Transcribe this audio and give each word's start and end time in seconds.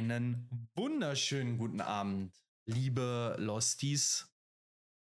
Einen 0.00 0.70
wunderschönen 0.76 1.58
guten 1.58 1.82
Abend, 1.82 2.34
liebe 2.64 3.36
Losties 3.38 4.34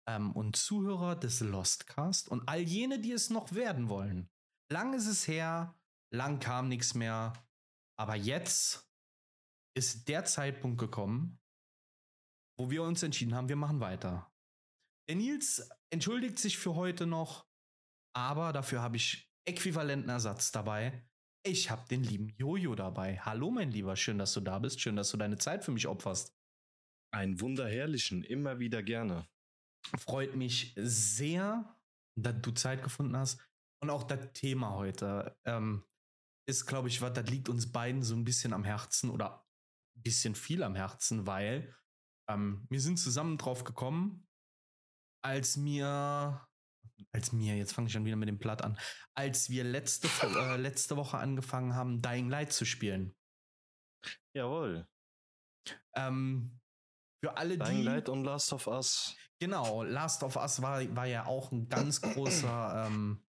ähm, 0.08 0.32
und 0.32 0.56
Zuhörer 0.56 1.14
des 1.14 1.38
Lostcast 1.38 2.28
und 2.28 2.48
all 2.48 2.58
jene, 2.58 2.98
die 2.98 3.12
es 3.12 3.30
noch 3.30 3.52
werden 3.52 3.88
wollen. 3.88 4.28
Lang 4.68 4.92
ist 4.94 5.06
es 5.06 5.28
her, 5.28 5.78
lang 6.12 6.40
kam 6.40 6.66
nichts 6.66 6.94
mehr, 6.94 7.34
aber 8.00 8.16
jetzt 8.16 8.90
ist 9.76 10.08
der 10.08 10.24
Zeitpunkt 10.24 10.78
gekommen, 10.80 11.38
wo 12.58 12.68
wir 12.72 12.82
uns 12.82 13.04
entschieden 13.04 13.36
haben, 13.36 13.48
wir 13.48 13.54
machen 13.54 13.78
weiter. 13.78 14.34
Der 15.08 15.14
Nils 15.14 15.70
entschuldigt 15.90 16.40
sich 16.40 16.58
für 16.58 16.74
heute 16.74 17.06
noch, 17.06 17.48
aber 18.12 18.52
dafür 18.52 18.82
habe 18.82 18.96
ich 18.96 19.32
äquivalenten 19.44 20.10
Ersatz 20.10 20.50
dabei. 20.50 21.08
Ich 21.42 21.70
habe 21.70 21.88
den 21.88 22.04
lieben 22.04 22.28
Jojo 22.36 22.74
dabei. 22.74 23.18
Hallo, 23.18 23.50
mein 23.50 23.70
Lieber, 23.70 23.96
schön, 23.96 24.18
dass 24.18 24.34
du 24.34 24.40
da 24.40 24.58
bist. 24.58 24.78
Schön, 24.78 24.96
dass 24.96 25.10
du 25.10 25.16
deine 25.16 25.38
Zeit 25.38 25.64
für 25.64 25.72
mich 25.72 25.86
opferst. 25.86 26.36
Ein 27.14 27.40
wunderherrlichen, 27.40 28.22
immer 28.24 28.58
wieder 28.58 28.82
gerne. 28.82 29.26
Freut 29.98 30.36
mich 30.36 30.74
sehr, 30.76 31.78
dass 32.14 32.42
du 32.42 32.50
Zeit 32.50 32.82
gefunden 32.82 33.16
hast. 33.16 33.40
Und 33.82 33.88
auch 33.88 34.02
das 34.02 34.34
Thema 34.34 34.74
heute 34.74 35.34
ähm, 35.46 35.82
ist, 36.46 36.66
glaube 36.66 36.88
ich, 36.88 37.00
was, 37.00 37.14
das 37.14 37.30
liegt 37.30 37.48
uns 37.48 37.72
beiden 37.72 38.02
so 38.02 38.14
ein 38.14 38.24
bisschen 38.24 38.52
am 38.52 38.64
Herzen 38.64 39.08
oder 39.08 39.46
ein 39.96 40.02
bisschen 40.02 40.34
viel 40.34 40.62
am 40.62 40.74
Herzen, 40.74 41.26
weil 41.26 41.74
ähm, 42.28 42.66
wir 42.68 42.82
sind 42.82 42.98
zusammen 42.98 43.38
drauf 43.38 43.64
gekommen, 43.64 44.28
als 45.24 45.56
mir 45.56 46.46
als 47.12 47.32
mir, 47.32 47.56
jetzt 47.56 47.72
fange 47.72 47.86
ich 47.86 47.92
schon 47.92 48.04
wieder 48.04 48.16
mit 48.16 48.28
dem 48.28 48.38
Platt 48.38 48.62
an, 48.62 48.78
als 49.14 49.50
wir 49.50 49.64
letzte, 49.64 50.08
äh, 50.22 50.56
letzte 50.56 50.96
Woche 50.96 51.18
angefangen 51.18 51.74
haben, 51.74 52.02
Dying 52.02 52.28
Light 52.28 52.52
zu 52.52 52.64
spielen. 52.64 53.14
Jawohl. 54.34 54.86
Ähm, 55.94 56.60
für 57.22 57.36
alle 57.36 57.58
Dying 57.58 57.78
die. 57.78 57.82
Light 57.82 58.08
und 58.08 58.24
Last 58.24 58.52
of 58.52 58.66
Us. 58.66 59.16
Genau, 59.40 59.82
Last 59.82 60.22
of 60.22 60.36
Us 60.36 60.62
war, 60.62 60.96
war 60.96 61.06
ja 61.06 61.26
auch 61.26 61.52
ein 61.52 61.68
ganz 61.68 62.00
großer 62.00 62.86
ähm, 62.86 63.24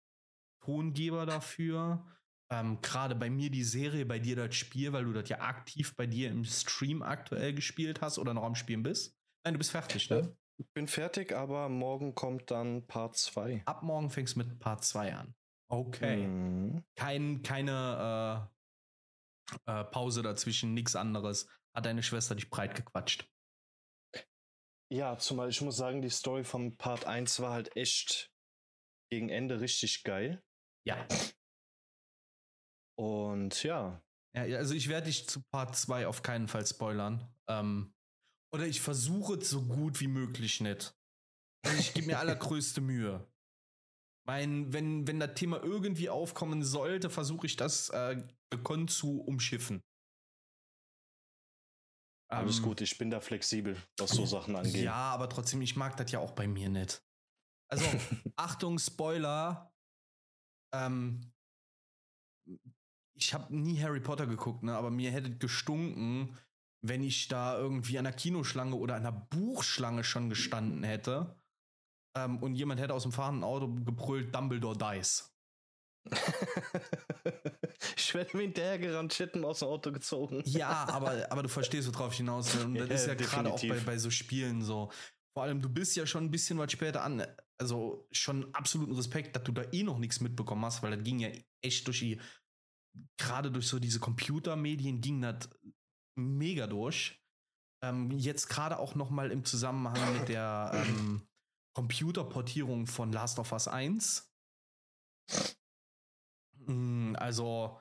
Tongeber 0.64 1.26
dafür. 1.26 2.06
Ähm, 2.52 2.80
Gerade 2.82 3.14
bei 3.14 3.30
mir 3.30 3.50
die 3.50 3.64
Serie, 3.64 4.04
bei 4.06 4.18
dir 4.18 4.36
das 4.36 4.54
Spiel, 4.56 4.92
weil 4.92 5.04
du 5.04 5.12
das 5.12 5.28
ja 5.28 5.40
aktiv 5.40 5.94
bei 5.96 6.06
dir 6.06 6.30
im 6.30 6.44
Stream 6.44 7.02
aktuell 7.02 7.54
gespielt 7.54 8.00
hast 8.00 8.18
oder 8.18 8.34
noch 8.34 8.42
am 8.42 8.56
Spielen 8.56 8.82
bist. 8.82 9.16
Nein, 9.44 9.54
du 9.54 9.58
bist 9.58 9.70
fertig, 9.70 10.10
ne? 10.10 10.36
Ich 10.60 10.70
bin 10.74 10.86
fertig, 10.86 11.32
aber 11.32 11.70
morgen 11.70 12.14
kommt 12.14 12.50
dann 12.50 12.86
Part 12.86 13.16
2. 13.16 13.62
Ab 13.64 13.82
morgen 13.82 14.10
fängst 14.10 14.34
du 14.34 14.40
mit 14.40 14.58
Part 14.58 14.84
2 14.84 15.14
an. 15.14 15.34
Okay. 15.68 16.26
Mhm. 16.26 16.84
Kein, 16.96 17.40
keine 17.42 18.50
äh, 19.66 19.80
äh, 19.80 19.84
Pause 19.84 20.20
dazwischen, 20.20 20.74
nichts 20.74 20.96
anderes. 20.96 21.48
Hat 21.74 21.86
deine 21.86 22.02
Schwester 22.02 22.34
dich 22.34 22.50
breit 22.50 22.74
gequatscht. 22.74 23.26
Ja, 24.92 25.16
zumal 25.16 25.48
ich 25.48 25.62
muss 25.62 25.78
sagen, 25.78 26.02
die 26.02 26.10
Story 26.10 26.44
vom 26.44 26.76
Part 26.76 27.06
1 27.06 27.40
war 27.40 27.52
halt 27.52 27.74
echt 27.74 28.30
gegen 29.10 29.30
Ende 29.30 29.60
richtig 29.60 30.04
geil. 30.04 30.42
Ja. 30.86 31.06
Und 32.98 33.62
ja, 33.62 34.02
ja 34.36 34.44
ja, 34.44 34.58
also 34.58 34.74
ich 34.74 34.90
werde 34.90 35.06
dich 35.06 35.26
zu 35.26 35.40
Part 35.52 35.74
2 35.74 36.06
auf 36.06 36.22
keinen 36.22 36.48
Fall 36.48 36.66
spoilern. 36.66 37.32
Ähm, 37.48 37.94
oder 38.52 38.66
ich 38.66 38.80
versuche 38.80 39.34
es 39.34 39.50
so 39.50 39.62
gut 39.62 40.00
wie 40.00 40.08
möglich 40.08 40.60
nicht. 40.60 40.94
Also 41.64 41.78
ich 41.78 41.94
gebe 41.94 42.08
mir 42.08 42.18
allergrößte 42.18 42.80
Mühe. 42.80 43.26
Mein, 44.26 44.72
wenn, 44.72 45.06
wenn 45.06 45.20
das 45.20 45.34
Thema 45.34 45.62
irgendwie 45.62 46.08
aufkommen 46.08 46.62
sollte, 46.62 47.10
versuche 47.10 47.46
ich 47.46 47.56
das 47.56 47.90
äh, 47.90 48.22
gekonnt 48.50 48.90
zu 48.90 49.20
umschiffen. 49.22 49.82
alles 52.28 52.58
Ähm, 52.58 52.64
gut, 52.64 52.80
ich 52.80 52.96
bin 52.98 53.10
da 53.10 53.20
flexibel, 53.20 53.76
was 53.98 54.10
so 54.10 54.26
Sachen 54.26 54.56
angeht. 54.56 54.84
Ja, 54.84 55.12
aber 55.12 55.28
trotzdem, 55.28 55.62
ich 55.62 55.76
mag 55.76 55.96
das 55.96 56.10
ja 56.12 56.18
auch 56.18 56.32
bei 56.32 56.46
mir 56.46 56.68
nicht. 56.68 57.02
Also, 57.70 57.84
Achtung, 58.36 58.78
Spoiler. 58.78 59.72
Ähm, 60.72 61.32
ich 63.14 63.34
habe 63.34 63.54
nie 63.54 63.80
Harry 63.82 64.00
Potter 64.00 64.26
geguckt, 64.26 64.62
ne, 64.62 64.76
aber 64.76 64.90
mir 64.90 65.10
hätte 65.10 65.36
gestunken, 65.36 66.38
wenn 66.82 67.02
ich 67.02 67.28
da 67.28 67.58
irgendwie 67.58 67.98
an 67.98 68.04
der 68.04 68.12
Kinoschlange 68.12 68.74
oder 68.74 68.96
an 68.96 69.02
der 69.02 69.26
Buchschlange 69.30 70.04
schon 70.04 70.28
gestanden 70.28 70.82
hätte. 70.82 71.36
Ähm, 72.16 72.38
und 72.38 72.54
jemand 72.54 72.80
hätte 72.80 72.94
aus 72.94 73.02
dem 73.02 73.12
fahrenden 73.12 73.44
Auto 73.44 73.68
gebrüllt, 73.68 74.34
Dumbledore 74.34 74.76
dies. 74.76 75.30
ich 77.96 78.14
werde 78.14 78.36
mir 78.36 78.44
hinterhergerannt, 78.44 79.12
Chitten 79.12 79.44
aus 79.44 79.60
dem 79.60 79.68
Auto 79.68 79.92
gezogen. 79.92 80.42
Ja, 80.46 80.88
aber, 80.88 81.30
aber 81.30 81.42
du 81.42 81.48
verstehst, 81.48 81.92
worauf 81.92 82.12
ich 82.12 82.18
hinaus 82.18 82.56
will. 82.56 82.64
Und 82.64 82.74
das 82.76 82.88
Ja, 82.88 82.94
ist 82.94 83.06
ja 83.06 83.14
gerade 83.14 83.52
auch 83.52 83.60
bei, 83.60 83.78
bei 83.80 83.98
so 83.98 84.10
Spielen 84.10 84.62
so. 84.62 84.90
Vor 85.34 85.44
allem, 85.44 85.60
du 85.60 85.68
bist 85.68 85.96
ja 85.96 86.06
schon 86.06 86.24
ein 86.24 86.30
bisschen 86.30 86.58
was 86.58 86.72
später 86.72 87.02
an. 87.02 87.24
Also 87.58 88.08
schon 88.10 88.52
absoluten 88.54 88.94
Respekt, 88.94 89.36
dass 89.36 89.44
du 89.44 89.52
da 89.52 89.62
eh 89.72 89.82
noch 89.82 89.98
nichts 89.98 90.20
mitbekommen 90.20 90.64
hast, 90.64 90.82
weil 90.82 90.96
das 90.96 91.04
ging 91.04 91.20
ja 91.20 91.28
echt 91.62 91.86
durch 91.86 92.00
die, 92.00 92.18
gerade 93.18 93.50
durch 93.50 93.68
so 93.68 93.78
diese 93.78 94.00
Computermedien 94.00 95.00
ging 95.00 95.20
das 95.20 95.50
mega 96.20 96.66
durch. 96.66 97.20
Ähm, 97.82 98.10
jetzt 98.10 98.48
gerade 98.48 98.78
auch 98.78 98.94
noch 98.94 99.10
mal 99.10 99.30
im 99.30 99.44
Zusammenhang 99.44 100.18
mit 100.18 100.28
der 100.28 100.70
ähm, 100.74 101.26
Computerportierung 101.74 102.86
von 102.86 103.12
Last 103.12 103.38
of 103.38 103.52
Us 103.52 103.68
1. 103.68 104.30
Mm, 106.66 107.14
Also, 107.16 107.80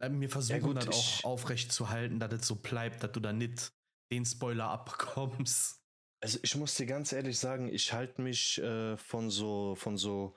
äh, 0.00 0.10
wir 0.10 0.28
versuchen 0.28 0.62
gut, 0.62 0.76
das 0.76 0.88
auch 0.88 1.24
aufrecht 1.24 1.72
zu 1.72 1.90
halten, 1.90 2.18
dass 2.18 2.32
es 2.32 2.46
so 2.46 2.56
bleibt, 2.56 3.02
dass 3.02 3.12
du 3.12 3.20
da 3.20 3.32
nicht 3.32 3.72
den 4.12 4.24
Spoiler 4.24 4.68
abbekommst. 4.68 5.80
Also 6.22 6.38
ich 6.42 6.54
muss 6.56 6.74
dir 6.74 6.86
ganz 6.86 7.12
ehrlich 7.12 7.38
sagen, 7.38 7.68
ich 7.72 7.92
halte 7.92 8.20
mich 8.20 8.58
äh, 8.58 8.96
von 8.96 9.30
so, 9.30 9.74
von 9.76 9.96
so 9.96 10.36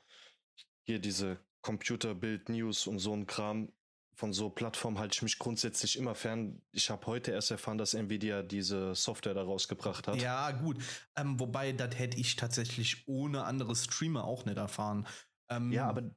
hier 0.86 1.00
diese 1.00 1.40
Computerbild 1.62 2.50
News 2.50 2.88
und 2.88 3.00
so 3.00 3.14
ein 3.14 3.26
Kram, 3.26 3.72
von 4.16 4.32
so 4.34 4.50
Plattformen 4.50 5.00
halte 5.00 5.16
ich 5.16 5.22
mich 5.24 5.40
grundsätzlich 5.40 5.98
immer 5.98 6.14
fern. 6.16 6.62
Ich 6.72 6.90
habe 6.90 7.06
heute 7.08 7.32
erst 7.32 7.52
erfahren, 7.52 7.78
dass 7.78 7.94
Nvidia 7.94 8.44
diese 8.44 8.94
Software 8.96 9.34
da 9.34 9.44
rausgebracht 9.44 10.08
hat. 10.08 10.22
Ja, 10.22 10.52
gut. 10.52 10.78
Ähm, 11.16 11.40
wobei, 11.40 11.72
das 11.72 11.98
hätte 11.98 12.18
ich 12.18 12.36
tatsächlich 12.36 13.08
ohne 13.08 13.44
andere 13.46 13.76
Streamer 13.76 14.24
auch 14.24 14.46
nicht 14.46 14.58
erfahren. 14.58 15.08
Ähm, 15.50 15.72
Ja, 15.72 15.88
aber 15.88 16.16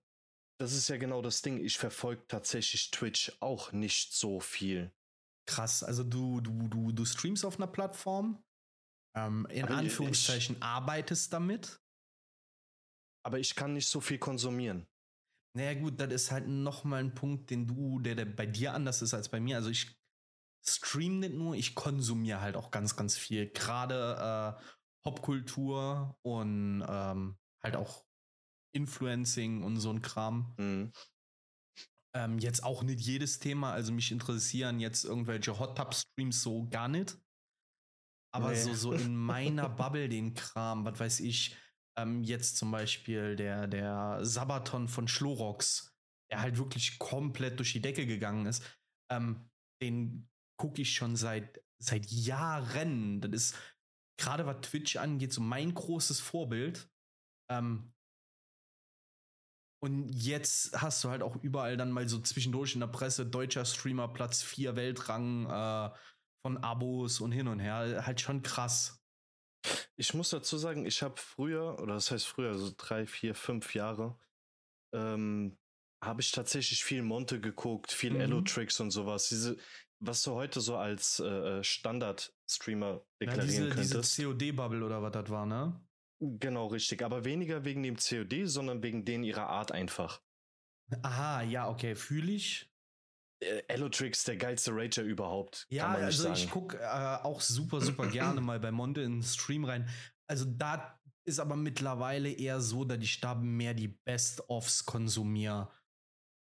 das 0.58 0.72
ist 0.72 0.88
ja 0.88 0.96
genau 0.96 1.22
das 1.22 1.42
Ding. 1.42 1.58
Ich 1.62 1.78
verfolge 1.78 2.26
tatsächlich 2.28 2.90
Twitch 2.90 3.32
auch 3.40 3.72
nicht 3.72 4.12
so 4.14 4.40
viel. 4.40 4.92
krass. 5.48 5.82
Also 5.84 6.02
du, 6.02 6.40
du, 6.40 6.66
du, 6.68 6.92
du 6.92 7.04
streamst 7.04 7.44
auf 7.44 7.56
einer 7.56 7.68
Plattform, 7.68 8.42
ähm, 9.16 9.46
in 9.48 9.62
Aber 9.64 9.74
ich- 9.74 9.78
Anführungszeichen 9.78 10.60
arbeitest 10.60 11.32
damit. 11.32 11.80
Aber 13.24 13.38
ich 13.38 13.54
kann 13.54 13.72
nicht 13.72 13.88
so 13.88 14.00
viel 14.00 14.18
konsumieren. 14.18 14.86
Naja, 15.56 15.72
gut, 15.72 15.98
das 15.98 16.12
ist 16.12 16.30
halt 16.30 16.46
nochmal 16.48 17.00
ein 17.00 17.14
Punkt, 17.14 17.48
den 17.48 17.66
du, 17.66 17.98
der, 17.98 18.14
der 18.14 18.26
bei 18.26 18.44
dir 18.44 18.74
anders 18.74 19.00
ist 19.00 19.14
als 19.14 19.30
bei 19.30 19.40
mir. 19.40 19.56
Also 19.56 19.70
ich 19.70 19.98
stream 20.62 21.20
nicht 21.20 21.32
nur, 21.32 21.54
ich 21.54 21.74
konsumiere 21.74 22.42
halt 22.42 22.56
auch 22.56 22.70
ganz, 22.70 22.94
ganz 22.94 23.16
viel. 23.16 23.50
Gerade 23.50 24.58
äh, 24.60 24.62
Popkultur 25.02 26.18
und 26.20 26.84
ähm, 26.86 27.38
halt 27.64 27.76
auch 27.76 28.04
Influencing 28.74 29.62
und 29.62 29.78
so 29.78 29.88
ein 29.90 30.02
Kram. 30.02 30.54
Mhm. 30.58 30.92
Ähm, 32.14 32.38
jetzt 32.38 32.62
auch 32.62 32.82
nicht 32.82 33.00
jedes 33.00 33.38
Thema, 33.38 33.72
also 33.72 33.92
mich 33.92 34.12
interessieren 34.12 34.78
jetzt 34.78 35.04
irgendwelche 35.04 35.58
Hot 35.58 35.78
Tub 35.78 35.94
Streams 35.94 36.42
so 36.42 36.68
gar 36.68 36.88
nicht. 36.88 37.16
Aber 38.34 38.50
Nee. 38.50 38.62
so, 38.62 38.74
so 38.74 38.92
in 38.92 39.16
meiner 39.16 39.68
Bubble 39.70 40.10
den 40.10 40.34
Kram, 40.34 40.84
was 40.84 41.00
weiß 41.00 41.20
ich, 41.20 41.56
ähm, 41.98 42.22
jetzt 42.22 42.56
zum 42.56 42.70
Beispiel 42.70 43.36
der, 43.36 43.66
der 43.66 44.24
Sabaton 44.24 44.88
von 44.88 45.08
Schlorox, 45.08 45.94
der 46.30 46.40
halt 46.40 46.58
wirklich 46.58 46.98
komplett 46.98 47.58
durch 47.58 47.72
die 47.72 47.80
Decke 47.80 48.06
gegangen 48.06 48.46
ist, 48.46 48.62
ähm, 49.10 49.48
den 49.82 50.28
gucke 50.58 50.82
ich 50.82 50.94
schon 50.94 51.16
seit, 51.16 51.62
seit 51.78 52.06
Jahren. 52.06 53.20
Das 53.20 53.32
ist 53.32 53.56
gerade 54.18 54.46
was 54.46 54.60
Twitch 54.62 54.96
angeht, 54.96 55.32
so 55.32 55.40
mein 55.40 55.74
großes 55.74 56.20
Vorbild. 56.20 56.90
Ähm, 57.50 57.92
und 59.82 60.08
jetzt 60.10 60.80
hast 60.80 61.04
du 61.04 61.10
halt 61.10 61.22
auch 61.22 61.36
überall 61.36 61.76
dann 61.76 61.92
mal 61.92 62.08
so 62.08 62.18
zwischendurch 62.18 62.74
in 62.74 62.80
der 62.80 62.86
Presse 62.88 63.26
deutscher 63.26 63.64
Streamer 63.64 64.08
Platz 64.08 64.42
4 64.42 64.74
Weltrang 64.74 65.46
äh, 65.46 65.90
von 66.42 66.56
Abos 66.58 67.20
und 67.20 67.32
hin 67.32 67.46
und 67.46 67.60
her. 67.60 68.04
Halt 68.06 68.20
schon 68.20 68.42
krass. 68.42 69.02
Ich 69.96 70.14
muss 70.14 70.30
dazu 70.30 70.58
sagen, 70.58 70.86
ich 70.86 71.02
habe 71.02 71.16
früher, 71.16 71.78
oder 71.80 71.94
das 71.94 72.10
heißt 72.10 72.26
früher, 72.26 72.54
so 72.54 72.72
drei, 72.76 73.06
vier, 73.06 73.34
fünf 73.34 73.74
Jahre, 73.74 74.18
ähm, 74.92 75.58
habe 76.02 76.20
ich 76.20 76.30
tatsächlich 76.30 76.84
viel 76.84 77.02
Monte 77.02 77.40
geguckt, 77.40 77.92
viel 77.92 78.14
Mhm. 78.14 78.20
Elo-Tricks 78.20 78.80
und 78.80 78.90
sowas. 78.90 79.28
Diese, 79.28 79.56
was 79.98 80.22
du 80.22 80.32
heute 80.32 80.60
so 80.60 80.76
als 80.76 81.20
äh, 81.20 81.62
Standard-Streamer 81.64 82.86
Ja, 82.86 83.02
deklarieren 83.20 83.46
diese, 83.46 83.68
diese 83.70 83.94
könntest. 83.94 84.16
COD-Bubble 84.16 84.84
oder 84.84 85.02
was 85.02 85.12
das 85.12 85.30
war, 85.30 85.46
ne? 85.46 85.80
Genau, 86.18 86.66
richtig. 86.68 87.02
Aber 87.02 87.24
weniger 87.24 87.64
wegen 87.64 87.82
dem 87.82 87.96
COD, 87.96 88.46
sondern 88.46 88.82
wegen 88.82 89.04
denen 89.04 89.24
ihrer 89.24 89.48
Art 89.48 89.72
einfach. 89.72 90.22
Aha, 91.02 91.42
ja, 91.42 91.68
okay, 91.68 91.94
fühle 91.94 92.32
ich. 92.32 92.72
Äh, 93.40 93.62
Allotrix 93.68 94.24
der 94.24 94.36
geilste 94.36 94.72
Rager 94.74 95.02
überhaupt. 95.02 95.66
Ja, 95.68 95.88
also 95.88 96.32
ich 96.32 96.50
gucke 96.50 96.78
äh, 96.78 97.18
auch 97.22 97.40
super, 97.40 97.80
super 97.80 98.06
gerne 98.08 98.40
mal 98.40 98.60
bei 98.60 98.70
Monte 98.70 99.02
in 99.02 99.16
den 99.16 99.22
Stream 99.22 99.64
rein. 99.64 99.88
Also 100.28 100.44
da 100.46 100.98
ist 101.24 101.40
aber 101.40 101.56
mittlerweile 101.56 102.30
eher 102.30 102.60
so, 102.60 102.84
dass 102.84 102.98
ich 103.02 103.20
da 103.20 103.34
mehr 103.34 103.74
die 103.74 103.88
Best-ofs 103.88 104.84
konsumiere. 104.84 105.70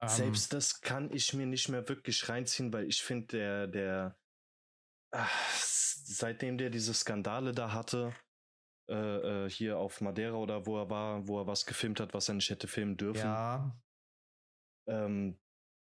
Ähm, 0.03 0.09
Selbst 0.09 0.53
das 0.53 0.81
kann 0.81 1.12
ich 1.12 1.33
mir 1.35 1.47
nicht 1.47 1.69
mehr 1.69 1.89
wirklich 1.89 2.29
reinziehen, 2.29 2.73
weil 2.73 2.87
ich 2.87 3.03
finde, 3.03 3.27
der, 3.29 3.67
der, 3.69 4.19
ach, 5.12 5.55
seitdem 5.55 6.59
der 6.59 6.71
diese 6.71 6.94
Skandale 6.94 7.53
da 7.53 7.73
hatte, 7.73 8.12
äh, 8.91 9.44
äh, 9.44 9.50
hier 9.50 9.79
auf 9.79 10.00
Madeira 10.00 10.37
oder 10.37 10.67
wo 10.67 10.77
er 10.79 10.91
war, 10.91 11.29
wo 11.29 11.41
er 11.41 11.47
was 11.47 11.65
gefilmt 11.65 12.00
hat, 12.00 12.12
was 12.15 12.29
er 12.29 12.35
nicht 12.35 12.50
hätte 12.50 12.67
filmen 12.67 12.97
dürfen. 12.97 13.27
Ja. 13.27 13.81
Ähm, 14.89 15.39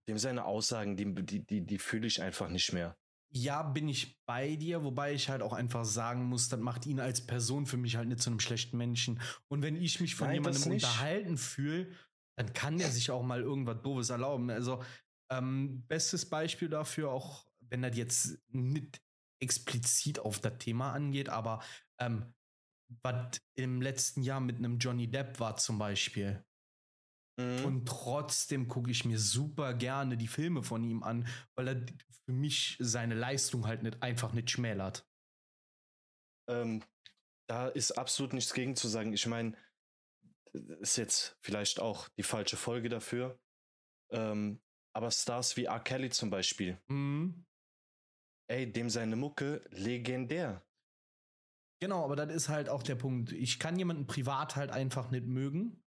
dem 0.09 0.19
seine 0.19 0.45
Aussagen, 0.45 0.97
die, 0.97 1.15
die, 1.15 1.45
die, 1.45 1.67
die 1.67 1.79
fühle 1.79 2.07
ich 2.07 2.23
einfach 2.23 2.49
nicht 2.49 2.73
mehr. 2.73 2.97
Ja, 3.31 3.63
bin 3.63 3.89
ich 3.89 4.19
bei 4.25 4.57
dir, 4.57 4.85
wobei 4.85 5.13
ich 5.13 5.29
halt 5.29 5.43
auch 5.43 5.53
einfach 5.53 5.85
sagen 5.85 6.25
muss, 6.25 6.49
das 6.49 6.61
macht 6.61 6.87
ihn 6.87 7.01
als 7.01 7.27
Person 7.27 7.67
für 7.67 7.77
mich 7.77 7.97
halt 7.97 8.09
nicht 8.09 8.23
zu 8.23 8.31
einem 8.31 8.41
schlechten 8.41 8.77
Menschen. 8.77 9.21
Und 9.49 9.63
wenn 9.63 9.77
ich 9.77 10.01
mich 10.01 10.15
von 10.15 10.29
Nein, 10.29 10.37
jemandem 10.37 10.73
unterhalten 10.73 11.37
fühle, 11.37 11.91
dann 12.39 12.53
kann 12.53 12.79
der 12.79 12.91
sich 12.91 13.11
auch 13.11 13.23
mal 13.23 13.41
irgendwas 13.41 13.83
Doofes 13.83 14.11
erlauben. 14.11 14.49
Also, 14.51 14.83
ähm, 15.31 15.85
bestes 15.89 16.29
Beispiel 16.29 16.69
dafür, 16.69 17.11
auch 17.11 17.47
wenn 17.61 17.83
das 17.83 17.97
jetzt 17.97 18.39
nicht 18.49 19.03
explizit 19.43 20.21
auf 20.21 20.39
das 20.39 20.59
Thema 20.59 20.93
angeht, 20.93 21.29
aber 21.29 21.63
ähm, 21.99 22.33
was 23.03 23.41
im 23.55 23.83
letzten 23.83 24.23
Jahr 24.23 24.41
mit 24.41 24.59
einem 24.59 24.79
Johnny 24.79 25.09
Depp 25.11 25.41
war 25.41 25.57
zum 25.57 25.79
Beispiel. 25.79 26.46
Mhm. 27.39 27.65
Und 27.65 27.87
trotzdem 27.87 28.69
gucke 28.69 28.91
ich 28.91 29.05
mir 29.05 29.19
super 29.19 29.75
gerne 29.75 30.17
die 30.17 30.29
Filme 30.29 30.63
von 30.63 30.83
ihm 30.83 31.03
an, 31.03 31.29
weil 31.55 31.69
er 31.69 31.87
für 32.25 32.33
mich 32.33 32.77
seine 32.81 33.15
Leistung 33.15 33.67
halt 33.67 33.83
nicht 33.83 34.03
einfach 34.03 34.33
nicht 34.33 34.51
schmälert. 34.51 35.07
Ähm, 36.49 36.83
da 37.49 37.69
ist 37.69 37.93
absolut 37.93 38.33
nichts 38.33 38.55
gegen 38.55 38.75
zu 38.75 38.89
sagen. 38.89 39.13
Ich 39.13 39.27
meine, 39.27 39.57
ist 40.81 40.97
jetzt 40.97 41.39
vielleicht 41.43 41.81
auch 41.81 42.09
die 42.19 42.23
falsche 42.23 42.57
Folge 42.57 42.89
dafür. 42.89 43.39
Ähm, 44.11 44.61
aber 44.95 45.11
Stars 45.11 45.57
wie 45.57 45.67
R. 45.67 45.81
Kelly 45.81 46.11
zum 46.11 46.31
Beispiel. 46.31 46.81
Mhm. 46.89 47.45
Ey, 48.49 48.73
dem 48.73 48.89
seine 48.89 49.17
Mucke 49.17 49.63
legendär. 49.71 50.65
Genau, 51.83 52.05
aber 52.05 52.17
das 52.17 52.35
ist 52.35 52.49
halt 52.49 52.71
auch 52.71 52.83
der 52.83 52.95
Punkt. 52.95 53.33
Ich 53.33 53.59
kann 53.59 53.79
jemanden 53.79 54.07
privat 54.07 54.57
halt 54.57 54.71
einfach 54.71 55.11
nicht 55.11 55.27
mögen 55.27 55.83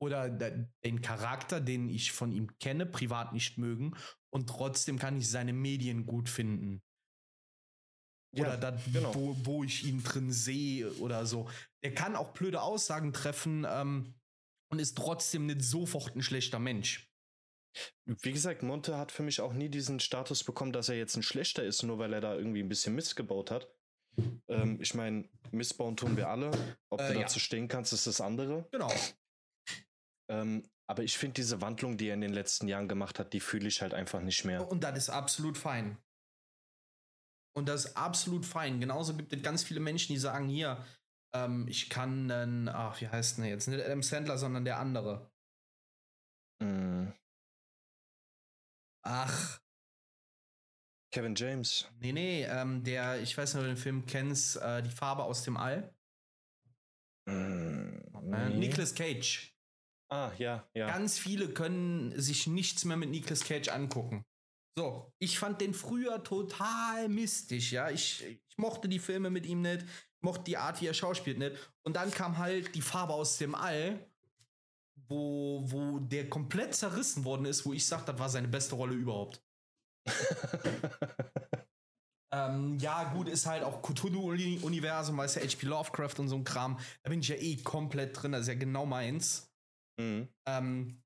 oder 0.00 0.28
den 0.28 1.02
Charakter, 1.02 1.60
den 1.60 1.88
ich 1.88 2.12
von 2.12 2.32
ihm 2.32 2.58
kenne, 2.58 2.86
privat 2.86 3.32
nicht 3.32 3.58
mögen 3.58 3.96
und 4.30 4.48
trotzdem 4.48 4.98
kann 4.98 5.18
ich 5.18 5.28
seine 5.28 5.52
Medien 5.52 6.06
gut 6.06 6.28
finden. 6.28 6.82
Oder 8.34 8.50
ja, 8.50 8.56
das, 8.56 8.82
genau. 8.92 9.14
wo, 9.14 9.36
wo 9.44 9.64
ich 9.64 9.84
ihn 9.84 10.02
drin 10.02 10.30
sehe 10.30 10.92
oder 10.94 11.24
so. 11.24 11.48
Der 11.82 11.94
kann 11.94 12.14
auch 12.14 12.32
blöde 12.34 12.60
Aussagen 12.60 13.12
treffen 13.12 13.66
ähm, 13.68 14.14
und 14.70 14.78
ist 14.78 14.96
trotzdem 14.96 15.46
nicht 15.46 15.62
sofort 15.62 16.14
ein 16.14 16.22
schlechter 16.22 16.58
Mensch. 16.58 17.10
Wie 18.06 18.32
gesagt, 18.32 18.62
Monte 18.62 18.96
hat 18.96 19.12
für 19.12 19.22
mich 19.22 19.40
auch 19.40 19.52
nie 19.52 19.68
diesen 19.68 20.00
Status 20.00 20.44
bekommen, 20.44 20.72
dass 20.72 20.88
er 20.88 20.96
jetzt 20.96 21.16
ein 21.16 21.22
schlechter 21.22 21.64
ist, 21.64 21.82
nur 21.82 21.98
weil 21.98 22.12
er 22.12 22.20
da 22.20 22.34
irgendwie 22.34 22.62
ein 22.62 22.68
bisschen 22.68 22.94
Mist 22.94 23.16
gebaut 23.16 23.50
hat. 23.50 23.68
Ähm, 24.48 24.80
ich 24.80 24.94
meine, 24.94 25.28
Missbauen 25.52 25.96
tun 25.96 26.16
wir 26.16 26.28
alle. 26.28 26.50
Ob 26.90 27.00
äh, 27.00 27.08
du 27.08 27.14
ja. 27.14 27.20
dazu 27.20 27.38
stehen 27.38 27.68
kannst, 27.68 27.92
ist 27.92 28.06
das 28.06 28.20
andere. 28.20 28.66
Genau. 28.72 28.92
Ähm, 30.28 30.68
aber 30.86 31.02
ich 31.02 31.18
finde 31.18 31.34
diese 31.34 31.60
Wandlung, 31.60 31.98
die 31.98 32.08
er 32.08 32.14
in 32.14 32.22
den 32.22 32.32
letzten 32.32 32.68
Jahren 32.68 32.88
gemacht 32.88 33.18
hat, 33.18 33.32
die 33.32 33.40
fühle 33.40 33.68
ich 33.68 33.82
halt 33.82 33.92
einfach 33.92 34.20
nicht 34.20 34.44
mehr. 34.44 34.66
Und 34.70 34.84
das 34.84 34.96
ist 34.96 35.10
absolut 35.10 35.58
fein. 35.58 35.98
Und 37.54 37.68
das 37.68 37.86
ist 37.86 37.96
absolut 37.96 38.46
fein. 38.46 38.80
Genauso 38.80 39.16
gibt 39.16 39.32
es 39.32 39.42
ganz 39.42 39.64
viele 39.64 39.80
Menschen, 39.80 40.12
die 40.12 40.18
sagen, 40.18 40.48
hier, 40.48 40.84
ähm, 41.34 41.66
ich 41.68 41.90
kann 41.90 42.28
dann, 42.28 42.68
ach, 42.68 43.00
wie 43.00 43.08
heißt 43.08 43.38
denn 43.38 43.44
jetzt? 43.44 43.66
Nicht 43.68 43.84
Adam 43.84 44.02
Sandler, 44.02 44.38
sondern 44.38 44.64
der 44.64 44.78
andere. 44.78 45.30
Mm. 46.60 47.08
Ach. 49.02 49.60
Kevin 51.12 51.34
James. 51.34 51.90
Nee, 52.00 52.12
nee, 52.12 52.44
ähm, 52.44 52.84
der, 52.84 53.20
ich 53.20 53.36
weiß 53.36 53.54
nicht, 53.54 53.60
ob 53.60 53.66
du 53.66 53.74
den 53.74 53.82
Film 53.82 54.06
kennst, 54.06 54.56
äh, 54.56 54.82
Die 54.82 54.90
Farbe 54.90 55.24
aus 55.24 55.42
dem 55.42 55.56
All. 55.56 55.94
Mm, 57.26 58.00
nee. 58.22 58.56
Nicolas 58.56 58.94
Cage. 58.94 59.57
Ah, 60.10 60.32
ja, 60.38 60.66
ja. 60.74 60.86
Ganz 60.86 61.18
viele 61.18 61.48
können 61.48 62.18
sich 62.18 62.46
nichts 62.46 62.84
mehr 62.84 62.96
mit 62.96 63.10
Nicolas 63.10 63.44
Cage 63.44 63.68
angucken. 63.68 64.24
So, 64.76 65.12
ich 65.18 65.38
fand 65.38 65.60
den 65.60 65.74
früher 65.74 66.22
total 66.22 67.08
mystisch, 67.08 67.72
ja. 67.72 67.90
Ich, 67.90 68.24
ich 68.24 68.40
mochte 68.56 68.88
die 68.88 69.00
Filme 69.00 69.28
mit 69.28 69.44
ihm 69.44 69.60
nicht, 69.60 69.84
mochte 70.20 70.44
die 70.44 70.56
Art, 70.56 70.80
wie 70.80 70.86
er 70.86 70.94
schauspielt 70.94 71.38
nicht. 71.38 71.56
Und 71.82 71.96
dann 71.96 72.10
kam 72.10 72.38
halt 72.38 72.74
die 72.74 72.80
Farbe 72.80 73.12
aus 73.12 73.38
dem 73.38 73.54
All, 73.54 74.08
wo, 75.08 75.62
wo 75.64 75.98
der 75.98 76.30
komplett 76.30 76.74
zerrissen 76.74 77.24
worden 77.24 77.46
ist, 77.46 77.66
wo 77.66 77.72
ich 77.72 77.86
sag, 77.86 78.06
das 78.06 78.18
war 78.18 78.28
seine 78.28 78.48
beste 78.48 78.76
Rolle 78.76 78.94
überhaupt. 78.94 79.42
ähm, 82.32 82.78
ja, 82.78 83.12
gut, 83.12 83.28
ist 83.28 83.46
halt 83.46 83.62
auch 83.64 83.82
Cthulhu-Universum, 83.82 85.16
weißt 85.16 85.36
du, 85.36 85.40
H.P. 85.40 85.66
Lovecraft 85.66 86.18
und 86.18 86.28
so 86.28 86.36
ein 86.36 86.44
Kram. 86.44 86.78
Da 87.02 87.10
bin 87.10 87.20
ich 87.20 87.28
ja 87.28 87.36
eh 87.36 87.56
komplett 87.56 88.20
drin, 88.20 88.32
das 88.32 88.42
ist 88.42 88.48
ja 88.48 88.54
genau 88.54 88.86
meins. 88.86 89.47
Mhm. 89.98 90.28
Ähm, 90.46 91.02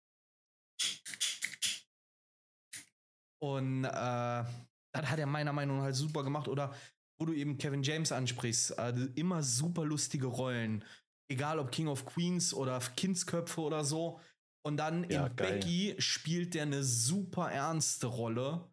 und 3.41 3.85
äh, 3.85 3.89
das 3.91 5.11
hat 5.11 5.19
er 5.19 5.27
meiner 5.27 5.53
Meinung 5.53 5.79
nach 5.79 5.85
halt 5.85 5.97
super 5.97 6.23
gemacht. 6.23 6.49
Oder 6.49 6.75
wo 7.19 7.27
du 7.27 7.33
eben 7.33 7.59
Kevin 7.59 7.83
James 7.83 8.13
ansprichst, 8.13 8.79
äh, 8.79 8.95
immer 9.15 9.43
super 9.43 9.85
lustige 9.85 10.27
Rollen. 10.27 10.85
Egal 11.29 11.59
ob 11.59 11.73
King 11.73 11.89
of 11.89 12.05
Queens 12.05 12.53
oder 12.53 12.79
Kindsköpfe 12.79 13.61
oder 13.61 13.85
so. 13.85 14.21
Und 14.65 14.77
dann 14.77 15.09
ja, 15.11 15.27
in 15.27 15.37
geil. 15.37 15.53
Becky 15.55 15.95
spielt 15.99 16.55
der 16.55 16.63
eine 16.63 16.85
super 16.85 17.51
ernste 17.51 18.07
Rolle, 18.07 18.71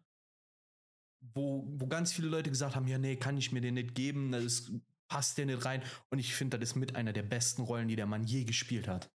wo, 1.34 1.64
wo 1.66 1.86
ganz 1.86 2.12
viele 2.12 2.28
Leute 2.28 2.50
gesagt 2.50 2.76
haben: 2.76 2.86
Ja, 2.86 2.98
nee, 2.98 3.16
kann 3.16 3.38
ich 3.38 3.50
mir 3.50 3.60
den 3.60 3.74
nicht 3.74 3.94
geben, 3.94 4.30
das 4.30 4.70
passt 5.08 5.38
der 5.38 5.46
nicht 5.46 5.64
rein. 5.64 5.82
Und 6.10 6.18
ich 6.18 6.34
finde, 6.34 6.58
das 6.58 6.70
ist 6.70 6.76
mit 6.76 6.94
einer 6.94 7.12
der 7.12 7.22
besten 7.22 7.62
Rollen, 7.62 7.88
die 7.88 7.96
der 7.96 8.06
Mann 8.06 8.24
je 8.24 8.44
gespielt 8.44 8.86
hat. 8.86 9.10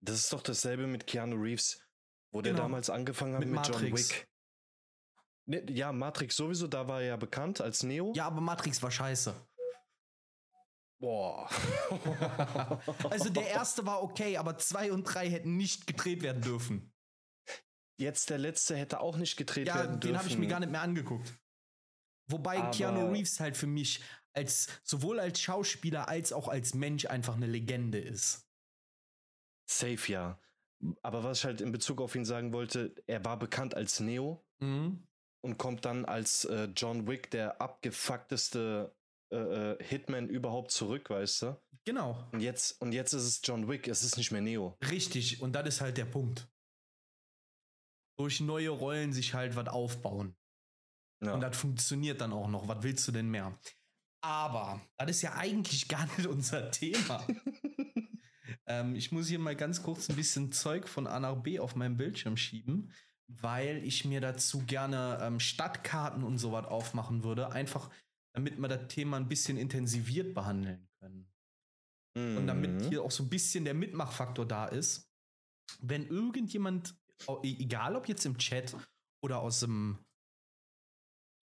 Das 0.00 0.16
ist 0.16 0.32
doch 0.32 0.42
dasselbe 0.42 0.86
mit 0.86 1.06
Keanu 1.06 1.36
Reeves, 1.36 1.82
wo 2.32 2.38
genau. 2.40 2.56
der 2.56 2.64
damals 2.64 2.90
angefangen 2.90 3.34
hat 3.34 3.40
mit, 3.40 3.50
mit 3.50 3.66
John 3.66 3.82
Wick. 3.82 4.28
Ne, 5.46 5.64
ja, 5.70 5.92
Matrix 5.92 6.36
sowieso, 6.36 6.66
da 6.66 6.86
war 6.86 7.00
er 7.00 7.08
ja 7.08 7.16
bekannt 7.16 7.60
als 7.60 7.82
Neo. 7.82 8.12
Ja, 8.14 8.26
aber 8.26 8.40
Matrix 8.40 8.82
war 8.82 8.90
scheiße. 8.90 9.34
Boah. 11.00 11.48
also 13.10 13.30
der 13.30 13.48
erste 13.48 13.86
war 13.86 14.02
okay, 14.02 14.36
aber 14.36 14.58
zwei 14.58 14.92
und 14.92 15.04
drei 15.04 15.30
hätten 15.30 15.56
nicht 15.56 15.86
gedreht 15.86 16.22
werden 16.22 16.42
dürfen. 16.42 16.92
Jetzt 17.98 18.30
der 18.30 18.38
letzte 18.38 18.76
hätte 18.76 19.00
auch 19.00 19.16
nicht 19.16 19.36
gedreht 19.36 19.66
ja, 19.68 19.76
werden 19.76 20.00
dürfen. 20.00 20.14
Ja, 20.14 20.18
den 20.18 20.18
habe 20.18 20.28
ich 20.28 20.38
mir 20.38 20.46
gar 20.46 20.60
nicht 20.60 20.70
mehr 20.70 20.82
angeguckt. 20.82 21.34
Wobei 22.28 22.58
aber 22.58 22.70
Keanu 22.70 23.10
Reeves 23.10 23.40
halt 23.40 23.56
für 23.56 23.66
mich 23.66 24.02
als 24.32 24.68
sowohl 24.84 25.18
als 25.18 25.40
Schauspieler 25.40 26.08
als 26.08 26.32
auch 26.32 26.48
als 26.48 26.74
Mensch 26.74 27.06
einfach 27.06 27.34
eine 27.34 27.46
Legende 27.46 27.98
ist. 27.98 28.46
Safe, 29.70 30.12
ja. 30.12 30.38
Aber 31.02 31.24
was 31.24 31.38
ich 31.38 31.44
halt 31.44 31.60
in 31.60 31.72
Bezug 31.72 32.00
auf 32.00 32.14
ihn 32.14 32.24
sagen 32.24 32.52
wollte, 32.52 32.94
er 33.06 33.24
war 33.24 33.38
bekannt 33.38 33.74
als 33.74 34.00
Neo 34.00 34.42
mhm. 34.58 35.06
und 35.42 35.58
kommt 35.58 35.84
dann 35.84 36.04
als 36.04 36.44
äh, 36.46 36.68
John 36.74 37.06
Wick, 37.06 37.30
der 37.30 37.60
abgefuckteste 37.60 38.94
äh, 39.32 39.36
äh, 39.36 39.84
Hitman 39.84 40.28
überhaupt 40.28 40.70
zurück, 40.72 41.10
weißt 41.10 41.42
du? 41.42 41.60
Genau. 41.84 42.26
Und 42.32 42.40
jetzt, 42.40 42.80
und 42.80 42.92
jetzt 42.92 43.12
ist 43.12 43.24
es 43.24 43.40
John 43.44 43.68
Wick, 43.68 43.88
es 43.88 44.02
ist 44.02 44.16
nicht 44.16 44.32
mehr 44.32 44.40
Neo. 44.40 44.76
Richtig, 44.90 45.40
und 45.40 45.52
das 45.52 45.68
ist 45.68 45.80
halt 45.80 45.96
der 45.98 46.06
Punkt. 46.06 46.48
Durch 48.18 48.40
neue 48.40 48.70
Rollen 48.70 49.12
sich 49.12 49.34
halt 49.34 49.54
was 49.56 49.68
aufbauen. 49.68 50.34
Ja. 51.22 51.34
Und 51.34 51.42
das 51.42 51.56
funktioniert 51.56 52.20
dann 52.20 52.32
auch 52.32 52.48
noch. 52.48 52.66
Was 52.66 52.82
willst 52.82 53.06
du 53.06 53.12
denn 53.12 53.30
mehr? 53.30 53.58
Aber 54.22 54.80
das 54.98 55.10
ist 55.10 55.22
ja 55.22 55.34
eigentlich 55.34 55.88
gar 55.88 56.06
nicht 56.16 56.26
unser 56.26 56.70
Thema. 56.70 57.26
Ähm, 58.70 58.94
ich 58.94 59.10
muss 59.10 59.26
hier 59.26 59.40
mal 59.40 59.56
ganz 59.56 59.82
kurz 59.82 60.08
ein 60.08 60.16
bisschen 60.16 60.52
Zeug 60.52 60.88
von 60.88 61.08
A 61.08 61.18
nach 61.18 61.36
B 61.36 61.58
auf 61.58 61.74
meinem 61.74 61.96
Bildschirm 61.96 62.36
schieben, 62.36 62.92
weil 63.26 63.82
ich 63.84 64.04
mir 64.04 64.20
dazu 64.20 64.60
gerne 64.64 65.18
ähm, 65.20 65.40
Stadtkarten 65.40 66.22
und 66.22 66.38
sowas 66.38 66.66
aufmachen 66.66 67.24
würde, 67.24 67.50
einfach 67.50 67.90
damit 68.32 68.58
wir 68.58 68.68
das 68.68 68.86
Thema 68.86 69.16
ein 69.16 69.28
bisschen 69.28 69.56
intensiviert 69.56 70.34
behandeln 70.34 70.88
können. 71.00 71.28
Mhm. 72.14 72.36
Und 72.36 72.46
damit 72.46 72.70
mhm. 72.70 72.88
hier 72.88 73.02
auch 73.02 73.10
so 73.10 73.24
ein 73.24 73.28
bisschen 73.28 73.64
der 73.64 73.74
Mitmachfaktor 73.74 74.46
da 74.46 74.66
ist. 74.66 75.10
Wenn 75.80 76.06
irgendjemand, 76.06 76.94
e-, 77.42 77.56
egal 77.58 77.96
ob 77.96 78.06
jetzt 78.06 78.24
im 78.24 78.38
Chat 78.38 78.76
oder 79.20 79.40
aus 79.40 79.60
dem 79.60 79.98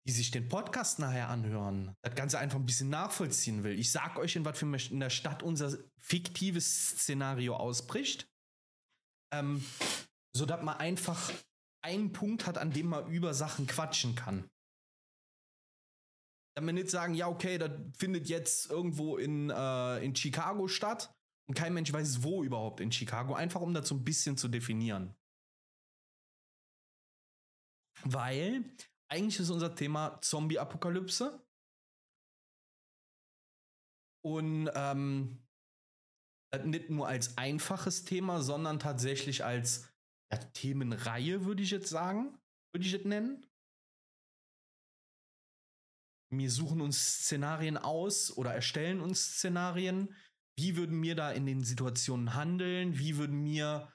die 0.06 0.12
sich 0.12 0.30
den 0.30 0.48
Podcast 0.48 0.98
nachher 0.98 1.28
anhören, 1.28 1.94
das 2.02 2.14
Ganze 2.14 2.38
einfach 2.38 2.58
ein 2.58 2.66
bisschen 2.66 2.90
nachvollziehen 2.90 3.62
will. 3.62 3.78
Ich 3.78 3.92
sag 3.92 4.18
euch, 4.18 4.34
in 4.34 4.44
was 4.44 4.58
für 4.58 4.66
in 4.90 5.00
der 5.00 5.10
Stadt 5.10 5.42
unser 5.42 5.76
fiktives 5.98 6.90
Szenario 6.90 7.56
ausbricht. 7.56 8.28
Ähm, 9.32 9.64
so 10.34 10.46
dass 10.46 10.62
man 10.62 10.76
einfach 10.78 11.32
einen 11.84 12.12
Punkt 12.12 12.46
hat, 12.46 12.58
an 12.58 12.72
dem 12.72 12.88
man 12.88 13.10
über 13.10 13.34
Sachen 13.34 13.66
quatschen 13.66 14.14
kann. 14.14 14.48
Damit 16.54 16.74
nicht 16.74 16.90
sagen, 16.90 17.14
ja, 17.14 17.28
okay, 17.28 17.58
das 17.58 17.70
findet 17.96 18.28
jetzt 18.28 18.70
irgendwo 18.70 19.16
in, 19.16 19.50
äh, 19.50 20.04
in 20.04 20.14
Chicago 20.14 20.68
statt 20.68 21.14
und 21.48 21.54
kein 21.54 21.74
Mensch 21.74 21.92
weiß, 21.92 22.22
wo 22.22 22.44
überhaupt 22.44 22.80
in 22.80 22.92
Chicago, 22.92 23.34
einfach 23.34 23.60
um 23.60 23.72
das 23.72 23.88
so 23.88 23.94
ein 23.94 24.04
bisschen 24.04 24.36
zu 24.36 24.48
definieren. 24.48 25.14
Weil 28.04 28.64
eigentlich 29.12 29.38
ist 29.40 29.50
unser 29.50 29.74
Thema 29.74 30.18
Zombie-Apokalypse. 30.22 31.46
Und 34.24 34.70
ähm, 34.74 35.46
nicht 36.64 36.88
nur 36.88 37.08
als 37.08 37.36
einfaches 37.36 38.04
Thema, 38.04 38.40
sondern 38.40 38.78
tatsächlich 38.78 39.44
als 39.44 39.92
ja, 40.32 40.38
Themenreihe, 40.38 41.44
würde 41.44 41.62
ich 41.62 41.70
jetzt 41.70 41.90
sagen. 41.90 42.38
Würde 42.72 42.86
ich 42.86 42.94
es 42.94 43.04
nennen. 43.04 43.46
Wir 46.30 46.50
suchen 46.50 46.80
uns 46.80 47.24
Szenarien 47.24 47.76
aus 47.76 48.34
oder 48.34 48.54
erstellen 48.54 49.02
uns 49.02 49.36
Szenarien. 49.36 50.16
Wie 50.56 50.76
würden 50.78 51.02
wir 51.02 51.14
da 51.14 51.30
in 51.32 51.44
den 51.44 51.62
Situationen 51.62 52.34
handeln? 52.34 52.98
Wie 52.98 53.18
würden 53.18 53.44
wir 53.44 53.92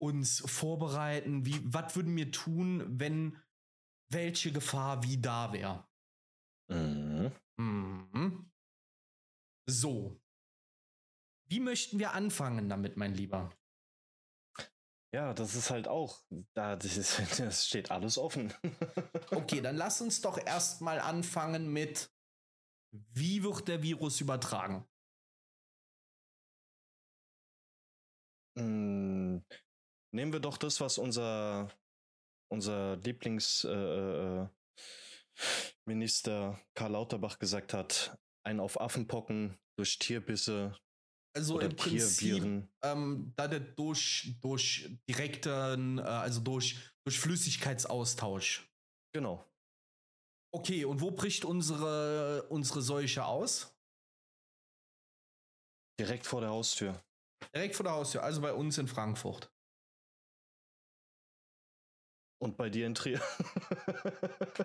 uns 0.00 0.40
vorbereiten? 0.46 1.44
Wie, 1.44 1.60
was 1.62 1.94
würden 1.96 2.16
wir 2.16 2.32
tun, 2.32 2.98
wenn 2.98 3.38
welche 4.08 4.52
Gefahr 4.52 5.02
wie 5.02 5.18
da 5.18 5.52
wäre? 5.52 5.86
Mhm. 6.68 7.32
Mhm. 7.56 8.50
So. 9.68 10.20
Wie 11.48 11.60
möchten 11.60 11.98
wir 11.98 12.12
anfangen 12.12 12.68
damit, 12.68 12.96
mein 12.96 13.14
Lieber? 13.14 13.50
Ja, 15.14 15.32
das 15.32 15.54
ist 15.54 15.70
halt 15.70 15.88
auch, 15.88 16.22
da 16.54 16.76
das, 16.76 17.16
das 17.38 17.66
steht 17.66 17.90
alles 17.90 18.18
offen. 18.18 18.52
Okay, 19.30 19.60
dann 19.60 19.76
lass 19.76 20.00
uns 20.00 20.20
doch 20.20 20.38
erstmal 20.38 21.00
anfangen 21.00 21.72
mit, 21.72 22.10
wie 22.92 23.42
wird 23.42 23.66
der 23.68 23.82
Virus 23.82 24.20
übertragen? 24.20 24.86
Mm, 28.56 29.38
Nehmen 30.12 30.32
wir 30.32 30.40
doch 30.40 30.56
das, 30.56 30.80
was 30.80 30.98
unser, 30.98 31.70
unser 32.48 32.96
Lieblingsminister 32.96 34.44
äh, 34.44 34.56
Minister 35.84 36.60
Karl 36.74 36.92
Lauterbach 36.92 37.38
gesagt 37.38 37.72
hat. 37.72 38.18
Ein 38.44 38.60
auf 38.60 38.80
Affenpocken 38.80 39.58
durch 39.76 39.98
Tierbisse 39.98 40.78
Also 41.34 41.56
oder 41.56 41.66
im 41.66 41.76
Prinzip, 41.76 42.68
ähm, 42.82 43.32
da 43.36 43.48
der 43.48 43.60
durch, 43.60 44.36
durch 44.40 44.90
direkten, 45.08 45.98
äh, 45.98 46.02
also 46.02 46.40
durch, 46.40 46.78
durch 47.04 47.18
Flüssigkeitsaustausch. 47.18 48.70
Genau. 49.12 49.44
Okay, 50.54 50.84
und 50.84 51.00
wo 51.00 51.10
bricht 51.10 51.44
unsere, 51.44 52.44
unsere 52.48 52.80
Seuche 52.80 53.24
aus? 53.24 53.74
Direkt 55.98 56.26
vor 56.26 56.40
der 56.40 56.50
Haustür. 56.50 57.02
Direkt 57.54 57.74
vor 57.74 57.84
der 57.84 57.92
Haustür, 57.92 58.22
also 58.22 58.40
bei 58.40 58.52
uns 58.52 58.78
in 58.78 58.86
Frankfurt. 58.86 59.52
Und 62.38 62.56
bei 62.56 62.68
dir 62.68 62.86
in 62.86 62.94
Trier. 62.94 63.20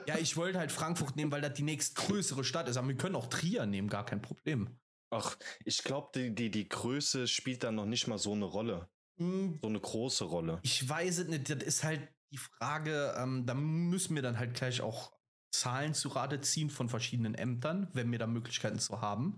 Ja, 0.07 0.17
ich 0.17 0.35
wollte 0.35 0.57
halt 0.59 0.71
Frankfurt 0.71 1.15
nehmen, 1.15 1.31
weil 1.31 1.41
das 1.41 1.53
die 1.53 1.63
nächstgrößere 1.63 2.43
Stadt 2.43 2.67
ist. 2.67 2.77
Aber 2.77 2.87
wir 2.87 2.97
können 2.97 3.15
auch 3.15 3.27
Trier 3.27 3.65
nehmen, 3.65 3.87
gar 3.87 4.05
kein 4.05 4.21
Problem. 4.21 4.79
Ach, 5.13 5.37
ich 5.65 5.83
glaube, 5.83 6.09
die, 6.15 6.33
die, 6.33 6.49
die 6.49 6.67
Größe 6.67 7.27
spielt 7.27 7.63
dann 7.63 7.75
noch 7.75 7.85
nicht 7.85 8.07
mal 8.07 8.17
so 8.17 8.33
eine 8.33 8.45
Rolle. 8.45 8.89
Hm, 9.19 9.59
So 9.61 9.67
eine 9.67 9.79
große 9.79 10.23
Rolle. 10.25 10.59
Ich 10.63 10.87
weiß 10.87 11.19
es 11.19 11.27
nicht, 11.27 11.49
das 11.49 11.63
ist 11.63 11.83
halt 11.83 12.09
die 12.31 12.37
Frage, 12.37 13.13
ähm, 13.17 13.45
da 13.45 13.53
müssen 13.53 14.15
wir 14.15 14.21
dann 14.21 14.39
halt 14.39 14.53
gleich 14.53 14.81
auch 14.81 15.13
Zahlen 15.53 15.93
zu 15.93 16.09
Rate 16.09 16.39
ziehen 16.41 16.69
von 16.69 16.87
verschiedenen 16.87 17.35
Ämtern, 17.35 17.89
wenn 17.93 18.11
wir 18.11 18.19
da 18.19 18.27
Möglichkeiten 18.27 18.79
zu 18.79 19.01
haben. 19.01 19.37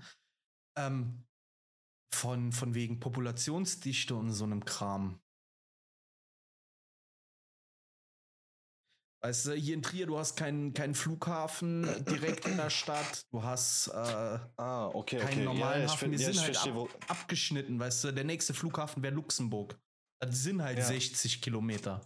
Ähm, 0.77 1.25
von, 2.13 2.51
von 2.51 2.75
wegen 2.75 2.99
Populationsdichte 2.99 4.13
und 4.15 4.31
so 4.31 4.43
einem 4.43 4.63
Kram. 4.63 5.19
Weißt 9.25 9.45
du, 9.45 9.53
hier 9.53 9.75
in 9.75 9.81
Trier, 9.81 10.05
du 10.05 10.17
hast 10.17 10.35
keinen 10.35 10.73
keinen 10.73 10.95
Flughafen 10.95 11.83
direkt 12.05 12.45
in 12.45 12.57
der 12.57 12.69
Stadt. 12.69 13.25
Du 13.31 13.41
hast 13.41 13.87
äh, 13.87 13.93
Ah, 14.57 14.87
okay, 14.87 15.17
keinen 15.17 15.31
okay. 15.31 15.43
normalen 15.45 15.79
ja, 15.79 15.85
ich, 15.85 15.91
Hafen. 15.93 16.11
Wir 16.11 16.19
ja, 16.19 16.25
sind 16.33 16.41
halt 16.43 16.57
verstehe, 16.57 16.81
ab, 16.81 17.05
abgeschnitten, 17.07 17.79
weißt 17.79 18.03
du. 18.03 18.11
Der 18.11 18.25
nächste 18.25 18.53
Flughafen 18.53 19.01
wäre 19.01 19.13
Luxemburg. 19.13 19.79
Das 20.19 20.43
sind 20.43 20.61
halt 20.61 20.77
Ja. 20.77 20.83
60 20.83 21.41
Kilometer. 21.41 22.01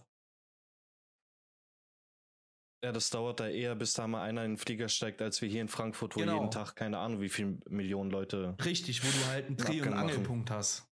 Ja, 2.84 2.92
das 2.92 3.10
dauert 3.10 3.40
da 3.40 3.48
eher, 3.48 3.74
bis 3.74 3.94
da 3.94 4.06
mal 4.06 4.22
einer 4.22 4.44
in 4.44 4.52
den 4.52 4.56
Flieger 4.58 4.88
steigt, 4.88 5.20
als 5.20 5.42
wir 5.42 5.48
hier 5.48 5.60
in 5.62 5.68
Frankfurt, 5.68 6.14
wo 6.14 6.20
Genau. 6.20 6.34
jeden 6.34 6.52
Tag 6.52 6.76
keine 6.76 6.98
Ahnung, 6.98 7.20
wie 7.20 7.28
viele 7.28 7.58
Millionen 7.68 8.10
Leute. 8.12 8.56
Richtig, 8.64 9.02
wo 9.02 9.08
du 9.10 9.26
halt 9.26 9.46
einen 9.46 9.56
Dreh- 9.56 9.82
und 9.82 9.90
machen. 9.90 9.98
Angelpunkt 10.10 10.50
hast. 10.52 10.88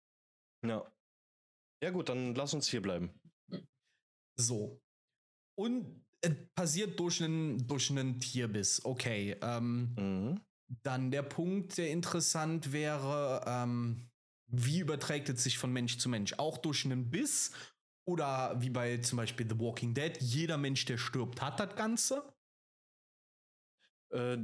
Ja. 0.64 0.88
Ja, 1.82 1.90
gut, 1.90 2.08
dann 2.08 2.36
lass 2.36 2.54
uns 2.54 2.68
hier 2.68 2.80
bleiben. 2.80 3.10
So. 4.38 4.80
Und 5.58 6.04
passiert 6.54 6.98
durch 6.98 7.22
einen, 7.22 7.66
durch 7.66 7.90
einen 7.90 8.20
Tierbiss. 8.20 8.84
Okay. 8.84 9.36
Ähm, 9.42 9.94
Mhm. 9.96 10.40
dann 10.82 11.10
der 11.10 11.22
Punkt, 11.22 11.76
der 11.76 11.90
interessant 11.90 12.72
wäre, 12.72 13.44
ähm, 13.46 14.08
wie 14.46 14.80
überträgt 14.80 15.28
es 15.28 15.44
sich 15.44 15.58
von 15.58 15.72
Mensch 15.72 15.98
zu 15.98 16.08
Mensch? 16.08 16.34
Auch 16.38 16.58
durch 16.58 16.84
einen 16.84 17.10
Biss 17.10 17.52
oder 18.04 18.60
wie 18.60 18.70
bei 18.70 18.98
zum 18.98 19.16
Beispiel 19.18 19.48
The 19.48 19.58
Walking 19.58 19.94
Dead, 19.94 20.16
jeder 20.20 20.58
Mensch, 20.58 20.84
der 20.84 20.98
stirbt, 20.98 21.40
hat 21.40 21.60
das 21.60 21.76
Ganze. 21.76 22.22
Äh, 24.10 24.38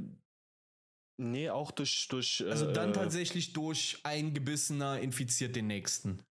nee, 1.17 1.49
auch 1.49 1.71
durch. 1.71 2.07
durch 2.09 2.43
Also 2.47 2.71
dann 2.71 2.89
äh, 2.89 2.93
tatsächlich 2.93 3.53
durch 3.53 3.99
ein 4.03 4.33
Gebissener 4.33 4.99
infiziert 4.99 5.55
den 5.55 5.67
nächsten. 5.67 6.23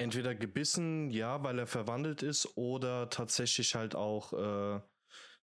Entweder 0.00 0.34
gebissen, 0.34 1.10
ja, 1.10 1.42
weil 1.42 1.58
er 1.58 1.66
verwandelt 1.66 2.22
ist, 2.22 2.56
oder 2.56 3.10
tatsächlich 3.10 3.74
halt 3.74 3.94
auch, 3.94 4.32
äh, 4.32 4.80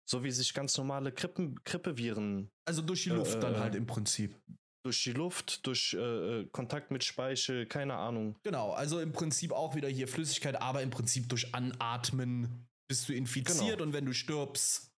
so 0.09 0.23
wie 0.23 0.31
sich 0.31 0.53
ganz 0.53 0.77
normale 0.77 1.11
Grippen, 1.11 1.55
Grippeviren 1.65 2.49
Also 2.65 2.81
durch 2.81 3.03
die 3.03 3.09
Äh, 3.09 3.15
Luft 3.15 3.43
dann 3.43 3.55
äh, 3.55 3.57
halt 3.59 3.75
im 3.75 3.85
Prinzip. 3.85 4.35
durch 4.83 5.03
die 5.03 5.11
Luft, 5.11 5.67
durch 5.67 5.93
äh, 5.93 5.97
äh, 6.41 6.45
Kontakt 6.51 6.91
mit 6.91 7.03
Speichel, 7.03 7.65
keine 7.65 7.95
Ahnung. 7.95 8.37
Genau, 8.43 8.71
also 8.71 9.01
im 9.01 9.11
Prinzip 9.11 9.51
auch 9.51 9.75
wieder 9.75 9.89
hier 9.89 10.07
Flüssigkeit, 10.07 10.61
aber 10.61 10.81
im 10.81 10.91
Prinzip 10.91 11.27
durch 11.27 11.53
Anatmen 11.53 12.65
bist 12.89 13.09
du 13.09 13.13
infiziert 13.13 13.57
Genau. 13.79 13.83
und 13.83 13.91
wenn 13.93 14.05
du 14.05 14.13
stirbst, 14.13 14.93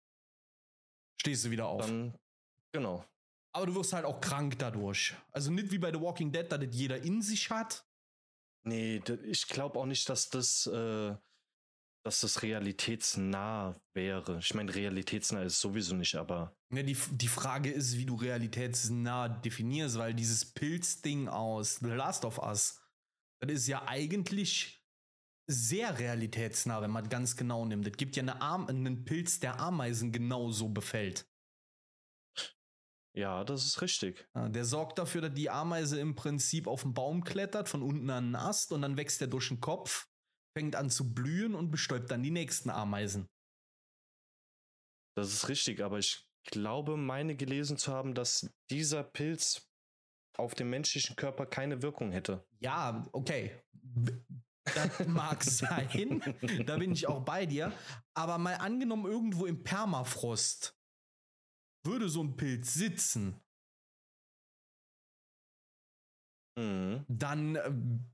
stehst 1.19 1.45
du 1.45 1.49
wieder 1.51 1.67
auf. 1.67 1.85
Dann, 1.87 2.13
genau. 2.71 3.03
aber 3.51 3.65
du 3.65 3.73
wirst 3.75 3.93
halt 3.93 4.05
auch 4.05 4.21
krank 4.21 4.59
dadurch. 4.59 5.15
Also 5.31 5.49
nicht 5.51 5.71
wie 5.71 5.79
bei 5.79 5.91
The 5.91 5.99
Walking 5.99 6.31
Dead, 6.31 6.45
da 6.47 6.59
das 6.59 6.69
jeder 6.75 7.01
in 7.01 7.23
sich 7.23 7.49
hat. 7.49 7.83
Nee, 8.65 9.01
ich 9.23 9.47
glaube 9.47 9.79
auch 9.79 9.85
nicht, 9.85 10.07
dass 10.09 10.29
das, 10.29 10.67
äh, 10.67 11.15
dass 12.03 12.21
das 12.21 12.41
realitätsnah 12.41 13.79
wäre. 13.93 14.39
Ich 14.39 14.53
meine, 14.53 14.73
realitätsnah 14.73 15.43
ist 15.43 15.59
sowieso 15.59 15.95
nicht, 15.95 16.15
aber 16.15 16.55
Ja, 16.73 16.83
die, 16.83 16.97
die 17.11 17.27
Frage 17.27 17.71
ist, 17.71 17.97
wie 17.97 18.05
du 18.05 18.15
realitätsnah 18.15 19.29
definierst, 19.29 19.97
weil 19.97 20.13
dieses 20.13 20.53
Pilzding 20.53 21.27
aus 21.27 21.77
The 21.77 21.87
Last 21.87 22.25
of 22.25 22.39
Us, 22.39 22.81
das 23.41 23.51
ist 23.51 23.67
ja 23.67 23.87
eigentlich 23.87 24.79
sehr 25.49 25.97
realitätsnah, 25.97 26.81
wenn 26.81 26.91
man 26.91 27.09
ganz 27.09 27.35
genau 27.35 27.65
nimmt. 27.65 27.87
Es 27.87 27.97
gibt 27.97 28.15
ja 28.15 28.23
eine 28.23 28.41
Arm, 28.41 28.67
einen 28.67 29.03
Pilz, 29.03 29.39
der 29.39 29.59
Ameisen 29.59 30.11
genauso 30.11 30.69
befällt. 30.69 31.28
Ja, 33.19 33.43
das 33.43 33.65
ist 33.65 33.81
richtig. 33.81 34.25
Der 34.33 34.63
sorgt 34.63 34.97
dafür, 34.97 35.21
dass 35.21 35.33
die 35.33 35.49
Ameise 35.49 35.99
im 35.99 36.15
Prinzip 36.15 36.67
auf 36.67 36.83
den 36.83 36.93
Baum 36.93 37.23
klettert, 37.23 37.67
von 37.67 37.83
unten 37.83 38.09
an 38.09 38.25
einen 38.25 38.35
Ast 38.35 38.71
und 38.71 38.81
dann 38.81 38.95
wächst 38.95 39.21
er 39.21 39.27
durch 39.27 39.49
den 39.49 39.59
Kopf, 39.59 40.07
fängt 40.57 40.75
an 40.75 40.89
zu 40.89 41.13
blühen 41.13 41.53
und 41.53 41.69
bestäubt 41.69 42.09
dann 42.11 42.23
die 42.23 42.31
nächsten 42.31 42.69
Ameisen. 42.69 43.27
Das 45.15 45.33
ist 45.33 45.49
richtig, 45.49 45.81
aber 45.83 45.99
ich 45.99 46.25
glaube, 46.45 46.95
meine 46.95 47.35
gelesen 47.35 47.77
zu 47.77 47.91
haben, 47.91 48.15
dass 48.15 48.49
dieser 48.69 49.03
Pilz 49.03 49.69
auf 50.37 50.55
dem 50.55 50.69
menschlichen 50.69 51.17
Körper 51.17 51.45
keine 51.45 51.81
Wirkung 51.81 52.11
hätte. 52.11 52.47
Ja, 52.59 53.05
okay. 53.11 53.61
Das 54.63 54.99
mag 55.07 55.43
sein. 55.43 56.23
da 56.65 56.77
bin 56.77 56.93
ich 56.93 57.07
auch 57.07 57.25
bei 57.25 57.45
dir. 57.45 57.73
Aber 58.13 58.37
mal 58.37 58.55
angenommen, 58.55 59.05
irgendwo 59.05 59.45
im 59.45 59.61
Permafrost 59.61 60.78
würde 61.89 62.07
so 62.07 62.23
ein 62.23 62.37
Pilz 62.37 62.73
sitzen, 62.73 63.41
Mhm. 66.59 67.05
dann 67.07 67.55
ähm, 67.55 68.05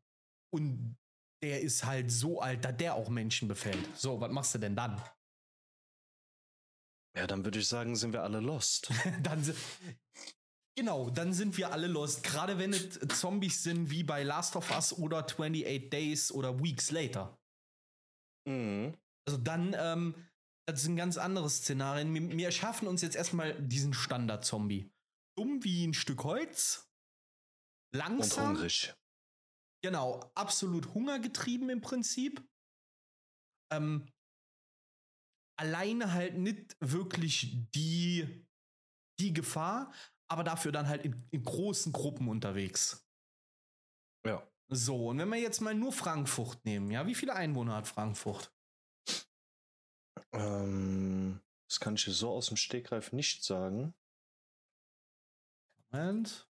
und 0.53 0.98
der 1.44 1.62
ist 1.62 1.84
halt 1.84 2.12
so 2.12 2.41
alt, 2.41 2.63
dass 2.63 2.77
der 2.77 2.94
auch 2.94 3.10
Menschen 3.10 3.48
befällt. 3.48 3.98
So, 3.98 4.22
was 4.22 4.32
machst 4.32 4.53
du 4.55 4.60
denn 4.60 4.75
dann? 4.75 5.01
Ja, 7.17 7.27
dann 7.27 7.44
würde 7.44 7.60
ich 7.60 7.67
sagen, 7.67 7.96
sind 7.96 8.13
wir 8.13 8.24
alle 8.24 8.39
lost. 8.39 8.91
dann 9.24 9.44
genau, 10.77 11.10
dann 11.10 11.34
sind 11.34 11.58
wir 11.58 11.72
alle 11.72 11.88
lost. 11.88 12.24
Gerade 12.24 12.58
wenn 12.58 12.74
es 12.74 13.00
Zombies 13.20 13.63
sind 13.63 13.89
wie 13.89 14.03
bei 14.03 14.24
Last 14.24 14.55
of 14.55 14.70
Us 14.72 14.94
oder 14.94 15.20
28 15.25 15.89
Days 15.89 16.32
oder 16.32 16.62
Weeks 16.62 16.91
Later. 16.91 17.39
mhm. 18.48 18.96
Also 19.27 19.39
dann, 19.39 19.75
ähm, 19.75 20.13
das 20.68 20.82
sind 20.82 20.96
ganz 20.96 21.18
andere 21.18 21.50
Szenarien. 21.50 22.14
Wir, 22.14 22.38
wir 22.38 22.46
erschaffen 22.46 22.88
uns 22.88 23.02
jetzt 23.02 23.16
erstmal 23.16 23.62
diesen 23.62 23.94
Standard-Zombie. 23.94 24.92
Dumm 25.38 25.64
wie 25.64 25.86
ein 25.86 25.94
Stück 25.94 26.24
Holz. 26.24 26.90
Und 27.94 28.00
Langsam. 28.00 28.50
hungrig. 28.50 28.94
Genau, 29.84 30.32
absolut 30.34 30.94
hungergetrieben 30.94 31.70
im 31.70 31.82
Prinzip. 31.82 32.44
Ähm, 33.72 34.12
alleine 35.60 36.14
halt 36.14 36.36
nicht 36.36 36.76
wirklich 36.80 37.70
die, 37.76 38.46
die 39.20 39.34
Gefahr, 39.34 39.94
aber 40.28 40.44
dafür 40.44 40.72
dann 40.72 40.88
halt 40.88 41.06
in, 41.06 41.28
in 41.32 41.44
großen 41.44 41.92
Gruppen 41.92 42.28
unterwegs. 42.28 43.08
Ja. 44.26 44.46
So, 44.72 45.10
und 45.10 45.20
wenn 45.20 45.30
wir 45.30 45.38
jetzt 45.38 45.62
mal 45.62 45.76
nur 45.76 45.94
Frankfurt 45.94 46.66
nehmen, 46.66 46.90
ja, 46.90 47.06
wie 47.06 47.14
viele 47.14 47.36
Einwohner 47.36 47.76
hat 47.76 47.88
Frankfurt? 47.88 48.55
Ähm, 50.36 51.42
das 51.68 51.80
kann 51.80 51.96
ich 51.96 52.06
so 52.06 52.32
aus 52.32 52.48
dem 52.48 52.58
Stegreif 52.58 53.12
nicht 53.12 53.44
sagen. 53.44 53.94
Moment. 55.92 56.48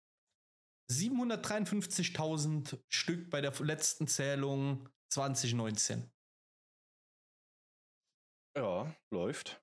753.000 0.90 2.80
Stück 2.88 3.30
bei 3.30 3.40
der 3.40 3.52
letzten 3.60 4.08
Zählung 4.08 4.88
2019. 5.10 6.10
Ja, 8.56 8.94
läuft. 9.10 9.62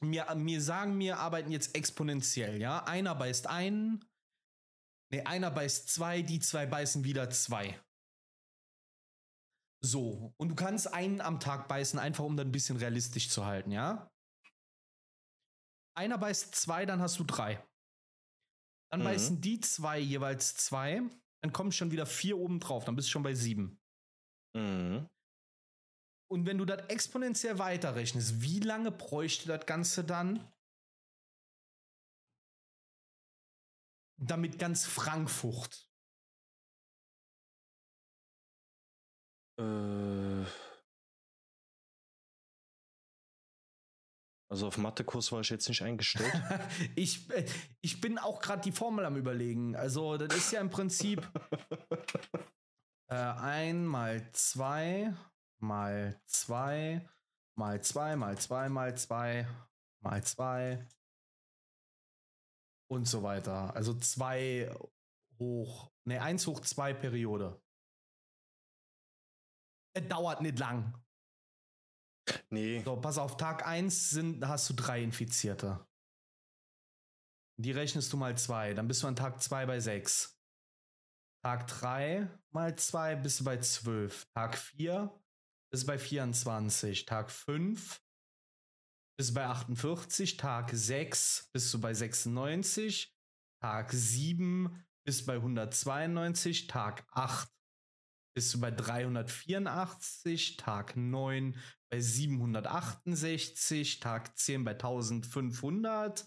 Mir, 0.00 0.32
mir 0.36 0.60
sagen, 0.60 0.98
wir 0.98 1.18
arbeiten 1.18 1.50
jetzt 1.50 1.74
exponentiell, 1.74 2.60
ja. 2.60 2.84
Einer 2.84 3.14
beißt 3.14 3.48
einen, 3.48 4.04
ne, 5.10 5.26
einer 5.26 5.50
beißt 5.50 5.88
zwei, 5.88 6.22
die 6.22 6.38
zwei 6.38 6.66
beißen 6.66 7.04
wieder 7.04 7.30
zwei. 7.30 7.80
So, 9.84 10.32
und 10.38 10.48
du 10.48 10.54
kannst 10.54 10.94
einen 10.94 11.20
am 11.20 11.40
Tag 11.40 11.68
beißen, 11.68 11.98
einfach 11.98 12.24
um 12.24 12.38
dann 12.38 12.48
ein 12.48 12.52
bisschen 12.52 12.78
realistisch 12.78 13.28
zu 13.28 13.44
halten, 13.44 13.70
ja. 13.70 14.10
Einer 15.94 16.16
beißt 16.16 16.54
zwei, 16.54 16.86
dann 16.86 17.02
hast 17.02 17.18
du 17.18 17.24
drei. 17.24 17.62
Dann 18.90 19.00
Mhm. 19.00 19.04
beißen 19.04 19.40
die 19.42 19.60
zwei 19.60 19.98
jeweils 19.98 20.54
zwei, 20.54 21.02
dann 21.42 21.52
kommen 21.52 21.70
schon 21.70 21.90
wieder 21.90 22.06
vier 22.06 22.38
oben 22.38 22.60
drauf, 22.60 22.86
dann 22.86 22.96
bist 22.96 23.08
du 23.08 23.12
schon 23.12 23.22
bei 23.22 23.34
sieben. 23.34 23.78
Mhm. 24.56 25.06
Und 26.30 26.46
wenn 26.46 26.56
du 26.56 26.64
das 26.64 26.88
exponentiell 26.88 27.58
weiterrechnest, 27.58 28.40
wie 28.40 28.60
lange 28.60 28.90
bräuchte 28.90 29.48
das 29.48 29.66
Ganze 29.66 30.02
dann, 30.02 30.50
damit 34.16 34.58
ganz 34.58 34.86
Frankfurt 34.86 35.93
Äh, 39.58 40.44
also 44.50 44.66
auf 44.66 44.78
Mathekurs 44.78 45.32
war 45.32 45.40
ich 45.40 45.50
jetzt 45.50 45.68
nicht 45.68 45.82
eingestellt. 45.82 46.32
ich, 46.96 47.30
äh, 47.30 47.46
ich 47.80 48.00
bin 48.00 48.18
auch 48.18 48.40
gerade 48.40 48.62
die 48.62 48.72
Formel 48.72 49.04
am 49.04 49.16
überlegen. 49.16 49.76
Also, 49.76 50.16
das 50.16 50.36
ist 50.36 50.52
ja 50.52 50.60
im 50.60 50.70
Prinzip 50.70 51.28
äh, 53.10 53.14
ein 53.14 53.86
mal 53.86 54.30
zwei 54.32 55.14
mal 55.58 56.20
zwei 56.26 57.08
mal 57.56 57.82
zwei 57.82 58.16
mal 58.16 58.38
zwei 58.38 58.68
mal 58.68 58.96
zwei 58.96 59.48
mal 60.00 60.22
zwei 60.22 60.86
und 62.88 63.06
so 63.08 63.22
weiter. 63.22 63.74
Also 63.74 63.94
zwei 63.94 64.72
hoch, 65.38 65.90
ne, 66.04 66.20
eins 66.22 66.46
hoch 66.46 66.60
zwei 66.60 66.92
Periode. 66.92 67.60
Es 69.94 70.08
dauert 70.08 70.42
nicht 70.42 70.58
lang. 70.58 71.00
nee, 72.50 72.82
So, 72.84 72.96
pass 73.00 73.18
auf, 73.18 73.36
Tag 73.36 73.66
1 73.66 74.10
sind, 74.10 74.46
hast 74.46 74.68
du 74.70 74.74
drei 74.74 75.02
Infizierte. 75.02 75.86
Die 77.56 77.70
rechnest 77.70 78.12
du 78.12 78.16
mal 78.16 78.36
zwei, 78.36 78.74
dann 78.74 78.88
bist 78.88 79.02
du 79.02 79.06
an 79.06 79.14
Tag 79.14 79.40
2 79.40 79.66
bei 79.66 79.78
6. 79.78 80.36
Tag 81.44 81.68
3 81.68 82.28
mal 82.50 82.74
2 82.74 83.16
bist 83.16 83.40
du 83.40 83.44
bei 83.44 83.58
12. 83.58 84.26
Tag 84.34 84.56
4 84.56 85.14
bist 85.70 85.84
du 85.84 85.86
bei 85.86 85.98
24. 85.98 87.04
Tag 87.04 87.30
5 87.30 88.02
bist 89.16 89.30
du 89.30 89.34
bei 89.34 89.46
48. 89.46 90.36
Tag 90.36 90.70
6 90.72 91.50
bist 91.52 91.72
du 91.72 91.80
bei 91.80 91.94
96. 91.94 93.14
Tag 93.60 93.92
7 93.92 94.84
bist 95.06 95.20
du 95.20 95.26
bei 95.26 95.34
192. 95.34 96.66
Tag 96.66 97.06
8 97.12 97.48
bist 98.34 98.52
du 98.52 98.60
bei 98.60 98.70
384. 98.70 100.56
Tag 100.56 100.96
9 100.96 101.56
bei 101.90 102.00
768, 102.00 104.00
Tag 104.00 104.36
10 104.36 104.64
bei 104.64 104.72
1500, 104.72 106.26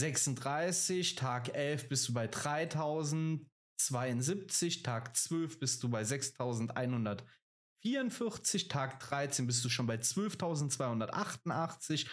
36, 0.00 1.14
Tag 1.14 1.54
11 1.54 1.88
bist 1.88 2.08
du 2.08 2.12
bei 2.12 2.26
3072, 2.26 4.82
Tag 4.82 5.16
12 5.16 5.58
bist 5.60 5.82
du 5.82 5.88
bei 5.88 6.02
6144, 6.04 8.68
Tag 8.68 8.98
13 9.00 9.46
bist 9.46 9.64
du 9.64 9.68
schon 9.68 9.86
bei 9.86 9.98
12288 9.98 12.08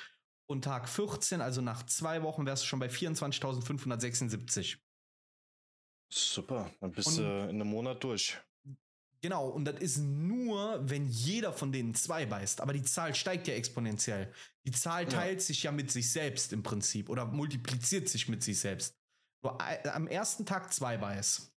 und 0.50 0.64
Tag 0.64 0.88
14, 0.88 1.42
also 1.42 1.62
nach 1.62 1.84
zwei 1.88 2.22
Wochen, 2.24 2.46
wärst 2.46 2.64
du 2.64 2.68
schon 2.68 2.80
bei 2.80 2.88
24.576. 2.90 4.78
super. 6.10 6.72
Dann 6.80 6.92
bist 6.92 7.08
Und- 7.08 7.18
du 7.18 7.24
in 7.50 7.60
einem 7.62 7.68
Monat 7.68 8.04
durch. 8.04 8.38
Genau, 9.22 9.50
und 9.50 9.66
das 9.66 9.80
ist 9.80 9.98
nur, 9.98 10.80
wenn 10.90 11.08
jeder 11.08 11.52
von 11.52 11.72
denen 11.72 11.96
zwei 11.96 12.26
beißt. 12.26 12.62
Aber 12.62 12.74
die 12.74 12.84
Zahl 12.84 13.16
steigt 13.16 13.48
ja 13.48 13.56
exponentiell. 13.56 14.32
Die 14.66 14.72
Zahl 14.72 15.04
Ja. 15.04 15.10
teilt 15.10 15.42
sich 15.42 15.64
ja 15.64 15.72
mit 15.72 15.92
sich 15.92 16.12
selbst 16.12 16.54
im 16.54 16.62
Prinzip 16.64 17.10
oder 17.10 17.26
multipliziert 17.26 18.08
sich 18.10 18.28
mit 18.28 18.44
sich 18.44 18.60
selbst. 18.60 18.96
Nur 19.44 19.58
am 19.94 20.08
ersten 20.08 20.46
Tag 20.46 20.72
zwei 20.74 20.98
beißt. 20.98 21.52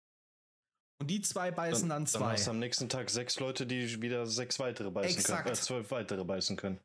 Und 1.01 1.09
die 1.09 1.21
zwei 1.21 1.51
beißen 1.51 1.89
dann, 1.89 2.05
Dann 2.05 2.07
zwei. 2.07 2.33
hast 2.33 2.47
du 2.47 2.51
am 2.51 2.59
nächsten 2.59 2.89
Tag 2.89 3.09
sechs 3.11 3.39
Leute, 3.39 3.67
die 3.67 4.03
wieder 4.03 4.27
sechs 4.27 4.59
weitere 4.59 4.91
beißen 4.91 5.19
Exakt. 5.19 5.45
können. 5.45 5.55
Äh, 5.57 5.61
zwölf 5.61 5.91
weitere 5.91 6.25
beißen 6.25 6.57
können. 6.57 6.81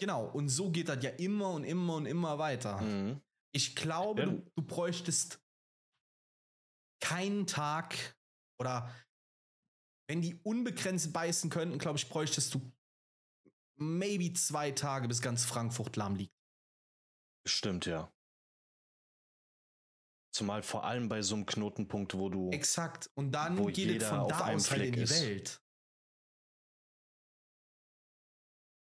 genau, 0.00 0.26
und 0.26 0.48
so 0.48 0.70
geht 0.70 0.88
das 0.88 1.02
ja 1.02 1.10
immer 1.10 1.50
und 1.50 1.64
immer 1.64 1.94
und 1.94 2.06
immer 2.06 2.38
weiter. 2.38 2.80
Mhm. 2.80 3.20
Ich 3.52 3.74
glaube, 3.76 4.20
Ja. 4.22 4.26
du, 4.26 4.42
du 4.56 4.62
bräuchtest 4.62 5.40
keinen 7.00 7.46
Tag 7.46 8.16
oder 8.60 8.94
wenn 10.08 10.22
die 10.22 10.34
unbegrenzt 10.42 11.12
beißen 11.12 11.50
könnten, 11.50 11.78
glaube 11.78 11.98
ich, 11.98 12.08
bräuchtest 12.08 12.54
du 12.54 12.72
maybe 13.76 14.32
zwei 14.32 14.72
Tage, 14.72 15.06
bis 15.06 15.20
ganz 15.20 15.44
Frankfurt 15.44 15.94
lahm 15.96 16.16
liegt. 16.16 16.34
Stimmt, 17.46 17.86
ja. 17.86 18.12
Zumal 20.34 20.62
vor 20.62 20.84
allem 20.84 21.08
bei 21.08 21.22
so 21.22 21.34
einem 21.34 21.46
Knotenpunkt, 21.46 22.14
wo 22.14 22.28
du. 22.28 22.50
Exakt. 22.50 23.10
Und 23.14 23.32
dann 23.32 23.56
geht 23.72 24.02
es 24.02 24.08
von 24.08 24.28
da 24.28 24.48
aus 24.48 24.70
halt 24.70 24.82
in 24.82 24.92
die 24.92 25.00
ist. 25.00 25.20
Welt. 25.22 25.62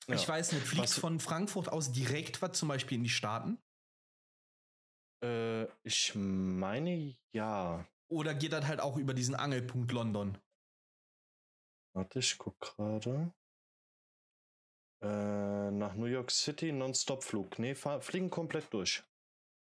Ja. 0.07 0.15
Ich 0.15 0.27
weiß 0.27 0.51
nicht, 0.51 0.65
fliegt 0.65 0.83
Was- 0.83 0.99
von 0.99 1.19
Frankfurt 1.19 1.69
aus 1.69 1.91
direkt 1.91 2.41
was 2.41 2.57
zum 2.57 2.67
Beispiel 2.67 2.97
in 2.97 3.03
die 3.03 3.09
Staaten? 3.09 3.59
Äh, 5.23 5.65
ich 5.83 6.13
meine 6.15 7.17
ja. 7.33 7.88
Oder 8.07 8.35
geht 8.35 8.53
das 8.53 8.65
halt 8.65 8.79
auch 8.81 8.97
über 8.97 9.13
diesen 9.15 9.33
Angelpunkt 9.33 9.91
London? 9.91 10.38
Warte, 11.95 12.19
ich 12.19 12.38
guck 12.38 12.60
gerade. 12.60 13.34
Äh, 15.01 15.71
nach 15.71 15.95
New 15.95 16.05
York 16.05 16.29
City 16.29 16.71
Non-Stop-Flug. 16.71 17.58
Nee, 17.60 17.75
fliegen 17.75 18.29
komplett 18.29 18.71
durch. 18.73 19.03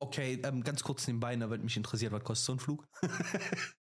Okay, 0.02 0.40
ähm, 0.44 0.64
ganz 0.64 0.84
kurz 0.84 1.08
nebenbei, 1.08 1.36
da 1.36 1.50
wird 1.50 1.64
mich 1.64 1.76
interessiert, 1.76 2.12
was 2.14 2.24
kostet 2.24 2.46
so 2.46 2.54
ein 2.54 2.60
Flug? 2.60 2.88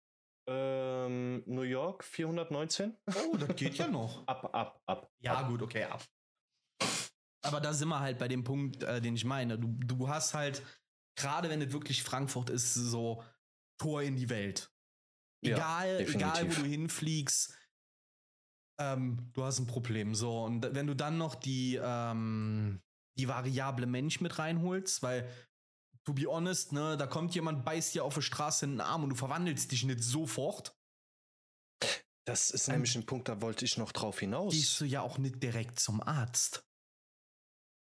Ähm, 0.48 1.42
New 1.48 1.64
York 1.64 2.04
419. 2.04 2.96
oh, 3.08 3.38
das 3.38 3.56
geht 3.56 3.76
ja 3.76 3.88
noch. 3.88 4.28
Ab, 4.28 4.54
ab, 4.54 4.82
ab. 4.86 5.12
Ja, 5.20 5.40
ab. 5.40 5.48
gut, 5.48 5.62
okay, 5.64 5.86
ab. 5.86 6.06
Aber 7.42 7.60
da 7.60 7.74
sind 7.74 7.88
wir 7.88 8.00
halt 8.00 8.20
bei 8.20 8.28
dem 8.28 8.44
Punkt, 8.44 8.84
äh, 8.84 9.02
den 9.02 9.16
ich 9.16 9.26
meine. 9.26 9.58
Du, 9.58 9.68
du 9.68 10.08
hast 10.08 10.34
halt, 10.34 10.62
gerade 11.18 11.50
wenn 11.50 11.62
es 11.62 11.74
wirklich 11.74 12.04
Frankfurt 12.04 12.50
ist, 12.50 12.74
so 12.76 13.24
Tor 13.80 14.04
in 14.04 14.16
die 14.16 14.30
Welt. 14.30 14.72
Ja, 15.44 15.56
Egal, 15.56 16.00
egal 16.02 16.48
wo 16.50 16.62
du 16.62 16.68
hinfliegst, 16.68 17.58
ähm, 18.80 19.30
du 19.34 19.44
hast 19.44 19.60
ein 19.60 19.68
Problem. 19.68 20.16
So, 20.16 20.44
und 20.44 20.74
wenn 20.74 20.88
du 20.88 20.96
dann 20.96 21.18
noch 21.18 21.36
die, 21.36 21.80
ähm, 21.82 22.82
die 23.18 23.28
Variable 23.28 23.86
Mensch 23.86 24.22
mit 24.22 24.38
reinholst, 24.38 25.02
weil, 25.04 25.30
to 26.06 26.14
be 26.14 26.26
honest, 26.28 26.74
ne, 26.74 26.98
da 26.98 27.08
kommt 27.08 27.34
jemand, 27.36 27.64
beißt 27.66 27.96
dir 27.96 28.04
auf 28.04 28.16
der 28.16 28.22
Straße 28.22 28.66
in 28.66 28.72
den 28.72 28.82
Arm 28.82 29.04
und 29.04 29.10
du 29.12 29.16
verwandelst 29.16 29.72
dich 29.72 29.84
nicht 29.84 30.04
sofort, 30.04 30.78
Das 32.28 32.50
ist 32.50 32.68
Ähm, 32.68 32.74
nämlich 32.76 32.96
ein 32.96 33.06
Punkt, 33.06 33.30
da 33.30 33.42
wollte 33.42 33.66
ich 33.66 33.78
noch 33.78 33.92
drauf 33.92 34.20
hinaus. 34.20 34.54
gehst 34.54 34.80
du 34.82 34.86
ja 34.86 35.02
auch 35.02 35.18
nicht 35.20 35.42
direkt 35.44 35.80
zum 35.80 36.02
Arzt. 36.02 36.68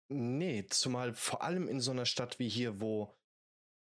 Nee, 0.09 0.65
zumal 0.69 1.13
vor 1.13 1.41
allem 1.41 1.67
in 1.67 1.81
so 1.81 1.91
einer 1.91 2.05
Stadt 2.05 2.39
wie 2.39 2.47
hier, 2.47 2.79
wo, 2.79 3.17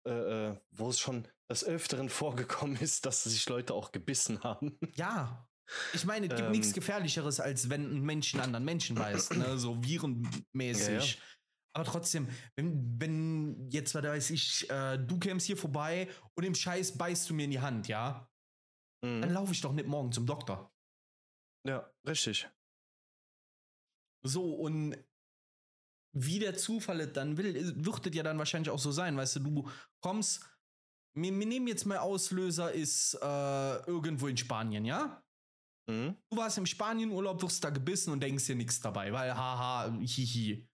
äh, 0.06 0.10
äh, 0.50 0.60
wo 0.70 0.88
es 0.90 0.98
schon 0.98 1.26
des 1.50 1.64
Öfteren 1.64 2.08
vorgekommen 2.10 2.76
ist, 2.76 3.06
dass 3.06 3.24
sich 3.24 3.48
Leute 3.48 3.72
auch 3.72 3.92
gebissen 3.92 4.42
haben. 4.42 4.78
Ja, 4.94 5.48
Ich 5.94 6.04
meine, 6.04 6.26
es 6.26 6.34
gibt 6.34 6.46
Ähm. 6.46 6.52
nichts 6.52 6.72
Gefährlicheres, 6.72 7.40
als 7.40 7.70
wenn 7.70 7.96
ein 7.96 8.02
Mensch 8.02 8.34
einen 8.34 8.42
anderen 8.42 8.64
Menschen 8.64 8.96
beißt, 8.96 9.32
ne? 9.36 9.58
so 9.58 9.82
virenmäßig. 9.82 11.14
Ja, 11.14 11.22
Aber 11.74 11.84
trotzdem, 11.84 12.28
wenn, 12.56 13.00
wenn 13.00 13.70
jetzt, 13.70 13.94
was 13.94 14.02
weiß 14.04 14.30
ich, 14.30 14.68
äh, 14.70 14.98
du 14.98 15.18
kämst 15.18 15.46
hier 15.46 15.56
vorbei 15.56 16.08
und 16.34 16.44
im 16.44 16.54
Scheiß 16.54 16.98
beißt 16.98 17.30
du 17.30 17.34
mir 17.34 17.44
in 17.44 17.50
die 17.50 17.60
Hand, 17.60 17.88
ja? 17.88 18.28
Dann 19.02 19.20
Mhm. 19.20 19.32
laufe 19.34 19.52
ich 19.52 19.60
doch 19.60 19.72
nicht 19.72 19.88
morgen 19.88 20.12
zum 20.12 20.26
Doktor. 20.26 20.72
Ja, 21.66 21.90
richtig. 22.06 22.48
So, 24.24 24.54
und 24.54 24.96
wie 26.14 26.38
der 26.38 26.56
Zufall 26.56 27.00
es 27.00 27.12
dann 27.12 27.36
will, 27.36 27.54
wird 27.84 28.06
es 28.06 28.14
ja 28.14 28.22
dann 28.22 28.38
wahrscheinlich 28.38 28.70
auch 28.70 28.78
so 28.78 28.92
sein, 28.92 29.16
weißt 29.16 29.36
du, 29.36 29.40
du 29.40 29.70
kommst, 30.00 30.44
wir, 31.16 31.36
wir 31.36 31.46
nehmen 31.46 31.66
jetzt 31.66 31.86
mal 31.86 31.98
Auslöser, 31.98 32.72
ist 32.72 33.14
äh, 33.14 33.76
irgendwo 33.86 34.28
in 34.28 34.36
Spanien, 34.36 34.84
ja? 34.84 35.21
Mhm. 35.88 36.16
Du 36.30 36.36
warst 36.36 36.58
im 36.58 36.66
Spanienurlaub, 36.66 37.42
wirst 37.42 37.64
da 37.64 37.70
gebissen 37.70 38.12
und 38.12 38.20
denkst 38.20 38.46
dir 38.46 38.54
nichts 38.56 38.80
dabei, 38.80 39.12
weil 39.12 39.34
haha, 39.36 39.92
hihi. 40.00 40.68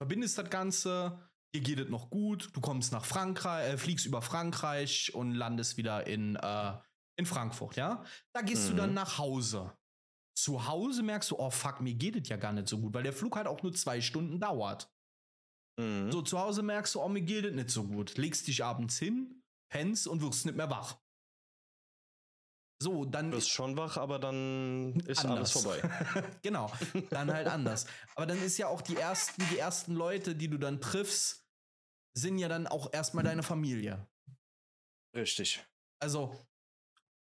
Verbindest 0.00 0.38
das 0.38 0.50
Ganze, 0.50 1.30
dir 1.54 1.60
geht 1.60 1.78
es 1.78 1.88
noch 1.88 2.10
gut, 2.10 2.50
du 2.54 2.60
kommst 2.60 2.92
nach 2.92 3.04
Frankreich, 3.04 3.72
äh, 3.72 3.78
fliegst 3.78 4.06
über 4.06 4.22
Frankreich 4.22 5.14
und 5.14 5.32
landest 5.32 5.76
wieder 5.76 6.06
in, 6.06 6.36
äh, 6.36 6.78
in 7.18 7.26
Frankfurt, 7.26 7.76
ja? 7.76 8.04
Da 8.34 8.42
gehst 8.42 8.68
du 8.68 8.72
Mhm. 8.72 8.76
dann 8.78 8.94
nach 8.94 9.18
Hause. 9.18 9.76
Zu 10.36 10.66
Hause 10.66 11.04
merkst 11.04 11.30
du, 11.30 11.38
oh 11.38 11.50
fuck, 11.50 11.80
mir 11.80 11.94
geht 11.94 12.16
es 12.16 12.28
ja 12.28 12.36
gar 12.36 12.52
nicht 12.52 12.68
so 12.68 12.80
gut, 12.80 12.92
weil 12.92 13.04
der 13.04 13.12
Flug 13.12 13.36
halt 13.36 13.46
auch 13.46 13.62
nur 13.62 13.72
zwei 13.72 14.00
Stunden 14.00 14.40
dauert. 14.40 14.92
Mhm. 15.80 16.10
So, 16.10 16.22
zu 16.22 16.38
Hause 16.38 16.62
merkst 16.62 16.94
du, 16.94 17.00
oh, 17.00 17.08
mir 17.08 17.22
geht 17.22 17.44
es 17.44 17.54
nicht 17.54 17.70
so 17.70 17.84
gut. 17.84 18.16
Legst 18.16 18.46
dich 18.48 18.64
abends 18.64 18.98
hin, 18.98 19.42
pennst 19.72 20.06
und 20.08 20.22
wirst 20.22 20.44
nicht 20.46 20.56
mehr 20.56 20.70
wach. 20.70 21.00
So, 22.82 23.04
dann 23.04 23.30
Du 23.30 23.36
bist 23.36 23.50
schon 23.50 23.76
wach, 23.76 23.96
aber 23.96 24.18
dann 24.18 24.94
ist 25.06 25.24
alles 25.24 25.52
vorbei. 25.52 25.80
genau, 26.42 26.70
dann 27.10 27.32
halt 27.32 27.46
anders. 27.46 27.86
Aber 28.14 28.26
dann 28.26 28.42
ist 28.42 28.58
ja 28.58 28.66
auch 28.66 28.82
die 28.82 28.96
ersten, 28.96 29.42
die 29.50 29.58
ersten 29.58 29.94
Leute, 29.94 30.34
die 30.34 30.48
du 30.48 30.58
dann 30.58 30.80
triffst, 30.80 31.46
sind 32.16 32.38
ja 32.38 32.48
dann 32.48 32.66
auch 32.66 32.92
erstmal 32.92 33.24
deine 33.24 33.42
Familie. 33.42 34.06
Richtig. 35.14 35.64
Also, 36.00 36.36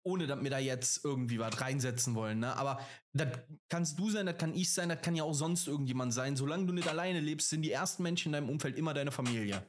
ohne 0.05 0.27
dass 0.27 0.41
wir 0.41 0.49
da 0.49 0.59
jetzt 0.59 1.05
irgendwie 1.05 1.39
was 1.39 1.61
reinsetzen 1.61 2.15
wollen, 2.15 2.39
ne? 2.39 2.55
Aber 2.57 2.85
das 3.13 3.39
kannst 3.69 3.97
du 3.97 4.09
sein, 4.09 4.25
das 4.25 4.37
kann 4.37 4.53
ich 4.53 4.73
sein, 4.73 4.89
das 4.89 5.01
kann 5.01 5.15
ja 5.15 5.23
auch 5.23 5.33
sonst 5.33 5.67
irgendjemand 5.67 6.13
sein. 6.13 6.35
Solange 6.35 6.65
du 6.65 6.73
nicht 6.73 6.87
alleine 6.87 7.19
lebst, 7.19 7.49
sind 7.49 7.61
die 7.61 7.71
ersten 7.71 8.03
Menschen 8.03 8.29
in 8.29 8.33
deinem 8.33 8.49
Umfeld 8.49 8.75
immer 8.75 8.93
deine 8.93 9.11
Familie. 9.11 9.65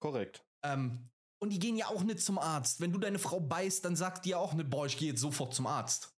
Korrekt. 0.00 0.46
Ähm, 0.62 1.10
und 1.40 1.50
die 1.50 1.58
gehen 1.58 1.76
ja 1.76 1.86
auch 1.88 2.02
nicht 2.02 2.20
zum 2.20 2.38
Arzt. 2.38 2.80
Wenn 2.80 2.92
du 2.92 2.98
deine 2.98 3.18
Frau 3.18 3.40
beißt, 3.40 3.84
dann 3.84 3.96
sagt 3.96 4.24
die 4.24 4.30
ja 4.30 4.38
auch 4.38 4.54
nicht, 4.54 4.70
boah, 4.70 4.86
ich 4.86 4.96
gehe 4.96 5.10
jetzt 5.10 5.20
sofort 5.20 5.54
zum 5.54 5.66
Arzt. 5.66 6.14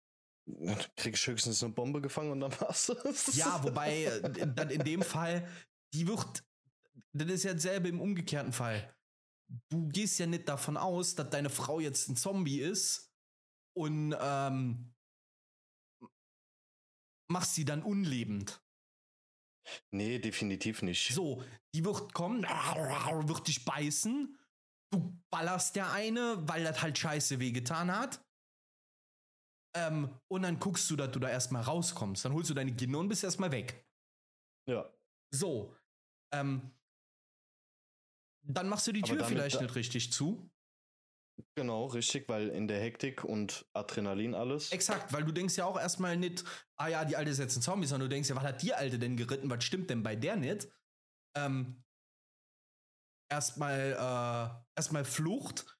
Du 0.47 0.77
kriegst 0.97 1.27
höchstens 1.27 1.63
eine 1.63 1.75
Bombe 1.75 2.01
gefangen 2.01 2.33
und 2.33 2.41
dann 2.41 2.61
war's 2.61 2.87
das. 2.87 3.37
Ja, 3.37 3.63
wobei, 3.63 4.05
äh, 4.05 4.47
dann 4.55 4.71
in 4.71 4.83
dem 4.83 5.03
Fall, 5.03 5.47
die 5.93 6.07
wird, 6.07 6.45
das 7.13 7.29
ist 7.29 7.45
ja 7.45 7.53
dasselbe 7.53 7.89
im 7.89 8.01
umgekehrten 8.01 8.53
Fall. 8.53 8.95
Du 9.71 9.89
gehst 9.89 10.19
ja 10.19 10.27
nicht 10.27 10.49
davon 10.49 10.77
aus, 10.77 11.15
dass 11.15 11.31
deine 11.31 11.51
Frau 11.51 11.81
jetzt 11.81 12.09
ein 12.09 12.17
Zombie 12.17 12.61
ist 12.61 13.11
und 13.75 14.15
ähm, 14.21 14.95
machst 17.31 17.55
sie 17.55 17.65
dann 17.65 17.83
unlebend. 17.83 18.63
Nee, 19.91 20.19
definitiv 20.19 20.83
nicht. 20.83 21.13
So, 21.15 21.43
die 21.75 21.85
wird 21.85 22.15
kommen, 22.15 22.43
wird 22.43 23.49
dich 23.49 23.65
beißen. 23.65 24.38
Du 24.91 25.19
ballerst 25.31 25.77
der 25.77 25.91
eine, 25.93 26.37
weil 26.49 26.65
das 26.65 26.83
halt 26.83 26.99
scheiße 26.99 27.39
wehgetan 27.39 27.95
hat. 27.95 28.25
Ähm, 29.77 30.19
und 30.29 30.43
dann 30.43 30.59
guckst 30.59 30.91
du, 30.91 30.97
dass 30.97 31.13
du 31.13 31.19
da 31.19 31.29
erstmal 31.29 31.63
rauskommst. 31.63 32.25
Dann 32.25 32.33
holst 32.33 32.51
du 32.51 32.55
deine 32.55 32.75
Kinder 32.75 32.99
und 32.99 33.09
bist 33.09 33.23
erstmal 33.23 33.53
weg. 33.53 33.87
Ja. 34.69 34.91
So. 35.31 35.77
Ähm, 36.33 36.73
dann 38.43 38.69
machst 38.69 38.87
du 38.87 38.93
die 38.93 39.03
Aber 39.03 39.19
Tür 39.19 39.25
vielleicht 39.27 39.61
nicht 39.61 39.75
richtig 39.75 40.13
zu. 40.13 40.51
Genau, 41.55 41.87
richtig, 41.87 42.29
weil 42.29 42.49
in 42.49 42.67
der 42.67 42.81
Hektik 42.81 43.23
und 43.23 43.67
Adrenalin 43.73 44.35
alles. 44.35 44.73
Exakt, 44.73 45.13
weil 45.13 45.25
du 45.25 45.33
denkst 45.33 45.57
ja 45.57 45.67
auch 45.67 45.79
erstmal 45.79 46.17
nicht, 46.17 46.45
ah 46.77 46.89
ja, 46.89 47.05
die 47.05 47.17
Alte 47.17 47.31
ist 47.31 47.39
jetzt 47.39 47.57
ein 47.57 47.63
Zombie, 47.63 47.87
sondern 47.87 48.09
du 48.09 48.15
denkst 48.15 48.29
ja, 48.29 48.37
was 48.37 48.45
hat 48.45 48.63
die 48.63 48.75
Alte 48.75 48.99
denn 48.99 49.17
geritten? 49.17 49.49
Was 49.51 49.63
stimmt 49.63 49.91
denn 49.91 50.03
bei 50.03 50.17
der 50.17 50.37
nicht? 50.37 50.69
Ähm, 51.37 51.85
erstmal, 53.29 53.93
äh, 53.93 54.77
erstmal 54.77 55.05
Flucht. 55.05 55.79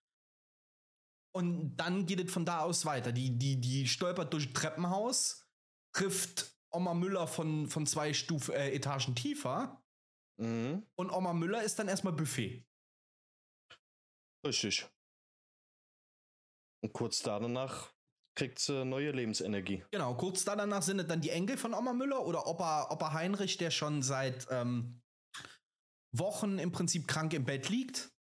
Und 1.35 1.77
dann 1.77 2.07
geht 2.07 2.21
es 2.21 2.33
von 2.33 2.45
da 2.45 2.61
aus 2.61 2.85
weiter. 2.85 3.13
Die, 3.13 3.39
die, 3.39 3.61
die 3.61 3.87
stolpert 3.87 4.33
durch 4.33 4.53
Treppenhaus, 4.53 5.47
trifft 5.93 6.57
Oma 6.71 6.95
Müller 6.95 7.27
von, 7.27 7.69
von 7.69 7.87
zwei 7.87 8.13
Stufen, 8.13 8.55
äh, 8.55 8.71
Etagen 8.71 9.15
tiefer. 9.15 9.83
Mhm. 10.41 10.87
Und 10.97 11.11
Oma 11.11 11.33
Müller 11.33 11.63
ist 11.63 11.79
dann 11.79 11.89
erstmal 11.89 12.13
Buffet. 12.13 12.67
Richtig. 14.47 14.89
Und 16.83 16.93
kurz 16.93 17.21
danach 17.21 17.93
kriegt 18.37 18.61
sie 18.61 18.85
neue 18.85 19.11
Lebensenergie. 19.11 19.85
Genau, 19.91 20.15
kurz 20.15 20.45
da 20.45 20.55
danach 20.55 20.83
sind 20.83 21.01
es 21.01 21.09
dann 21.09 21.21
die 21.21 21.31
Enkel 21.31 21.59
von 21.59 21.75
Oma 21.75 21.93
Müller 21.93 22.25
oder 22.25 22.47
Opa, 22.47 22.89
Opa 22.91 23.13
Heinrich, 23.13 23.57
der 23.57 23.73
schon 23.73 24.03
seit 24.03 24.47
ähm, 24.51 25.03
Wochen 26.13 26.59
im 26.59 26.73
Prinzip 26.73 27.07
krank 27.07 27.33
im 27.35 27.45
Bett 27.45 27.69
liegt. 27.69 28.13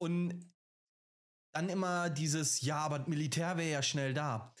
Und 0.00 0.52
dann 1.54 1.68
immer 1.68 2.10
dieses, 2.10 2.60
ja, 2.62 2.78
aber 2.78 2.98
das 2.98 3.08
Militär 3.08 3.56
wäre 3.56 3.70
ja 3.70 3.82
schnell 3.82 4.12
da. 4.12 4.54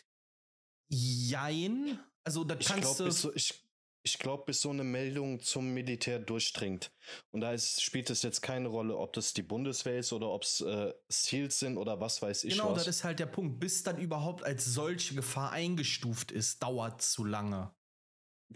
Jein. 0.90 1.98
Also, 2.24 2.44
das 2.44 2.60
Ich 2.60 2.66
kannst 2.66 2.96
glaube, 2.96 3.04
du. 3.04 3.10
so, 3.10 3.34
ich, 3.34 3.64
ich 4.06 4.18
glaub, 4.18 4.46
bis 4.46 4.60
so 4.60 4.70
eine 4.70 4.84
Meldung 4.84 5.40
zum 5.40 5.74
Militär 5.74 6.18
durchdringt. 6.18 6.92
Und 7.32 7.40
da 7.40 7.52
ist, 7.52 7.82
spielt 7.82 8.10
es 8.10 8.22
jetzt 8.22 8.42
keine 8.42 8.68
Rolle, 8.68 8.96
ob 8.96 9.12
das 9.12 9.34
die 9.34 9.42
Bundeswehr 9.42 9.98
ist 9.98 10.12
oder 10.12 10.28
ob 10.28 10.42
es 10.42 10.60
äh, 10.60 10.92
SEALs 11.08 11.58
sind 11.58 11.78
oder 11.78 12.00
was 12.00 12.22
weiß 12.22 12.44
ich 12.44 12.52
genau, 12.52 12.70
was. 12.70 12.84
das 12.84 12.96
ist 12.98 13.04
halt 13.04 13.18
der 13.18 13.26
Punkt. 13.26 13.60
Bis 13.60 13.82
dann 13.82 13.98
überhaupt 13.98 14.44
als 14.44 14.64
solche 14.66 15.14
Gefahr 15.14 15.52
eingestuft 15.52 16.32
ist, 16.32 16.62
dauert 16.62 17.02
zu 17.02 17.24
lange. 17.24 17.74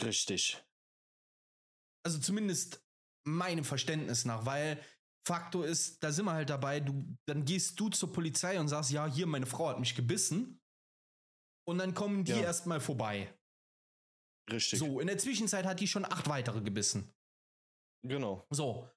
Richtig. 0.01 0.63
Also 2.09 2.21
zumindest 2.21 2.83
meinem 3.27 3.65
Verständnis 3.65 4.25
nach, 4.25 4.47
weil 4.47 4.83
Faktor 5.27 5.67
ist, 5.67 6.03
da 6.03 6.11
sind 6.11 6.25
wir 6.25 6.33
halt 6.33 6.49
dabei, 6.49 6.81
du, 6.81 7.05
dann 7.29 7.45
gehst 7.45 7.79
du 7.79 7.91
zur 7.91 8.11
Polizei 8.11 8.59
und 8.59 8.69
sagst, 8.69 8.91
ja, 8.91 9.07
hier, 9.07 9.27
meine 9.27 9.45
Frau 9.45 9.69
hat 9.69 9.79
mich 9.79 9.95
gebissen. 9.95 10.59
Und 11.69 11.77
dann 11.77 11.93
kommen 11.93 12.25
die 12.25 12.33
Ja. 12.33 12.39
erstmal 12.41 12.81
vorbei. 12.81 13.33
Richtig. 14.51 14.79
So, 14.79 15.01
in 15.01 15.07
der 15.07 15.19
Zwischenzeit 15.19 15.67
hat 15.67 15.81
die 15.81 15.87
schon 15.89 16.07
acht 16.07 16.27
weitere 16.29 16.63
gebissen. 16.63 17.13
Genau. 18.07 18.47
So. 18.49 18.89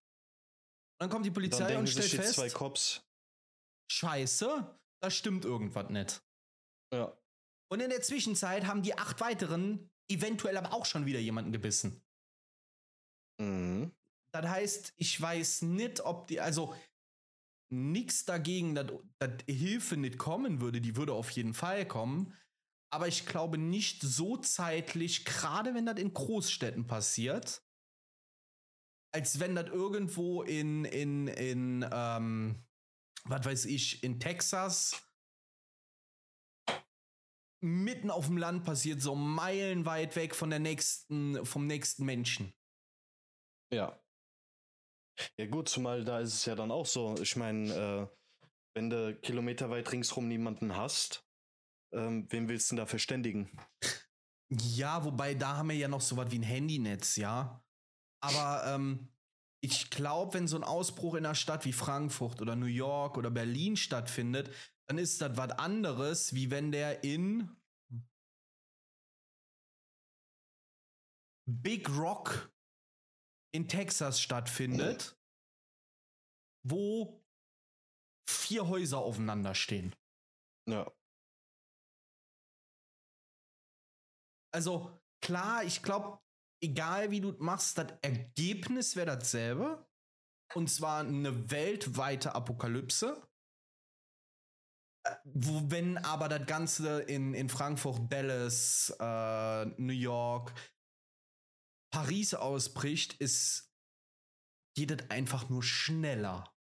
Dann 1.02 1.10
kommt 1.10 1.26
die 1.26 1.30
Dann 1.32 1.34
Polizei 1.34 1.65
denken 1.67 1.80
und 1.82 1.88
sich 1.88 2.06
stellt 2.08 2.28
zwei 2.28 2.43
fest, 2.43 2.56
Cops. 2.56 3.06
scheiße, 3.91 4.80
da 5.04 5.12
stimmt 5.12 5.43
irgendwas 5.43 5.89
nicht. 5.89 6.24
Ja. 6.93 7.17
Und 7.69 7.82
in 7.82 7.89
der 7.89 8.02
Zwischenzeit 8.02 8.65
haben 8.67 8.84
die 8.84 8.97
acht 8.97 9.19
weiteren 9.19 9.89
eventuell 10.10 10.56
aber 10.56 10.71
auch 10.74 10.86
schon 10.86 11.06
wieder 11.06 11.19
jemanden 11.19 11.52
gebissen. 11.52 12.02
Mhm. 13.41 13.91
Das 14.34 14.47
heißt, 14.47 14.93
ich 14.95 15.19
weiß 15.19 15.63
nicht, 15.63 16.01
ob 16.01 16.27
die, 16.27 16.39
also 16.39 16.73
nichts 17.69 18.25
dagegen, 18.25 18.75
dass, 18.75 18.88
dass 19.19 19.32
Hilfe 19.47 19.97
nicht 19.97 20.17
kommen 20.17 20.62
würde, 20.62 20.82
die 20.82 20.95
würde 20.95 21.13
auf 21.13 21.32
jeden 21.32 21.54
Fall 21.54 21.86
kommen. 21.86 22.34
Aber 22.93 23.08
ich 23.08 23.25
glaube 23.25 23.58
nicht 23.58 24.01
so 24.01 24.38
zeitlich, 24.38 25.25
gerade 25.25 25.73
wenn 25.73 25.86
das 25.86 25.99
in 25.99 26.13
Großstädten 26.13 26.88
passiert, 26.88 27.63
als 29.13 29.39
wenn 29.39 29.56
das 29.56 29.67
irgendwo 29.67 30.43
in, 30.43 30.86
in, 30.86 31.27
in, 31.27 31.86
ähm, 31.91 32.63
was 33.23 33.45
weiß 33.45 33.65
ich, 33.65 34.04
in 34.04 34.19
Texas 34.19 35.01
mitten 37.63 38.10
auf 38.10 38.27
dem 38.27 38.38
Land 38.38 38.63
passiert, 38.65 39.01
so 39.01 39.15
meilenweit 39.15 40.15
weg 40.15 40.36
von 40.36 40.49
der 40.49 40.60
nächsten, 40.60 41.45
vom 41.45 41.67
nächsten 41.67 42.06
Menschen. 42.06 42.54
Ja. 43.71 43.97
Ja, 45.38 45.45
gut, 45.47 45.69
zumal 45.69 46.03
da 46.03 46.19
ist 46.19 46.34
es 46.34 46.45
ja 46.45 46.55
dann 46.55 46.71
auch 46.71 46.86
so. 46.86 47.15
Ich 47.21 47.36
meine, 47.36 47.73
äh, 47.73 48.07
wenn 48.75 48.89
du 48.89 49.15
kilometerweit 49.15 49.91
ringsrum 49.91 50.27
niemanden 50.27 50.75
hast, 50.75 51.25
ähm, 51.93 52.27
wen 52.29 52.49
willst 52.49 52.71
du 52.71 52.75
denn 52.75 52.84
da 52.84 52.86
verständigen? 52.86 53.51
Ja, 54.51 55.05
wobei 55.05 55.34
da 55.36 55.57
haben 55.57 55.69
wir 55.69 55.77
ja 55.77 55.88
noch 55.88 56.01
so 56.01 56.17
was 56.17 56.31
wie 56.31 56.39
ein 56.39 56.43
Handynetz, 56.43 57.15
ja. 57.15 57.63
Aber 58.23 58.63
ähm, 58.67 59.10
ich 59.63 59.89
glaube, 59.89 60.36
wenn 60.36 60.47
so 60.47 60.57
ein 60.57 60.63
Ausbruch 60.63 61.15
in 61.15 61.25
einer 61.25 61.36
Stadt 61.36 61.65
wie 61.65 61.73
Frankfurt 61.73 62.41
oder 62.41 62.55
New 62.55 62.65
York 62.65 63.17
oder 63.17 63.31
Berlin 63.31 63.77
stattfindet, 63.77 64.53
dann 64.88 64.97
ist 64.97 65.21
das 65.21 65.38
was 65.38 65.51
anderes, 65.51 66.34
wie 66.36 66.51
wenn 66.51 66.71
der 66.71 67.03
in 67.03 67.49
Big 71.47 71.89
Rock 71.89 72.51
in 73.53 73.67
Texas 73.67 74.21
stattfindet, 74.21 75.17
wo 76.63 77.21
vier 78.29 78.67
Häuser 78.67 78.99
aufeinander 78.99 79.55
stehen. 79.55 79.95
Ja. 80.69 80.91
Also 84.53 84.99
klar, 85.21 85.63
ich 85.63 85.81
glaube, 85.81 86.19
egal 86.61 87.11
wie 87.11 87.21
du 87.21 87.33
machst, 87.39 87.77
das 87.77 87.93
Ergebnis 88.01 88.95
wäre 88.95 89.17
dasselbe. 89.17 89.85
Und 90.53 90.69
zwar 90.69 90.99
eine 90.99 91.49
weltweite 91.49 92.35
Apokalypse. 92.35 93.25
Äh, 95.05 95.15
Wo, 95.23 95.71
wenn 95.71 95.97
aber 95.97 96.27
das 96.27 96.45
Ganze 96.45 97.01
in, 97.03 97.33
in 97.33 97.47
Frankfurt, 97.47 98.11
Dallas, 98.11 98.93
äh, 98.99 99.65
New 99.81 99.93
York, 99.93 100.53
Paris 101.91 102.34
ausbricht, 102.34 103.13
ist, 103.15 103.73
geht 104.75 104.91
es 104.91 105.10
einfach 105.10 105.49
nur 105.49 105.63
schneller. 105.63 106.56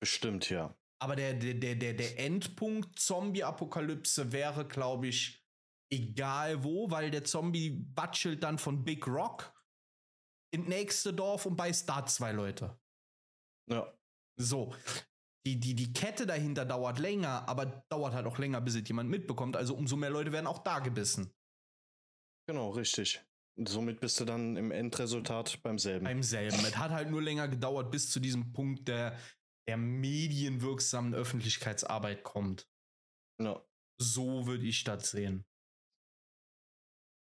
Bestimmt, 0.00 0.48
ja. 0.50 0.76
Aber 1.00 1.16
der, 1.16 1.34
der, 1.34 1.54
der, 1.54 1.74
der, 1.76 1.94
der 1.94 2.18
Endpunkt 2.18 2.98
Zombie-Apokalypse 2.98 4.32
wäre, 4.32 4.66
glaube 4.66 5.08
ich, 5.08 5.44
egal 5.92 6.64
wo, 6.64 6.90
weil 6.90 7.10
der 7.10 7.24
Zombie 7.24 7.86
watschelt 7.94 8.42
dann 8.42 8.58
von 8.58 8.84
Big 8.84 9.06
Rock 9.06 9.54
ins 10.52 10.68
nächste 10.68 11.12
Dorf 11.12 11.46
und 11.46 11.56
beißt 11.56 11.88
da 11.88 12.04
zwei 12.06 12.32
Leute. 12.32 12.80
Ja. 13.70 13.92
So. 14.40 14.74
Die, 15.46 15.58
die, 15.58 15.74
die 15.74 15.92
Kette 15.92 16.26
dahinter 16.26 16.64
dauert 16.64 16.98
länger, 16.98 17.48
aber 17.48 17.66
dauert 17.88 18.12
halt 18.12 18.26
auch 18.26 18.38
länger, 18.38 18.60
bis 18.60 18.74
es 18.74 18.86
jemand 18.86 19.08
mitbekommt. 19.08 19.56
Also 19.56 19.74
umso 19.74 19.96
mehr 19.96 20.10
Leute 20.10 20.32
werden 20.32 20.46
auch 20.46 20.58
da 20.58 20.80
gebissen. 20.80 21.32
Genau, 22.46 22.70
richtig. 22.70 23.24
Somit 23.66 24.00
bist 24.00 24.20
du 24.20 24.24
dann 24.24 24.56
im 24.56 24.70
Endresultat 24.70 25.60
beim 25.62 25.78
selben. 25.78 26.04
Beim 26.04 26.22
selben. 26.22 26.56
Es 26.64 26.76
hat 26.76 26.92
halt 26.92 27.10
nur 27.10 27.22
länger 27.22 27.48
gedauert, 27.48 27.90
bis 27.90 28.10
zu 28.10 28.20
diesem 28.20 28.52
Punkt 28.52 28.86
der, 28.86 29.18
der 29.68 29.76
medienwirksamen 29.76 31.14
Öffentlichkeitsarbeit 31.14 32.22
kommt. 32.22 32.68
ja. 33.40 33.60
So 34.00 34.46
würde 34.46 34.64
ich 34.64 34.84
das 34.84 35.10
sehen. 35.10 35.44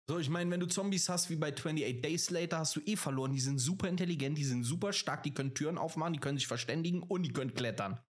So, 0.09 0.19
ich 0.19 0.31
meine, 0.31 0.51
wenn 0.51 0.61
du 0.61 0.67
Zombies 0.67 1.09
hast 1.11 1.29
wie 1.29 1.37
bei 1.37 1.53
28 1.53 2.01
Days 2.01 2.31
Later, 2.31 2.59
hast 2.59 2.77
du 2.77 2.81
eh 2.81 2.97
verloren. 2.97 3.33
Die 3.33 3.41
sind 3.41 3.59
super 3.59 3.89
intelligent, 3.89 4.37
die 4.37 4.45
sind 4.45 4.65
super 4.65 4.95
stark, 4.95 5.23
die 5.23 5.35
können 5.35 5.55
Türen 5.55 5.77
aufmachen, 5.77 6.15
die 6.15 6.21
können 6.21 6.39
sich 6.39 6.47
verständigen 6.47 7.03
und 7.03 7.23
die 7.23 7.33
können 7.33 7.53
klettern. 7.53 8.01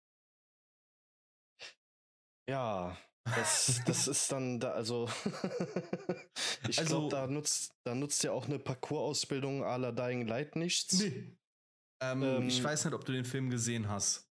Ja, 2.48 2.96
das, 3.24 3.80
das 3.86 4.06
ist 4.08 4.30
dann 4.32 4.60
da, 4.60 4.72
also 4.72 5.08
ich 6.68 6.78
Also- 6.78 7.08
glaube, 7.08 7.08
da 7.10 7.26
nutzt, 7.26 7.74
da 7.84 7.94
nutzt 7.94 8.22
ja 8.22 8.32
auch 8.32 8.46
eine 8.46 8.58
Parcours-Ausbildung 8.58 9.62
à 9.64 9.76
la 9.78 9.92
Dying 9.92 10.26
Light 10.26 10.56
nichts. 10.56 10.92
Nee. 11.00 11.36
Ähm, 12.02 12.22
Ähm, 12.22 12.48
ich 12.48 12.62
weiß 12.62 12.84
nicht, 12.84 12.94
ob 12.94 13.04
du 13.04 13.12
den 13.12 13.24
Film 13.24 13.48
gesehen 13.50 13.88
hast. 13.88 14.28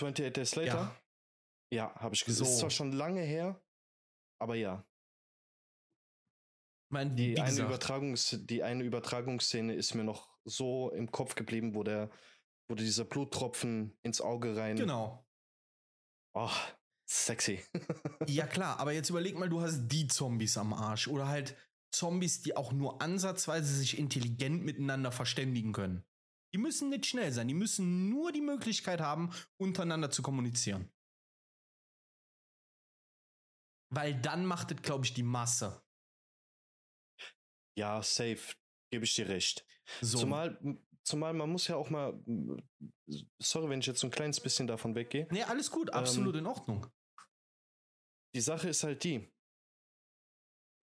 28 0.00 0.32
Days 0.32 0.54
Later? 0.56 0.96
Ja, 1.72 1.94
habe 1.96 2.14
ich 2.14 2.24
gesehen. 2.24 2.44
So. 2.44 2.50
Ist 2.50 2.58
zwar 2.58 2.70
schon 2.70 2.92
lange 2.92 3.22
her, 3.22 3.62
aber 4.40 4.56
ja. 4.56 4.84
Ich 6.88 6.94
meine, 6.94 7.14
Die 7.14 7.38
eine, 7.38 7.48
gesagt, 7.48 7.68
Übertragungs, 7.68 8.38
die 8.42 8.62
eine 8.62 8.82
Übertragungsszene 8.84 9.74
ist 9.74 9.94
mir 9.94 10.04
noch 10.04 10.28
so 10.44 10.90
im 10.90 11.10
Kopf 11.10 11.34
geblieben, 11.34 11.74
wo 11.74 11.82
der, 11.84 12.10
wo 12.68 12.74
dieser 12.74 13.04
Bluttropfen 13.04 13.96
ins 14.02 14.20
Auge 14.20 14.56
rein. 14.56 14.76
genau. 14.76 15.24
Oh, 16.34 16.50
sexy. 17.06 17.64
Ja, 18.28 18.46
klar, 18.46 18.78
aber 18.78 18.92
jetzt 18.92 19.10
überleg 19.10 19.36
mal, 19.36 19.48
du 19.48 19.60
hast 19.60 19.88
die 19.88 20.06
Zombies 20.06 20.56
am 20.56 20.72
Arsch 20.72 21.08
oder 21.08 21.26
halt 21.26 21.56
Zombies, 21.92 22.40
die 22.42 22.56
auch 22.56 22.72
nur 22.72 23.02
ansatzweise 23.02 23.74
sich 23.74 23.98
intelligent 23.98 24.64
miteinander 24.64 25.12
verständigen 25.12 25.72
können. 25.72 26.04
Die 26.54 26.58
müssen 26.58 26.90
nicht 26.90 27.06
schnell 27.06 27.32
sein, 27.32 27.48
die 27.48 27.54
müssen 27.54 28.08
nur 28.08 28.30
die 28.30 28.40
Möglichkeit 28.40 29.00
haben, 29.00 29.30
untereinander 29.58 30.10
zu 30.10 30.22
kommunizieren. 30.22 30.90
Weil 33.90 34.14
dann 34.20 34.46
macht 34.46 34.70
es, 34.70 34.80
glaube 34.82 35.04
ich, 35.04 35.14
die 35.14 35.22
Masse. 35.22 35.82
ja, 37.76 38.02
safe. 38.02 38.54
Gebe 38.90 39.04
ich 39.04 39.14
dir 39.14 39.28
recht. 39.28 39.66
So. 40.00 40.18
Zumal, 40.18 40.58
zumal 41.04 41.32
man 41.34 41.50
muss 41.50 41.68
ja 41.68 41.76
auch 41.76 41.90
mal. 41.90 42.18
Sorry, 43.40 43.68
wenn 43.68 43.80
ich 43.80 43.86
jetzt 43.86 44.00
so 44.00 44.06
ein 44.06 44.12
kleines 44.12 44.40
bisschen 44.40 44.66
davon 44.66 44.94
weggehe. 44.94 45.26
nee, 45.30 45.42
alles 45.42 45.70
gut, 45.70 45.90
absolut 45.90 46.36
in 46.36 46.46
Ordnung. 46.46 46.86
Die 48.34 48.40
Sache 48.40 48.68
ist 48.68 48.82
halt 48.82 49.04
die. 49.04 49.30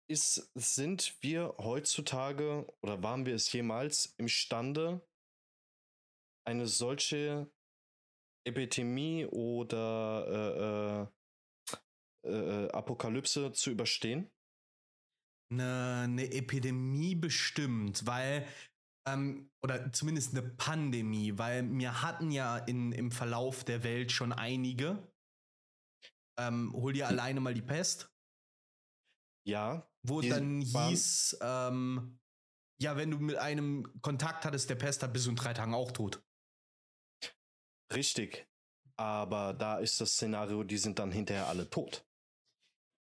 Ist, 0.09 0.51
sind 0.55 1.17
wir 1.21 1.55
heutzutage 1.57 2.65
oder 2.81 3.03
waren 3.03 3.25
wir 3.25 3.35
es 3.35 3.51
jemals 3.51 4.15
imstande, 4.17 5.05
eine 6.47 6.65
solche 6.65 7.51
Epidemie 8.47 9.25
oder 9.25 11.11
äh, 12.23 12.29
äh, 12.29 12.65
äh, 12.65 12.71
Apokalypse 12.71 13.51
zu 13.51 13.71
überstehen? 13.71 14.31
Eine, 15.51 16.03
eine 16.05 16.31
Epidemie 16.31 17.15
bestimmt, 17.15 18.05
weil, 18.05 18.47
ähm, 19.07 19.49
oder 19.63 19.91
zumindest 19.93 20.31
eine 20.31 20.43
Pandemie, 20.43 21.37
weil 21.37 21.69
wir 21.77 22.01
hatten 22.01 22.31
ja 22.31 22.57
in, 22.57 22.91
im 22.91 23.11
Verlauf 23.11 23.63
der 23.63 23.83
Welt 23.83 24.11
schon 24.11 24.33
einige. 24.33 25.11
Ähm, 26.39 26.71
hol 26.73 26.93
dir 26.93 27.07
alleine 27.07 27.39
mal 27.39 27.53
die 27.53 27.61
Pest, 27.63 28.13
Ja, 29.45 29.89
wo 30.03 30.21
dann 30.21 30.61
hieß, 30.61 31.39
ähm, 31.41 32.19
ja, 32.81 32.95
wenn 32.95 33.09
du 33.11 33.17
mit 33.17 33.37
einem 33.37 34.01
Kontakt 34.01 34.45
hattest, 34.45 34.69
der 34.69 34.75
Pest 34.75 35.01
hat, 35.01 35.13
bist 35.13 35.25
du 35.25 35.31
in 35.31 35.35
drei 35.35 35.53
Tagen 35.53 35.73
auch 35.73 35.91
tot. 35.91 36.23
richtig. 37.93 38.47
Aber 38.99 39.53
da 39.53 39.77
ist 39.77 40.01
das 40.01 40.13
Szenario, 40.13 40.63
die 40.63 40.77
sind 40.77 40.97
dann 40.97 41.11
hinterher 41.11 41.47
alle 41.47 41.69
tot. 41.69 42.07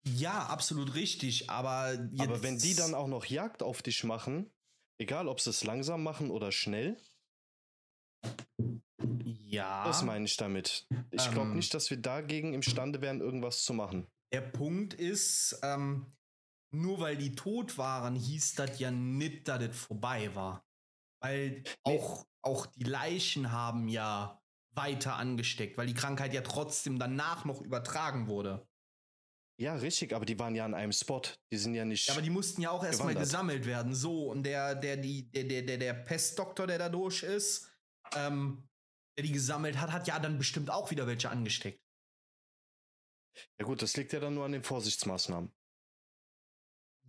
Ja, 0.06 0.46
absolut 0.46 0.94
richtig, 0.94 1.48
aber 1.50 1.94
jetzt, 1.94 2.20
Aber 2.20 2.42
wenn 2.42 2.58
die 2.58 2.74
dann 2.74 2.94
auch 2.94 3.06
noch 3.06 3.24
Jagd 3.24 3.62
auf 3.62 3.80
dich 3.80 4.04
machen, 4.04 4.53
egal 4.98 5.28
ob 5.28 5.40
sie 5.40 5.50
es 5.50 5.64
langsam 5.64 6.02
machen 6.02 6.30
oder 6.30 6.52
schnell, 6.52 6.96
ja, 9.24 9.85
das 9.85 10.02
meine 10.02 10.24
ich 10.24 10.37
damit. 10.37 10.87
Ich 11.11 11.30
glaube 11.30 11.50
Ähm. 11.50 11.57
nicht, 11.57 11.72
dass 11.74 11.90
wir 11.90 11.96
dagegen 11.96 12.54
imstande 12.54 13.00
wären, 13.00 13.20
irgendwas 13.20 13.64
zu 13.64 13.72
machen. 13.72 14.07
Der 14.33 14.40
Punkt 14.40 14.94
ist, 14.94 15.59
ähm, 15.62 16.07
nur 16.72 16.98
weil 17.00 17.16
die 17.16 17.35
tot 17.35 17.78
waren, 17.78 18.16
hieß 18.16 18.54
das 18.54 18.80
ja 18.80 18.90
nicht, 18.90 19.46
dass 19.46 19.62
es 19.62 19.76
vorbei 19.76 20.35
war. 20.35 20.66
Weil 21.22 21.62
auch, 21.85 22.26
auch 22.42 22.66
die 22.66 22.83
Leichen 22.83 23.52
haben 23.52 23.87
ja 23.88 24.42
weiter 24.72 25.14
angesteckt, 25.14 25.78
weil 25.78 25.87
die 25.87 25.94
Krankheit 25.94 26.35
ja 26.35 26.40
trotzdem 26.40 26.98
danach 26.98 27.44
noch 27.44 27.61
übertragen 27.61 28.26
wurde. 28.26 28.66
Ja, 29.56 29.76
richtig, 29.76 30.12
aber 30.12 30.24
die 30.24 30.38
waren 30.38 30.54
ja 30.56 30.64
an 30.64 30.74
einem 30.74 30.92
Spot. 30.92 31.22
Die 31.52 31.56
sind 31.56 31.74
ja 31.74 31.84
nicht. 31.84 32.08
Ja, 32.08 32.14
aber 32.14 32.22
die 32.22 32.30
mussten 32.30 32.60
ja 32.60 32.70
auch 32.70 32.84
erstmal 32.84 33.14
gesammelt 33.14 33.66
werden. 33.66 33.94
So, 33.94 34.30
und 34.30 34.42
der, 34.42 34.74
der, 34.74 34.96
die, 34.96 35.30
der, 35.30 35.44
der, 35.44 35.62
der, 35.62 35.78
der 35.78 35.94
Pestdoktor, 35.94 36.66
der 36.66 36.78
da 36.78 36.88
durch 36.88 37.22
ist, 37.22 37.70
ähm, 38.16 38.68
der 39.16 39.24
die 39.24 39.32
gesammelt 39.32 39.80
hat, 39.80 39.92
hat 39.92 40.08
ja 40.08 40.18
dann 40.18 40.38
bestimmt 40.38 40.70
auch 40.70 40.90
wieder 40.90 41.06
welche 41.06 41.30
angesteckt. 41.30 41.80
ja, 43.58 43.64
gut, 43.64 43.80
das 43.80 43.96
liegt 43.96 44.12
ja 44.12 44.18
dann 44.18 44.34
nur 44.34 44.44
an 44.44 44.52
den 44.52 44.64
Vorsichtsmaßnahmen. 44.64 45.52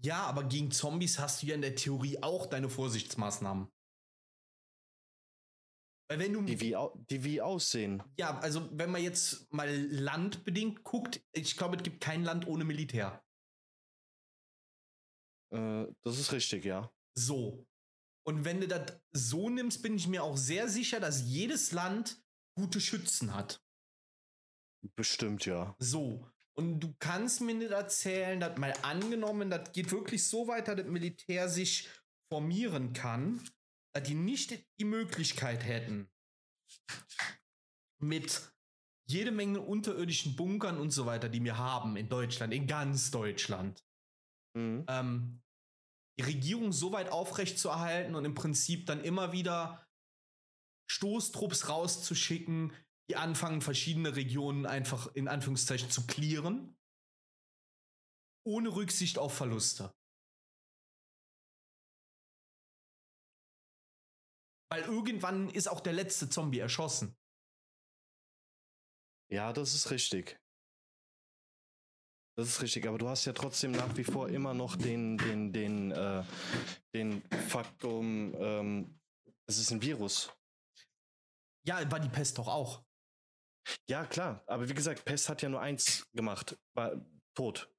Ja, 0.04 0.24
aber 0.24 0.44
gegen 0.44 0.72
Zombies 0.72 1.18
hast 1.18 1.42
du 1.42 1.48
ja 1.48 1.56
in 1.56 1.62
der 1.62 1.76
Theorie 1.76 2.22
auch 2.22 2.46
deine 2.46 2.70
Vorsichtsmaßnahmen. 2.70 3.72
Weil 6.08 6.20
wenn 6.20 6.34
du 6.34 6.42
Die 6.44 6.62
wie, 6.62 6.76
die 7.10 7.24
wie 7.24 7.42
aussehen. 7.42 8.04
Ja, 8.20 8.38
also 8.40 8.70
wenn 8.78 8.92
man 8.92 9.02
jetzt 9.02 9.52
mal 9.52 9.70
landbedingt 9.76 10.84
guckt, 10.84 11.22
ich 11.32 11.58
glaube, 11.58 11.78
es 11.78 11.84
gibt 11.84 12.00
kein 12.00 12.24
Land 12.24 12.48
ohne 12.48 12.64
Militär. 12.64 13.24
Äh, 15.52 15.88
das 16.04 16.20
ist 16.20 16.32
richtig, 16.32 16.66
ja. 16.66 16.92
So. 17.18 17.66
Und 18.28 18.46
wenn 18.46 18.62
du 18.62 18.68
das 18.68 19.00
so 19.14 19.50
nimmst, 19.50 19.82
bin 19.82 19.96
ich 19.96 20.08
mir 20.08 20.24
auch 20.24 20.38
sehr 20.38 20.68
sicher, 20.68 21.00
dass 21.00 21.22
jedes 21.22 21.72
Land 21.72 22.22
gute 22.58 22.82
Schützen 22.82 23.34
hat. 23.34 23.64
Bestimmt, 24.96 25.46
ja. 25.46 25.76
So. 25.80 26.30
Und 26.58 26.80
du 26.80 26.94
kannst 27.00 27.42
mir 27.42 27.54
nicht 27.54 27.72
erzählen, 27.72 28.40
dass 28.40 28.58
mal 28.58 28.74
angenommen, 28.84 29.50
das 29.50 29.72
geht 29.72 29.92
wirklich 29.92 30.28
so 30.28 30.48
weit, 30.48 30.68
dass 30.68 30.78
das 30.78 30.86
Militär 30.86 31.50
sich 31.50 31.90
formieren 32.32 32.94
kann, 32.94 33.44
die 34.02 34.16
nicht 34.16 34.66
die 34.80 34.86
Möglichkeit 34.86 35.64
hätten, 35.64 36.10
mit 38.00 38.52
jede 39.08 39.32
Menge 39.32 39.62
unterirdischen 39.62 40.36
Bunkern 40.36 40.78
und 40.80 40.92
so 40.92 41.06
weiter, 41.06 41.30
die 41.30 41.44
wir 41.44 41.58
haben 41.58 41.96
in 41.96 42.10
Deutschland, 42.10 42.54
in 42.54 42.68
ganz 42.68 43.12
Deutschland, 43.12 43.84
Mhm. 44.56 44.86
ähm, 44.88 45.42
die 46.18 46.24
Regierung 46.24 46.72
so 46.72 46.94
weit 46.94 47.10
aufrechtzuerhalten 47.10 48.16
und 48.16 48.24
im 48.24 48.36
Prinzip 48.36 48.86
dann 48.86 49.04
immer 49.04 49.34
wieder 49.34 49.86
Stoßtrupps 50.90 51.68
rauszuschicken, 51.68 52.72
die 53.10 53.18
anfangen, 53.18 53.62
verschiedene 53.62 54.16
Regionen 54.16 54.66
einfach 54.66 55.14
in 55.14 55.28
Anführungszeichen 55.28 55.92
zu 55.92 56.08
clearen, 56.08 56.78
ohne 58.48 58.74
Rücksicht 58.76 59.18
auf 59.18 59.36
Verluste. 59.36 59.94
Weil 64.76 64.84
irgendwann 64.84 65.50
ist 65.52 65.70
auch 65.70 65.80
der 65.80 65.94
letzte 65.94 66.28
Zombie 66.28 66.60
erschossen. 66.60 67.16
Ja, 69.32 69.54
das 69.54 69.74
ist 69.74 69.90
richtig. 69.90 70.38
Das 72.38 72.50
ist 72.50 72.62
richtig, 72.62 72.86
aber 72.86 72.98
du 72.98 73.08
hast 73.08 73.24
ja 73.24 73.32
trotzdem 73.32 73.72
nach 73.72 73.96
wie 73.96 74.04
vor 74.04 74.28
immer 74.28 74.54
noch 74.54 74.76
den, 74.76 75.18
den, 75.18 75.54
den, 75.54 75.92
äh, 75.92 76.26
den 76.94 77.22
Faktum, 77.48 78.36
ähm, 78.38 79.00
es 79.48 79.60
ist 79.60 79.72
ein 79.72 79.82
Virus. 79.82 80.36
Ja, 81.66 81.90
war 81.90 82.02
die 82.02 82.10
Pest 82.10 82.38
doch 82.38 82.50
auch. 82.50 82.84
Ja, 83.90 84.06
klar, 84.06 84.44
aber 84.46 84.68
wie 84.68 84.74
gesagt, 84.74 85.06
Pest 85.06 85.30
hat 85.30 85.42
ja 85.42 85.48
nur 85.48 85.62
eins 85.62 86.06
gemacht, 86.12 86.58
war 86.74 87.02
tot. 87.34 87.74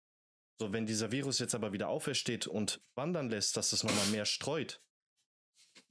So, 0.58 0.72
wenn 0.72 0.86
dieser 0.86 1.12
Virus 1.12 1.40
jetzt 1.40 1.54
aber 1.54 1.74
wieder 1.74 1.90
aufersteht 1.90 2.46
und 2.46 2.82
wandern 2.94 3.28
lässt, 3.28 3.58
dass 3.58 3.74
es 3.74 3.84
nochmal 3.84 4.06
mehr 4.06 4.24
streut, 4.24 4.82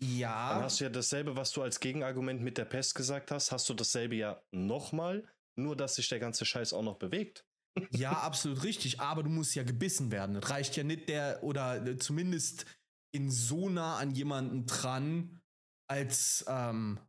Ja. 0.01 0.53
dann 0.55 0.63
hast 0.63 0.79
du 0.79 0.83
ja 0.85 0.89
dasselbe, 0.89 1.35
was 1.35 1.51
du 1.51 1.61
als 1.61 1.79
Gegenargument 1.79 2.41
mit 2.41 2.57
der 2.57 2.65
Pest 2.65 2.95
gesagt 2.95 3.31
hast, 3.31 3.51
hast 3.51 3.67
du 3.69 3.73
dasselbe 3.73 4.15
ja 4.15 4.43
nochmal, 4.51 5.27
nur 5.57 5.75
dass 5.75 5.95
sich 5.95 6.09
der 6.09 6.19
ganze 6.19 6.45
Scheiß 6.45 6.73
auch 6.73 6.81
noch 6.83 6.97
bewegt. 6.97 7.45
Ja, 7.91 8.11
absolut 8.23 8.63
richtig. 8.63 8.99
Aber 8.99 9.23
du 9.23 9.29
musst 9.29 9.55
ja 9.55 9.63
gebissen 9.63 10.11
werden. 10.11 10.35
Das 10.35 10.49
reicht 10.49 10.75
ja 10.75 10.83
nicht 10.83 11.07
der, 11.09 11.43
oder 11.43 11.85
äh, 11.85 11.97
zumindest 11.97 12.65
in 13.13 13.31
so 13.31 13.69
nah 13.69 13.97
an 13.97 14.11
jemanden 14.11 14.65
dran, 14.65 15.41
als, 15.89 16.43
ähm, 16.47 16.99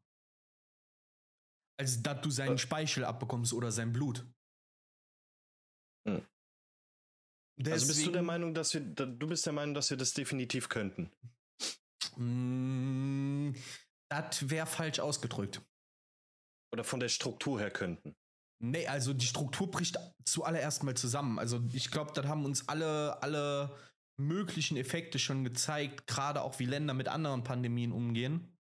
als 1.81 2.03
dass 2.03 2.21
du 2.21 2.31
seinen 2.31 2.55
Äh. 2.55 2.59
Speichel 2.59 3.05
abbekommst 3.05 3.53
oder 3.53 3.73
sein 3.73 3.93
Blut. 3.93 4.25
Hm. 6.07 6.25
Also 7.65 7.87
bist 7.87 7.89
du 7.89 8.03
der 8.05 8.13
Deswegen- 8.13 8.27
Meinung, 8.27 8.55
dass 8.55 8.75
wir, 8.75 8.81
du 8.83 9.27
bist 9.27 9.45
der 9.47 9.53
Meinung, 9.55 9.75
dass 9.75 9.91
wir 9.91 9.97
das 9.97 10.13
definitiv 10.13 10.69
könnten? 10.69 11.11
Mm, 12.19 13.53
Das 14.09 14.49
wäre 14.49 14.67
falsch 14.67 15.01
ausgedrückt. 15.01 15.63
Oder 16.73 16.85
von 16.85 17.01
der 17.01 17.09
Struktur 17.09 17.61
her 17.61 17.71
könnten? 17.71 18.15
Nee, 18.63 18.87
also 18.87 19.13
die 19.13 19.27
Struktur 19.27 19.71
bricht 19.71 19.99
zuallererst 20.25 20.83
mal 20.83 20.97
zusammen. 20.97 21.39
Also 21.39 21.63
ich 21.73 21.91
glaube, 21.91 22.13
das 22.15 22.27
haben 22.27 22.45
uns 22.45 22.69
alle, 22.69 23.23
alle 23.23 23.77
möglichen 24.19 24.77
Effekte 24.77 25.19
schon 25.19 25.45
gezeigt, 25.45 26.07
gerade 26.07 26.43
auch 26.43 26.59
wie 26.59 26.65
Länder 26.65 26.95
mit 26.95 27.09
anderen 27.09 27.45
Pandemien 27.45 27.93
umgehen. 27.93 28.57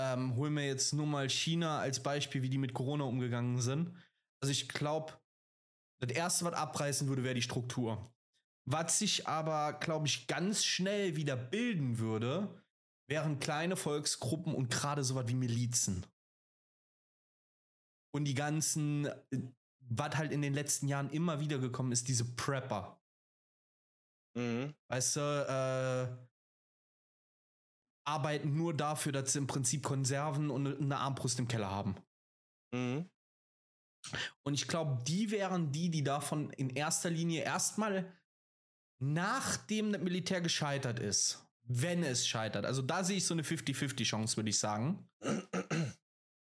Ähm, 0.00 0.36
holen 0.36 0.54
wir 0.54 0.66
jetzt 0.66 0.92
nur 0.92 1.06
mal 1.06 1.28
China 1.28 1.78
als 1.80 2.02
Beispiel, 2.02 2.42
wie 2.42 2.50
die 2.50 2.58
mit 2.58 2.74
Corona 2.74 3.04
umgegangen 3.04 3.60
sind. 3.60 3.96
Also 4.42 4.52
ich 4.52 4.68
glaube, 4.68 5.20
das 6.00 6.12
erste, 6.12 6.44
was 6.44 6.54
abreißen 6.54 7.08
würde, 7.08 7.24
wäre 7.24 7.34
die 7.34 7.42
Struktur. 7.42 8.12
Was 8.70 8.98
sich 8.98 9.26
aber, 9.26 9.72
glaube 9.72 10.06
ich, 10.06 10.26
ganz 10.26 10.62
schnell 10.62 11.16
wieder 11.16 11.36
bilden 11.36 11.98
würde, 11.98 12.62
wären 13.08 13.40
kleine 13.40 13.76
Volksgruppen 13.76 14.54
und 14.54 14.70
gerade 14.70 15.02
sowas 15.02 15.26
wie 15.26 15.34
Milizen. 15.34 16.04
Und 18.14 18.24
die 18.24 18.34
ganzen, 18.34 19.08
was 19.80 20.16
halt 20.16 20.32
in 20.32 20.42
den 20.42 20.52
letzten 20.52 20.86
Jahren 20.86 21.08
immer 21.08 21.40
wieder 21.40 21.58
gekommen 21.58 21.92
ist, 21.92 22.08
diese 22.08 22.26
Prepper. 22.36 23.00
Mhm. 24.36 24.74
Weißt 24.88 25.16
du, 25.16 25.20
äh, 25.20 26.28
arbeiten 28.06 28.54
nur 28.54 28.74
dafür, 28.74 29.12
dass 29.12 29.32
sie 29.32 29.38
im 29.38 29.46
Prinzip 29.46 29.82
Konserven 29.82 30.50
und 30.50 30.78
eine 30.78 30.98
Armbrust 30.98 31.38
im 31.38 31.48
Keller 31.48 31.70
haben. 31.70 31.96
Mhm. 32.74 33.08
Und 34.42 34.54
ich 34.54 34.68
glaube, 34.68 35.02
die 35.04 35.30
wären 35.30 35.72
die, 35.72 35.88
die 35.88 36.04
davon 36.04 36.50
in 36.50 36.68
erster 36.68 37.08
Linie 37.08 37.44
erstmal 37.44 38.12
nachdem 38.98 39.92
das 39.92 40.02
Militär 40.02 40.40
gescheitert 40.40 40.98
ist, 40.98 41.44
wenn 41.64 42.02
es 42.02 42.26
scheitert, 42.26 42.64
also 42.64 42.82
da 42.82 43.04
sehe 43.04 43.18
ich 43.18 43.26
so 43.26 43.34
eine 43.34 43.42
50-50 43.42 44.04
Chance, 44.04 44.36
würde 44.36 44.50
ich 44.50 44.58
sagen. 44.58 45.08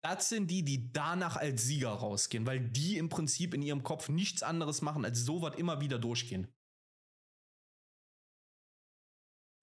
Das 0.03 0.29
sind 0.29 0.51
die, 0.51 0.63
die 0.63 0.91
danach 0.91 1.36
als 1.36 1.63
Sieger 1.63 1.89
rausgehen, 1.89 2.45
weil 2.45 2.60
die 2.60 2.97
im 2.97 3.10
Prinzip 3.10 3.55
in 3.55 3.63
ihrem 3.63 3.81
Kopf 3.81 4.08
nichts 4.10 4.43
anderes 4.43 4.84
machen, 4.84 5.03
als 5.03 5.25
sowas 5.25 5.55
immer 5.58 5.81
wieder 5.81 5.97
durchgehen. 5.97 6.53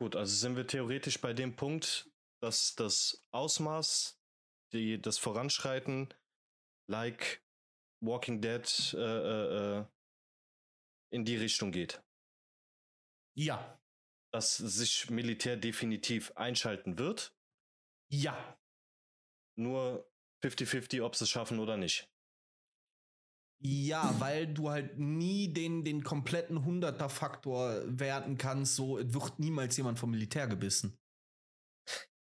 Gut, 0.01 0.17
also 0.17 0.35
sind 0.35 0.57
wir 0.57 0.67
theoretisch 0.67 1.21
bei 1.21 1.33
dem 1.33 1.55
Punkt, 1.55 2.11
dass 2.41 2.75
das 2.75 3.25
Ausmaß, 3.31 4.21
die, 4.73 5.01
das 5.01 5.17
Voranschreiten, 5.19 6.13
like 6.89 7.45
Walking 8.01 8.41
Dead, 8.41 8.95
äh, 8.95 8.99
äh, 8.99 9.79
äh, 9.79 9.85
in 11.13 11.25
die 11.25 11.37
Richtung 11.37 11.71
geht. 11.71 12.03
Ja, 13.35 13.79
Dass 14.33 14.57
sich 14.57 15.11
Militär 15.11 15.57
definitiv 15.57 16.33
einschalten 16.37 16.99
wird, 16.99 17.35
ja, 18.11 18.59
nur 19.59 20.11
50-50, 20.45 21.03
ob 21.03 21.15
sie 21.17 21.25
es 21.25 21.31
schaffen 21.31 21.59
oder 21.59 21.77
nicht. 21.77 22.09
Ja, 23.65 24.19
weil 24.19 24.53
du 24.53 24.71
halt 24.71 24.99
nie 24.99 25.53
den, 25.53 25.85
den 25.85 26.03
kompletten 26.03 26.65
Hunderter-Faktor 26.65 27.83
werten 27.87 28.37
kannst, 28.37 28.75
so 28.75 28.99
wird 28.99 29.39
niemals 29.39 29.77
jemand 29.77 29.99
vom 29.99 30.11
Militär 30.11 30.49
gebissen. 30.49 30.99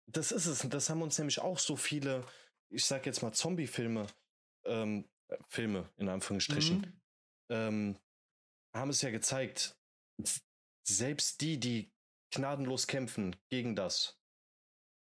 Das 0.07 0.31
ist 0.31 0.45
es. 0.45 0.59
Das 0.69 0.89
haben 0.89 1.01
uns 1.01 1.17
nämlich 1.17 1.39
auch 1.39 1.59
so 1.59 1.75
viele, 1.75 2.25
ich 2.71 2.85
sag 2.85 3.05
jetzt 3.05 3.21
mal 3.21 3.33
Zombie-Filme, 3.33 4.07
ähm, 4.65 5.09
äh, 5.29 5.37
Filme 5.49 5.91
in 5.97 6.07
Anführungsstrichen, 6.07 6.77
Mhm. 6.79 7.01
ähm, 7.49 7.99
haben 8.73 8.89
es 8.91 9.01
ja 9.01 9.09
gezeigt. 9.09 9.75
Selbst 10.88 11.41
die, 11.41 11.60
die 11.60 11.91
gnadenlos 12.32 12.88
kämpfen 12.88 13.36
gegen 13.50 13.76
das, 13.76 14.19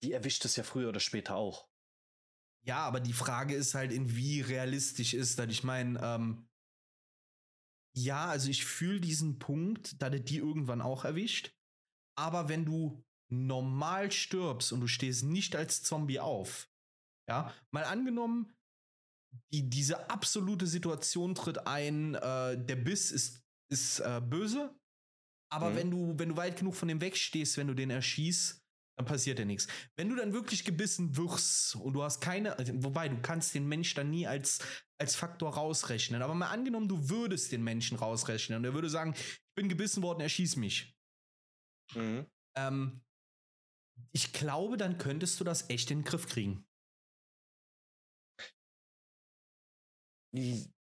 die 0.02 0.12
erwischt 0.12 0.44
es 0.44 0.56
ja 0.56 0.62
früher 0.62 0.88
oder 0.88 1.00
später 1.00 1.36
auch. 1.36 1.68
Ja, 2.66 2.78
aber 2.78 3.00
die 3.00 3.12
Frage 3.12 3.54
ist 3.54 3.74
halt, 3.74 3.92
in 3.92 4.16
wie 4.16 4.40
realistisch 4.40 5.12
ist 5.12 5.38
das? 5.38 5.48
Ich 5.48 5.64
meine, 5.64 6.00
ähm, 6.02 6.48
ja, 7.96 8.26
also 8.26 8.48
ich 8.48 8.64
fühle 8.64 9.00
diesen 9.00 9.38
Punkt, 9.38 10.00
dass 10.00 10.14
es 10.14 10.24
die 10.24 10.38
irgendwann 10.38 10.80
auch 10.80 11.04
erwischt. 11.04 11.54
Aber 12.16 12.48
wenn 12.48 12.64
du 12.64 13.04
normal 13.30 14.10
stirbst 14.12 14.72
und 14.72 14.80
du 14.80 14.86
stehst 14.86 15.24
nicht 15.24 15.56
als 15.56 15.82
Zombie 15.82 16.20
auf, 16.20 16.70
ja, 17.28 17.52
mal 17.70 17.84
angenommen, 17.84 18.52
die, 19.52 19.68
diese 19.68 20.10
absolute 20.10 20.66
Situation 20.66 21.34
tritt 21.34 21.66
ein, 21.66 22.14
äh, 22.14 22.56
der 22.56 22.76
Biss 22.76 23.10
ist, 23.10 23.44
ist 23.70 24.00
äh, 24.00 24.20
böse, 24.20 24.74
aber 25.52 25.70
Mhm. 25.70 25.76
wenn 25.76 25.90
du, 25.90 26.18
wenn 26.18 26.28
du 26.30 26.36
weit 26.36 26.58
genug 26.58 26.74
von 26.74 26.88
dem 26.88 27.00
wegstehst, 27.00 27.56
wenn 27.56 27.66
du 27.68 27.74
den 27.74 27.90
erschießt, 27.90 28.60
dann 28.96 29.06
passiert 29.06 29.38
ja 29.38 29.44
nichts. 29.44 29.66
Wenn 29.96 30.08
du 30.08 30.14
dann 30.16 30.32
wirklich 30.32 30.64
gebissen 30.64 31.16
wirst 31.16 31.74
und 31.76 31.94
du 31.94 32.02
hast 32.02 32.20
keine, 32.20 32.58
also, 32.58 32.72
wobei 32.84 33.08
du 33.08 33.20
kannst 33.20 33.54
den 33.54 33.66
Mensch 33.66 33.94
dann 33.94 34.10
nie 34.10 34.26
als, 34.26 34.60
als 35.00 35.16
Faktor 35.16 35.54
rausrechnen, 35.54 36.22
aber 36.22 36.34
mal 36.34 36.50
angenommen, 36.50 36.88
du 36.88 37.08
würdest 37.08 37.50
den 37.50 37.64
Menschen 37.64 37.98
rausrechnen 37.98 38.58
und 38.58 38.64
er 38.64 38.74
würde 38.74 38.88
sagen, 38.88 39.14
ich 39.16 39.40
bin 39.56 39.68
gebissen 39.68 40.02
worden, 40.02 40.20
erschieß 40.20 40.56
mich. 40.56 40.96
Mhm. 41.94 42.26
Ähm, 42.56 43.00
ich 44.12 44.32
glaube, 44.32 44.76
dann 44.76 44.98
könntest 44.98 45.40
du 45.40 45.44
das 45.44 45.70
echt 45.70 45.90
in 45.90 46.00
den 46.00 46.04
Griff 46.04 46.28
kriegen. 46.28 46.64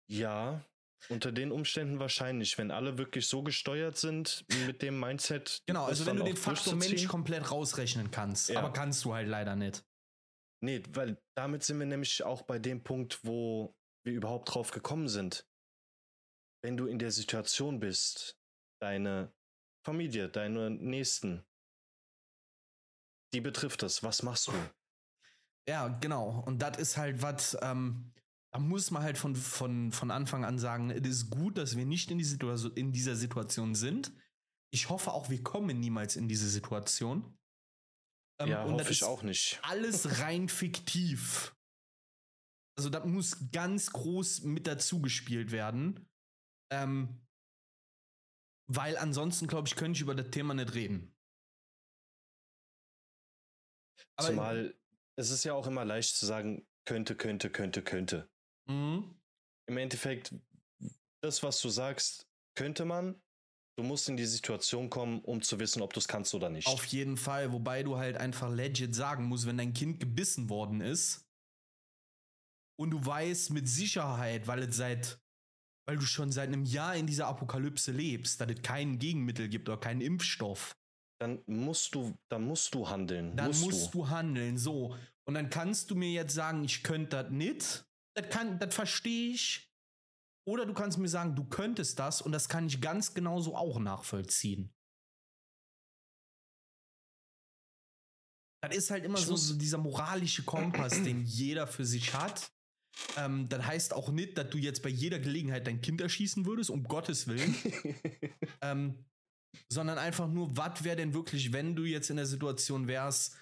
Ja, 0.07 0.63
unter 1.09 1.31
den 1.31 1.51
Umständen 1.51 1.99
wahrscheinlich, 1.99 2.57
wenn 2.57 2.71
alle 2.71 2.97
wirklich 2.97 3.27
so 3.27 3.43
gesteuert 3.43 3.97
sind 3.97 4.45
mit 4.65 4.81
dem 4.81 4.99
Mindset. 4.99 5.61
Genau, 5.65 5.85
also 5.85 6.05
wenn 6.05 6.17
du 6.17 6.23
den 6.23 6.37
Faktor 6.37 6.75
Mensch 6.75 7.07
komplett 7.07 7.51
rausrechnen 7.51 8.11
kannst, 8.11 8.49
Ja. 8.49 8.59
aber 8.59 8.71
kannst 8.71 9.03
du 9.05 9.13
halt 9.13 9.27
leider 9.27 9.55
nicht. 9.55 9.83
Nee, 10.61 10.81
weil 10.93 11.21
damit 11.35 11.63
sind 11.63 11.79
wir 11.79 11.85
nämlich 11.85 12.23
auch 12.23 12.43
bei 12.43 12.57
dem 12.57 12.83
Punkt, 12.83 13.19
wo 13.23 13.75
wir 14.05 14.13
überhaupt 14.13 14.53
drauf 14.53 14.71
gekommen 14.71 15.09
sind. 15.09 15.45
Wenn 16.63 16.77
du 16.77 16.85
in 16.85 16.99
der 16.99 17.11
Situation 17.11 17.79
bist, 17.81 18.37
deine 18.81 19.33
Familie, 19.85 20.29
deine 20.29 20.69
Nächsten, 20.69 21.43
die 23.33 23.41
betrifft 23.41 23.81
das, 23.81 24.03
was 24.03 24.23
machst 24.23 24.47
du? 24.47 24.53
Ja, 25.67 25.87
genau. 25.87 26.43
Und 26.45 26.59
das 26.59 26.77
ist 26.77 26.97
halt 26.97 27.21
was, 27.21 27.57
ähm, 27.61 28.13
da 28.53 28.59
muss 28.59 28.91
man 28.91 29.01
halt 29.01 29.17
von, 29.17 29.35
von, 29.35 29.91
von 29.91 30.11
Anfang 30.11 30.45
an 30.45 30.59
sagen, 30.59 30.91
es 30.91 31.07
ist 31.07 31.29
gut, 31.31 31.57
dass 31.57 31.75
wir 31.75 31.85
nicht 31.85 32.11
in, 32.11 32.19
die 32.19 32.71
in 32.75 32.91
dieser 32.91 33.15
Situation 33.15 33.73
sind. 33.73 34.13
Ich 34.71 34.89
hoffe 34.89 35.11
auch, 35.11 35.31
wir 35.31 35.41
kommen 35.41 35.79
niemals 35.79 36.15
in 36.15 36.27
diese 36.27 36.47
Situation. 36.47 37.35
Ähm, 38.39 38.49
ja, 38.49 38.63
und 38.63 38.73
hoffe 38.73 38.91
ich 38.91 39.03
auch 39.03 39.23
nicht. 39.23 39.59
Alles 39.63 40.19
rein 40.19 40.49
fiktiv. 40.49 41.55
Also, 42.77 42.91
das 42.91 43.05
muss 43.05 43.51
ganz 43.51 43.91
groß 43.91 44.43
mit 44.43 44.67
dazu 44.67 45.01
gespielt 45.01 45.51
werden. 45.51 46.07
Ähm, 46.71 47.25
weil 48.71 48.97
ansonsten, 48.97 49.47
glaube 49.47 49.67
ich, 49.67 49.75
könnte 49.75 49.97
ich 49.97 50.01
über 50.01 50.15
das 50.15 50.29
Thema 50.29 50.53
nicht 50.53 50.75
reden. 50.75 51.15
Aber- 54.15 54.27
Zumal 54.27 54.79
es 55.15 55.29
ist 55.29 55.43
ja 55.43 55.53
auch 55.53 55.67
immer 55.67 55.85
leicht 55.85 56.15
zu 56.15 56.25
sagen, 56.25 56.67
könnte, 56.85 57.15
könnte, 57.15 57.51
könnte, 57.51 57.83
könnte. 57.83 58.32
Mhm. 58.67 59.15
Im 59.67 59.77
Endeffekt, 59.77 60.35
das, 61.21 61.43
was 61.43 61.61
du 61.61 61.69
sagst, 61.69 62.27
könnte 62.55 62.85
man. 62.85 63.21
Du 63.75 63.83
musst 63.83 64.07
in 64.07 64.17
die 64.17 64.25
Situation 64.25 64.89
kommen, 64.91 65.21
um 65.21 65.41
zu 65.41 65.59
wissen, 65.59 65.81
ob 65.81 65.93
du 65.93 65.99
es 65.99 66.07
kannst 66.07 66.35
oder 66.35 66.49
nicht. 66.49 66.67
Auf 66.67 66.85
jeden 66.85 67.17
Fall, 67.17 67.51
wobei 67.51 67.81
du 67.81 67.97
halt 67.97 68.17
einfach 68.17 68.51
legit 68.51 68.93
sagen 68.93 69.25
musst, 69.25 69.47
wenn 69.47 69.57
dein 69.57 69.73
Kind 69.73 69.99
gebissen 69.99 70.47
worden 70.47 70.79
ist 70.79 71.25
und 72.79 72.91
du 72.91 73.03
weißt 73.03 73.49
mit 73.49 73.67
Sicherheit, 73.67 74.45
weil 74.47 74.61
es 74.63 74.77
seit 74.77 75.19
weil 75.85 75.97
du 75.97 76.05
schon 76.05 76.31
seit 76.31 76.47
einem 76.47 76.63
Jahr 76.63 76.95
in 76.95 77.07
dieser 77.07 77.27
Apokalypse 77.27 77.91
lebst, 77.91 78.39
dass 78.39 78.49
es 78.49 78.61
kein 78.61 78.99
Gegenmittel 78.99 79.49
gibt 79.49 79.67
oder 79.67 79.77
keinen 79.77 80.01
Impfstoff. 80.01 80.77
Dann 81.19 81.41
musst 81.45 81.95
du, 81.95 82.13
dann 82.29 82.45
musst 82.45 82.73
du 82.73 82.89
handeln. 82.89 83.35
Dann 83.35 83.47
musst, 83.47 83.63
musst 83.63 83.93
du. 83.93 83.99
du. 83.99 84.09
handeln, 84.09 84.57
so. 84.57 84.95
Und 85.25 85.35
dann 85.35 85.49
kannst 85.49 85.91
du 85.91 85.95
mir 85.95 86.09
jetzt 86.09 86.33
sagen, 86.33 86.63
ich 86.63 86.83
könnte 86.83 87.23
das 87.23 87.31
nicht. 87.31 87.85
Das 88.15 88.29
kann, 88.29 88.59
das 88.59 88.73
verstehe 88.73 89.33
ich. 89.33 89.69
Oder 90.45 90.65
du 90.65 90.73
kannst 90.73 90.97
mir 90.97 91.07
sagen, 91.07 91.35
du 91.35 91.45
könntest 91.45 91.99
das 91.99 92.21
und 92.21 92.31
das 92.31 92.49
kann 92.49 92.67
ich 92.67 92.81
ganz 92.81 93.13
genauso 93.13 93.55
auch 93.55 93.79
nachvollziehen. 93.79 94.73
Das 98.61 98.75
ist 98.75 98.91
halt 98.91 99.03
immer 99.03 99.17
so, 99.17 99.35
so, 99.35 99.55
dieser 99.55 99.77
moralische 99.77 100.43
Kompass, 100.43 101.01
den 101.03 101.23
jeder 101.25 101.67
für 101.67 101.85
sich 101.85 102.13
hat. 102.13 102.51
Ähm, 103.17 103.49
das 103.49 103.65
heißt 103.65 103.93
auch 103.93 104.09
nicht, 104.09 104.37
dass 104.37 104.49
du 104.49 104.57
jetzt 104.57 104.83
bei 104.83 104.89
jeder 104.89 105.19
Gelegenheit 105.19 105.67
dein 105.67 105.81
Kind 105.81 105.99
erschießen 105.99 106.45
würdest, 106.45 106.69
um 106.69 106.83
Gottes 106.83 107.27
Willen. 107.27 107.55
ähm, 108.61 109.05
sondern 109.69 109.97
einfach 109.97 110.27
nur, 110.27 110.55
was 110.55 110.83
wäre 110.83 110.95
denn 110.95 111.13
wirklich, 111.13 111.51
wenn 111.53 111.75
du 111.75 111.83
jetzt 111.83 112.09
in 112.09 112.17
der 112.17 112.25
Situation 112.25 112.87
wärst, 112.87 113.35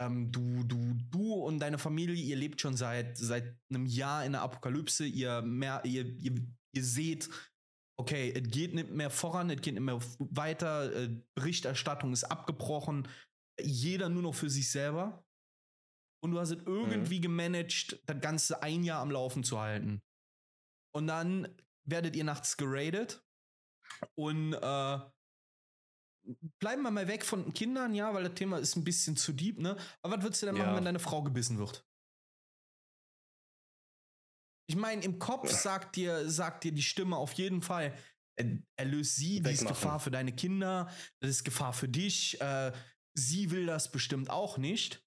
ähm, 0.00 0.30
du, 0.30 0.64
du, 0.64 0.94
du 1.10 1.34
und 1.34 1.58
deine 1.58 1.78
Familie, 1.78 2.14
ihr 2.14 2.36
lebt 2.36 2.60
schon 2.60 2.76
seit, 2.76 3.16
seit 3.16 3.56
einem 3.70 3.86
Jahr 3.86 4.24
in 4.24 4.32
der 4.32 4.42
Apokalypse, 4.42 5.06
ihr, 5.06 5.42
mehr, 5.42 5.82
ihr, 5.84 6.06
ihr, 6.18 6.34
ihr 6.72 6.84
seht, 6.84 7.28
okay, 7.98 8.32
es 8.34 8.50
geht 8.50 8.74
nicht 8.74 8.90
mehr 8.90 9.10
voran, 9.10 9.50
es 9.50 9.60
geht 9.60 9.74
nicht 9.74 9.82
mehr 9.82 10.00
weiter, 10.18 10.92
äh, 10.94 11.08
Berichterstattung 11.34 12.12
ist 12.12 12.24
abgebrochen, 12.24 13.08
jeder 13.60 14.08
nur 14.08 14.22
noch 14.22 14.34
für 14.34 14.50
sich 14.50 14.70
selber. 14.70 15.24
Und 16.22 16.32
du 16.32 16.40
hast 16.40 16.50
es 16.50 16.62
irgendwie 16.66 17.18
mhm. 17.18 17.22
gemanagt, 17.22 18.00
das 18.06 18.20
Ganze 18.20 18.62
ein 18.62 18.82
Jahr 18.82 19.00
am 19.00 19.10
Laufen 19.10 19.44
zu 19.44 19.60
halten. 19.60 20.02
Und 20.94 21.06
dann 21.06 21.48
werdet 21.84 22.16
ihr 22.16 22.24
nachts 22.24 22.56
geradet 22.56 23.24
und 24.14 24.54
äh, 24.54 24.98
bleiben 26.58 26.82
wir 26.82 26.90
mal 26.90 27.08
weg 27.08 27.24
von 27.24 27.52
Kindern, 27.52 27.94
ja, 27.94 28.12
weil 28.14 28.24
das 28.24 28.34
Thema 28.34 28.58
ist 28.58 28.76
ein 28.76 28.84
bisschen 28.84 29.16
zu 29.16 29.32
deep, 29.32 29.60
ne? 29.60 29.76
Aber 30.02 30.16
was 30.16 30.22
würdest 30.22 30.42
du 30.42 30.46
denn 30.46 30.58
machen, 30.58 30.76
wenn 30.76 30.84
deine 30.84 30.98
Frau 30.98 31.22
gebissen 31.22 31.58
wird? 31.58 31.86
Ich 34.68 34.76
meine, 34.76 35.02
im 35.04 35.18
Kopf 35.18 35.50
sagt 35.50 35.96
dir, 35.96 36.28
sagt 36.28 36.64
dir 36.64 36.72
die 36.72 36.82
Stimme 36.82 37.16
auf 37.16 37.32
jeden 37.34 37.62
Fall, 37.62 37.96
erlöst 38.76 39.16
sie, 39.16 39.40
die 39.40 39.50
ist 39.50 39.66
Gefahr 39.66 40.00
für 40.00 40.10
deine 40.10 40.34
Kinder, 40.34 40.90
das 41.20 41.30
ist 41.30 41.44
Gefahr 41.44 41.72
für 41.72 41.88
dich, 41.88 42.40
äh, 42.40 42.72
sie 43.14 43.50
will 43.50 43.66
das 43.66 43.90
bestimmt 43.90 44.28
auch 44.28 44.58
nicht. 44.58 45.02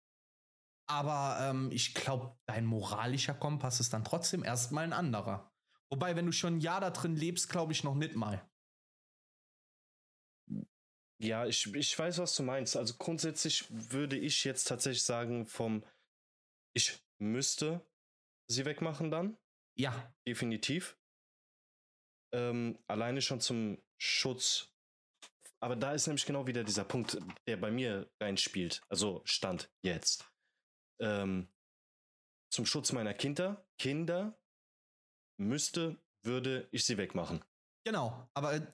Aber 0.89 1.37
ähm, 1.41 1.69
ich 1.71 1.93
glaube, 1.93 2.35
dein 2.47 2.65
moralischer 2.65 3.35
Kompass 3.35 3.79
ist 3.79 3.93
dann 3.93 4.03
trotzdem 4.03 4.43
erstmal 4.43 4.85
ein 4.85 4.93
anderer. 4.93 5.53
Wobei, 5.91 6.15
wenn 6.15 6.25
du 6.25 6.31
schon 6.31 6.55
ein 6.55 6.61
Jahr 6.61 6.81
da 6.81 6.89
drin 6.89 7.15
lebst, 7.15 7.49
glaube 7.49 7.73
ich 7.73 7.83
noch 7.83 7.95
nicht 7.95 8.15
mal. 8.15 8.48
Ja, 11.21 11.45
ich, 11.45 11.73
ich 11.73 11.97
weiß, 11.97 12.19
was 12.19 12.35
du 12.35 12.43
meinst. 12.43 12.77
Also 12.77 12.95
grundsätzlich 12.97 13.65
würde 13.69 14.17
ich 14.17 14.43
jetzt 14.45 14.65
tatsächlich 14.65 15.03
sagen, 15.03 15.45
vom 15.45 15.83
ich 16.73 16.97
müsste 17.17 17.85
sie 18.47 18.65
wegmachen 18.65 19.11
dann. 19.11 19.37
Ja. 19.77 20.13
Definitiv. 20.27 20.97
Ähm, 22.33 22.79
alleine 22.87 23.21
schon 23.21 23.41
zum 23.41 23.81
Schutz. 23.97 24.73
Aber 25.61 25.75
da 25.75 25.93
ist 25.93 26.07
nämlich 26.07 26.25
genau 26.25 26.47
wieder 26.47 26.63
dieser 26.63 26.85
Punkt, 26.85 27.17
der 27.47 27.57
bei 27.57 27.69
mir 27.69 28.09
reinspielt. 28.21 28.81
Also 28.89 29.21
Stand 29.25 29.69
jetzt. 29.81 30.31
Ähm, 31.01 31.49
zum 32.51 32.65
Schutz 32.65 32.93
meiner 32.93 33.13
Kinder, 33.13 33.65
Kinder 33.77 34.39
müsste, 35.37 36.01
würde 36.23 36.67
ich 36.71 36.85
sie 36.85 36.97
wegmachen. 36.97 37.43
Genau, 37.85 38.29
aber 38.33 38.73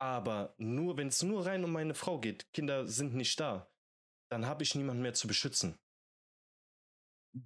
aber 0.00 0.54
nur, 0.58 0.96
wenn 0.96 1.08
es 1.08 1.22
nur 1.22 1.46
rein 1.46 1.64
um 1.64 1.72
meine 1.72 1.94
Frau 1.94 2.18
geht, 2.18 2.52
Kinder 2.52 2.86
sind 2.86 3.14
nicht 3.14 3.38
da, 3.40 3.70
dann 4.30 4.46
habe 4.46 4.62
ich 4.62 4.74
niemanden 4.74 5.02
mehr 5.02 5.14
zu 5.14 5.26
beschützen. 5.26 5.78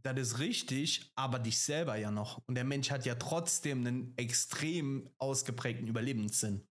Das 0.03 0.18
ist 0.18 0.38
richtig, 0.38 1.12
aber 1.16 1.38
dich 1.38 1.59
selber 1.59 1.96
ja 1.96 2.11
noch. 2.11 2.42
Und 2.46 2.55
der 2.55 2.64
Mensch 2.64 2.90
hat 2.90 3.05
ja 3.05 3.14
trotzdem 3.14 3.80
einen 3.80 4.16
extrem 4.16 5.11
ausgeprägten 5.18 5.86
Überlebenssinn. 5.86 6.66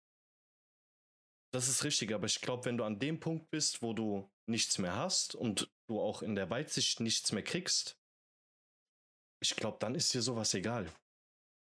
Das 1.52 1.68
ist 1.68 1.84
richtig, 1.84 2.14
aber 2.14 2.28
ich 2.28 2.42
glaube, 2.42 2.66
wenn 2.66 2.78
du 2.78 2.84
an 2.84 3.00
dem 3.00 3.20
Punkt 3.20 3.50
bist, 3.50 3.82
wo 3.82 3.94
du 3.94 4.30
nichts 4.48 4.78
mehr 4.78 4.96
hast 4.96 5.34
und 5.34 5.72
du 5.88 6.00
auch 6.00 6.22
in 6.22 6.36
der 6.36 6.50
Weitsicht 6.50 7.00
nichts 7.00 7.32
mehr 7.32 7.44
kriegst, 7.44 8.00
ich 9.42 9.56
glaube, 9.56 9.78
dann 9.80 9.96
ist 9.96 10.14
dir 10.14 10.22
sowas 10.22 10.54
egal. 10.54 10.92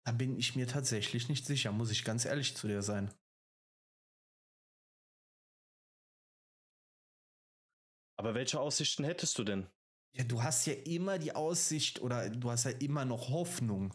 Da 0.06 0.12
bin 0.12 0.38
ich 0.38 0.56
mir 0.56 0.68
tatsächlich 0.68 1.30
nicht 1.30 1.46
sicher, 1.46 1.72
muss 1.72 1.92
ich 1.92 2.04
ganz 2.04 2.26
ehrlich 2.26 2.56
zu 2.56 2.68
dir 2.68 2.82
sein. 2.82 3.14
Aber 8.18 8.34
welche 8.34 8.60
Aussichten 8.60 9.04
hättest 9.04 9.38
du 9.38 9.44
denn? 9.44 9.68
Ja, 10.14 10.24
du 10.24 10.42
hast 10.42 10.66
ja 10.66 10.74
immer 10.74 11.20
die 11.20 11.36
Aussicht 11.36 12.02
oder 12.02 12.30
du 12.30 12.50
hast 12.50 12.64
ja 12.64 12.72
immer 12.72 13.04
noch 13.04 13.30
Hoffnung. 13.30 13.94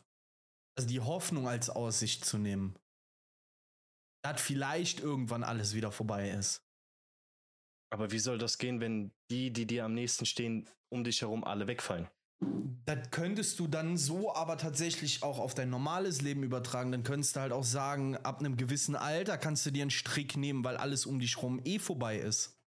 Also 0.77 0.89
die 0.89 1.01
Hoffnung 1.01 1.49
als 1.49 1.71
Aussicht 1.71 2.25
zu 2.25 2.39
nehmen. 2.39 2.79
Dass 4.23 4.41
vielleicht 4.41 5.01
irgendwann 5.01 5.43
alles 5.43 5.75
wieder 5.75 5.91
vorbei 5.91 6.31
ist. 6.31 6.63
Aber 7.91 8.13
wie 8.13 8.19
soll 8.19 8.39
das 8.39 8.59
gehen, 8.59 8.81
wenn 8.81 9.13
die, 9.31 9.53
die 9.53 9.67
dir 9.67 9.85
am 9.85 9.95
nächsten 9.95 10.27
stehen, 10.27 10.69
um 10.91 11.05
dich 11.05 11.23
herum 11.23 11.43
alle 11.43 11.67
wegfallen? 11.67 12.09
Das 12.87 13.11
könntest 13.11 13.59
du 13.59 13.67
dann 13.67 13.97
so 13.97 14.35
aber 14.35 14.57
tatsächlich 14.57 15.23
auch 15.23 15.39
auf 15.39 15.55
dein 15.55 15.71
normales 15.71 16.23
Leben 16.23 16.43
übertragen. 16.43 16.93
Dann 16.93 17.03
könntest 17.03 17.37
du 17.37 17.41
halt 17.41 17.53
auch 17.53 17.65
sagen, 17.65 18.17
ab 18.19 18.41
einem 18.41 18.57
gewissen 18.57 18.97
Alter 18.97 19.39
kannst 19.39 19.67
du 19.67 19.71
dir 19.71 19.83
einen 19.83 19.91
Strick 19.91 20.37
nehmen, 20.37 20.65
weil 20.65 20.77
alles 20.77 21.07
um 21.07 21.19
dich 21.19 21.37
herum 21.37 21.61
eh 21.65 21.79
vorbei 21.79 22.19
ist. 22.19 22.60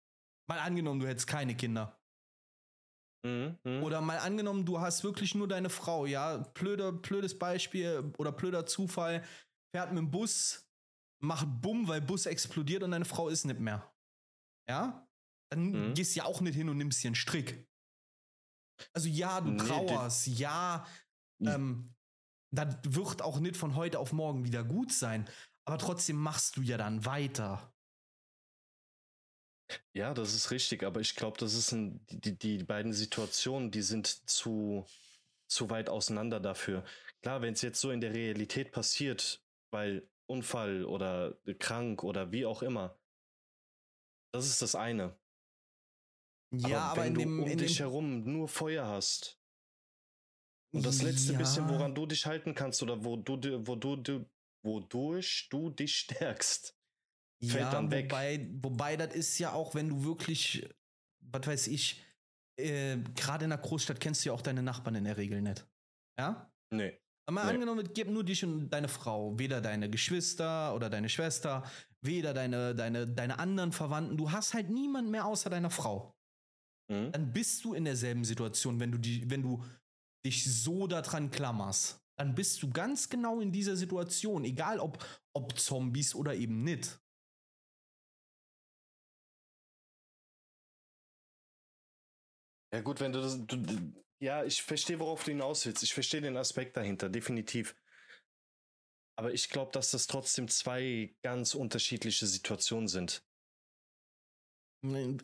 Mal 0.52 0.60
angenommen, 0.60 1.00
du 1.00 1.08
hättest 1.08 1.28
keine 1.28 1.56
Kinder. 1.56 1.98
Mhm, 3.26 3.58
mh. 3.64 3.82
Oder 3.84 4.02
mal 4.02 4.18
angenommen, 4.18 4.66
du 4.66 4.82
hast 4.82 5.02
wirklich 5.02 5.34
nur 5.34 5.48
deine 5.48 5.70
Frau, 5.70 6.06
ja. 6.06 6.40
Blöder, 6.40 6.92
blödes 6.92 7.40
Beispiel 7.40 8.14
oder 8.18 8.34
blöder 8.34 8.66
Zufall, 8.66 9.24
fährt 9.74 9.94
mit 9.94 10.00
dem 10.00 10.12
Bus, 10.12 10.70
macht 11.24 11.48
Bumm, 11.62 11.88
weil 11.88 12.02
Bus 12.02 12.26
explodiert 12.26 12.84
und 12.84 12.92
deine 12.92 13.06
Frau 13.06 13.30
ist 13.30 13.46
nicht 13.46 13.62
mehr. 13.62 13.96
Ja? 14.68 15.08
Dann 15.54 15.72
mhm. 15.72 15.94
gehst 15.94 16.18
du 16.18 16.20
ja 16.20 16.26
auch 16.26 16.42
nicht 16.42 16.56
hin 16.56 16.68
und 16.68 16.76
nimmst 16.76 17.02
dir 17.02 17.08
einen 17.08 17.16
Strick. 17.16 17.66
Also 18.92 19.08
ja, 19.08 19.40
du 19.40 19.52
nee, 19.52 19.58
trauerst, 19.58 20.28
ja, 20.28 20.86
ähm, 21.46 21.96
das 22.54 22.76
wird 22.84 23.22
auch 23.22 23.40
nicht 23.40 23.56
von 23.56 23.76
heute 23.76 24.00
auf 24.00 24.12
morgen 24.12 24.44
wieder 24.44 24.66
gut 24.66 24.92
sein, 24.92 25.30
aber 25.66 25.78
trotzdem 25.78 26.18
machst 26.18 26.58
du 26.58 26.62
ja 26.62 26.76
dann 26.76 27.06
weiter. 27.06 27.74
Ja, 29.94 30.14
das 30.14 30.34
ist 30.34 30.52
richtig, 30.52 30.84
aber 30.84 31.00
ich 31.00 31.16
glaube, 31.16 31.38
das 31.38 31.54
ist 31.54 31.72
ein, 31.72 32.06
die, 32.10 32.38
die 32.38 32.64
beiden 32.64 32.94
Situationen, 32.94 33.72
die 33.72 33.82
sind 33.82 34.08
zu, 34.30 34.86
zu 35.48 35.70
weit 35.70 35.90
auseinander 35.90 36.40
dafür. 36.40 36.84
Klar, 37.22 37.42
wenn 37.42 37.54
es 37.54 37.62
jetzt 37.62 37.82
so 37.82 37.92
in 37.92 38.02
der 38.02 38.14
Realität 38.14 38.72
passiert, 38.72 39.44
weil 39.72 40.08
Unfall 40.28 40.86
oder 40.86 41.38
krank 41.60 42.04
oder 42.04 42.32
wie 42.32 42.46
auch 42.46 42.62
immer, 42.62 42.98
das 44.34 44.48
ist 44.48 44.62
das 44.62 44.76
eine. 44.76 45.18
Ja, 46.54 46.80
aber, 46.80 46.92
aber 46.92 47.04
wenn 47.04 47.14
du 47.14 47.20
dem, 47.22 47.44
um 47.44 47.58
dich 47.58 47.80
herum 47.80 48.24
nur 48.24 48.48
Feuer 48.48 48.88
hast 48.88 49.40
und 50.74 50.86
das 50.86 51.02
letzte 51.02 51.34
ja. 51.34 51.40
bisschen, 51.40 51.70
woran 51.70 51.96
du 51.96 52.06
dich 52.06 52.26
halten 52.26 52.56
kannst 52.56 52.82
oder 52.82 53.04
wo 53.04 53.18
du, 53.18 53.68
wo 53.68 53.76
du, 53.76 54.26
wodurch 54.64 55.48
du 55.50 55.70
dich 55.70 55.96
stärkst, 55.96 56.78
fällt 57.42 57.64
ja, 57.64 57.72
dann 57.72 57.92
weg. 57.92 58.12
Wobei, 58.12 58.48
wobei 58.62 58.98
das 58.98 59.16
ist 59.16 59.40
ja 59.40 59.54
auch, 59.54 59.76
wenn 59.76 59.90
du 59.90 60.04
wirklich, 60.04 60.68
was 61.20 61.48
weiß 61.48 61.68
ich, 61.68 62.02
äh, 62.58 62.98
gerade 63.16 63.46
in 63.46 63.50
der 63.50 63.60
Großstadt 63.60 64.00
kennst 64.00 64.24
du 64.24 64.30
ja 64.30 64.34
auch 64.34 64.42
deine 64.42 64.64
Nachbarn 64.64 64.96
in 64.96 65.06
der 65.06 65.18
Regel 65.18 65.42
nicht. 65.42 65.68
Ja? 66.20 66.52
Nee. 66.72 66.98
Aber 67.28 67.44
nee. 67.46 67.52
angenommen, 67.52 67.86
es 67.86 67.94
gibt 67.94 68.12
nur 68.12 68.24
dich 68.24 68.44
und 68.44 68.70
deine 68.70 68.88
Frau, 68.88 69.38
weder 69.38 69.62
deine 69.62 69.90
Geschwister 69.90 70.76
oder 70.76 70.90
deine 70.90 71.10
Schwester, 71.10 71.64
weder 72.02 72.34
deine, 72.34 72.76
deine, 72.76 73.08
deine 73.08 73.40
anderen 73.40 73.72
Verwandten. 73.72 74.18
Du 74.18 74.32
hast 74.32 74.54
halt 74.54 74.70
niemand 74.70 75.10
mehr 75.10 75.26
außer 75.26 75.50
deiner 75.50 75.70
Frau. 75.70 76.16
Mhm. 76.92 77.12
Dann 77.12 77.34
bist 77.34 77.64
du 77.64 77.74
in 77.74 77.86
derselben 77.86 78.26
Situation, 78.26 78.80
wenn 78.80 78.92
du, 78.92 78.98
die, 78.98 79.30
wenn 79.30 79.42
du 79.42 79.64
dich 80.26 80.44
so 80.44 80.88
daran 80.88 81.32
klammerst. 81.32 82.00
Dann 82.18 82.36
bist 82.36 82.62
du 82.62 82.70
ganz 82.70 83.10
genau 83.10 83.40
in 83.40 83.52
dieser 83.52 83.76
Situation, 83.76 84.44
egal 84.44 84.80
ob, 84.80 85.04
ob 85.34 85.58
Zombies 85.58 86.14
oder 86.14 86.36
eben 86.36 86.64
nicht. 86.64 87.01
Ja, 92.74 92.82
gut, 92.82 93.00
wenn 93.00 93.12
du 93.12 93.22
das. 93.22 93.46
Du, 93.46 93.58
ja, 94.22 94.44
ich 94.44 94.62
verstehe, 94.62 95.00
worauf 95.00 95.24
du 95.24 95.32
hinaus 95.32 95.66
willst. 95.66 95.84
Ich 95.84 95.94
verstehe 95.94 96.22
den 96.22 96.38
Aspekt 96.38 96.78
dahinter, 96.78 97.10
definitiv. 97.10 97.76
Aber 99.18 99.34
ich 99.34 99.50
glaube, 99.50 99.72
dass 99.72 99.92
das 99.92 100.08
trotzdem 100.08 100.48
zwei 100.48 101.16
ganz 101.22 101.54
unterschiedliche 101.54 102.26
Situationen 102.26 102.88
sind. 102.88 103.24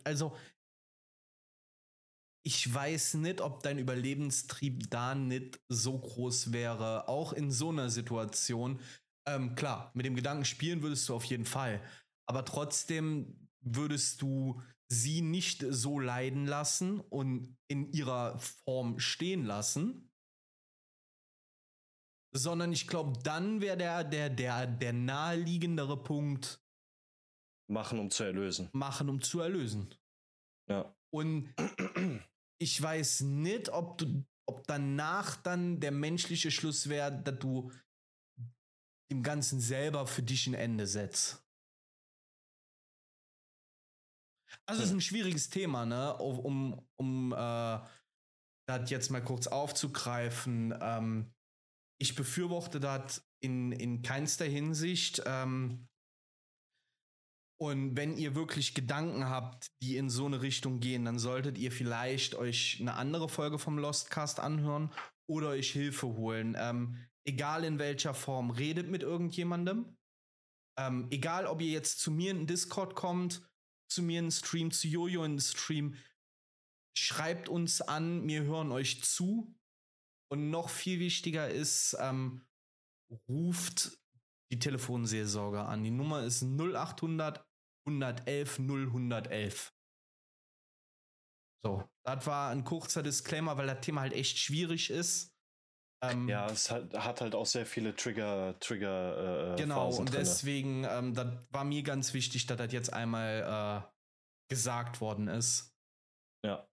Also, 0.04 0.36
ich 2.46 2.72
weiß 2.72 3.14
nicht, 3.14 3.40
ob 3.40 3.62
dein 3.62 3.78
Überlebenstrieb 3.78 4.90
da 4.90 5.14
nicht 5.14 5.60
so 5.68 5.98
groß 5.98 6.52
wäre, 6.52 7.08
auch 7.08 7.32
in 7.32 7.50
so 7.50 7.70
einer 7.70 7.90
Situation. 7.90 8.80
Ähm, 9.26 9.54
klar, 9.54 9.90
mit 9.94 10.06
dem 10.06 10.14
Gedanken 10.14 10.44
spielen 10.44 10.82
würdest 10.82 11.08
du 11.08 11.14
auf 11.14 11.24
jeden 11.24 11.44
Fall. 11.44 11.82
Aber 12.26 12.44
trotzdem 12.44 13.48
würdest 13.60 14.22
du 14.22 14.62
sie 14.90 15.20
nicht 15.20 15.64
so 15.68 15.98
leiden 15.98 16.46
lassen 16.46 17.00
und 17.00 17.56
in 17.68 17.92
ihrer 17.92 18.38
Form 18.38 18.98
stehen 18.98 19.44
lassen. 19.44 20.10
Sondern 22.34 22.72
ich 22.72 22.86
glaube, 22.86 23.18
dann 23.22 23.60
wäre 23.60 23.76
der, 23.76 24.04
der, 24.04 24.30
der, 24.30 24.66
der 24.66 24.92
naheliegendere 24.92 26.02
Punkt. 26.02 26.62
Machen, 27.70 27.98
um 27.98 28.10
zu 28.10 28.24
erlösen. 28.24 28.68
Machen, 28.72 29.08
um 29.08 29.20
zu 29.20 29.40
erlösen. 29.40 29.94
Ja. 30.68 30.94
Und 31.10 31.54
ich 32.60 32.80
weiß 32.80 33.22
nicht, 33.22 33.70
ob 33.70 33.98
du, 33.98 34.24
ob 34.46 34.66
danach 34.66 35.36
dann 35.36 35.80
der 35.80 35.92
menschliche 35.92 36.50
Schluss 36.50 36.88
wäre, 36.88 37.22
dass 37.22 37.38
du 37.38 37.72
dem 39.10 39.22
Ganzen 39.22 39.60
selber 39.60 40.06
für 40.06 40.22
dich 40.22 40.46
ein 40.46 40.54
Ende 40.54 40.86
setzt. 40.86 41.42
Also 44.66 44.82
es 44.82 44.88
ist 44.88 44.94
ein 44.94 45.00
schwieriges 45.00 45.50
Thema, 45.50 45.86
ne? 45.86 46.16
Um, 46.16 46.80
um 46.96 47.32
äh, 47.32 47.78
das 48.68 48.90
jetzt 48.90 49.10
mal 49.10 49.22
kurz 49.22 49.46
aufzugreifen. 49.46 50.74
Ähm, 50.80 51.32
ich 52.00 52.14
befürworte 52.14 52.80
das 52.80 53.26
in, 53.40 53.72
in 53.72 54.02
keinster 54.02 54.44
Hinsicht. 54.44 55.22
Ähm, 55.26 55.88
und 57.60 57.96
wenn 57.96 58.16
ihr 58.16 58.36
wirklich 58.36 58.74
Gedanken 58.74 59.28
habt, 59.28 59.72
die 59.82 59.96
in 59.96 60.10
so 60.10 60.26
eine 60.26 60.42
Richtung 60.42 60.78
gehen, 60.78 61.04
dann 61.04 61.18
solltet 61.18 61.58
ihr 61.58 61.72
vielleicht 61.72 62.36
euch 62.36 62.78
eine 62.80 62.94
andere 62.94 63.28
Folge 63.28 63.58
vom 63.58 63.78
Lostcast 63.78 64.38
anhören 64.38 64.92
oder 65.28 65.48
euch 65.48 65.72
Hilfe 65.72 66.06
holen. 66.06 66.56
Ähm, 66.56 67.04
egal 67.26 67.64
in 67.64 67.80
welcher 67.80 68.14
Form, 68.14 68.50
redet 68.50 68.88
mit 68.88 69.02
irgendjemandem. 69.02 69.96
Ähm, 70.78 71.08
egal, 71.10 71.46
ob 71.46 71.60
ihr 71.60 71.70
jetzt 71.70 71.98
zu 71.98 72.12
mir 72.12 72.30
in 72.30 72.38
den 72.38 72.46
Discord 72.46 72.94
kommt, 72.94 73.42
zu 73.90 74.02
mir 74.02 74.18
in 74.18 74.26
den 74.26 74.32
Stream, 74.32 74.70
zu 74.70 74.88
Jojo 74.88 75.24
in 75.24 75.32
den 75.32 75.40
Stream, 75.40 75.96
schreibt 76.96 77.48
uns 77.48 77.80
an, 77.80 78.26
wir 78.26 78.42
hören 78.42 78.72
euch 78.72 79.02
zu. 79.02 79.54
Und 80.30 80.50
noch 80.50 80.68
viel 80.68 80.98
wichtiger 81.00 81.48
ist, 81.48 81.96
ähm, 82.00 82.46
ruft 83.28 83.98
die 84.52 84.58
Telefonseelsorge 84.58 85.60
an. 85.60 85.84
Die 85.84 85.90
Nummer 85.90 86.22
ist 86.22 86.42
0800 86.42 87.46
111 87.86 88.58
0111. 88.58 89.72
So, 91.64 91.88
das 92.04 92.26
war 92.26 92.50
ein 92.50 92.64
kurzer 92.64 93.02
Disclaimer, 93.02 93.56
weil 93.56 93.66
das 93.66 93.80
Thema 93.80 94.02
halt 94.02 94.12
echt 94.12 94.38
schwierig 94.38 94.90
ist. 94.90 95.34
Ähm, 96.00 96.28
ja, 96.28 96.46
es 96.46 96.70
hat, 96.70 96.94
hat, 96.94 97.20
halt 97.20 97.34
auch 97.34 97.46
sehr 97.46 97.66
viele 97.66 97.94
Trigger, 97.94 98.58
Trigger. 98.60 99.54
Äh, 99.54 99.56
genau, 99.56 99.86
Phasen 99.86 100.00
und 100.00 100.14
deswegen, 100.14 100.84
ähm, 100.84 101.14
das 101.14 101.26
war 101.50 101.64
mir 101.64 101.82
ganz 101.82 102.14
wichtig, 102.14 102.46
dass 102.46 102.56
das 102.56 102.72
jetzt 102.72 102.92
einmal 102.92 103.82
äh, 103.82 104.52
gesagt 104.54 105.00
worden 105.00 105.26
ist. 105.26 105.76
Ja. 106.44 106.68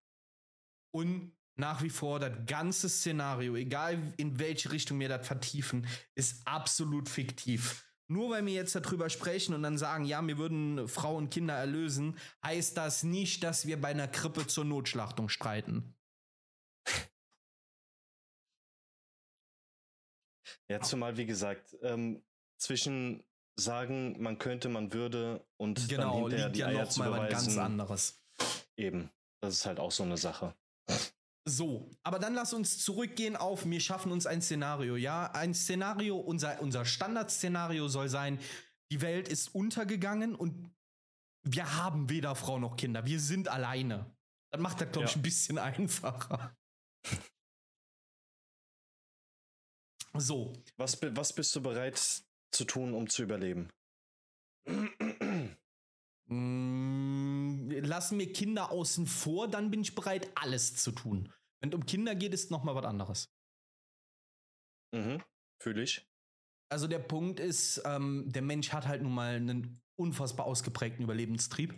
Und 0.93 1.35
nach 1.57 1.81
wie 1.81 1.89
vor, 1.89 2.19
das 2.19 2.33
ganze 2.45 2.89
Szenario, 2.89 3.55
egal 3.55 4.13
in 4.17 4.39
welche 4.39 4.71
Richtung 4.71 4.99
wir 4.99 5.09
das 5.09 5.25
vertiefen, 5.25 5.87
ist 6.13 6.45
absolut 6.45 7.09
fiktiv. 7.09 7.85
Nur 8.07 8.29
weil 8.29 8.45
wir 8.45 8.53
jetzt 8.53 8.75
darüber 8.75 9.09
sprechen 9.09 9.55
und 9.55 9.63
dann 9.63 9.79
sagen, 9.79 10.05
ja, 10.05 10.25
wir 10.25 10.37
würden 10.37 10.87
Frau 10.87 11.15
und 11.15 11.31
Kinder 11.31 11.55
erlösen, 11.55 12.17
heißt 12.43 12.77
das 12.77 13.03
nicht, 13.03 13.43
dass 13.43 13.65
wir 13.65 13.81
bei 13.81 13.87
einer 13.87 14.07
Krippe 14.07 14.45
zur 14.45 14.65
Notschlachtung 14.65 15.27
streiten. 15.29 15.94
Ja, 20.69 20.81
zumal, 20.81 21.17
wie 21.17 21.25
gesagt, 21.25 21.77
ähm, 21.81 22.23
zwischen 22.57 23.23
sagen, 23.57 24.21
man 24.21 24.37
könnte, 24.37 24.69
man 24.69 24.91
würde 24.91 25.45
und 25.57 25.87
genau, 25.87 26.27
dann 26.27 26.39
liegt 26.39 26.55
die 26.55 26.59
ja 26.59 26.67
Eier 26.67 26.85
noch 26.85 26.97
mal 26.97 27.11
was 27.11 27.29
ganz 27.29 27.57
anderes. 27.57 28.21
Eben, 28.75 29.09
das 29.41 29.55
ist 29.55 29.65
halt 29.65 29.79
auch 29.79 29.91
so 29.91 30.03
eine 30.03 30.17
Sache. 30.17 30.53
So, 31.47 31.91
aber 32.03 32.17
dann 32.17 32.33
lass 32.33 32.53
uns 32.53 32.79
zurückgehen 32.79 33.35
auf, 33.35 33.65
wir 33.65 33.79
schaffen 33.79 34.11
uns 34.11 34.25
ein 34.25 34.41
Szenario, 34.41 34.95
ja? 34.95 35.31
Ein 35.31 35.53
Szenario, 35.53 36.17
unser, 36.17 36.59
unser 36.59 36.85
Standardszenario 36.85 37.87
soll 37.87 38.09
sein, 38.09 38.39
die 38.91 39.01
Welt 39.01 39.27
ist 39.27 39.53
untergegangen 39.53 40.35
und 40.35 40.71
wir 41.43 41.77
haben 41.77 42.09
weder 42.09 42.33
Frau 42.35 42.57
noch 42.57 42.75
Kinder, 42.75 43.05
wir 43.05 43.19
sind 43.19 43.47
alleine. 43.47 44.11
Das 44.51 44.59
macht 44.59 44.81
das, 44.81 44.91
glaube 44.91 45.07
ich, 45.07 45.15
ein 45.15 45.21
bisschen 45.21 45.57
einfacher. 45.59 46.55
So. 50.17 50.53
Was, 50.77 51.01
was 51.01 51.33
bist 51.33 51.55
du 51.55 51.61
bereit 51.61 52.23
zu 52.51 52.65
tun, 52.65 52.93
um 52.93 53.09
zu 53.09 53.23
überleben? 53.23 53.69
Mm, 56.27 57.69
lassen 57.69 58.17
wir 58.17 58.33
Kinder 58.33 58.71
außen 58.71 59.05
vor, 59.05 59.47
dann 59.47 59.69
bin 59.69 59.81
ich 59.81 59.93
bereit, 59.93 60.29
alles 60.35 60.75
zu 60.75 60.91
tun. 60.91 61.31
Wenn 61.59 61.69
es 61.69 61.75
um 61.75 61.85
Kinder 61.85 62.15
geht, 62.15 62.33
ist 62.33 62.51
nochmal 62.51 62.75
was 62.75 62.85
anderes. 62.85 63.29
Mhm, 64.91 65.21
fühle 65.61 65.83
ich. 65.83 66.07
Also 66.69 66.87
der 66.87 66.99
Punkt 66.99 67.39
ist, 67.39 67.81
ähm, 67.85 68.31
der 68.31 68.41
Mensch 68.41 68.73
hat 68.73 68.87
halt 68.87 69.03
nun 69.03 69.13
mal 69.13 69.35
einen 69.35 69.79
unfassbar 69.97 70.45
ausgeprägten 70.45 71.03
Überlebenstrieb. 71.03 71.75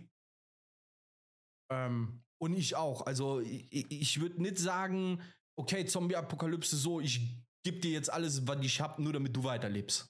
Ähm, 1.69 2.23
und 2.39 2.53
ich 2.53 2.75
auch. 2.75 3.05
Also 3.05 3.41
ich, 3.41 3.91
ich 3.91 4.21
würde 4.21 4.41
nicht 4.41 4.57
sagen, 4.57 5.21
okay, 5.57 5.85
Zombie-Apokalypse 5.85 6.77
so, 6.77 7.01
ich 7.01 7.35
gebe 7.68 7.80
dir 7.80 7.91
jetzt 7.91 8.09
alles, 8.09 8.47
was 8.47 8.63
ich 8.63 8.80
habe, 8.80 9.01
nur 9.03 9.11
damit 9.11 9.36
du 9.36 9.43
weiterlebst. 9.43 10.07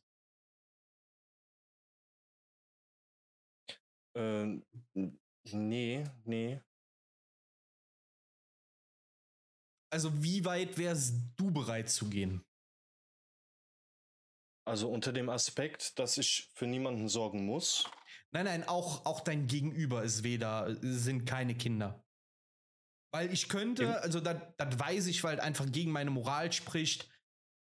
Ähm, 4.16 4.64
nee, 5.44 6.04
nee. 6.24 6.62
Also, 9.92 10.22
wie 10.22 10.46
weit 10.46 10.78
wärst 10.78 11.16
du 11.36 11.52
bereit 11.52 11.90
zu 11.90 12.08
gehen? 12.08 12.46
Also 14.68 14.92
unter 14.92 15.12
dem 15.12 15.30
Aspekt, 15.30 15.98
dass 15.98 16.18
ich 16.20 16.52
für 16.54 16.68
niemanden 16.68 17.08
sorgen 17.08 17.44
muss. 17.46 17.90
Nein, 18.34 18.46
nein, 18.46 18.68
auch, 18.68 19.06
auch 19.06 19.22
dein 19.22 19.48
Gegenüber 19.48 20.04
ist 20.04 20.24
weder, 20.24 20.76
sind 20.82 21.26
keine 21.26 21.56
Kinder. 21.56 22.06
Weil 23.12 23.32
ich 23.32 23.48
könnte, 23.50 24.00
also 24.02 24.20
das 24.20 24.38
weiß 24.60 25.08
ich, 25.08 25.24
weil 25.24 25.40
einfach 25.40 25.72
gegen 25.72 25.92
meine 25.92 26.12
Moral 26.12 26.52
spricht, 26.52 27.10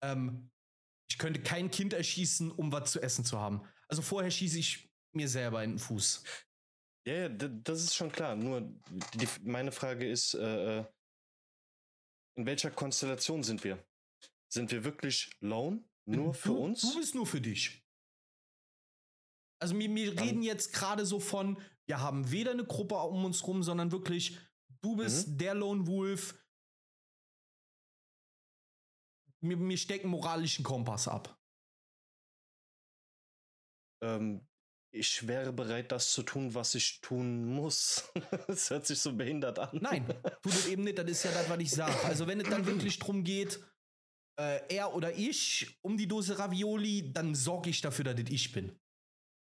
ähm, 0.02 0.50
ich 1.10 1.18
könnte 1.18 1.42
kein 1.42 1.70
Kind 1.70 1.92
erschießen, 1.92 2.50
um 2.50 2.72
was 2.72 2.92
zu 2.92 3.00
essen 3.00 3.24
zu 3.24 3.38
haben. 3.38 3.62
Also 3.88 4.02
vorher 4.02 4.30
schieße 4.30 4.58
ich 4.58 4.90
mir 5.12 5.28
selber 5.28 5.62
in 5.64 5.72
den 5.72 5.78
Fuß. 5.78 6.22
Ja, 7.06 7.14
ja, 7.14 7.28
das 7.28 7.82
ist 7.82 7.94
schon 7.94 8.12
klar. 8.12 8.36
Nur 8.36 8.60
die, 9.14 9.28
meine 9.42 9.72
Frage 9.72 10.08
ist, 10.08 10.34
äh, 10.34 10.80
äh, 10.80 10.84
in 12.36 12.46
welcher 12.46 12.70
Konstellation 12.70 13.42
sind 13.42 13.64
wir? 13.64 13.84
Sind 14.52 14.70
wir 14.70 14.84
wirklich 14.84 15.30
lone? 15.40 15.84
Nur 16.06 16.34
für 16.34 16.50
du, 16.50 16.58
uns? 16.58 16.80
Du 16.82 16.98
bist 16.98 17.14
nur 17.14 17.26
für 17.26 17.40
dich. 17.40 17.84
Also 19.60 19.78
wir, 19.78 19.94
wir 19.94 20.20
reden 20.20 20.42
jetzt 20.42 20.72
gerade 20.72 21.04
so 21.04 21.20
von, 21.20 21.60
wir 21.86 22.00
haben 22.00 22.30
weder 22.30 22.52
eine 22.52 22.64
Gruppe 22.64 22.96
um 22.96 23.24
uns 23.24 23.46
rum, 23.46 23.62
sondern 23.62 23.92
wirklich, 23.92 24.38
du 24.80 24.96
bist 24.96 25.28
mhm. 25.28 25.38
der 25.38 25.54
Lone 25.54 25.86
Wolf. 25.86 26.39
Wir, 29.42 29.58
wir 29.58 29.78
stecken 29.78 30.08
moralischen 30.08 30.64
Kompass 30.64 31.08
ab. 31.08 31.38
Ähm, 34.02 34.46
ich 34.92 35.26
wäre 35.28 35.52
bereit, 35.52 35.92
das 35.92 36.12
zu 36.12 36.22
tun, 36.22 36.54
was 36.54 36.74
ich 36.74 37.00
tun 37.00 37.46
muss. 37.46 38.10
das 38.48 38.70
hört 38.70 38.86
sich 38.86 38.98
so 39.00 39.12
behindert 39.12 39.58
an. 39.58 39.78
Nein, 39.80 40.06
tut 40.42 40.52
es 40.52 40.66
eben 40.66 40.84
nicht. 40.84 40.98
Das 40.98 41.08
ist 41.08 41.22
ja 41.22 41.32
das, 41.32 41.48
was 41.48 41.60
ich 41.60 41.70
sage. 41.70 42.04
Also, 42.04 42.26
wenn 42.26 42.40
es 42.40 42.48
dann 42.48 42.66
wirklich 42.66 42.98
darum 42.98 43.22
geht, 43.22 43.60
äh, 44.38 44.74
er 44.74 44.94
oder 44.94 45.12
ich 45.16 45.78
um 45.82 45.96
die 45.96 46.08
Dose 46.08 46.38
Ravioli, 46.38 47.12
dann 47.12 47.34
sorge 47.34 47.70
ich 47.70 47.80
dafür, 47.80 48.06
dass 48.06 48.20
es 48.20 48.30
ich 48.30 48.52
bin. 48.52 48.78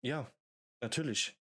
Ja, 0.03 0.31
natürlich. 0.81 1.37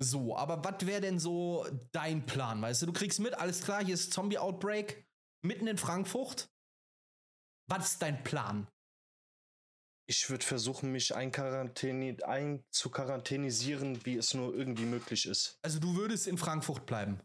So, 0.00 0.36
aber 0.36 0.64
was 0.64 0.86
wäre 0.86 1.00
denn 1.00 1.18
so 1.18 1.66
dein 1.92 2.24
Plan? 2.24 2.62
Weißt 2.62 2.82
du, 2.82 2.86
du 2.86 2.92
kriegst 2.92 3.18
mit, 3.18 3.34
alles 3.34 3.62
klar, 3.62 3.84
hier 3.84 3.94
ist 3.94 4.12
Zombie-Outbreak 4.12 5.07
mitten 5.42 5.66
in 5.66 5.78
Frankfurt. 5.78 6.50
Was 7.68 7.92
ist 7.92 8.02
dein 8.02 8.24
Plan? 8.24 8.66
Ich 10.10 10.30
würde 10.30 10.44
versuchen, 10.44 10.90
mich 10.90 11.14
einzuquarantänisieren, 11.14 14.06
wie 14.06 14.16
es 14.16 14.32
nur 14.32 14.54
irgendwie 14.54 14.86
möglich 14.86 15.26
ist. 15.26 15.58
Also 15.60 15.80
du 15.80 15.96
würdest 15.96 16.26
in 16.26 16.38
Frankfurt 16.38 16.86
bleiben? 16.86 17.20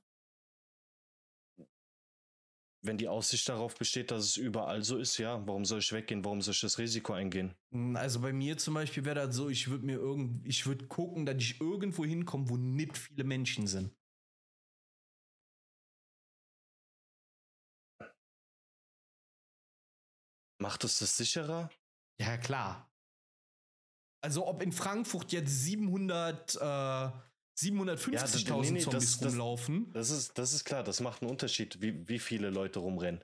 Wenn 2.85 2.97
die 2.97 3.07
Aussicht 3.07 3.47
darauf 3.47 3.75
besteht, 3.75 4.11
dass 4.11 4.25
es 4.25 4.35
überall 4.35 4.83
so 4.83 4.97
ist, 4.97 5.17
ja, 5.17 5.41
warum 5.47 5.63
soll 5.63 5.79
ich 5.79 5.93
weggehen? 5.93 6.25
Warum 6.25 6.41
soll 6.41 6.53
ich 6.53 6.59
das 6.59 6.77
Risiko 6.77 7.13
eingehen? 7.13 7.55
Hm, 7.71 7.95
also 7.95 8.19
bei 8.19 8.33
mir 8.33 8.57
zum 8.57 8.73
Beispiel 8.73 9.05
wäre 9.05 9.27
das 9.27 9.33
so, 9.33 9.47
ich 9.47 9.69
würde 9.69 9.85
mir 9.85 9.95
irgend, 9.95 10.45
ich 10.45 10.65
würde 10.65 10.85
gucken, 10.87 11.25
dass 11.25 11.37
ich 11.37 11.61
irgendwo 11.61 12.03
hinkomme, 12.03 12.49
wo 12.49 12.57
nicht 12.57 12.97
viele 12.97 13.23
Menschen 13.23 13.67
sind. 13.67 13.95
Macht 20.63 20.85
es 20.85 20.99
das 20.99 21.17
sicherer? 21.17 21.69
Ja, 22.21 22.37
klar. 22.37 22.89
Also 24.23 24.47
ob 24.47 24.61
in 24.61 24.71
Frankfurt 24.71 25.33
jetzt 25.33 25.51
700, 25.63 26.55
äh, 26.55 27.11
750.000 27.59 28.47
Ja, 28.47 28.55
nee, 28.61 28.71
nee, 28.71 28.79
Zombies 28.79 29.11
das- 29.11 29.19
das- 29.19 29.31
rumlaufen. 29.33 29.91
Das 29.91 30.09
ist, 30.09 30.37
das 30.37 30.53
ist 30.53 30.63
klar, 30.63 30.81
das 30.85 31.01
macht 31.01 31.21
einen 31.21 31.29
Unterschied, 31.31 31.81
wie, 31.81 32.07
wie 32.07 32.17
viele 32.17 32.49
Leute 32.49 32.79
rumrennen. 32.79 33.21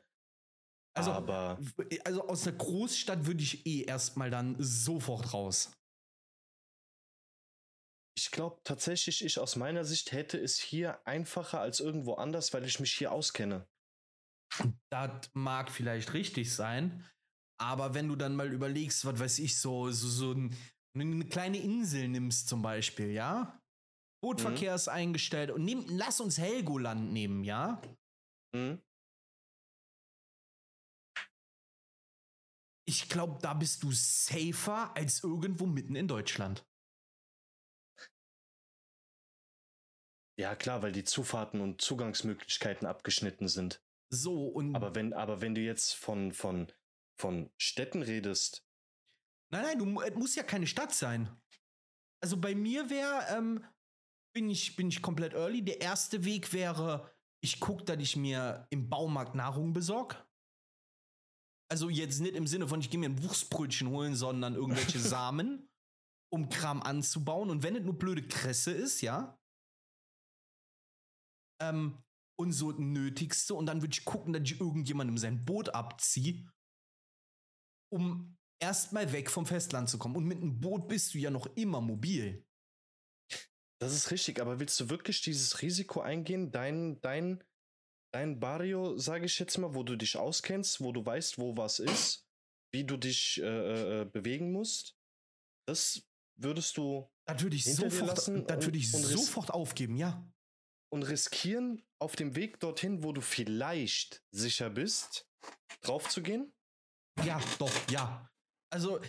Also, 0.98 1.14
Aber 1.14 1.58
also 2.04 2.28
aus 2.28 2.46
einer 2.46 2.58
Großstadt 2.58 3.26
würde 3.26 3.42
ich 3.42 3.66
eh 3.66 3.84
erstmal 3.84 4.30
dann 4.30 4.58
sofort 4.60 5.34
raus. 5.34 5.72
ich 8.18 8.32
glaube 8.32 8.60
tatsächlich, 8.66 9.24
ich 9.24 9.40
aus 9.40 9.56
meiner 9.56 9.86
Sicht 9.86 10.12
hätte 10.12 10.38
es 10.38 10.60
hier 10.60 11.08
einfacher 11.08 11.62
als 11.62 11.80
irgendwo 11.80 12.16
anders, 12.16 12.52
weil 12.54 12.66
ich 12.66 12.82
mich 12.82 12.92
hier 12.94 13.14
auskenne. 13.14 13.66
Das 14.90 15.30
mag 15.34 15.72
vielleicht 15.72 16.12
richtig 16.14 16.54
sein, 16.54 17.06
aber 17.60 17.94
wenn 17.94 18.08
du 18.08 18.16
dann 18.16 18.36
mal 18.36 18.52
überlegst, 18.52 19.06
was 19.06 19.20
weiß 19.20 19.40
ich, 19.40 19.60
so, 19.60 19.92
so, 19.92 20.08
so 20.08 20.32
ein, 20.32 20.56
eine 20.96 21.26
kleine 21.26 21.60
Insel 21.60 22.08
nimmst 22.08 22.48
zum 22.48 22.62
Beispiel, 22.62 23.12
ja? 23.12 23.62
Bootverkehr 24.22 24.76
ist 24.76 24.88
eingestellt 24.88 25.52
und 25.52 25.64
nehm, 25.64 25.86
lass 25.88 26.20
uns 26.20 26.38
Helgoland 26.38 27.12
nehmen, 27.12 27.44
ja? 27.44 27.82
Hm? 28.56 28.82
Ich 32.88 33.08
glaube, 33.08 33.38
da 33.42 33.54
bist 33.54 33.84
du 33.84 33.92
safer 33.92 34.96
als 34.96 35.24
irgendwo 35.24 35.66
mitten 35.68 35.96
in 35.96 36.08
Deutschland. 36.08 36.66
Ja, 40.40 40.56
klar, 40.56 40.82
weil 40.82 40.94
die 40.94 41.04
Zufahrten 41.04 41.60
und 41.60 41.82
Zugangsmöglichkeiten 41.82 42.88
abgeschnitten 42.88 43.48
sind. 43.48 43.84
So, 44.10 44.48
und. 44.48 44.74
Aber 44.74 44.96
wenn, 44.96 45.14
aber 45.14 45.42
wenn 45.42 45.54
du 45.54 45.62
jetzt 45.62 45.94
von, 45.94 46.32
von, 46.32 46.72
von 47.20 47.52
Städten 47.58 48.02
redest, 48.02 48.70
Nein, 49.52 49.64
nein, 49.64 49.80
du, 49.80 50.02
es 50.02 50.16
muss 50.16 50.36
ja 50.36 50.44
keine 50.44 50.68
Stadt 50.68 50.94
sein. 50.94 51.30
Also 52.22 52.38
bei 52.38 52.54
mir 52.54 52.90
wäre, 52.90 53.26
ähm, 53.36 53.66
bin 54.36 54.50
ich, 54.50 54.76
bin 54.76 54.90
ich 54.90 55.02
komplett 55.02 55.34
early. 55.34 55.64
Der 55.64 55.82
erste 55.82 56.24
Weg 56.24 56.54
wäre, 56.54 57.12
ich 57.44 57.60
gucke, 57.60 57.84
dass 57.84 57.98
ich 57.98 58.16
mir 58.16 58.68
im 58.70 58.90
Baumarkt 58.90 59.36
Nahrung 59.36 59.74
besorg. 59.74 60.26
Also 61.72 61.90
jetzt 61.90 62.20
nicht 62.20 62.36
im 62.36 62.48
Sinne 62.48 62.68
von, 62.68 62.80
ich 62.80 62.90
gehe 62.90 63.00
mir 63.00 63.10
ein 63.10 63.24
Wurstbrötchen 63.24 63.90
holen, 63.90 64.16
sondern 64.16 64.56
irgendwelche 64.56 65.00
Samen, 65.00 65.70
um 66.32 66.50
Kram 66.50 66.84
anzubauen. 66.84 67.50
Und 67.50 67.64
wenn 67.64 67.76
es 67.76 67.84
nur 67.84 67.98
blöde 67.98 68.28
Kresse 68.28 68.72
ist, 68.72 69.02
ja. 69.02 69.40
Ähm, 71.62 72.04
und 72.40 72.54
so 72.54 72.72
Nötigste. 72.72 73.56
Und 73.56 73.66
dann 73.66 73.82
würde 73.82 73.94
ich 73.94 74.06
gucken, 74.06 74.34
dass 74.34 74.44
ich 74.44 74.60
irgendjemandem 74.60 75.18
sein 75.18 75.44
Boot 75.44 75.70
abziehe, 75.70 76.48
um 77.92 78.38
erstmal 78.62 79.12
weg 79.12 79.30
vom 79.30 79.46
Festland 79.46 79.90
zu 79.90 79.98
kommen. 79.98 80.16
Und 80.16 80.26
mit 80.26 80.38
einem 80.40 80.60
Boot 80.60 80.88
bist 80.88 81.14
du 81.14 81.18
ja 81.18 81.32
noch 81.32 81.46
immer 81.56 81.82
mobil. 81.82 82.46
das 83.82 83.94
ist 83.94 84.12
richtig, 84.12 84.40
aber 84.42 84.60
willst 84.60 84.80
du 84.80 84.90
wirklich 84.90 85.22
dieses 85.22 85.62
Risiko 85.62 86.02
eingehen, 86.02 86.52
dein, 86.52 87.00
dein, 87.02 87.44
dein 88.14 88.40
Barrio, 88.40 88.98
sage 88.98 89.26
ich 89.26 89.40
jetzt 89.40 89.58
mal, 89.58 89.74
wo 89.74 89.84
du 89.84 89.96
dich 89.96 90.18
auskennst, 90.18 90.82
wo 90.82 90.92
du 90.92 91.06
weißt, 91.06 91.38
wo 91.38 91.56
was 91.56 91.80
ist, 91.80 92.26
wie 92.74 92.84
du 92.84 92.98
dich 92.98 93.40
äh, 93.42 94.02
äh, 94.02 94.06
bewegen 94.06 94.52
musst, 94.52 94.98
das 95.68 96.04
würdest 96.38 96.78
du 96.78 97.10
Das 97.26 97.42
würde 97.42 97.56
ich 97.56 97.74
sofort, 97.74 98.18
das 98.18 98.28
würde 98.66 98.78
ich 98.78 98.94
und- 98.94 99.04
sofort 99.04 99.52
aufgeben, 99.52 99.96
ja. 99.96 100.30
und 100.92 101.04
riskieren, 101.04 101.82
auf 102.02 102.16
dem 102.16 102.36
Weg 102.36 102.60
dorthin, 102.60 103.04
wo 103.04 103.14
du 103.14 103.22
vielleicht 103.22 104.24
sicher 104.32 104.70
bist, 104.70 105.28
draufzugehen? 105.82 106.54
Ja, 107.26 107.40
doch, 107.58 107.72
ja. 107.90 108.30
Also, 108.72 109.00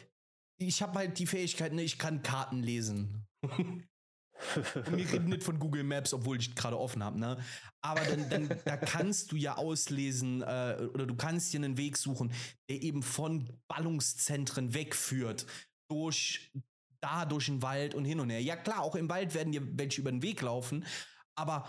ich 0.59 0.83
habe 0.83 0.99
halt 0.99 1.19
die 1.19 1.27
Fähigkeit, 1.27 1.73
ne, 1.73 1.83
ich 1.83 1.99
kann 1.99 2.23
Karten 2.23 2.63
lesen. 2.63 3.27
Und 3.43 4.97
wir 4.97 5.13
reden 5.13 5.29
nicht 5.29 5.43
von 5.43 5.59
Google 5.59 5.85
Maps, 5.85 6.15
obwohl 6.15 6.39
ich 6.39 6.55
gerade 6.55 6.79
offen 6.79 7.05
habe, 7.05 7.19
ne? 7.19 7.43
Aber 7.83 8.01
dann, 8.05 8.29
dann 8.31 8.49
da 8.65 8.77
kannst 8.77 9.33
du 9.33 9.37
ja 9.37 9.57
auslesen 9.57 10.43
äh, 10.43 10.89
oder 10.95 11.07
du 11.07 11.15
kannst 11.15 11.53
dir 11.53 11.59
einen 11.59 11.77
Weg 11.77 11.97
suchen, 11.97 12.33
der 12.69 12.83
eben 12.83 13.03
von 13.03 13.51
Ballungszentren 13.69 14.75
wegführt, 14.75 15.47
durch 15.91 16.51
da 17.03 17.25
durch 17.25 17.47
den 17.47 17.63
Wald 17.63 17.95
und 17.95 18.05
hin 18.05 18.21
und 18.21 18.31
her. 18.31 18.43
Ja 18.43 18.57
klar, 18.57 18.83
auch 18.83 18.95
im 18.95 19.09
Wald 19.09 19.35
werden 19.35 19.53
dir 19.53 19.63
welche 19.79 20.01
über 20.01 20.11
den 20.11 20.23
Weg 20.23 20.41
laufen, 20.43 20.85
aber 21.35 21.69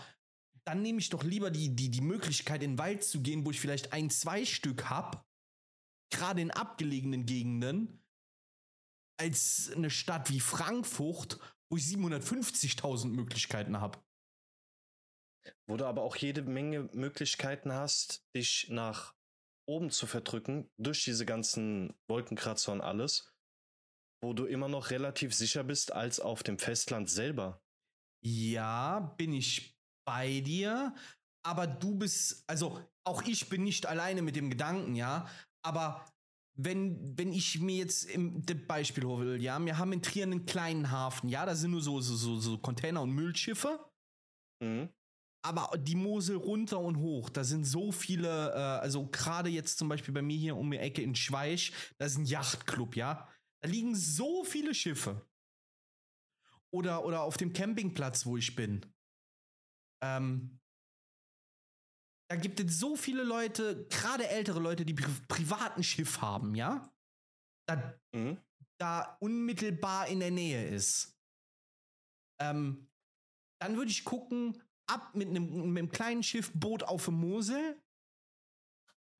dann 0.64 0.82
nehme 0.82 0.98
ich 0.98 1.08
doch 1.08 1.24
lieber 1.24 1.50
die, 1.50 1.74
die, 1.74 1.90
die 1.90 2.00
Möglichkeit, 2.00 2.62
in 2.62 2.72
den 2.72 2.78
Wald 2.78 3.02
zu 3.02 3.20
gehen, 3.20 3.44
wo 3.44 3.50
ich 3.50 3.60
vielleicht 3.60 3.92
ein, 3.92 4.10
zwei 4.10 4.44
Stück 4.44 4.90
hab, 4.90 5.26
gerade 6.12 6.40
in 6.40 6.50
abgelegenen 6.50 7.26
Gegenden, 7.26 8.02
als 9.18 9.72
eine 9.74 9.90
Stadt 9.90 10.30
wie 10.30 10.40
Frankfurt, 10.40 11.38
wo 11.70 11.76
ich 11.76 11.84
750.000 11.84 13.08
Möglichkeiten 13.08 13.80
habe. 13.80 13.98
Wo 15.66 15.76
du 15.76 15.86
aber 15.86 16.02
auch 16.02 16.16
jede 16.16 16.42
Menge 16.42 16.88
Möglichkeiten 16.92 17.72
hast, 17.72 18.26
dich 18.34 18.68
nach 18.68 19.14
oben 19.66 19.90
zu 19.90 20.06
verdrücken, 20.06 20.70
durch 20.76 21.04
diese 21.04 21.24
ganzen 21.24 21.94
Wolkenkratzer 22.08 22.72
und 22.72 22.80
alles, 22.80 23.32
wo 24.22 24.32
du 24.32 24.46
immer 24.46 24.68
noch 24.68 24.90
relativ 24.90 25.34
sicher 25.34 25.64
bist 25.64 25.92
als 25.92 26.20
auf 26.20 26.42
dem 26.42 26.58
Festland 26.58 27.08
selber. 27.08 27.62
Ja, 28.24 29.00
bin 29.16 29.32
ich 29.32 29.76
bei 30.06 30.40
dir, 30.40 30.94
aber 31.44 31.66
du 31.66 31.96
bist, 31.96 32.44
also 32.48 32.80
auch 33.04 33.22
ich 33.22 33.48
bin 33.48 33.64
nicht 33.64 33.86
alleine 33.86 34.22
mit 34.22 34.36
dem 34.36 34.50
Gedanken, 34.50 34.94
ja, 34.94 35.28
aber 35.62 36.04
wenn, 36.54 37.16
wenn 37.16 37.32
ich 37.32 37.60
mir 37.60 37.76
jetzt 37.76 38.04
im 38.04 38.44
das 38.44 38.56
Beispiel 38.66 39.04
hole, 39.04 39.38
ja, 39.38 39.58
wir 39.64 39.78
haben 39.78 39.92
in 39.92 40.02
Trier 40.02 40.24
einen 40.24 40.44
kleinen 40.44 40.90
Hafen, 40.90 41.28
ja, 41.28 41.46
da 41.46 41.54
sind 41.54 41.70
nur 41.70 41.80
so, 41.80 42.00
so, 42.00 42.14
so, 42.14 42.38
so 42.38 42.58
Container 42.58 43.02
und 43.02 43.10
Müllschiffe, 43.10 43.88
Mhm. 44.62 44.90
aber 45.44 45.76
die 45.76 45.96
Mosel 45.96 46.36
runter 46.36 46.78
und 46.78 46.98
hoch, 46.98 47.30
da 47.30 47.42
sind 47.42 47.64
so 47.64 47.90
viele, 47.90 48.52
äh, 48.52 48.80
also 48.80 49.08
gerade 49.08 49.50
jetzt 49.50 49.78
zum 49.78 49.88
Beispiel 49.88 50.14
bei 50.14 50.22
mir 50.22 50.38
hier 50.38 50.56
um 50.56 50.70
die 50.70 50.78
Ecke 50.78 51.02
in 51.02 51.16
Schweich, 51.16 51.72
da 51.98 52.06
ist 52.06 52.16
ein 52.18 52.26
Yachtclub, 52.26 52.94
ja. 52.94 53.28
Da 53.60 53.68
liegen 53.68 53.96
so 53.96 54.44
viele 54.44 54.74
Schiffe. 54.74 55.26
Oder, 56.70 57.04
oder 57.04 57.22
auf 57.22 57.36
dem 57.36 57.52
Campingplatz, 57.52 58.24
wo 58.24 58.36
ich 58.36 58.54
bin. 58.54 58.86
Ähm, 60.02 60.58
da 62.32 62.36
gibt 62.36 62.58
es 62.60 62.78
so 62.78 62.96
viele 62.96 63.24
Leute, 63.24 63.86
gerade 63.88 64.26
ältere 64.26 64.58
Leute, 64.58 64.86
die 64.86 64.94
pri 64.94 65.12
privaten 65.28 65.82
Schiff 65.82 66.22
haben, 66.22 66.54
ja. 66.54 66.90
Da, 67.68 68.00
Mhm. 68.14 68.40
da 68.80 69.18
unmittelbar 69.20 70.06
in 70.08 70.20
der 70.20 70.30
Nähe 70.30 70.66
ist. 70.66 71.14
Ähm, 72.40 72.88
dann 73.60 73.76
würde 73.76 73.90
ich 73.90 74.06
gucken, 74.06 74.62
ab 74.86 75.14
mit 75.14 75.28
einem, 75.28 75.72
mit 75.74 75.78
einem 75.78 75.90
kleinen 75.90 76.22
Schiff 76.22 76.50
Boot 76.54 76.82
auf 76.84 77.04
der 77.04 77.12
Mosel. 77.12 77.78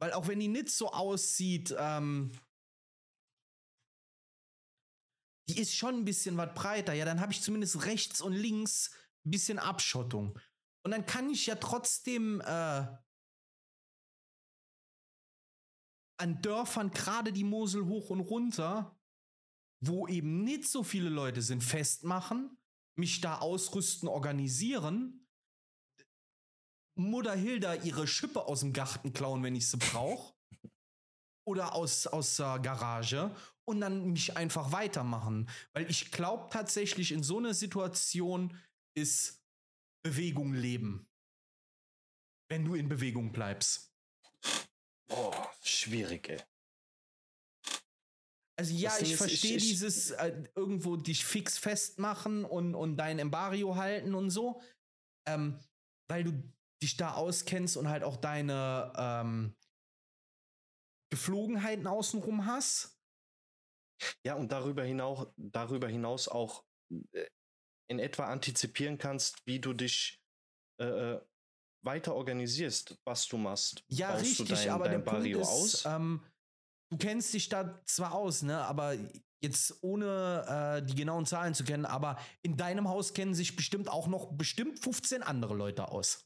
Weil 0.00 0.14
auch 0.14 0.26
wenn 0.26 0.40
die 0.40 0.48
nicht 0.48 0.70
so 0.70 0.90
aussieht, 0.90 1.74
ähm, 1.78 2.32
die 5.50 5.60
ist 5.60 5.76
schon 5.76 5.96
ein 5.96 6.06
bisschen 6.06 6.38
was 6.38 6.54
breiter. 6.54 6.94
Ja, 6.94 7.04
dann 7.04 7.20
habe 7.20 7.32
ich 7.32 7.42
zumindest 7.42 7.84
rechts 7.84 8.22
und 8.22 8.32
links 8.32 8.90
ein 9.26 9.30
bisschen 9.32 9.58
Abschottung. 9.58 10.38
Und 10.84 10.90
dann 10.90 11.06
kann 11.06 11.30
ich 11.30 11.46
ja 11.46 11.54
trotzdem 11.54 12.40
äh, 12.40 12.86
an 16.16 16.42
Dörfern 16.42 16.90
gerade 16.90 17.32
die 17.32 17.44
Mosel 17.44 17.86
hoch 17.86 18.10
und 18.10 18.20
runter, 18.20 18.98
wo 19.80 20.06
eben 20.06 20.44
nicht 20.44 20.66
so 20.66 20.82
viele 20.82 21.08
Leute 21.08 21.42
sind, 21.42 21.62
festmachen, 21.62 22.56
mich 22.96 23.20
da 23.20 23.38
ausrüsten, 23.38 24.08
organisieren, 24.08 25.22
Mutter 26.94 27.34
Hilda 27.34 27.74
ihre 27.74 28.06
Schippe 28.06 28.44
aus 28.44 28.60
dem 28.60 28.72
Garten 28.72 29.12
klauen, 29.12 29.42
wenn 29.42 29.56
ich 29.56 29.68
sie 29.68 29.78
brauche. 29.78 30.34
Oder 31.44 31.74
aus, 31.74 32.06
aus 32.06 32.36
der 32.36 32.60
Garage 32.60 33.34
und 33.64 33.80
dann 33.80 34.12
mich 34.12 34.36
einfach 34.36 34.70
weitermachen. 34.72 35.48
Weil 35.72 35.90
ich 35.90 36.12
glaube 36.12 36.48
tatsächlich, 36.50 37.10
in 37.10 37.22
so 37.22 37.38
einer 37.38 37.54
Situation 37.54 38.56
ist 38.94 39.41
Bewegung 40.03 40.55
Leben. 40.55 41.09
Wenn 42.50 42.64
du 42.64 42.74
in 42.74 42.88
Bewegung 42.88 43.32
bleibst. 43.32 43.94
Oh, 45.11 45.32
schwierig, 45.62 46.28
ey. 46.28 46.42
Also 48.59 48.74
ja, 48.74 48.96
ich 49.00 49.16
verstehe 49.16 49.57
dieses 49.57 50.11
äh, 50.11 50.44
irgendwo 50.55 50.96
dich 50.96 51.24
fix 51.24 51.59
festmachen 51.59 52.44
und, 52.44 52.74
und 52.74 52.96
dein 52.96 53.18
Embargo 53.18 53.76
halten 53.76 54.14
und 54.14 54.30
so, 54.30 54.61
ähm, 55.26 55.59
weil 56.09 56.24
du 56.24 56.32
dich 56.82 56.96
da 56.96 57.14
auskennst 57.14 57.76
und 57.76 57.88
halt 57.88 58.05
auch 58.05 58.16
deine 58.16 58.92
ähm, 58.96 59.57
Geflogenheiten 61.11 61.86
außenrum 61.86 62.46
hast. 62.46 62.98
Ja, 64.24 64.34
und 64.34 64.53
darüber 64.53 64.84
hinaus, 64.84 65.32
darüber 65.36 65.88
hinaus 65.88 66.28
auch 66.28 66.64
äh, 67.12 67.26
in 67.93 67.99
etwa 67.99 68.24
antizipieren 68.24 68.99
kannst, 68.99 69.47
wie 69.47 69.61
du 69.61 69.72
dich 69.72 70.20
äh, 70.80 71.14
äh, 71.14 71.20
weiter 71.84 72.14
organisierst, 72.14 72.99
was 73.05 73.28
du 73.28 73.36
machst. 73.36 73.84
Ja, 73.88 74.12
Baust 74.12 74.38
du 74.38 74.43
richtig, 74.43 74.59
dein, 74.61 74.70
aber 74.70 74.84
dein 74.84 74.93
der 74.93 74.99
Punkt 74.99 75.18
Barrio 75.20 75.40
ist, 75.40 75.49
aus? 75.49 75.84
ähm, 75.86 76.24
du 76.90 76.99
kennst 76.99 77.34
dich 77.34 77.49
da 77.49 77.80
zwar 77.84 78.14
aus, 78.14 78.43
ne, 78.43 78.64
aber 78.64 78.97
jetzt 79.43 79.82
ohne 79.82 80.80
äh, 80.82 80.86
die 80.86 80.95
genauen 80.95 81.26
Zahlen 81.26 81.55
zu 81.55 81.64
kennen, 81.64 81.84
aber 81.84 82.18
in 82.43 82.57
deinem 82.57 82.88
Haus 82.88 83.12
kennen 83.12 83.34
sich 83.34 83.57
bestimmt 83.57 83.88
auch 83.88 84.07
noch 84.07 84.32
bestimmt 84.32 84.78
15 84.78 85.22
andere 85.22 85.55
Leute 85.55 85.88
aus. 85.88 86.24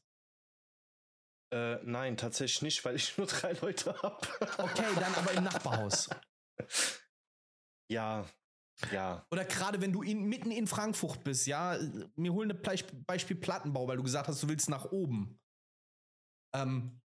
Äh, 1.53 1.77
nein, 1.83 2.17
tatsächlich 2.17 2.61
nicht, 2.61 2.85
weil 2.85 2.95
ich 2.95 3.17
nur 3.17 3.27
drei 3.27 3.53
Leute 3.53 4.01
habe. 4.01 4.27
Okay, 4.57 4.85
dann 4.95 5.15
aber 5.15 5.31
im 5.33 5.43
Nachbarhaus. 5.43 6.09
Ja, 7.89 8.27
ja. 8.91 9.25
Oder 9.31 9.45
gerade 9.45 9.81
wenn 9.81 9.91
du 9.91 10.03
in, 10.03 10.23
mitten 10.23 10.51
in 10.51 10.67
Frankfurt 10.67 11.23
bist, 11.23 11.47
ja, 11.47 11.77
mir 12.15 12.33
holen 12.33 12.51
ein 12.51 13.05
Beispiel 13.05 13.37
Plattenbau, 13.37 13.87
weil 13.87 13.97
du 13.97 14.03
gesagt 14.03 14.27
hast, 14.27 14.41
du 14.43 14.49
willst 14.49 14.69
nach 14.69 14.85
oben. 14.85 15.39
Ähm, 16.55 17.01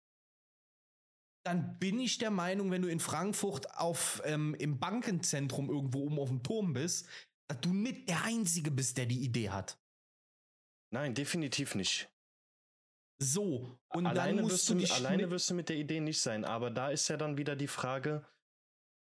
dann 1.45 1.79
bin 1.79 2.01
ich 2.01 2.19
der 2.19 2.31
Meinung, 2.31 2.71
wenn 2.71 2.83
du 2.83 2.89
in 2.89 2.99
Frankfurt 2.99 3.71
auf, 3.77 4.21
ähm, 4.25 4.55
im 4.55 4.79
Bankenzentrum 4.81 5.71
irgendwo 5.71 6.05
oben 6.05 6.19
auf 6.19 6.29
dem 6.29 6.43
Turm 6.43 6.73
bist, 6.73 7.09
dass 7.49 7.61
du 7.61 7.73
nicht 7.73 8.09
der 8.09 8.25
Einzige 8.25 8.71
bist, 8.71 8.99
der 8.99 9.07
die 9.07 9.23
Idee 9.23 9.51
hat. 9.51 9.79
Nein, 10.93 11.14
definitiv 11.14 11.75
nicht. 11.75 12.11
So, 13.23 13.79
und 13.89 14.07
alleine, 14.07 14.37
dann 14.37 14.45
musst 14.45 14.75
wirst 14.75 14.91
du, 14.91 14.95
alleine 14.95 15.31
wirst 15.31 15.49
du 15.49 15.55
mit 15.55 15.69
der 15.69 15.77
Idee 15.77 16.01
nicht 16.01 16.21
sein, 16.21 16.45
aber 16.45 16.71
da 16.71 16.91
ist 16.91 17.09
ja 17.09 17.17
dann 17.17 17.39
wieder 17.39 17.57
die 17.57 17.69
Frage, 17.69 18.27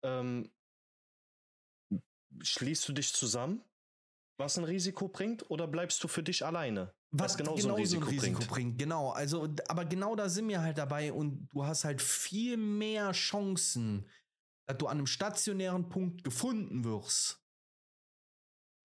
ähm, 0.04 0.52
schließt 2.42 2.88
du 2.88 2.94
dich 2.94 3.14
zusammen, 3.14 3.64
was 4.38 4.58
ein 4.58 4.64
Risiko 4.64 5.08
bringt, 5.08 5.50
oder 5.50 5.68
bleibst 5.68 6.04
du 6.04 6.08
für 6.08 6.24
dich 6.24 6.46
alleine? 6.46 6.94
Was, 7.12 7.32
was 7.32 7.38
genauso, 7.38 7.68
genauso 7.68 7.70
ein 7.70 7.82
Risiko, 7.82 8.04
ein 8.04 8.10
Risiko 8.10 8.40
bringt. 8.40 8.50
bringt. 8.50 8.80
Genau, 8.80 9.12
also, 9.12 9.54
aber 9.68 9.86
genau 9.86 10.16
da 10.16 10.28
sind 10.28 10.50
wir 10.50 10.62
halt 10.62 10.78
dabei 10.78 11.14
und 11.14 11.48
du 11.52 11.66
hast 11.66 11.86
halt 11.86 12.02
viel 12.02 12.58
mehr 12.58 13.12
Chancen, 13.14 14.10
dass 14.68 14.78
du 14.78 14.88
an 14.88 14.98
einem 14.98 15.08
stationären 15.08 15.88
Punkt 15.88 16.24
gefunden 16.24 16.84
wirst. 16.84 17.42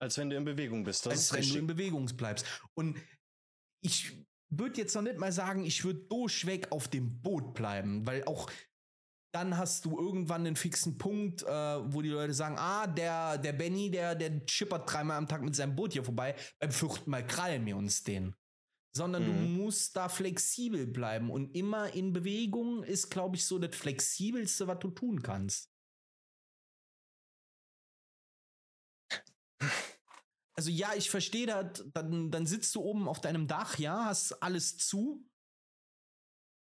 Als 0.00 0.16
wenn 0.16 0.30
du 0.30 0.36
in 0.36 0.44
Bewegung 0.44 0.84
bist. 0.84 1.04
Das 1.06 1.12
als 1.12 1.32
wenn 1.32 1.38
richtig. 1.38 1.54
du 1.54 1.58
in 1.60 1.66
Bewegung 1.66 2.06
bleibst. 2.16 2.46
Und 2.74 2.96
ich 3.82 4.26
würde 4.50 4.78
jetzt 4.78 4.94
noch 4.94 5.02
nicht 5.02 5.18
mal 5.18 5.32
sagen, 5.32 5.64
ich 5.64 5.84
würde 5.84 6.00
durchweg 6.00 6.70
auf 6.72 6.88
dem 6.88 7.20
Boot 7.20 7.54
bleiben, 7.54 8.06
weil 8.06 8.24
auch 8.24 8.50
dann 9.32 9.56
hast 9.56 9.84
du 9.84 9.98
irgendwann 9.98 10.46
einen 10.46 10.56
fixen 10.56 10.98
Punkt, 10.98 11.42
äh, 11.42 11.46
wo 11.48 12.02
die 12.02 12.08
Leute 12.08 12.34
sagen, 12.34 12.56
ah, 12.58 12.86
der, 12.86 13.38
der 13.38 13.52
Benny, 13.52 13.90
der, 13.90 14.14
der 14.14 14.44
chippert 14.46 14.92
dreimal 14.92 15.18
am 15.18 15.28
Tag 15.28 15.42
mit 15.42 15.54
seinem 15.54 15.76
Boot 15.76 15.92
hier 15.92 16.04
vorbei, 16.04 16.34
beim 16.58 16.72
fünften 16.72 17.10
Mal 17.10 17.26
krallen 17.26 17.64
wir 17.64 17.76
uns 17.76 18.02
den. 18.02 18.34
Sondern 18.92 19.22
mhm. 19.22 19.26
du 19.26 19.32
musst 19.62 19.96
da 19.96 20.08
flexibel 20.08 20.86
bleiben 20.86 21.30
und 21.30 21.54
immer 21.54 21.94
in 21.94 22.12
Bewegung 22.12 22.82
ist, 22.82 23.08
glaube 23.08 23.36
ich, 23.36 23.46
so 23.46 23.58
das 23.60 23.76
Flexibelste, 23.76 24.66
was 24.66 24.80
du 24.80 24.90
tun 24.90 25.22
kannst. 25.22 25.70
Also 30.56 30.70
ja, 30.70 30.92
ich 30.94 31.08
verstehe 31.08 31.46
das, 31.46 31.84
dann, 31.94 32.30
dann 32.30 32.46
sitzt 32.46 32.74
du 32.74 32.82
oben 32.82 33.08
auf 33.08 33.20
deinem 33.20 33.46
Dach, 33.46 33.78
ja, 33.78 34.06
hast 34.06 34.42
alles 34.42 34.76
zu. 34.76 35.24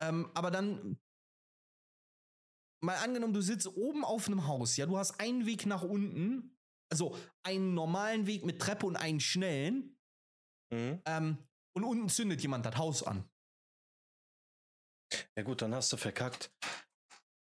Ähm, 0.02 0.32
aber 0.34 0.50
dann 0.50 0.98
mal 2.84 2.98
angenommen, 2.98 3.34
du 3.34 3.42
sitzt 3.42 3.68
oben 3.68 4.04
auf 4.04 4.28
einem 4.28 4.46
Haus, 4.48 4.78
ja, 4.78 4.86
du 4.86 4.98
hast 4.98 5.20
einen 5.20 5.46
Weg 5.46 5.66
nach 5.66 5.84
unten, 5.84 6.58
also 6.92 7.18
einen 7.44 7.74
normalen 7.74 8.28
Weg 8.28 8.46
mit 8.46 8.60
Treppe 8.60 8.86
und 8.86 8.96
einen 8.96 9.20
schnellen. 9.20 9.98
Mhm. 10.72 11.02
Ähm, 11.06 11.38
und 11.76 11.84
unten 11.84 12.10
zündet 12.10 12.42
jemand 12.42 12.66
das 12.66 12.78
Haus 12.78 13.04
an. 13.04 13.28
Ja 15.36 15.44
gut, 15.44 15.62
dann 15.62 15.74
hast 15.74 15.92
du 15.94 15.98
verkackt. 15.98 16.52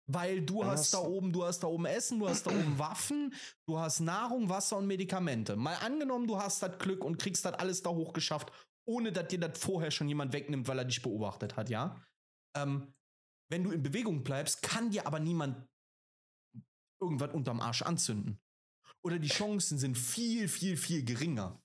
Weil 0.08 0.42
du 0.42 0.66
hast, 0.66 0.80
hast, 0.80 0.94
da 0.96 1.00
oben, 1.00 1.32
du 1.32 1.46
hast 1.46 1.62
da 1.62 1.68
oben 1.68 1.86
Essen, 1.86 2.20
du 2.20 2.28
hast 2.28 2.46
da 2.46 2.52
oben 2.52 2.78
Waffen, 2.78 3.34
du 3.66 3.80
hast 3.80 4.02
Nahrung, 4.02 4.50
Wasser 4.50 4.78
und 4.78 4.88
Medikamente. 4.88 5.56
Mal 5.56 5.76
angenommen, 5.76 6.28
du 6.28 6.38
hast 6.38 6.62
das 6.62 6.78
Glück 6.80 7.04
und 7.06 7.18
kriegst 7.18 7.46
das 7.46 7.54
alles 7.54 7.82
da 7.82 7.92
hochgeschafft, 7.92 8.52
ohne 8.86 9.12
dass 9.12 9.28
dir 9.28 9.40
das 9.40 9.58
vorher 9.60 9.92
schon 9.92 10.10
jemand 10.10 10.34
wegnimmt, 10.34 10.68
weil 10.68 10.80
er 10.80 10.86
dich 10.86 11.02
beobachtet 11.02 11.56
hat, 11.56 11.70
ja? 11.70 12.04
Ähm, 12.58 12.94
wenn 13.52 13.64
du 13.66 13.72
in 13.72 13.84
Bewegung 13.84 14.24
bleibst, 14.24 14.62
kann 14.62 14.90
dir 14.92 15.06
aber 15.06 15.20
niemand 15.20 15.68
irgendwas 17.02 17.34
unterm 17.34 17.60
Arsch 17.60 17.82
anzünden. 17.82 18.40
Oder 19.04 19.20
die 19.20 19.28
Chancen 19.28 19.78
sind 19.78 19.98
viel, 19.98 20.48
viel, 20.48 20.78
viel 20.78 21.04
geringer. 21.04 21.62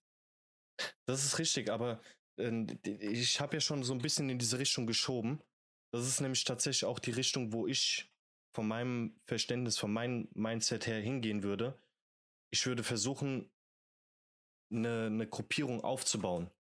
Das 1.06 1.24
ist 1.24 1.38
richtig, 1.38 1.70
aber 1.70 2.00
äh, 2.38 2.66
ich 2.84 3.40
habe 3.40 3.56
ja 3.56 3.60
schon 3.60 3.84
so 3.84 3.92
ein 3.92 4.00
bisschen 4.00 4.28
in 4.28 4.38
diese 4.38 4.58
Richtung 4.58 4.86
geschoben. 4.86 5.40
Das 5.92 6.06
ist 6.06 6.20
nämlich 6.20 6.44
tatsächlich 6.44 6.84
auch 6.84 6.98
die 6.98 7.12
Richtung, 7.12 7.52
wo 7.52 7.66
ich 7.66 8.10
von 8.52 8.66
meinem 8.66 9.20
Verständnis, 9.26 9.78
von 9.78 9.92
meinem 9.92 10.28
Mindset 10.34 10.86
her 10.86 11.00
hingehen 11.00 11.42
würde. 11.42 11.78
Ich 12.50 12.66
würde 12.66 12.82
versuchen, 12.82 13.50
eine, 14.70 15.06
eine 15.06 15.28
Gruppierung 15.28 15.84
aufzubauen. 15.84 16.50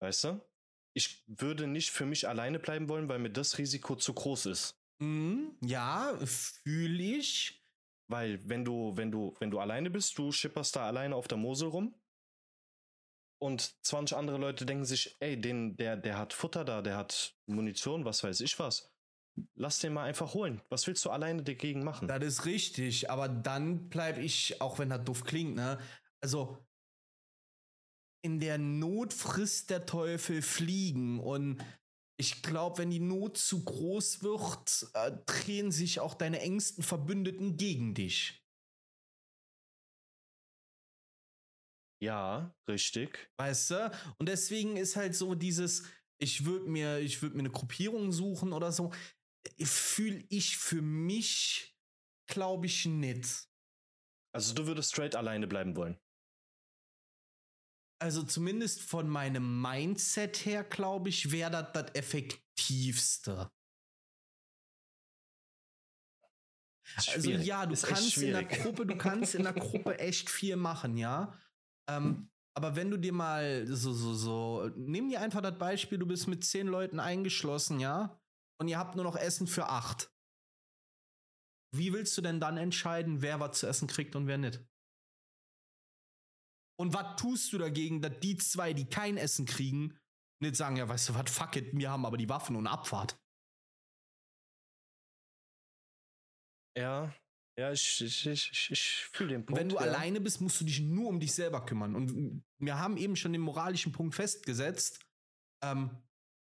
Weißt 0.00 0.24
du? 0.24 0.49
Ich 0.94 1.22
würde 1.26 1.66
nicht 1.66 1.90
für 1.90 2.06
mich 2.06 2.28
alleine 2.28 2.58
bleiben 2.58 2.88
wollen, 2.88 3.08
weil 3.08 3.18
mir 3.18 3.30
das 3.30 3.58
Risiko 3.58 3.96
zu 3.96 4.12
groß 4.14 4.46
ist. 4.46 4.80
Mhm, 4.98 5.56
ja, 5.64 6.16
fühle 6.24 7.02
ich. 7.18 7.56
Weil 8.08 8.40
wenn 8.48 8.64
du, 8.64 8.96
wenn 8.96 9.12
du, 9.12 9.34
wenn 9.38 9.50
du 9.50 9.60
alleine 9.60 9.88
bist, 9.88 10.18
du 10.18 10.32
schipperst 10.32 10.74
da 10.74 10.86
alleine 10.86 11.14
auf 11.14 11.28
der 11.28 11.38
Mosel 11.38 11.68
rum 11.68 11.94
und 13.40 13.74
20 13.84 14.16
andere 14.16 14.36
Leute 14.36 14.66
denken 14.66 14.84
sich, 14.84 15.16
ey, 15.20 15.40
den, 15.40 15.76
der, 15.76 15.96
der 15.96 16.18
hat 16.18 16.32
Futter 16.32 16.64
da, 16.64 16.82
der 16.82 16.96
hat 16.96 17.36
Munition, 17.46 18.04
was 18.04 18.22
weiß 18.22 18.40
ich 18.40 18.58
was. 18.58 18.92
Lass 19.54 19.78
den 19.78 19.94
mal 19.94 20.04
einfach 20.04 20.34
holen. 20.34 20.60
Was 20.68 20.86
willst 20.86 21.04
du 21.04 21.10
alleine 21.10 21.42
dagegen 21.42 21.82
machen? 21.84 22.08
Das 22.08 22.22
ist 22.22 22.44
richtig, 22.44 23.10
aber 23.10 23.28
dann 23.28 23.88
bleibe 23.88 24.20
ich, 24.20 24.60
auch 24.60 24.78
wenn 24.78 24.90
das 24.90 25.04
doof 25.04 25.24
klingt, 25.24 25.54
ne? 25.54 25.78
Also, 26.20 26.58
in 28.22 28.40
der 28.40 28.58
Not 28.58 29.12
frisst 29.12 29.70
der 29.70 29.86
Teufel 29.86 30.42
Fliegen. 30.42 31.20
Und 31.20 31.64
ich 32.18 32.42
glaube, 32.42 32.78
wenn 32.78 32.90
die 32.90 33.00
Not 33.00 33.38
zu 33.38 33.64
groß 33.64 34.22
wird, 34.22 34.90
äh, 34.94 35.12
drehen 35.26 35.72
sich 35.72 36.00
auch 36.00 36.14
deine 36.14 36.40
engsten 36.40 36.84
Verbündeten 36.84 37.56
gegen 37.56 37.94
dich. 37.94 38.44
Ja, 42.02 42.54
richtig. 42.68 43.30
Weißt 43.38 43.70
du? 43.70 43.92
Und 44.18 44.28
deswegen 44.28 44.76
ist 44.76 44.96
halt 44.96 45.14
so 45.14 45.34
dieses, 45.34 45.84
ich 46.18 46.44
würde 46.44 46.66
mir, 46.68 46.98
ich 46.98 47.20
würde 47.20 47.36
mir 47.36 47.42
eine 47.42 47.50
Gruppierung 47.50 48.10
suchen 48.10 48.52
oder 48.52 48.72
so. 48.72 48.92
Fühle 49.62 50.24
ich 50.28 50.56
für 50.56 50.80
mich, 50.82 51.76
glaube 52.26 52.66
ich, 52.66 52.86
nicht. 52.86 53.48
Also 54.34 54.54
du 54.54 54.66
würdest 54.66 54.92
straight 54.92 55.16
alleine 55.16 55.46
bleiben 55.46 55.76
wollen 55.76 55.98
also 58.00 58.22
zumindest 58.22 58.82
von 58.82 59.08
meinem 59.08 59.60
Mindset 59.60 60.44
her, 60.46 60.64
glaube 60.64 61.10
ich, 61.10 61.30
wäre 61.32 61.50
das 61.50 61.72
das 61.72 61.94
effektivste. 61.94 63.50
Also 67.08 67.30
ja, 67.30 67.66
du 67.66 67.76
kannst 67.76 68.16
in 68.18 68.32
der 68.32 68.44
Gruppe, 68.44 68.86
du 68.86 68.96
kannst 68.96 69.34
in 69.34 69.44
der 69.44 69.52
Gruppe 69.52 69.98
echt 69.98 70.28
viel 70.28 70.56
machen, 70.56 70.96
ja. 70.96 71.38
Ähm, 71.88 72.30
aber 72.56 72.74
wenn 72.74 72.90
du 72.90 72.96
dir 72.96 73.12
mal 73.12 73.66
so, 73.66 73.92
so, 73.92 74.14
so, 74.14 74.70
nimm 74.74 75.08
dir 75.08 75.20
einfach 75.20 75.40
das 75.40 75.56
Beispiel, 75.56 75.98
du 75.98 76.06
bist 76.06 76.26
mit 76.26 76.44
zehn 76.44 76.66
Leuten 76.66 76.98
eingeschlossen, 76.98 77.78
ja, 77.80 78.20
und 78.60 78.68
ihr 78.68 78.78
habt 78.78 78.96
nur 78.96 79.04
noch 79.04 79.16
Essen 79.16 79.46
für 79.46 79.68
acht. 79.68 80.12
Wie 81.72 81.92
willst 81.92 82.16
du 82.18 82.22
denn 82.22 82.40
dann 82.40 82.56
entscheiden, 82.56 83.22
wer 83.22 83.38
was 83.38 83.60
zu 83.60 83.68
essen 83.68 83.86
kriegt 83.86 84.16
und 84.16 84.26
wer 84.26 84.38
nicht? 84.38 84.60
Und 86.80 86.94
was 86.94 87.20
tust 87.20 87.52
du 87.52 87.58
dagegen, 87.58 88.00
dass 88.00 88.20
die 88.20 88.38
zwei, 88.38 88.72
die 88.72 88.86
kein 88.86 89.18
Essen 89.18 89.44
kriegen, 89.44 89.98
nicht 90.42 90.56
sagen, 90.56 90.76
ja, 90.76 90.88
weißt 90.88 91.10
du 91.10 91.14
was, 91.14 91.30
fuck 91.30 91.54
it, 91.56 91.76
wir 91.76 91.90
haben 91.90 92.06
aber 92.06 92.16
die 92.16 92.30
Waffen 92.30 92.56
und 92.56 92.66
Abfahrt. 92.66 93.20
Ja, 96.74 97.14
ja, 97.58 97.70
ich, 97.70 98.00
ich, 98.00 98.26
ich, 98.26 98.70
ich 98.70 98.80
fühle 99.12 99.34
den 99.34 99.44
Punkt. 99.44 99.60
Wenn 99.60 99.68
du 99.68 99.74
ja. 99.74 99.82
alleine 99.82 100.22
bist, 100.22 100.40
musst 100.40 100.58
du 100.58 100.64
dich 100.64 100.80
nur 100.80 101.10
um 101.10 101.20
dich 101.20 101.34
selber 101.34 101.66
kümmern. 101.66 101.94
Und 101.94 102.42
wir 102.58 102.78
haben 102.78 102.96
eben 102.96 103.14
schon 103.14 103.32
den 103.32 103.42
moralischen 103.42 103.92
Punkt 103.92 104.14
festgesetzt. 104.14 105.04
Ähm, 105.62 105.90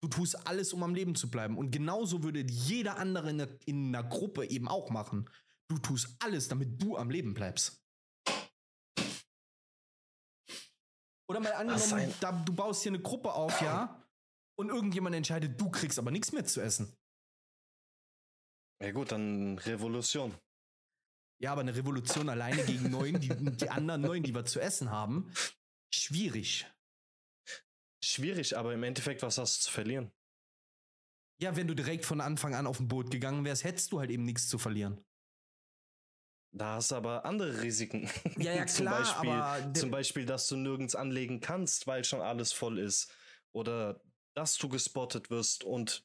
du 0.04 0.08
tust 0.08 0.46
alles, 0.46 0.72
um 0.72 0.84
am 0.84 0.94
Leben 0.94 1.16
zu 1.16 1.32
bleiben. 1.32 1.58
Und 1.58 1.72
genauso 1.72 2.22
würde 2.22 2.46
jeder 2.48 2.98
andere 2.98 3.30
in, 3.30 3.40
in 3.66 3.88
einer 3.88 4.08
Gruppe 4.08 4.48
eben 4.48 4.68
auch 4.68 4.90
machen. 4.90 5.28
Du 5.68 5.78
tust 5.78 6.14
alles, 6.20 6.46
damit 6.46 6.80
du 6.80 6.96
am 6.96 7.10
Leben 7.10 7.34
bleibst. 7.34 7.84
Oder 11.28 11.40
mal 11.40 11.52
angenommen, 11.52 12.14
da, 12.20 12.32
du 12.32 12.54
baust 12.54 12.82
hier 12.82 12.92
eine 12.92 13.02
Gruppe 13.02 13.32
auf, 13.32 13.60
ja, 13.60 14.02
und 14.58 14.70
irgendjemand 14.70 15.14
entscheidet, 15.14 15.60
du 15.60 15.70
kriegst 15.70 15.98
aber 15.98 16.10
nichts 16.10 16.32
mehr 16.32 16.44
zu 16.44 16.60
essen. 16.60 16.96
Ja 18.82 18.92
gut, 18.92 19.12
dann 19.12 19.58
Revolution. 19.58 20.34
Ja, 21.40 21.52
aber 21.52 21.60
eine 21.60 21.76
Revolution 21.76 22.28
alleine 22.28 22.64
gegen 22.64 22.90
neun, 22.90 23.20
die, 23.20 23.28
die 23.28 23.70
anderen 23.70 24.00
neun, 24.00 24.22
die 24.22 24.34
wir 24.34 24.44
zu 24.44 24.60
essen 24.60 24.90
haben, 24.90 25.32
schwierig. 25.92 26.66
Schwierig, 28.02 28.56
aber 28.56 28.72
im 28.72 28.82
Endeffekt, 28.82 29.22
was 29.22 29.38
hast 29.38 29.58
du 29.58 29.64
zu 29.66 29.72
verlieren? 29.72 30.10
Ja, 31.40 31.54
wenn 31.56 31.68
du 31.68 31.74
direkt 31.74 32.04
von 32.04 32.20
Anfang 32.20 32.54
an 32.54 32.66
auf 32.66 32.80
ein 32.80 32.88
Boot 32.88 33.10
gegangen 33.10 33.44
wärst, 33.44 33.64
hättest 33.64 33.92
du 33.92 34.00
halt 34.00 34.10
eben 34.10 34.24
nichts 34.24 34.48
zu 34.48 34.58
verlieren. 34.58 35.04
Da 36.58 36.74
hast 36.74 36.90
du 36.90 36.96
aber 36.96 37.24
andere 37.24 37.62
Risiken. 37.62 38.10
Ja, 38.36 38.52
ja, 38.52 38.66
zum 38.66 38.86
klar, 38.86 38.98
Beispiel, 39.00 39.30
aber 39.30 39.74
zum 39.74 39.90
Beispiel, 39.90 40.26
dass 40.26 40.48
du 40.48 40.56
nirgends 40.56 40.94
anlegen 40.94 41.40
kannst, 41.40 41.86
weil 41.86 42.04
schon 42.04 42.20
alles 42.20 42.52
voll 42.52 42.78
ist. 42.78 43.12
Oder 43.52 44.00
dass 44.34 44.56
du 44.58 44.68
gespottet 44.68 45.30
wirst 45.30 45.64
und 45.64 46.04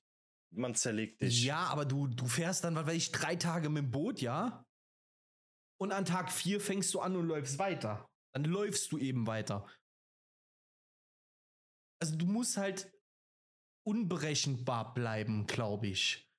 man 0.51 0.75
zerlegt 0.75 1.21
dich. 1.21 1.43
Ja, 1.43 1.65
aber 1.65 1.85
du, 1.85 2.07
du 2.07 2.27
fährst 2.27 2.63
dann, 2.63 2.75
was 2.75 2.85
weiß 2.85 2.95
ich, 2.95 3.11
drei 3.11 3.35
Tage 3.35 3.69
mit 3.69 3.83
dem 3.83 3.91
Boot, 3.91 4.21
ja? 4.21 4.63
Und 5.81 5.91
an 5.91 6.05
Tag 6.05 6.31
vier 6.31 6.61
fängst 6.61 6.93
du 6.93 6.99
an 6.99 7.15
und 7.15 7.27
läufst 7.27 7.57
weiter. 7.57 8.07
Dann 8.33 8.45
läufst 8.45 8.91
du 8.91 8.97
eben 8.97 9.27
weiter. 9.27 9.67
Also 12.01 12.15
du 12.15 12.25
musst 12.25 12.57
halt 12.57 12.91
unberechenbar 13.85 14.93
bleiben, 14.93 15.45
glaube 15.47 15.87
ich. 15.87 16.29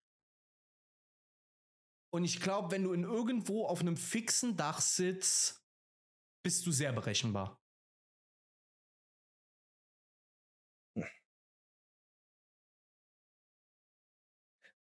Und 2.14 2.22
ich 2.22 2.40
glaube, 2.40 2.70
wenn 2.70 2.84
du 2.84 2.92
in 2.92 3.02
irgendwo 3.02 3.66
auf 3.66 3.80
einem 3.80 3.96
fixen 3.96 4.56
Dach 4.56 4.80
sitzt, 4.80 5.66
bist 6.44 6.64
du 6.64 6.70
sehr 6.70 6.92
berechenbar. 6.92 7.60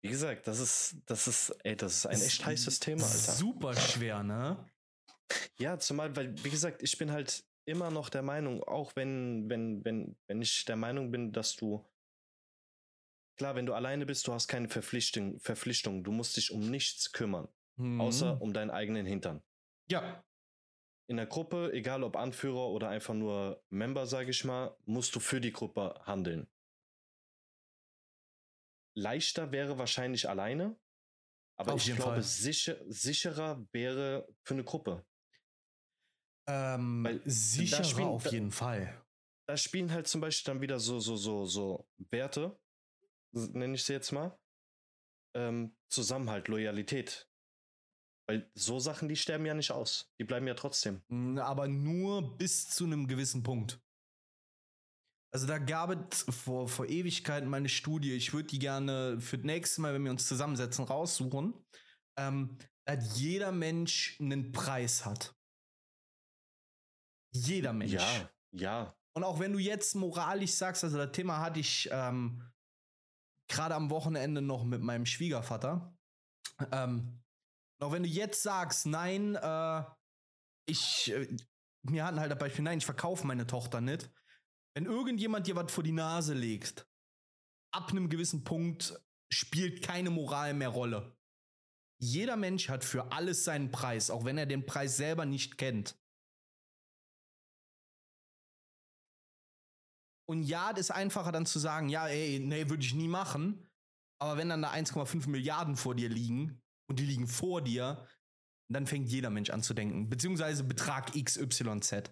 Wie 0.04 0.10
gesagt, 0.10 0.46
das 0.46 0.60
ist, 0.60 0.98
das 1.06 1.30
ist, 1.30 1.52
ey, 1.64 1.78
das 1.78 2.00
ist 2.00 2.06
ein 2.08 2.22
echt 2.22 2.46
heißes 2.46 2.82
Thema, 2.82 3.06
Alter. 3.06 3.32
Super 3.32 3.76
schwer, 3.78 4.24
ne? 4.24 4.70
Ja, 5.58 5.80
zumal, 5.80 6.14
weil, 6.18 6.36
wie 6.44 6.50
gesagt, 6.50 6.84
ich 6.84 6.98
bin 6.98 7.12
halt 7.12 7.48
immer 7.64 7.92
noch 7.92 8.10
der 8.10 8.24
Meinung, 8.24 8.62
auch 8.66 8.94
wenn, 8.98 9.50
wenn, 9.50 9.86
wenn, 9.86 10.18
wenn 10.28 10.42
ich 10.42 10.66
der 10.66 10.76
Meinung 10.76 11.12
bin, 11.12 11.32
dass 11.32 11.56
du, 11.56 11.90
klar, 13.42 13.56
wenn 13.56 13.66
du 13.66 13.74
alleine 13.74 14.06
bist, 14.06 14.28
du 14.28 14.34
hast 14.34 14.48
keine 14.48 14.70
Verpflichtung, 14.70 15.40
Verpflichtung, 15.40 16.04
du 16.04 16.12
musst 16.12 16.38
dich 16.38 16.52
um 16.52 16.70
nichts 16.70 17.12
kümmern, 17.12 17.48
Mhm. 17.78 18.00
außer 18.00 18.40
um 18.40 18.54
deinen 18.54 18.70
eigenen 18.70 19.06
Hintern. 19.08 19.42
Ja, 19.90 20.24
In 21.08 21.18
der 21.18 21.26
Gruppe, 21.26 21.72
egal 21.74 22.04
ob 22.04 22.16
Anführer 22.16 22.70
oder 22.70 22.88
einfach 22.88 23.14
nur 23.16 23.62
Member, 23.70 24.06
sage 24.06 24.30
ich 24.30 24.46
mal, 24.46 24.78
musst 24.86 25.14
du 25.16 25.20
für 25.20 25.42
die 25.42 25.52
Gruppe 25.52 26.00
handeln. 26.06 26.48
Leichter 28.96 29.52
wäre 29.52 29.78
wahrscheinlich 29.78 30.30
alleine, 30.30 30.80
aber 31.58 31.74
Auf 31.74 31.86
ich 31.86 31.96
glaube, 31.96 32.22
sicher, 32.22 32.78
sicherer 32.88 33.66
wäre 33.74 34.26
für 34.44 34.54
eine 34.54 34.64
Gruppe. 34.64 35.04
ähm, 36.48 37.04
Weil 37.04 37.20
da 37.20 37.30
sicherer 37.30 37.84
spielen- 37.84 38.08
auf 38.08 38.24
da- 38.24 38.30
jeden 38.32 38.52
Fall. 38.52 39.04
da 39.48 39.58
spielen 39.58 39.92
halt 39.92 40.08
zum 40.08 40.22
Beispiel 40.22 40.54
dann 40.54 40.62
wieder 40.62 40.80
so, 40.80 41.00
so, 41.02 41.18
so, 41.18 41.46
so 41.46 41.88
Werte, 42.10 42.58
nenne 43.34 43.76
ich 43.76 43.84
sie 43.84 43.94
jetzt 43.94 44.12
mal. 44.12 44.38
Ähm, 45.36 45.76
Zusammenhalt, 45.90 46.48
Loyalität. 46.48 47.30
Weil 48.28 48.50
so 48.54 48.80
Sachen, 48.80 49.10
die 49.10 49.16
sterben 49.16 49.46
ja 49.46 49.54
nicht 49.54 49.72
aus. 49.72 50.12
Die 50.20 50.24
bleiben 50.24 50.48
ja 50.48 50.54
trotzdem. 50.54 51.02
Mm, 51.08 51.38
Aber 51.38 51.68
nur 51.68 52.38
bis 52.38 52.70
zu 52.70 52.86
einem 52.86 53.08
gewissen 53.08 53.44
Punkt. 53.44 53.82
Also 55.34 55.48
da 55.48 55.60
gab 55.60 55.92
es 56.14 56.24
vor, 56.24 56.68
vor 56.68 56.88
Ewigkeiten 56.88 57.50
meine 57.50 57.70
Studie, 57.70 58.14
ich 58.14 58.34
würde 58.34 58.50
die 58.50 58.60
gerne 58.60 59.20
für 59.22 59.38
das 59.38 59.46
nächste 59.46 59.82
Mal, 59.82 59.94
wenn 59.94 60.04
wir 60.04 60.12
uns 60.12 60.28
zusammensetzen, 60.28 60.84
raussuchen, 60.84 61.54
ähm, 62.18 62.58
dass 62.86 63.18
jeder 63.18 63.54
Mensch 63.54 64.20
einen 64.20 64.52
Preis 64.52 65.06
hat. 65.06 65.34
Jeder 67.34 67.72
Mensch. 67.72 67.94
Ja, 67.94 68.30
ja. 68.52 68.98
Und 69.14 69.24
auch 69.24 69.40
wenn 69.40 69.54
du 69.54 69.60
jetzt 69.60 69.96
moralisch 69.96 70.52
sagst, 70.52 70.84
also 70.84 70.98
das 70.98 71.12
Thema 71.12 71.40
hatte 71.40 71.62
ich 71.62 71.88
ähm, 71.92 72.46
gerade 73.52 73.76
am 73.76 73.90
Wochenende 73.90 74.42
noch 74.42 74.64
mit 74.64 74.82
meinem 74.82 75.06
Schwiegervater. 75.06 75.96
Ähm, 76.72 77.22
auch 77.80 77.92
wenn 77.92 78.04
du 78.04 78.10
jetzt 78.10 78.44
sagst, 78.44 78.86
nein, 78.86 79.36
äh, 79.36 79.84
ich, 80.68 81.12
äh, 81.12 81.28
wir 81.84 82.06
hatten 82.06 82.20
halt 82.20 82.32
das 82.32 82.40
Beispiel, 82.40 82.64
nein, 82.64 82.78
ich 82.78 82.86
verkaufe 82.86 83.26
meine 83.26 83.48
Tochter 83.48 83.82
nicht. 83.82 84.10
Wenn 84.76 84.86
irgendjemand 84.86 85.48
dir 85.48 85.56
was 85.56 85.72
vor 85.72 85.84
die 85.84 85.92
Nase 85.92 86.34
legt, 86.34 86.88
ab 87.74 87.92
einem 87.92 88.10
gewissen 88.10 88.44
Punkt 88.44 89.00
spielt 89.32 89.82
keine 89.82 90.10
Moral 90.10 90.54
mehr 90.54 90.70
Rolle. 90.70 91.18
Jeder 92.00 92.36
Mensch 92.36 92.70
hat 92.70 92.84
für 92.84 93.12
alles 93.12 93.44
seinen 93.44 93.72
Preis, 93.72 94.10
auch 94.10 94.26
wenn 94.26 94.38
er 94.38 94.46
den 94.46 94.66
Preis 94.66 94.98
selber 94.98 95.26
nicht 95.26 95.58
kennt. 95.58 96.01
Und 100.30 100.44
ja, 100.44 100.72
das 100.72 100.82
ist 100.82 100.92
einfacher 100.92 101.32
dann 101.32 101.46
zu 101.46 101.60
sagen, 101.60 101.90
ja, 101.90 102.08
ey, 102.08 102.40
nee, 102.40 102.70
würde 102.70 102.84
ich 102.84 102.94
nie 102.94 103.08
machen. 103.08 103.68
Aber 104.22 104.38
wenn 104.38 104.50
dann 104.50 104.62
da 104.62 104.72
1,5 104.72 105.30
Milliarden 105.30 105.76
vor 105.76 105.96
dir 105.96 106.10
liegen 106.10 106.62
und 106.88 107.00
die 107.00 107.06
liegen 107.06 107.28
vor 107.28 107.62
dir, 107.62 108.08
dann 108.72 108.88
fängt 108.88 109.10
jeder 109.10 109.30
Mensch 109.30 109.50
an 109.50 109.64
zu 109.64 109.74
denken. 109.74 110.10
Beziehungsweise 110.10 110.64
Betrag 110.64 111.12
XYZ. 111.14 112.12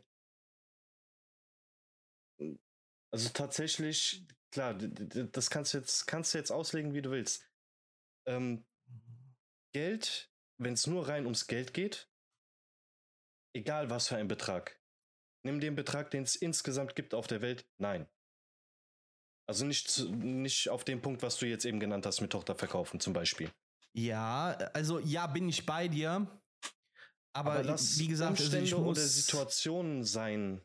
Also 3.12 3.30
tatsächlich, 3.30 4.28
klar, 4.51 4.74
das 4.74 5.49
kannst 5.49 5.74
du 5.74 5.78
jetzt, 5.78 6.05
kannst 6.07 6.34
du 6.34 6.38
jetzt 6.38 6.51
auslegen, 6.51 6.93
wie 6.93 7.01
du 7.01 7.12
willst. 7.12 7.47
Ähm, 8.28 8.66
Geld, 9.74 10.32
wenn 10.60 10.74
es 10.74 10.88
nur 10.88 11.07
rein 11.07 11.26
ums 11.26 11.47
Geld 11.47 11.74
geht, 11.74 12.10
egal 13.55 13.89
was 13.89 14.07
für 14.07 14.18
ein 14.18 14.28
Betrag. 14.28 14.79
Nimm 15.44 15.60
den 15.60 15.76
Betrag, 15.76 16.12
den 16.12 16.24
es 16.24 16.36
insgesamt 16.36 16.96
gibt 16.96 17.14
auf 17.14 17.28
der 17.28 17.42
Welt, 17.42 17.66
nein. 17.78 18.08
Also 19.48 19.66
nicht, 19.66 20.00
nicht 20.10 20.70
auf 20.70 20.84
den 20.84 21.02
Punkt, 21.02 21.24
was 21.24 21.38
du 21.38 21.48
jetzt 21.48 21.66
eben 21.66 21.80
genannt 21.80 22.06
hast, 22.06 22.22
mit 22.22 22.32
Tochter 22.32 22.56
verkaufen 22.56 23.00
zum 23.00 23.14
Beispiel. 23.14 23.52
Ja, 23.94 24.52
also 24.74 25.00
ja, 25.00 25.26
bin 25.28 25.50
ich 25.50 25.66
bei 25.66 25.88
dir. 25.88 26.28
Aber, 27.34 27.64
lass 27.64 27.98
wie 28.00 28.08
gesagt, 28.08 28.40
also 28.40 28.44
Umstände 28.44 28.76
muss, 28.76 28.98
oder 28.98 29.08
Situationen 29.08 30.04
sein, 30.04 30.62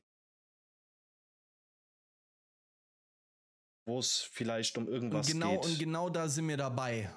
wo 3.86 3.98
es 3.98 4.20
vielleicht 4.20 4.76
um 4.78 4.88
irgendwas 4.88 5.26
und 5.26 5.32
genau, 5.32 5.52
geht. 5.52 5.64
und 5.64 5.78
genau 5.78 6.10
da 6.10 6.28
sind 6.28 6.48
wir 6.48 6.56
dabei. 6.56 7.14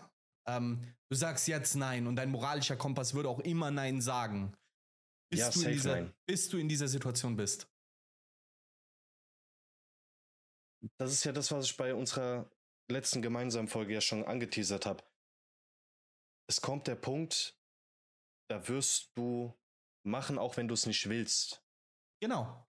Ähm, 0.47 0.81
du 1.09 1.15
sagst 1.15 1.47
jetzt 1.47 1.75
nein 1.75 2.07
und 2.07 2.15
dein 2.15 2.31
moralischer 2.31 2.75
Kompass 2.75 3.13
würde 3.13 3.29
auch 3.29 3.39
immer 3.39 3.71
nein 3.71 4.01
sagen. 4.01 4.55
Bis, 5.29 5.39
Ja, 5.39 5.49
du, 5.49 5.61
in 5.61 5.71
dieser, 5.71 5.95
nein. 5.95 6.13
bis 6.25 6.49
du 6.49 6.57
in 6.57 6.69
dieser 6.69 6.87
Situation 6.87 7.35
bist. 7.35 7.67
Das 10.99 11.11
ist 11.11 11.23
ja 11.23 11.31
das, 11.31 11.51
was 11.51 11.65
ich 11.65 11.75
bei 11.77 11.93
unserer 11.93 12.49
letzten 12.89 13.21
gemeinsamen 13.21 13.67
Folge 13.67 13.93
ja 13.93 14.01
schon 14.01 14.23
angeteasert 14.25 14.85
habe. 14.85 15.03
Es 16.49 16.61
kommt 16.61 16.87
der 16.87 16.95
Punkt, 16.95 17.59
da 18.49 18.65
wirst 18.69 19.11
du 19.17 19.53
machen, 20.05 20.37
auch 20.37 20.55
wenn 20.55 20.67
du 20.67 20.73
es 20.73 20.85
nicht 20.85 21.09
willst. 21.09 21.61
Genau. 22.21 22.65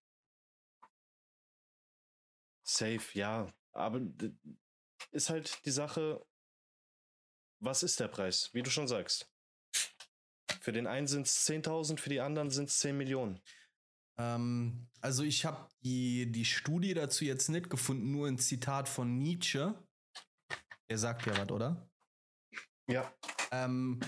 Safe, 2.67 3.01
ja. 3.15 3.53
Aber 3.73 4.01
ist 5.13 5.31
halt 5.31 5.65
die 5.65 5.71
Sache, 5.71 6.27
was 7.63 7.83
ist 7.83 8.01
der 8.01 8.09
Preis? 8.09 8.53
Wie 8.53 8.63
du 8.63 8.71
schon 8.71 8.89
sagst. 8.89 9.31
Für 10.69 10.73
den 10.73 10.87
einen 10.87 11.07
sind 11.07 11.27
es 11.27 11.49
10.000, 11.49 11.99
für 11.99 12.11
die 12.11 12.21
anderen 12.21 12.51
sind 12.51 12.69
es 12.69 12.79
10 12.81 12.95
Millionen. 12.95 13.41
Ähm, 14.21 14.87
also 15.01 15.23
ich 15.23 15.47
habe 15.47 15.67
die, 15.83 16.31
die 16.31 16.45
Studie 16.45 16.93
dazu 16.93 17.25
jetzt 17.25 17.49
nicht 17.49 17.71
gefunden, 17.71 18.11
nur 18.11 18.29
ein 18.29 18.37
Zitat 18.37 18.87
von 18.87 19.17
Nietzsche. 19.17 19.83
Der 20.91 20.99
sagt 20.99 21.25
ja 21.25 21.39
was, 21.39 21.49
oder? 21.49 21.91
Ja. 22.87 23.11
Ähm, 23.51 23.99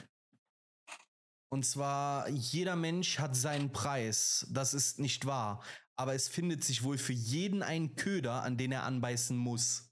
und 1.50 1.64
zwar, 1.64 2.28
jeder 2.28 2.76
Mensch 2.76 3.18
hat 3.18 3.34
seinen 3.34 3.72
Preis. 3.72 4.46
Das 4.50 4.74
ist 4.74 4.98
nicht 4.98 5.24
wahr. 5.24 5.64
Aber 5.96 6.14
es 6.14 6.28
findet 6.28 6.62
sich 6.62 6.82
wohl 6.82 6.98
für 6.98 7.14
jeden 7.14 7.62
ein 7.62 7.96
Köder, 7.96 8.42
an 8.42 8.58
den 8.58 8.70
er 8.70 8.82
anbeißen 8.82 9.34
muss. 9.34 9.90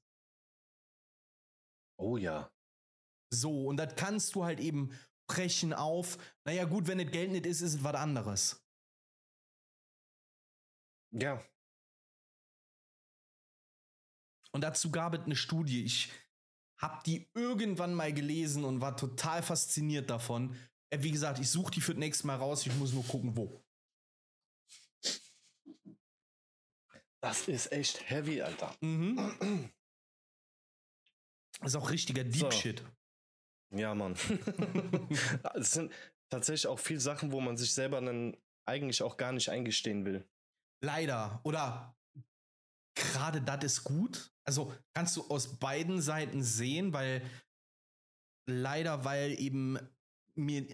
Oh 1.98 2.18
ja. 2.18 2.52
So, 3.30 3.68
und 3.68 3.78
das 3.78 3.94
kannst 3.96 4.34
du 4.34 4.44
halt 4.44 4.60
eben 4.60 4.90
brechen 5.29 5.72
auf. 5.72 6.18
Naja, 6.45 6.64
gut, 6.64 6.89
wenn 6.89 6.99
es 6.99 7.11
Geld 7.12 7.31
nicht 7.31 7.47
ist, 7.47 7.61
ist 7.61 7.74
es 7.74 7.85
was 7.85 7.95
anderes. 7.95 8.64
Ja. 11.12 11.43
Und 14.53 14.62
dazu 14.62 14.91
gab 14.91 15.14
es 15.14 15.20
eine 15.20 15.37
Studie. 15.37 15.85
Ich 15.85 16.11
habe 16.79 17.03
die 17.05 17.31
irgendwann 17.35 17.95
mal 17.95 18.12
gelesen 18.12 18.64
und 18.64 18.81
war 18.81 18.97
total 18.97 19.43
fasziniert 19.43 20.11
davon. 20.11 20.57
Äh, 20.91 21.03
Wie 21.03 21.11
gesagt, 21.11 21.39
ich 21.39 21.51
suche 21.51 21.70
die 21.72 21.81
für 21.81 21.95
das 21.95 22.01
nächste 22.01 22.26
Mal 22.26 22.37
raus. 22.37 22.66
Ich 22.66 22.74
muss 22.74 22.93
nur 22.93 23.05
gucken, 23.05 23.37
wo. 23.37 23.62
Das 27.20 27.49
ist 27.49 27.72
echt 27.72 28.09
heavy, 28.09 28.41
Alter. 28.43 28.74
Mhm. 28.81 29.70
Das 31.61 31.68
ist 31.74 31.76
auch 31.76 31.91
richtiger 31.91 32.24
Deep 32.24 32.41
So. 32.41 32.51
Shit. 32.51 32.83
Ja, 33.70 33.94
Mann. 33.94 34.14
es 35.54 35.72
sind 35.72 35.92
tatsächlich 36.30 36.66
auch 36.66 36.78
viele 36.78 37.00
Sachen, 37.00 37.32
wo 37.32 37.40
man 37.40 37.56
sich 37.56 37.72
selber 37.72 38.00
dann 38.00 38.36
eigentlich 38.66 39.02
auch 39.02 39.16
gar 39.16 39.32
nicht 39.32 39.50
eingestehen 39.50 40.04
will. 40.04 40.26
Leider. 40.82 41.40
Oder 41.44 41.94
gerade 42.94 43.40
das 43.40 43.64
ist 43.64 43.84
gut. 43.84 44.30
Also 44.44 44.72
kannst 44.94 45.16
du 45.16 45.28
aus 45.28 45.58
beiden 45.58 46.00
Seiten 46.00 46.42
sehen, 46.42 46.92
weil 46.92 47.22
leider, 48.48 49.04
weil 49.04 49.38
eben 49.38 49.78
mir 50.34 50.66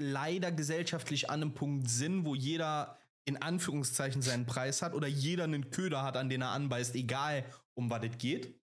leider 0.00 0.52
gesellschaftlich 0.52 1.28
an 1.30 1.42
einem 1.42 1.54
Punkt 1.54 1.88
sind, 1.88 2.24
wo 2.24 2.34
jeder 2.34 2.98
in 3.24 3.36
Anführungszeichen 3.36 4.22
seinen 4.22 4.46
Preis 4.46 4.82
hat 4.82 4.94
oder 4.94 5.06
jeder 5.06 5.44
einen 5.44 5.70
Köder 5.70 6.02
hat, 6.02 6.16
an 6.16 6.28
den 6.28 6.42
er 6.42 6.50
anbeißt, 6.50 6.94
egal 6.94 7.44
um 7.74 7.90
was 7.90 8.04
es 8.04 8.18
geht. 8.18 8.61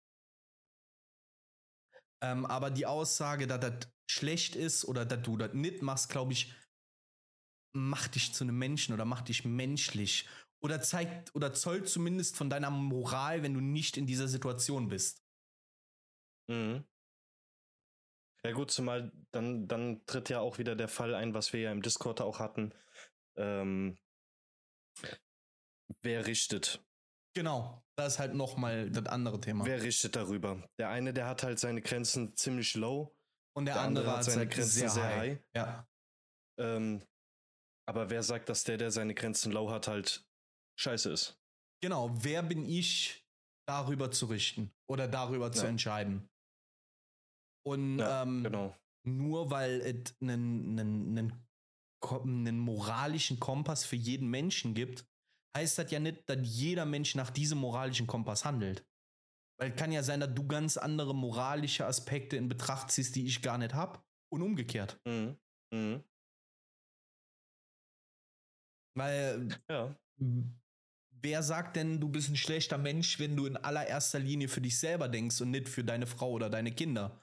Ähm, 2.26 2.44
aber 2.46 2.70
die 2.70 2.86
Aussage, 2.86 3.46
dass 3.46 3.60
das 3.60 3.88
schlecht 4.10 4.56
ist 4.56 4.84
oder 4.84 5.04
dass 5.04 5.22
du 5.22 5.36
das 5.36 5.52
nicht 5.54 5.82
machst, 5.82 6.08
glaube 6.08 6.32
ich, 6.32 6.52
macht 7.72 8.14
dich 8.14 8.32
zu 8.32 8.44
einem 8.44 8.58
Menschen 8.58 8.94
oder 8.94 9.04
macht 9.04 9.28
dich 9.28 9.44
menschlich 9.44 10.28
oder 10.60 10.80
zeigt 10.80 11.34
oder 11.34 11.52
zollt 11.52 11.88
zumindest 11.88 12.36
von 12.36 12.50
deiner 12.50 12.70
Moral, 12.70 13.42
wenn 13.42 13.54
du 13.54 13.60
nicht 13.60 13.96
in 13.96 14.06
dieser 14.06 14.28
Situation 14.28 14.88
bist. 14.88 15.22
Mhm. 16.48 16.84
Ja 18.44 18.52
gut, 18.52 18.70
zumal 18.70 19.12
dann, 19.32 19.68
dann 19.68 20.04
tritt 20.06 20.28
ja 20.28 20.40
auch 20.40 20.58
wieder 20.58 20.74
der 20.74 20.88
Fall 20.88 21.14
ein, 21.14 21.34
was 21.34 21.52
wir 21.52 21.60
ja 21.60 21.72
im 21.72 21.82
Discord 21.82 22.20
auch 22.20 22.38
hatten. 22.38 22.72
Ähm, 23.36 23.98
wer 26.02 26.26
richtet? 26.26 26.82
Genau, 27.36 27.84
das 27.96 28.14
ist 28.14 28.18
halt 28.18 28.32
nochmal 28.32 28.90
das 28.90 29.04
andere 29.08 29.38
Thema. 29.38 29.66
Wer 29.66 29.82
richtet 29.82 30.16
darüber? 30.16 30.66
Der 30.78 30.88
eine, 30.88 31.12
der 31.12 31.26
hat 31.26 31.42
halt 31.42 31.58
seine 31.58 31.82
Grenzen 31.82 32.34
ziemlich 32.34 32.74
low. 32.74 33.14
Und 33.54 33.66
der, 33.66 33.74
der 33.74 33.82
andere, 33.82 34.04
andere, 34.04 34.16
hat 34.16 34.24
seine 34.24 34.38
halt 34.38 34.52
Grenzen 34.52 34.70
sehr, 34.70 34.88
sehr 34.88 35.04
high. 35.04 35.18
high. 35.18 35.40
Ja. 35.54 35.88
Ähm, 36.58 37.02
aber 37.86 38.08
wer 38.08 38.22
sagt, 38.22 38.48
dass 38.48 38.64
der, 38.64 38.78
der 38.78 38.90
seine 38.90 39.12
Grenzen 39.14 39.52
low 39.52 39.70
hat, 39.70 39.86
halt 39.86 40.26
scheiße 40.80 41.12
ist? 41.12 41.38
Genau, 41.82 42.10
wer 42.24 42.42
bin 42.42 42.64
ich, 42.64 43.22
darüber 43.68 44.10
zu 44.10 44.26
richten 44.26 44.72
oder 44.88 45.06
darüber 45.06 45.48
ja. 45.48 45.52
zu 45.52 45.66
entscheiden? 45.66 46.26
Und 47.66 47.98
ja, 47.98 48.22
ähm, 48.22 48.44
genau. 48.44 48.74
nur 49.06 49.50
weil 49.50 49.82
es 49.82 50.14
einen, 50.22 50.78
einen, 50.78 51.18
einen, 51.18 51.46
einen 52.02 52.58
moralischen 52.58 53.38
Kompass 53.38 53.84
für 53.84 53.96
jeden 53.96 54.30
Menschen 54.30 54.72
gibt, 54.72 55.04
heißt 55.56 55.78
das 55.78 55.90
ja 55.90 55.98
nicht, 55.98 56.28
dass 56.28 56.38
jeder 56.42 56.84
Mensch 56.84 57.14
nach 57.14 57.30
diesem 57.30 57.58
moralischen 57.58 58.06
Kompass 58.06 58.44
handelt. 58.44 58.86
Weil 59.58 59.74
kann 59.74 59.90
ja 59.90 60.02
sein, 60.02 60.20
dass 60.20 60.34
du 60.34 60.46
ganz 60.46 60.76
andere 60.76 61.14
moralische 61.14 61.86
Aspekte 61.86 62.36
in 62.36 62.48
Betracht 62.48 62.90
ziehst, 62.90 63.16
die 63.16 63.26
ich 63.26 63.40
gar 63.40 63.56
nicht 63.58 63.74
habe. 63.74 64.02
Und 64.28 64.42
umgekehrt. 64.42 65.00
Mhm. 65.06 65.38
Mhm. 65.72 66.04
Weil 68.96 69.48
ja. 69.68 69.96
wer 71.10 71.42
sagt 71.42 71.76
denn, 71.76 72.00
du 72.00 72.08
bist 72.08 72.28
ein 72.28 72.36
schlechter 72.36 72.76
Mensch, 72.76 73.18
wenn 73.18 73.36
du 73.36 73.46
in 73.46 73.56
allererster 73.56 74.18
Linie 74.18 74.48
für 74.48 74.60
dich 74.60 74.78
selber 74.78 75.08
denkst 75.08 75.40
und 75.40 75.50
nicht 75.50 75.68
für 75.68 75.84
deine 75.84 76.06
Frau 76.06 76.32
oder 76.32 76.50
deine 76.50 76.72
Kinder? 76.72 77.22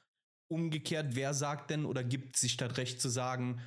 Umgekehrt, 0.51 1.15
wer 1.15 1.33
sagt 1.33 1.71
denn 1.71 1.85
oder 1.85 2.03
gibt 2.03 2.37
sich 2.37 2.57
das 2.57 2.77
Recht 2.77 3.01
zu 3.01 3.09
sagen, 3.09 3.61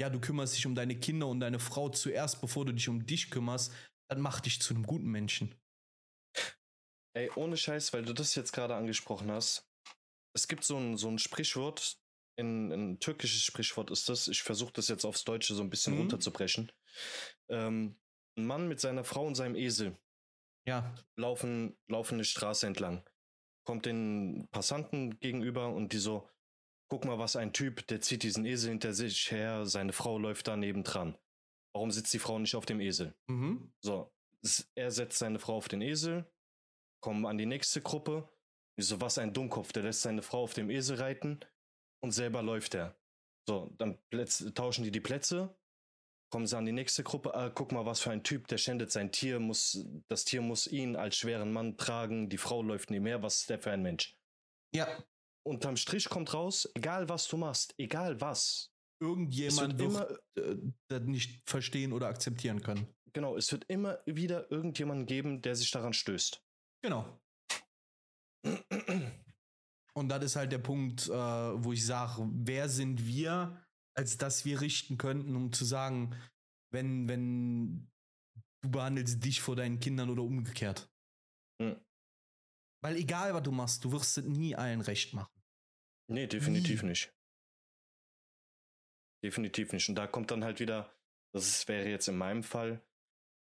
ja, 0.00 0.08
du 0.08 0.20
kümmerst 0.20 0.56
dich 0.56 0.66
um 0.66 0.74
deine 0.74 0.96
Kinder 0.96 1.28
und 1.28 1.40
deine 1.40 1.58
Frau 1.58 1.88
zuerst, 1.88 2.40
bevor 2.40 2.64
du 2.64 2.72
dich 2.72 2.88
um 2.88 3.04
dich 3.06 3.30
kümmerst, 3.30 3.72
dann 4.08 4.20
mach 4.20 4.40
dich 4.40 4.60
zu 4.60 4.74
einem 4.74 4.86
guten 4.86 5.08
Menschen. 5.08 5.54
Ey, 7.14 7.30
ohne 7.36 7.56
Scheiß, 7.56 7.92
weil 7.92 8.04
du 8.04 8.12
das 8.12 8.34
jetzt 8.34 8.52
gerade 8.52 8.74
angesprochen 8.74 9.30
hast. 9.30 9.68
Es 10.34 10.48
gibt 10.48 10.64
so 10.64 10.78
ein, 10.78 10.96
so 10.96 11.08
ein 11.08 11.18
Sprichwort, 11.18 11.98
ein, 12.38 12.72
ein 12.72 13.00
türkisches 13.00 13.42
Sprichwort 13.42 13.90
ist 13.90 14.08
das. 14.08 14.28
Ich 14.28 14.42
versuche 14.42 14.72
das 14.72 14.88
jetzt 14.88 15.04
aufs 15.04 15.24
Deutsche 15.24 15.54
so 15.54 15.62
ein 15.62 15.70
bisschen 15.70 15.94
mhm. 15.94 16.00
runterzubrechen. 16.00 16.72
Ähm, 17.50 17.98
ein 18.38 18.46
Mann 18.46 18.68
mit 18.68 18.80
seiner 18.80 19.04
Frau 19.04 19.26
und 19.26 19.34
seinem 19.34 19.56
Esel 19.56 19.98
ja. 20.66 20.94
laufen, 21.16 21.76
laufen 21.88 22.14
eine 22.14 22.24
Straße 22.24 22.66
entlang. 22.66 23.06
Kommt 23.64 23.86
den 23.86 24.48
Passanten 24.50 25.18
gegenüber 25.20 25.68
und 25.68 25.92
die 25.92 25.98
so, 25.98 26.28
guck 26.88 27.04
mal, 27.04 27.18
was 27.18 27.36
ein 27.36 27.52
Typ, 27.52 27.86
der 27.88 28.00
zieht 28.00 28.22
diesen 28.22 28.44
Esel 28.44 28.70
hinter 28.70 28.94
sich 28.94 29.30
her, 29.30 29.66
seine 29.66 29.92
Frau 29.92 30.18
läuft 30.18 30.48
da 30.48 30.56
nebendran. 30.56 31.16
Warum 31.74 31.90
sitzt 31.90 32.12
die 32.12 32.18
Frau 32.18 32.38
nicht 32.38 32.54
auf 32.54 32.66
dem 32.66 32.80
Esel? 32.80 33.14
Mhm. 33.28 33.72
So, 33.80 34.12
er 34.74 34.90
setzt 34.90 35.18
seine 35.18 35.38
Frau 35.38 35.56
auf 35.56 35.68
den 35.68 35.80
Esel, 35.80 36.30
kommen 37.00 37.26
an 37.26 37.38
die 37.38 37.46
nächste 37.46 37.80
Gruppe. 37.80 38.28
So, 38.78 39.00
was 39.00 39.18
ein 39.18 39.32
Dummkopf, 39.32 39.72
der 39.72 39.82
lässt 39.82 40.02
seine 40.02 40.22
Frau 40.22 40.42
auf 40.42 40.54
dem 40.54 40.70
Esel 40.70 40.98
reiten 40.98 41.40
und 42.02 42.12
selber 42.12 42.42
läuft 42.42 42.74
er. 42.74 42.98
So, 43.46 43.74
dann 43.76 43.98
tauschen 44.54 44.84
die 44.84 44.90
die 44.90 45.00
Plätze, 45.00 45.54
kommen 46.30 46.46
sie 46.46 46.56
an 46.56 46.64
die 46.64 46.72
nächste 46.72 47.02
Gruppe. 47.02 47.34
Ah, 47.34 47.50
guck 47.50 47.72
mal, 47.72 47.84
was 47.84 48.00
für 48.00 48.10
ein 48.10 48.22
Typ, 48.22 48.48
der 48.48 48.58
schändet 48.58 48.90
sein 48.90 49.12
Tier, 49.12 49.40
muss, 49.40 49.86
das 50.08 50.24
Tier 50.24 50.40
muss 50.40 50.66
ihn 50.66 50.96
als 50.96 51.16
schweren 51.16 51.52
Mann 51.52 51.76
tragen, 51.76 52.28
die 52.28 52.38
Frau 52.38 52.62
läuft 52.62 52.90
nie 52.90 53.00
mehr, 53.00 53.22
was 53.22 53.40
ist 53.40 53.50
der 53.50 53.58
für 53.58 53.70
ein 53.70 53.82
Mensch? 53.82 54.16
Ja, 54.74 54.88
unterm 55.44 55.76
Strich 55.76 56.08
kommt 56.08 56.32
raus, 56.32 56.70
egal 56.74 57.08
was 57.08 57.28
du 57.28 57.36
machst, 57.36 57.74
egal 57.78 58.20
was. 58.20 58.71
Irgendjemand 59.02 59.78
wird, 59.80 59.90
immer, 59.90 60.08
äh, 60.36 60.56
das 60.86 61.02
nicht 61.02 61.42
verstehen 61.44 61.92
oder 61.92 62.06
akzeptieren 62.06 62.62
können. 62.62 62.86
Genau, 63.12 63.36
es 63.36 63.50
wird 63.50 63.64
immer 63.64 63.98
wieder 64.06 64.50
irgendjemanden 64.52 65.06
geben, 65.06 65.42
der 65.42 65.56
sich 65.56 65.72
daran 65.72 65.92
stößt. 65.92 66.40
Genau. 66.82 67.20
Und 69.94 70.08
das 70.08 70.24
ist 70.24 70.36
halt 70.36 70.52
der 70.52 70.58
Punkt, 70.58 71.08
äh, 71.08 71.12
wo 71.12 71.72
ich 71.72 71.84
sage, 71.84 72.28
wer 72.32 72.68
sind 72.68 73.04
wir, 73.04 73.60
als 73.94 74.16
dass 74.18 74.44
wir 74.44 74.60
richten 74.60 74.98
könnten, 74.98 75.34
um 75.34 75.52
zu 75.52 75.64
sagen, 75.64 76.16
wenn, 76.70 77.08
wenn 77.08 77.90
du 78.62 78.70
behandelst 78.70 79.22
dich 79.24 79.40
vor 79.40 79.56
deinen 79.56 79.80
Kindern 79.80 80.10
oder 80.10 80.22
umgekehrt. 80.22 80.88
Hm. 81.60 81.76
Weil 82.82 82.96
egal, 82.96 83.34
was 83.34 83.42
du 83.42 83.50
machst, 83.50 83.84
du 83.84 83.92
wirst 83.92 84.16
es 84.16 84.24
nie 84.24 84.54
allen 84.54 84.80
recht 84.80 85.12
machen. 85.12 85.42
Nee, 86.08 86.28
definitiv 86.28 86.82
nie. 86.82 86.90
nicht. 86.90 87.12
Definitiv 89.22 89.72
nicht. 89.72 89.88
Und 89.88 89.94
da 89.94 90.06
kommt 90.06 90.30
dann 90.30 90.44
halt 90.44 90.60
wieder, 90.60 90.92
das 91.34 91.66
wäre 91.68 91.88
jetzt 91.88 92.08
in 92.08 92.16
meinem 92.16 92.42
Fall, 92.42 92.84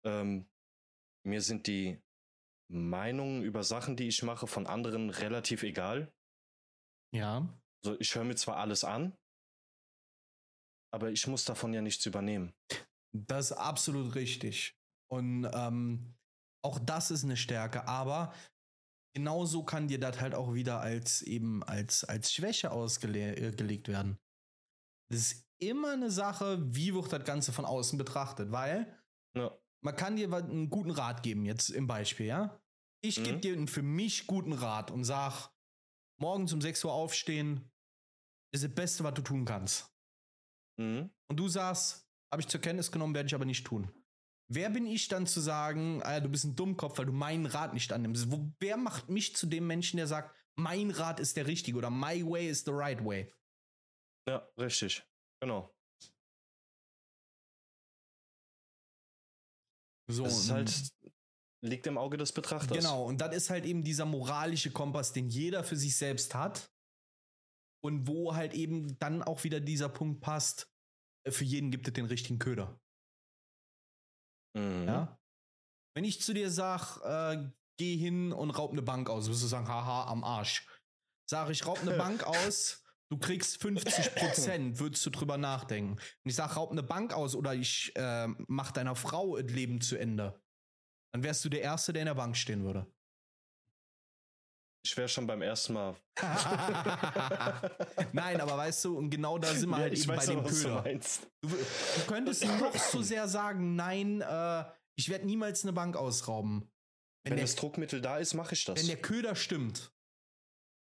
ähm, 0.04 0.48
mir 1.24 1.42
sind 1.42 1.66
die 1.66 2.00
Meinungen 2.68 3.42
über 3.42 3.62
Sachen, 3.62 3.96
die 3.96 4.08
ich 4.08 4.22
mache, 4.22 4.46
von 4.46 4.66
anderen 4.66 5.10
relativ 5.10 5.62
egal. 5.62 6.12
Ja. 7.14 7.48
Also 7.84 7.98
ich 8.00 8.14
höre 8.14 8.24
mir 8.24 8.36
zwar 8.36 8.56
alles 8.56 8.84
an, 8.84 9.16
aber 10.92 11.10
ich 11.10 11.26
muss 11.26 11.44
davon 11.44 11.72
ja 11.72 11.82
nichts 11.82 12.04
übernehmen. 12.06 12.54
Das 13.12 13.50
ist 13.50 13.56
absolut 13.56 14.14
richtig. 14.14 14.76
Und 15.10 15.48
ähm, 15.52 16.14
auch 16.64 16.78
das 16.78 17.10
ist 17.10 17.24
eine 17.24 17.36
Stärke, 17.36 17.86
aber 17.86 18.34
genauso 19.14 19.64
kann 19.64 19.88
dir 19.88 20.00
das 20.00 20.20
halt 20.20 20.34
auch 20.34 20.54
wieder 20.54 20.80
als 20.80 21.22
eben 21.22 21.62
als, 21.62 22.04
als 22.04 22.32
Schwäche 22.32 22.72
ausgelegt 22.72 23.88
äh, 23.88 23.92
werden. 23.92 24.18
Das 25.10 25.20
ist 25.20 25.45
immer 25.58 25.92
eine 25.92 26.10
Sache, 26.10 26.58
wie 26.74 26.94
wird 26.94 27.12
das 27.12 27.24
Ganze 27.24 27.52
von 27.52 27.64
außen 27.64 27.98
betrachtet, 27.98 28.52
weil 28.52 28.94
ja. 29.34 29.56
man 29.82 29.96
kann 29.96 30.16
dir 30.16 30.32
einen 30.32 30.70
guten 30.70 30.90
Rat 30.90 31.22
geben, 31.22 31.44
jetzt 31.44 31.70
im 31.70 31.86
Beispiel, 31.86 32.26
ja? 32.26 32.60
Ich 33.02 33.18
mhm. 33.18 33.24
gebe 33.24 33.38
dir 33.38 33.52
einen 33.52 33.68
für 33.68 33.82
mich 33.82 34.26
guten 34.26 34.52
Rat 34.52 34.90
und 34.90 35.04
sag, 35.04 35.50
morgens 36.18 36.52
um 36.52 36.60
6 36.60 36.84
Uhr 36.84 36.92
aufstehen 36.92 37.70
ist 38.52 38.64
das 38.64 38.74
Beste, 38.74 39.04
was 39.04 39.14
du 39.14 39.22
tun 39.22 39.44
kannst. 39.44 39.92
Mhm. 40.78 41.10
Und 41.28 41.36
du 41.36 41.48
sagst, 41.48 42.08
habe 42.32 42.42
ich 42.42 42.48
zur 42.48 42.60
Kenntnis 42.60 42.90
genommen, 42.90 43.14
werde 43.14 43.26
ich 43.26 43.34
aber 43.34 43.44
nicht 43.44 43.66
tun. 43.66 43.90
Wer 44.48 44.70
bin 44.70 44.86
ich 44.86 45.08
dann 45.08 45.26
zu 45.26 45.40
sagen, 45.40 46.02
ah, 46.04 46.20
du 46.20 46.28
bist 46.28 46.44
ein 46.44 46.54
Dummkopf, 46.54 46.98
weil 46.98 47.06
du 47.06 47.12
meinen 47.12 47.46
Rat 47.46 47.74
nicht 47.74 47.92
annimmst? 47.92 48.30
Wo, 48.30 48.52
wer 48.60 48.76
macht 48.76 49.08
mich 49.08 49.34
zu 49.34 49.46
dem 49.46 49.66
Menschen, 49.66 49.96
der 49.96 50.06
sagt, 50.06 50.34
mein 50.54 50.90
Rat 50.90 51.20
ist 51.20 51.36
der 51.36 51.46
richtige 51.46 51.76
oder 51.76 51.90
my 51.90 52.24
way 52.24 52.48
is 52.48 52.64
the 52.64 52.70
right 52.70 53.04
way? 53.04 53.32
Ja, 54.28 54.48
richtig. 54.56 55.04
Genau. 55.40 55.72
So, 60.08 60.24
das 60.24 60.38
ist 60.38 60.50
halt, 60.50 60.92
liegt 61.62 61.86
im 61.86 61.98
Auge 61.98 62.16
des 62.16 62.32
Betrachters. 62.32 62.76
Genau, 62.76 63.04
und 63.04 63.20
das 63.20 63.34
ist 63.34 63.50
halt 63.50 63.64
eben 63.64 63.82
dieser 63.82 64.04
moralische 64.04 64.70
Kompass, 64.70 65.12
den 65.12 65.28
jeder 65.28 65.64
für 65.64 65.76
sich 65.76 65.96
selbst 65.96 66.34
hat. 66.34 66.70
Und 67.84 68.06
wo 68.08 68.34
halt 68.34 68.54
eben 68.54 68.98
dann 68.98 69.22
auch 69.22 69.44
wieder 69.44 69.60
dieser 69.60 69.88
Punkt 69.88 70.20
passt, 70.20 70.72
äh, 71.24 71.30
für 71.30 71.44
jeden 71.44 71.70
gibt 71.70 71.86
es 71.86 71.94
den 71.94 72.06
richtigen 72.06 72.38
Köder. 72.38 72.80
Mhm. 74.56 74.86
Ja? 74.86 75.20
Wenn 75.94 76.04
ich 76.04 76.20
zu 76.20 76.34
dir 76.34 76.50
sag, 76.50 76.98
äh, 77.04 77.50
geh 77.78 77.96
hin 77.96 78.32
und 78.32 78.50
raub 78.50 78.72
eine 78.72 78.82
Bank 78.82 79.08
aus, 79.08 79.28
wirst 79.28 79.42
du 79.42 79.46
sagen, 79.46 79.68
haha, 79.68 80.10
am 80.10 80.24
Arsch. 80.24 80.66
Sag 81.28 81.50
ich, 81.50 81.66
raub 81.66 81.80
eine 81.80 81.92
Bank 81.98 82.24
aus, 82.24 82.84
du 83.08 83.18
kriegst 83.18 83.60
50 83.60 84.14
Prozent, 84.14 84.78
würdest 84.78 85.04
du 85.06 85.10
drüber 85.10 85.38
nachdenken. 85.38 85.92
Und 85.92 86.00
ich 86.24 86.34
sag, 86.34 86.56
raub 86.56 86.72
eine 86.72 86.82
Bank 86.82 87.12
aus 87.12 87.34
oder 87.34 87.54
ich 87.54 87.92
äh, 87.96 88.28
mach 88.48 88.72
deiner 88.72 88.94
Frau 88.94 89.36
das 89.40 89.52
Leben 89.52 89.80
zu 89.80 89.96
Ende. 89.96 90.40
Dann 91.12 91.22
wärst 91.22 91.44
du 91.44 91.48
der 91.48 91.62
Erste, 91.62 91.92
der 91.92 92.02
in 92.02 92.06
der 92.06 92.14
Bank 92.14 92.36
stehen 92.36 92.64
würde. 92.64 92.86
Ich 94.84 94.96
wäre 94.96 95.08
schon 95.08 95.26
beim 95.26 95.42
ersten 95.42 95.72
Mal. 95.72 95.96
Nein, 98.12 98.40
aber 98.40 98.56
weißt 98.56 98.84
du, 98.84 98.96
und 98.96 99.10
genau 99.10 99.36
da 99.36 99.52
sind 99.52 99.70
wir 99.70 99.78
halt 99.78 99.98
ja, 99.98 100.04
eben 100.04 100.16
bei 100.16 100.26
dem 100.26 100.44
Köder. 100.44 100.84
Du, 101.40 101.48
du, 101.48 102.06
könntest 102.06 102.44
noch 102.44 102.72
so 102.76 103.02
sehr 103.02 103.26
sagen, 103.26 103.74
nein, 103.74 104.20
äh, 104.20 104.64
ich 104.94 105.08
werde 105.08 105.26
niemals 105.26 105.64
eine 105.64 105.72
Bank 105.72 105.96
ausrauben. 105.96 106.70
Wenn, 107.24 107.32
wenn 107.32 107.36
der, 107.38 107.46
das 107.46 107.56
Druckmittel 107.56 108.00
da 108.00 108.18
ist, 108.18 108.34
mache 108.34 108.54
ich 108.54 108.64
das. 108.64 108.78
Wenn 108.78 108.86
der 108.86 108.98
Köder 108.98 109.34
stimmt. 109.34 109.92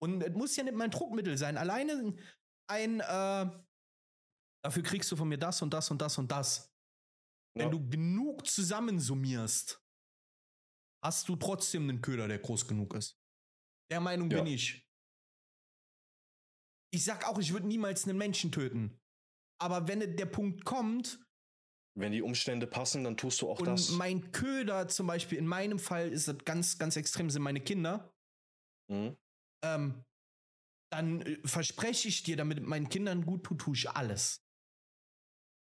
Und 0.01 0.21
es 0.23 0.33
muss 0.33 0.55
ja 0.55 0.63
nicht 0.63 0.75
mein 0.75 0.91
Druckmittel 0.91 1.37
sein. 1.37 1.57
Alleine 1.57 2.15
ein, 2.69 2.99
äh, 2.99 3.63
Dafür 4.61 4.83
kriegst 4.83 5.09
du 5.09 5.15
von 5.15 5.29
mir 5.29 5.37
das 5.37 5.61
und 5.61 5.73
das 5.73 5.89
und 5.89 6.01
das 6.01 6.17
und 6.17 6.29
das. 6.31 6.69
Ja. 7.57 7.63
Wenn 7.63 7.71
du 7.71 7.89
genug 7.89 8.45
zusammensummierst, 8.45 9.81
hast 11.01 11.29
du 11.29 11.37
trotzdem 11.37 11.83
einen 11.83 12.01
Köder, 12.01 12.27
der 12.27 12.39
groß 12.39 12.67
genug 12.67 12.93
ist. 12.93 13.17
Der 13.89 14.01
Meinung 14.01 14.29
Ja. 14.29 14.43
bin 14.43 14.53
ich. 14.53 14.85
Ich 16.93 17.05
sag 17.05 17.25
auch, 17.25 17.39
ich 17.39 17.53
würde 17.53 17.67
niemals 17.67 18.05
einen 18.05 18.17
Menschen 18.17 18.51
töten. 18.51 18.99
Aber 19.61 19.87
wenn 19.87 19.99
der 20.17 20.25
Punkt 20.25 20.65
kommt 20.65 21.25
Wenn 21.97 22.11
die 22.11 22.21
Umstände 22.21 22.67
passen, 22.67 23.03
dann 23.03 23.15
tust 23.17 23.41
du 23.41 23.49
auch 23.49 23.59
und 23.59 23.65
das. 23.65 23.91
mein 23.91 24.31
Köder 24.31 24.87
zum 24.89 25.07
Beispiel, 25.07 25.37
in 25.37 25.47
meinem 25.47 25.79
Fall 25.79 26.09
ist 26.09 26.27
das 26.27 26.37
ganz, 26.45 26.77
ganz 26.77 26.95
extrem, 26.97 27.29
sind 27.29 27.41
meine 27.43 27.61
Kinder, 27.61 28.13
Mhm. 28.89 29.17
Ähm, 29.63 30.05
dann 30.91 31.21
äh, 31.21 31.47
verspreche 31.47 32.07
ich 32.07 32.23
dir, 32.23 32.37
damit 32.37 32.61
meinen 32.61 32.89
Kindern 32.89 33.25
gut 33.25 33.43
tut, 33.45 33.61
tue 33.61 33.75
ich 33.75 33.89
alles. 33.89 34.43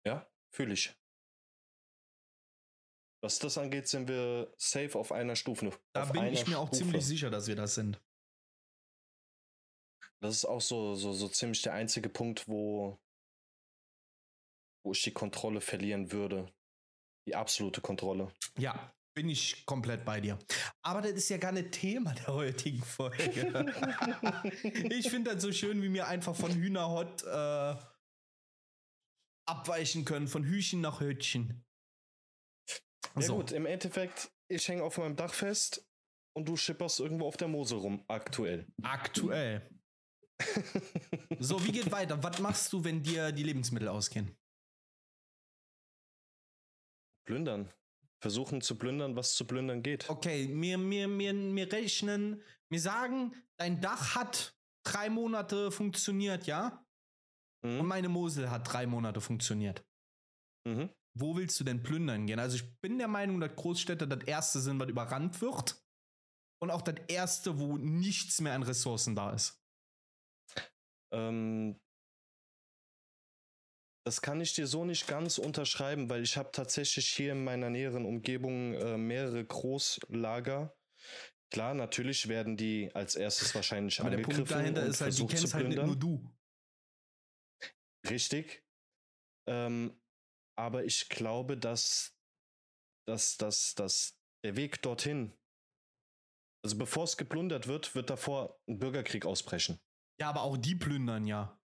Ja, 0.06 0.30
fühle 0.54 0.74
ich. 0.74 0.96
Was 3.22 3.38
das 3.38 3.58
angeht, 3.58 3.86
sind 3.86 4.08
wir 4.08 4.54
safe 4.56 4.98
auf 4.98 5.12
einer 5.12 5.36
Stufe. 5.36 5.78
Da 5.92 6.04
auf 6.04 6.12
bin 6.12 6.24
ich 6.26 6.46
mir 6.46 6.58
auch 6.58 6.68
Stufe. 6.68 6.84
ziemlich 6.84 7.04
sicher, 7.04 7.30
dass 7.30 7.48
wir 7.48 7.56
das 7.56 7.74
sind. 7.74 8.02
Das 10.22 10.34
ist 10.34 10.44
auch 10.44 10.60
so, 10.60 10.94
so, 10.94 11.12
so 11.12 11.28
ziemlich 11.28 11.62
der 11.62 11.74
einzige 11.74 12.08
Punkt, 12.08 12.48
wo, 12.48 12.98
wo 14.84 14.92
ich 14.92 15.02
die 15.02 15.12
Kontrolle 15.12 15.60
verlieren 15.60 16.12
würde. 16.12 16.52
Die 17.26 17.34
absolute 17.34 17.82
Kontrolle. 17.82 18.32
Ja, 18.56 18.94
bin 19.14 19.28
ich 19.28 19.64
komplett 19.66 20.04
bei 20.04 20.20
dir. 20.20 20.38
Aber 20.82 21.00
das 21.02 21.12
ist 21.12 21.28
ja 21.28 21.36
gar 21.36 21.52
nicht 21.52 21.72
Thema 21.72 22.14
der 22.14 22.28
heutigen 22.28 22.82
Folge. 22.82 23.16
ich 24.90 25.10
finde 25.10 25.34
das 25.34 25.42
so 25.42 25.52
schön, 25.52 25.82
wie 25.82 25.92
wir 25.92 26.06
einfach 26.06 26.34
von 26.34 26.52
Hühnerhot 26.52 27.22
äh, 27.24 27.76
abweichen 29.46 30.04
können, 30.04 30.28
von 30.28 30.44
Hühnchen 30.44 30.80
nach 30.80 31.00
Hötchen. 31.00 31.64
Ja 33.16 33.22
So. 33.22 33.36
gut, 33.36 33.52
im 33.52 33.66
Endeffekt, 33.66 34.30
ich 34.48 34.66
hänge 34.68 34.84
auf 34.84 34.98
meinem 34.98 35.16
Dach 35.16 35.34
fest 35.34 35.84
und 36.36 36.48
du 36.48 36.56
schipperst 36.56 37.00
irgendwo 37.00 37.26
auf 37.26 37.36
der 37.36 37.48
Mosel 37.48 37.78
rum, 37.78 38.04
aktuell. 38.08 38.66
Aktuell. 38.82 39.68
So, 41.38 41.62
wie 41.66 41.72
geht 41.72 41.90
weiter? 41.90 42.22
Was 42.22 42.38
machst 42.38 42.72
du, 42.72 42.82
wenn 42.84 43.02
dir 43.02 43.30
die 43.32 43.42
Lebensmittel 43.42 43.88
ausgehen? 43.88 44.36
plündern. 47.30 47.72
Versuchen 48.20 48.60
zu 48.60 48.76
plündern, 48.76 49.16
was 49.16 49.34
zu 49.34 49.46
plündern 49.46 49.82
geht. 49.82 50.08
Okay, 50.10 50.46
mir, 50.48 50.76
mir, 50.78 51.08
mir, 51.08 51.32
mir 51.32 51.72
rechnen, 51.72 52.42
mir 52.70 52.80
sagen, 52.80 53.34
dein 53.56 53.80
Dach 53.80 54.14
hat 54.14 54.54
drei 54.84 55.08
Monate 55.08 55.70
funktioniert, 55.70 56.46
ja? 56.46 56.84
Und 57.62 57.78
Mhm. 57.78 57.86
meine 57.86 58.08
Mosel 58.08 58.50
hat 58.50 58.72
drei 58.72 58.86
Monate 58.86 59.20
funktioniert. 59.20 59.84
Mhm. 60.66 60.90
Wo 61.18 61.36
willst 61.36 61.58
du 61.60 61.64
denn 61.64 61.82
plündern 61.82 62.26
gehen? 62.26 62.38
Also 62.38 62.56
ich 62.56 62.80
bin 62.80 62.98
der 62.98 63.08
Meinung, 63.08 63.40
dass 63.40 63.54
Großstädte 63.56 64.06
das 64.06 64.24
erste 64.24 64.60
sind, 64.60 64.78
was 64.80 64.88
überrannt 64.88 65.40
wird. 65.40 65.82
Und 66.62 66.70
auch 66.70 66.82
das 66.82 66.96
erste, 67.08 67.58
wo 67.58 67.78
nichts 67.78 68.40
mehr 68.40 68.54
an 68.54 68.62
Ressourcen 68.62 69.16
da 69.16 69.32
ist. 69.32 69.62
Ähm, 71.12 71.80
das 74.10 74.22
kann 74.22 74.40
ich 74.40 74.54
dir 74.54 74.66
so 74.66 74.84
nicht 74.84 75.06
ganz 75.06 75.38
unterschreiben, 75.38 76.10
weil 76.10 76.24
ich 76.24 76.36
habe 76.36 76.50
tatsächlich 76.50 77.08
hier 77.10 77.30
in 77.30 77.44
meiner 77.44 77.70
näheren 77.70 78.04
Umgebung 78.04 78.74
äh, 78.74 78.98
mehrere 78.98 79.44
Großlager. 79.44 80.76
Klar, 81.52 81.74
natürlich 81.74 82.26
werden 82.26 82.56
die 82.56 82.92
als 82.92 83.14
erstes 83.14 83.54
wahrscheinlich 83.54 84.00
Aber 84.00 84.10
der 84.10 84.18
angegriffen 84.18 84.46
Punkt 84.46 84.50
dahinter 84.50 84.84
ist 84.84 85.00
halt, 85.00 85.16
die 85.16 85.26
kennst 85.28 85.54
halt 85.54 85.68
nur 85.68 85.94
du. 85.94 86.28
Richtig. 88.08 88.64
Ähm, 89.48 89.96
aber 90.58 90.84
ich 90.84 91.08
glaube, 91.08 91.56
dass, 91.56 92.18
dass, 93.06 93.36
dass, 93.36 93.76
dass 93.76 94.18
der 94.44 94.56
Weg 94.56 94.82
dorthin, 94.82 95.38
also 96.64 96.76
bevor 96.76 97.04
es 97.04 97.16
geplündert 97.16 97.68
wird, 97.68 97.94
wird 97.94 98.10
davor 98.10 98.60
ein 98.68 98.80
Bürgerkrieg 98.80 99.24
ausbrechen. 99.24 99.78
Ja, 100.20 100.30
aber 100.30 100.42
auch 100.42 100.56
die 100.56 100.74
plündern 100.74 101.28
ja. 101.28 101.59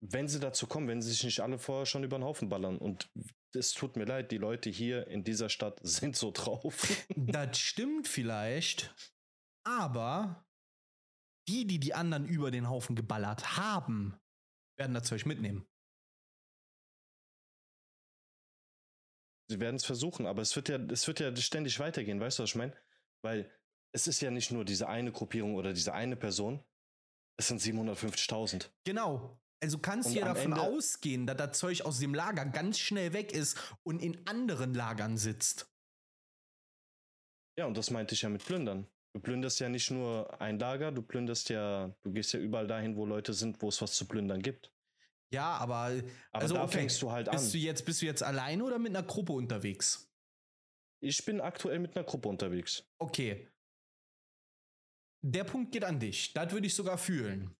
Wenn 0.00 0.28
sie 0.28 0.40
dazu 0.40 0.66
kommen, 0.66 0.88
wenn 0.88 1.02
sie 1.02 1.10
sich 1.10 1.24
nicht 1.24 1.40
alle 1.40 1.58
vorher 1.58 1.86
schon 1.86 2.04
über 2.04 2.18
den 2.18 2.24
Haufen 2.24 2.48
ballern. 2.48 2.78
Und 2.78 3.10
es 3.54 3.72
tut 3.72 3.96
mir 3.96 4.04
leid, 4.04 4.30
die 4.30 4.38
Leute 4.38 4.70
hier 4.70 5.08
in 5.08 5.24
dieser 5.24 5.48
Stadt 5.48 5.80
sind 5.82 6.16
so 6.16 6.30
drauf. 6.30 7.04
Das 7.16 7.58
stimmt 7.58 8.06
vielleicht, 8.06 8.94
aber 9.64 10.46
die, 11.48 11.66
die 11.66 11.80
die 11.80 11.94
anderen 11.94 12.26
über 12.26 12.50
den 12.50 12.68
Haufen 12.68 12.94
geballert 12.94 13.56
haben, 13.56 14.18
werden 14.76 14.94
das 14.94 15.04
Zeug 15.04 15.26
mitnehmen. 15.26 15.66
sie 19.48 19.60
werden 19.60 19.76
es 19.76 19.84
versuchen, 19.84 20.26
aber 20.26 20.42
es 20.42 20.54
wird 20.54 20.68
ja, 20.68 20.76
es 20.76 21.06
wird 21.06 21.20
ja 21.20 21.34
ständig 21.36 21.80
weitergehen, 21.80 22.20
weißt 22.20 22.38
du, 22.38 22.42
was 22.42 22.50
ich 22.50 22.56
meine? 22.56 22.76
Weil 23.22 23.50
es 23.92 24.06
ist 24.06 24.20
ja 24.20 24.30
nicht 24.30 24.52
nur 24.52 24.64
diese 24.64 24.88
eine 24.88 25.10
Gruppierung 25.10 25.54
oder 25.54 25.72
diese 25.72 25.94
eine 25.94 26.16
Person, 26.16 26.62
es 27.38 27.48
sind 27.48 27.60
750.000. 27.60 28.70
Genau. 28.84 29.40
Also 29.60 29.78
kannst 29.78 30.10
du 30.10 30.18
ja 30.18 30.24
davon 30.26 30.52
Ende- 30.52 30.60
ausgehen, 30.62 31.26
dass 31.26 31.36
das 31.36 31.58
Zeug 31.58 31.82
aus 31.82 31.98
dem 31.98 32.14
Lager 32.14 32.44
ganz 32.46 32.78
schnell 32.78 33.12
weg 33.12 33.32
ist 33.32 33.58
und 33.82 34.00
in 34.00 34.24
anderen 34.26 34.72
Lagern 34.74 35.16
sitzt. 35.16 35.68
Ja, 37.58 37.66
und 37.66 37.76
das 37.76 37.90
meinte 37.90 38.14
ich 38.14 38.22
ja 38.22 38.28
mit 38.28 38.44
Plündern. 38.44 38.86
Du 39.14 39.20
plünderst 39.20 39.58
ja 39.58 39.68
nicht 39.68 39.90
nur 39.90 40.40
ein 40.40 40.58
Lager, 40.60 40.92
du 40.92 41.02
plünderst 41.02 41.48
ja, 41.48 41.92
du 42.02 42.12
gehst 42.12 42.32
ja 42.32 42.38
überall 42.38 42.68
dahin, 42.68 42.94
wo 42.96 43.04
Leute 43.04 43.32
sind, 43.32 43.60
wo 43.62 43.68
es 43.68 43.82
was 43.82 43.94
zu 43.94 44.06
plündern 44.06 44.42
gibt. 44.42 44.72
Ja, 45.32 45.56
aber, 45.56 45.76
Aber 46.30 46.42
also 46.42 46.54
da 46.54 46.62
okay, 46.62 46.78
fängst 46.78 47.02
du 47.02 47.10
halt 47.10 47.28
an. 47.28 47.34
bist 47.36 47.52
du 47.52 47.58
jetzt 47.58 47.84
bist 47.84 48.00
du 48.00 48.06
jetzt 48.06 48.22
alleine 48.22 48.62
oder 48.62 48.78
mit 48.78 48.94
einer 48.94 49.06
Gruppe 49.06 49.32
unterwegs? 49.32 50.08
Ich 51.00 51.24
bin 51.24 51.40
aktuell 51.40 51.80
mit 51.80 51.96
einer 51.96 52.04
Gruppe 52.04 52.28
unterwegs. 52.28 52.84
Okay. 52.98 53.48
Der 55.24 55.44
Punkt 55.44 55.72
geht 55.72 55.84
an 55.84 55.98
dich. 55.98 56.32
Das 56.32 56.52
würde 56.52 56.66
ich 56.66 56.74
sogar 56.74 56.96
fühlen. 56.96 57.54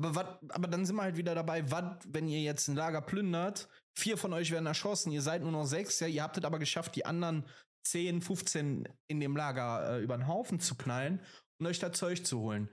Aber, 0.00 0.14
wat, 0.14 0.40
aber 0.48 0.66
dann 0.66 0.86
sind 0.86 0.96
wir 0.96 1.02
halt 1.02 1.16
wieder 1.16 1.34
dabei, 1.34 1.70
was, 1.70 1.98
wenn 2.08 2.26
ihr 2.26 2.40
jetzt 2.40 2.68
ein 2.68 2.76
Lager 2.76 3.02
plündert, 3.02 3.68
vier 3.94 4.16
von 4.16 4.32
euch 4.32 4.50
werden 4.50 4.66
erschossen, 4.66 5.12
ihr 5.12 5.20
seid 5.20 5.42
nur 5.42 5.52
noch 5.52 5.66
sechs, 5.66 6.00
ja, 6.00 6.06
ihr 6.06 6.22
habt 6.22 6.38
es 6.38 6.44
aber 6.44 6.58
geschafft, 6.58 6.96
die 6.96 7.04
anderen 7.04 7.44
10, 7.84 8.22
15 8.22 8.88
in 9.08 9.20
dem 9.20 9.36
Lager 9.36 9.98
äh, 9.98 10.02
über 10.02 10.16
den 10.16 10.26
Haufen 10.26 10.58
zu 10.58 10.74
knallen 10.74 11.20
und 11.58 11.66
euch 11.66 11.78
das 11.78 11.98
Zeug 11.98 12.24
zu 12.24 12.40
holen. 12.40 12.70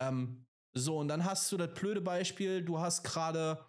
Ähm, 0.00 0.46
so, 0.74 0.98
und 0.98 1.08
dann 1.08 1.24
hast 1.24 1.50
du 1.50 1.56
das 1.56 1.72
blöde 1.72 2.02
Beispiel, 2.02 2.62
du 2.62 2.78
hast 2.78 3.02
gerade 3.02 3.64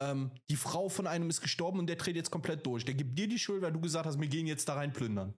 ähm, 0.00 0.30
die 0.48 0.56
Frau 0.56 0.88
von 0.88 1.06
einem 1.06 1.28
ist 1.30 1.40
gestorben 1.40 1.80
und 1.80 1.86
der 1.88 1.96
dreht 1.96 2.16
jetzt 2.16 2.30
komplett 2.30 2.64
durch. 2.64 2.84
Der 2.84 2.94
gibt 2.94 3.18
dir 3.18 3.28
die 3.28 3.38
Schuld, 3.38 3.62
weil 3.62 3.72
du 3.72 3.80
gesagt 3.80 4.06
hast, 4.06 4.20
wir 4.20 4.28
gehen 4.28 4.46
jetzt 4.46 4.68
da 4.68 4.74
rein 4.74 4.92
plündern. 4.92 5.34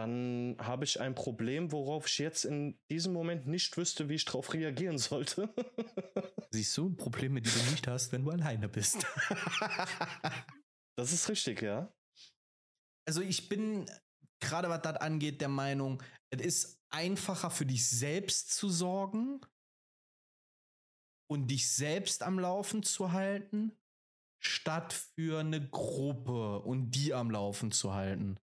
Dann 0.00 0.56
habe 0.58 0.86
ich 0.86 0.98
ein 0.98 1.14
Problem, 1.14 1.72
worauf 1.72 2.06
ich 2.06 2.16
jetzt 2.16 2.46
in 2.46 2.80
diesem 2.90 3.12
Moment 3.12 3.46
nicht 3.46 3.76
wüsste, 3.76 4.08
wie 4.08 4.14
ich 4.14 4.24
darauf 4.24 4.54
reagieren 4.54 4.96
sollte. 4.96 5.54
Siehst 6.50 6.74
du, 6.78 6.94
Probleme, 6.94 7.42
die 7.42 7.50
du 7.50 7.70
nicht 7.70 7.86
hast, 7.86 8.10
wenn 8.10 8.24
du 8.24 8.30
alleine 8.30 8.70
bist. 8.70 9.06
das 10.96 11.12
ist 11.12 11.28
richtig, 11.28 11.60
ja. 11.60 11.92
also 13.06 13.20
ich 13.20 13.50
bin, 13.50 13.90
gerade 14.40 14.70
was 14.70 14.80
das 14.80 14.96
angeht, 14.96 15.42
der 15.42 15.50
Meinung, 15.50 16.02
es 16.30 16.40
ist 16.40 16.82
einfacher 16.88 17.50
für 17.50 17.66
dich 17.66 17.86
selbst 17.86 18.54
zu 18.54 18.70
sorgen 18.70 19.42
und 21.30 21.48
dich 21.48 21.70
selbst 21.70 22.22
am 22.22 22.38
Laufen 22.38 22.84
zu 22.84 23.12
halten, 23.12 23.76
statt 24.42 24.94
für 24.94 25.40
eine 25.40 25.68
Gruppe 25.68 26.60
und 26.60 26.92
die 26.92 27.12
am 27.12 27.30
Laufen 27.30 27.70
zu 27.70 27.92
halten. 27.92 28.40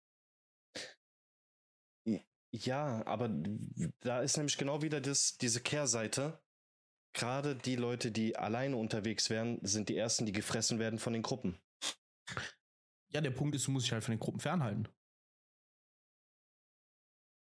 Ja, 2.54 3.04
aber 3.04 3.28
da 4.00 4.20
ist 4.20 4.36
nämlich 4.36 4.56
genau 4.56 4.80
wieder 4.80 5.00
das, 5.00 5.36
diese 5.38 5.60
Kehrseite. 5.60 6.40
Gerade 7.12 7.56
die 7.56 7.74
Leute, 7.74 8.12
die 8.12 8.36
alleine 8.36 8.76
unterwegs 8.76 9.28
wären, 9.28 9.58
sind 9.62 9.88
die 9.88 9.96
ersten, 9.96 10.24
die 10.24 10.30
gefressen 10.32 10.78
werden 10.78 11.00
von 11.00 11.12
den 11.12 11.22
Gruppen. 11.22 11.58
Ja, 13.12 13.20
der 13.20 13.32
Punkt 13.32 13.56
ist, 13.56 13.66
du 13.66 13.72
musst 13.72 13.86
dich 13.86 13.92
halt 13.92 14.04
von 14.04 14.12
den 14.12 14.20
Gruppen 14.20 14.38
fernhalten. 14.38 14.88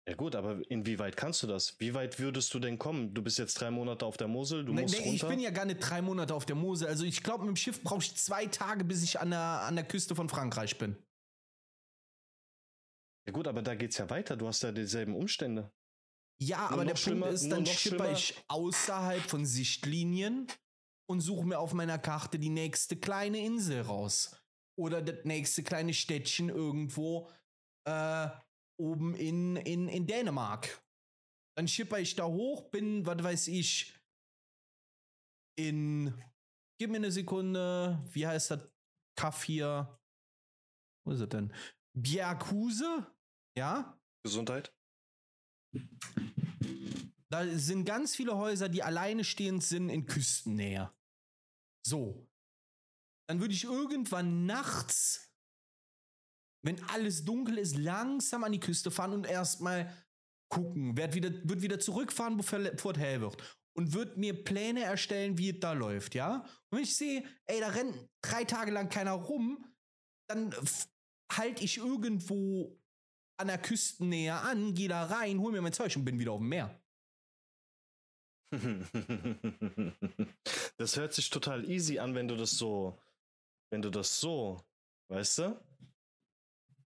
Ja 0.10 0.16
gut, 0.16 0.36
aber 0.36 0.60
inwieweit 0.70 1.16
kannst 1.16 1.42
du 1.44 1.48
das? 1.48 1.80
Wie 1.80 1.94
weit 1.94 2.20
würdest 2.20 2.54
du 2.54 2.60
denn 2.60 2.78
kommen? 2.78 3.14
Du 3.14 3.22
bist 3.22 3.38
jetzt 3.40 3.56
drei 3.60 3.72
Monate 3.72 4.06
auf 4.06 4.18
der 4.18 4.28
Mosel, 4.28 4.66
du 4.66 4.74
Nee, 4.74 4.82
musst 4.84 4.94
nee, 4.96 5.02
runter. 5.10 5.14
ich 5.16 5.30
bin 5.30 5.40
ja 5.40 5.52
gar 5.52 5.66
nicht 5.66 5.80
drei 5.80 6.02
Monate 6.02 6.34
auf 6.36 6.46
der 6.46 6.56
Mosel. 6.56 6.88
Also 6.88 7.06
ich 7.06 7.24
glaube, 7.24 7.46
mit 7.46 7.50
dem 7.50 7.56
Schiff 7.58 7.82
brauche 7.82 8.02
ich 8.02 8.16
zwei 8.16 8.46
Tage, 8.48 8.84
bis 8.84 9.04
ich 9.04 9.20
an 9.22 9.30
der, 9.32 9.40
an 9.40 9.76
der 9.76 9.86
Küste 9.86 10.16
von 10.16 10.28
Frankreich 10.30 10.78
bin. 10.78 10.98
Ja 13.28 13.34
gut, 13.34 13.48
aber 13.48 13.62
da 13.62 13.76
geht's 13.76 13.98
ja 13.98 14.10
weiter. 14.10 14.36
Du 14.38 14.48
hast 14.48 14.64
ja 14.64 14.72
dieselben 14.72 15.16
Umstände. 15.16 15.72
Ja, 16.40 16.60
Nur 16.60 16.72
aber 16.72 16.86
der 16.86 16.94
Punkt 16.94 17.28
ist, 17.28 17.50
dann 17.50 17.66
schipper 17.66 18.12
ich 18.12 18.36
außerhalb 18.48 19.22
von 19.22 19.46
Sichtlinien 19.46 20.48
und 21.10 21.22
suche 21.22 21.46
mir 21.46 21.60
auf 21.60 21.74
meiner 21.74 21.98
Karte 21.98 22.40
die 22.40 22.50
nächste 22.50 22.96
kleine 22.96 23.40
Insel 23.40 23.82
raus. 23.82 24.42
Oder 24.80 25.02
das 25.02 25.26
nächste 25.26 25.64
kleine 25.64 25.94
Städtchen 25.94 26.50
irgendwo 26.50 27.30
äh, 27.86 28.30
oben 28.80 29.16
in, 29.16 29.56
in, 29.56 29.88
in 29.88 30.06
Dänemark. 30.06 30.84
Dann 31.58 31.68
schipper 31.68 32.00
ich 32.00 32.16
da 32.16 32.26
hoch, 32.26 32.70
bin, 32.70 33.06
was 33.08 33.24
weiß 33.24 33.48
ich, 33.48 33.98
in, 35.58 36.14
gib 36.80 36.92
mir 36.92 36.98
eine 36.98 37.12
Sekunde, 37.12 38.08
wie 38.12 38.28
heißt 38.28 38.52
das 38.52 38.70
Kaff 39.18 39.44
hier? 39.44 40.00
Wo 41.04 41.14
ist 41.14 41.22
es 41.22 41.30
denn? 41.30 41.52
Bjerkuse, 41.98 43.08
ja? 43.58 44.00
Gesundheit. 44.24 44.74
Da 47.30 47.46
sind 47.58 47.84
ganz 47.84 48.16
viele 48.16 48.38
Häuser, 48.38 48.70
die 48.70 48.84
alleine 48.84 49.24
stehend 49.24 49.64
sind 49.64 49.90
in 49.90 50.06
Küstennähe. 50.06 50.92
So. 51.86 52.30
Dann 53.30 53.42
würde 53.42 53.54
ich 53.54 53.66
irgendwann 53.66 54.46
nachts, 54.46 55.34
wenn 56.64 56.82
alles 56.86 57.26
dunkel 57.26 57.58
ist, 57.58 57.76
langsam 57.76 58.46
an 58.46 58.54
die 58.54 58.62
Küste 58.62 58.92
fahren 58.92 59.12
und 59.12 59.26
erstmal 59.26 59.94
gucken. 60.50 60.96
Werd 60.96 61.14
wieder, 61.16 61.32
wird 61.44 61.62
wieder 61.62 61.80
zurückfahren, 61.80 62.38
bevor 62.38 62.92
es 62.94 62.98
hell 62.98 63.20
wird. 63.20 63.58
Und 63.76 63.94
wird 63.94 64.18
mir 64.18 64.44
Pläne 64.44 64.84
erstellen, 64.84 65.38
wie 65.38 65.50
es 65.50 65.60
da 65.60 65.74
läuft, 65.74 66.16
ja? 66.16 66.38
Und 66.70 66.78
wenn 66.78 66.84
ich 66.84 66.96
sehe, 66.96 67.24
ey, 67.46 67.60
da 67.60 67.68
rennt 67.68 68.10
drei 68.22 68.44
Tage 68.44 68.72
lang 68.72 68.90
keiner 68.90 69.12
rum, 69.12 69.64
dann 70.30 70.56
halte 71.32 71.64
ich 71.64 71.78
irgendwo 71.78 72.82
an 73.38 73.48
der 73.48 73.58
Küstennähe 73.58 74.36
an, 74.36 74.74
gehe 74.74 74.90
da 74.90 75.06
rein, 75.06 75.40
hol 75.40 75.52
mir 75.52 75.62
mein 75.62 75.74
Zeug 75.74 75.96
und 75.96 76.06
bin 76.06 76.20
wieder 76.20 76.32
auf 76.34 76.40
dem 76.40 76.50
Meer. 76.50 76.80
Das 80.78 80.96
hört 80.96 81.14
sich 81.14 81.30
total 81.30 81.70
easy 81.70 82.00
an, 82.00 82.16
wenn 82.16 82.28
du 82.28 82.36
das 82.36 82.52
so, 82.52 82.98
wenn 83.72 83.82
du 83.82 83.90
das 83.90 84.20
so, 84.20 84.64
weißt 85.10 85.40
du? 85.40 85.60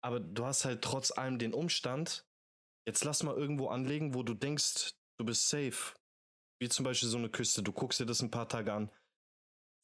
Aber 0.01 0.19
du 0.19 0.45
hast 0.45 0.65
halt 0.65 0.81
trotz 0.81 1.11
allem 1.11 1.39
den 1.39 1.53
Umstand, 1.53 2.25
jetzt 2.87 3.03
lass 3.03 3.23
mal 3.23 3.35
irgendwo 3.35 3.69
anlegen, 3.69 4.13
wo 4.13 4.23
du 4.23 4.33
denkst, 4.33 4.93
du 5.17 5.25
bist 5.25 5.47
safe. 5.47 5.95
Wie 6.59 6.69
zum 6.69 6.85
Beispiel 6.85 7.09
so 7.09 7.17
eine 7.17 7.29
Küste. 7.29 7.61
Du 7.61 7.71
guckst 7.71 7.99
dir 7.99 8.05
das 8.05 8.21
ein 8.21 8.31
paar 8.31 8.47
Tage 8.47 8.73
an, 8.73 8.89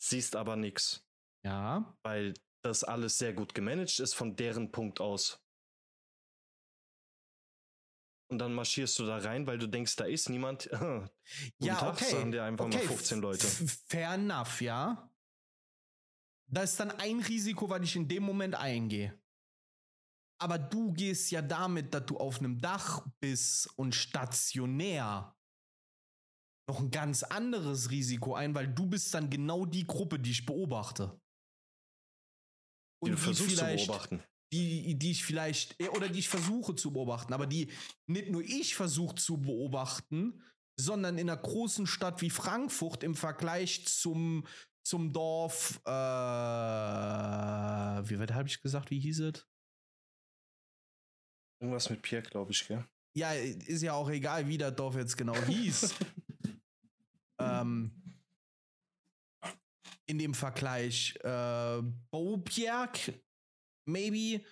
siehst 0.02 0.36
aber 0.36 0.56
nichts. 0.56 1.06
Ja. 1.45 1.98
Weil 2.03 2.34
das 2.64 2.84
alles 2.84 3.18
sehr 3.18 3.34
gut 3.34 3.53
gemanagt 3.53 3.99
ist 3.99 4.14
von 4.14 4.36
deren 4.36 4.72
Punkt 4.72 4.99
aus. 4.99 5.41
Und 8.30 8.38
dann 8.38 8.53
marschierst 8.53 8.97
du 8.99 9.06
da 9.06 9.18
rein, 9.18 9.47
weil 9.47 9.57
du 9.57 9.68
denkst, 9.68 9.95
da 9.95 10.06
ist 10.06 10.30
niemand. 10.30 10.69
Guten 10.72 11.10
ja, 11.60 11.76
Tag, 11.76 11.95
okay. 11.95 12.11
sagen 12.11 12.31
dir 12.31 12.43
einfach 12.43 12.65
okay. 12.65 12.77
mal 12.77 12.88
15 12.88 13.19
Leute. 13.19 13.47
Fair 13.88 14.14
enough, 14.14 14.61
ja. 14.61 15.10
Das 16.47 16.72
ist 16.72 16.80
dann 16.80 16.91
ein 16.91 17.19
Risiko, 17.22 17.69
weil 17.69 17.84
ich 17.84 17.95
in 17.95 18.07
dem 18.07 18.23
Moment 18.23 18.56
eingehe. 18.56 19.19
Aber 20.41 20.57
du 20.57 20.93
gehst 20.93 21.31
ja 21.31 21.41
damit, 21.41 21.93
dass 21.93 22.06
du 22.06 22.18
auf 22.18 22.39
einem 22.39 22.60
Dach 22.60 23.06
bist 23.19 23.68
und 23.77 23.93
stationär 23.93 25.35
noch 26.69 26.80
ein 26.80 26.91
ganz 26.91 27.23
anderes 27.23 27.89
Risiko 27.89 28.35
ein, 28.35 28.53
weil 28.53 28.68
du 28.68 28.85
bist 28.85 29.14
dann 29.14 29.30
genau 29.30 29.65
die 29.65 29.85
Gruppe, 29.85 30.19
die 30.19 30.31
ich 30.31 30.45
beobachte. 30.45 31.19
Und 33.01 33.10
die 33.10 33.11
du 33.11 33.18
versuchst 33.18 33.57
zu 33.57 33.65
beobachten. 33.65 34.23
Die, 34.51 34.97
die 34.97 35.11
ich 35.11 35.23
vielleicht, 35.23 35.80
oder 35.91 36.09
die 36.09 36.19
ich 36.19 36.30
versuche 36.30 36.73
zu 36.76 36.91
beobachten, 36.91 37.34
aber 37.34 37.45
die 37.45 37.71
nicht 38.07 38.30
nur 38.30 38.41
ich 38.41 38.73
versuche 38.76 39.13
zu 39.15 39.38
beobachten, 39.39 40.41
sondern 40.80 41.17
in 41.19 41.30
einer 41.30 41.39
großen 41.39 41.85
Stadt 41.85 42.21
wie 42.21 42.30
Frankfurt 42.31 43.03
im 43.03 43.13
Vergleich 43.13 43.85
zum, 43.85 44.47
zum 44.84 45.13
Dorf, 45.13 45.80
äh, 45.85 45.91
wie 48.09 48.17
weit 48.17 48.34
habe 48.34 48.47
ich 48.47 48.61
gesagt, 48.61 48.89
wie 48.89 48.99
hieß 48.99 49.19
es? 49.19 49.45
Irgendwas 51.61 51.89
mit 51.89 52.01
Pierre, 52.01 52.23
glaube 52.23 52.51
ich, 52.51 52.65
gell? 52.67 52.88
Ja, 53.15 53.34
ist 53.34 53.81
ja 53.81 53.93
auch 53.93 54.09
egal, 54.09 54.47
wie 54.47 54.57
das 54.57 54.76
Dorf 54.76 54.95
jetzt 54.95 55.17
genau 55.17 55.35
hieß. 55.35 55.93
ähm, 57.39 57.91
in 60.05 60.17
dem 60.17 60.34
Vergleich 60.34 61.15
äh, 61.23 61.81
Bobjerg, 62.09 63.13
maybe. 63.91 64.44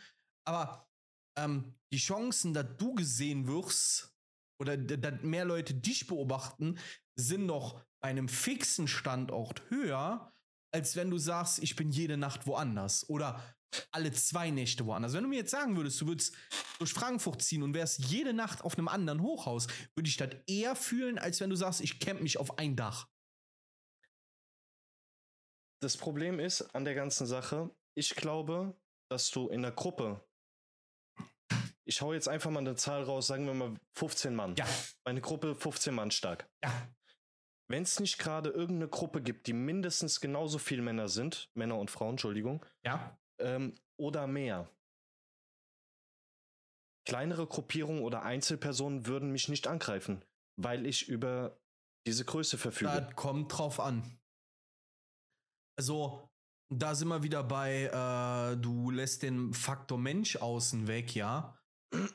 Aber 0.45 0.89
ähm, 1.37 1.75
die 1.91 1.97
Chancen, 1.97 2.53
dass 2.53 2.77
du 2.77 2.95
gesehen 2.95 3.47
wirst 3.47 4.13
oder 4.59 4.77
dass 4.77 5.21
mehr 5.21 5.45
Leute 5.45 5.73
dich 5.73 6.07
beobachten, 6.07 6.79
sind 7.15 7.47
doch 7.47 7.81
bei 7.99 8.09
einem 8.09 8.27
fixen 8.27 8.87
Standort 8.87 9.69
höher, 9.69 10.31
als 10.71 10.95
wenn 10.95 11.09
du 11.09 11.17
sagst, 11.17 11.59
ich 11.59 11.75
bin 11.75 11.91
jede 11.91 12.17
Nacht 12.17 12.47
woanders. 12.47 13.09
Oder 13.09 13.41
alle 13.91 14.11
zwei 14.11 14.49
Nächte 14.49 14.85
woanders. 14.85 15.13
Wenn 15.13 15.23
du 15.23 15.29
mir 15.29 15.37
jetzt 15.37 15.51
sagen 15.51 15.75
würdest, 15.75 16.01
du 16.01 16.07
würdest 16.07 16.35
durch 16.79 16.93
Frankfurt 16.93 17.41
ziehen 17.41 17.63
und 17.63 17.73
wärst 17.73 18.05
jede 18.05 18.33
Nacht 18.33 18.61
auf 18.61 18.77
einem 18.77 18.87
anderen 18.87 19.21
Hochhaus, 19.21 19.67
würde 19.95 20.09
ich 20.09 20.17
das 20.17 20.29
eher 20.47 20.75
fühlen, 20.75 21.17
als 21.17 21.39
wenn 21.39 21.49
du 21.49 21.55
sagst, 21.55 21.81
ich 21.81 21.99
camp 21.99 22.21
mich 22.21 22.37
auf 22.37 22.57
ein 22.57 22.75
Dach. 22.75 23.07
Das 25.81 25.97
Problem 25.97 26.39
ist 26.39 26.63
an 26.75 26.85
der 26.85 26.95
ganzen 26.95 27.27
Sache, 27.27 27.69
ich 27.95 28.15
glaube, 28.15 28.75
dass 29.09 29.31
du 29.31 29.49
in 29.49 29.61
der 29.61 29.71
Gruppe, 29.71 30.25
ich 31.85 32.01
hau 32.01 32.13
jetzt 32.13 32.27
einfach 32.27 32.51
mal 32.51 32.59
eine 32.59 32.75
Zahl 32.75 33.03
raus, 33.03 33.27
sagen 33.27 33.45
wir 33.45 33.53
mal 33.53 33.73
15 33.95 34.35
Mann. 34.35 34.55
Ja. 34.55 34.67
Meine 35.05 35.21
Gruppe 35.21 35.55
15 35.55 35.93
Mann 35.93 36.11
stark. 36.11 36.49
Ja. 36.63 36.71
Wenn 37.69 37.83
es 37.83 37.99
nicht 37.99 38.17
gerade 38.17 38.49
irgendeine 38.49 38.87
Gruppe 38.87 39.21
gibt, 39.21 39.47
die 39.47 39.53
mindestens 39.53 40.21
genauso 40.21 40.57
viele 40.57 40.81
Männer 40.81 41.09
sind, 41.09 41.49
Männer 41.53 41.77
und 41.77 41.91
Frauen, 41.91 42.11
Entschuldigung, 42.11 42.65
ja 42.85 43.17
ähm, 43.39 43.75
oder 43.97 44.27
mehr. 44.27 44.69
Kleinere 47.05 47.47
Gruppierungen 47.47 48.03
oder 48.03 48.23
Einzelpersonen 48.23 49.05
würden 49.05 49.31
mich 49.31 49.47
nicht 49.47 49.67
angreifen, 49.67 50.25
weil 50.57 50.85
ich 50.85 51.07
über 51.07 51.59
diese 52.05 52.25
Größe 52.25 52.57
verfüge. 52.57 53.01
Das 53.01 53.15
kommt 53.15 53.57
drauf 53.57 53.79
an. 53.79 54.19
Also, 55.77 56.26
da 56.69 56.95
sind 56.95 57.07
wir 57.07 57.23
wieder 57.23 57.43
bei, 57.43 57.83
äh, 57.85 58.57
du 58.57 58.91
lässt 58.91 59.23
den 59.23 59.53
Faktor 59.53 59.97
Mensch 59.97 60.35
außen 60.35 60.87
weg, 60.87 61.15
ja. 61.15 61.57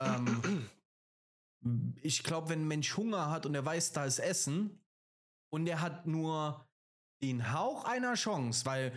ähm, 0.01 0.69
ich 2.03 2.23
glaube, 2.23 2.51
wenn 2.51 2.63
ein 2.63 2.69
Mensch 2.69 2.97
Hunger 2.97 3.31
hat 3.31 3.47
und 3.47 3.55
er 3.55 3.65
weiß, 3.65 3.93
da 3.93 4.05
ist 4.05 4.19
Essen 4.19 4.85
und 5.53 5.67
er 5.67 5.81
hat 5.81 6.07
nur 6.07 6.69
den 7.23 7.53
Hauch 7.53 7.85
einer 7.85 8.15
Chance, 8.15 8.67
weil 8.67 8.93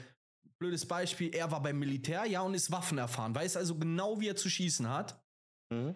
blödes 0.57 0.87
Beispiel, 0.87 1.33
er 1.33 1.51
war 1.51 1.61
beim 1.61 1.77
Militär, 1.77 2.25
ja, 2.25 2.41
und 2.41 2.53
ist 2.53 2.71
Waffen 2.71 2.97
erfahren, 2.97 3.35
weiß 3.35 3.57
also 3.57 3.77
genau, 3.77 4.19
wie 4.19 4.29
er 4.29 4.35
zu 4.35 4.49
schießen 4.49 4.89
hat. 4.89 5.23
Mhm. 5.71 5.95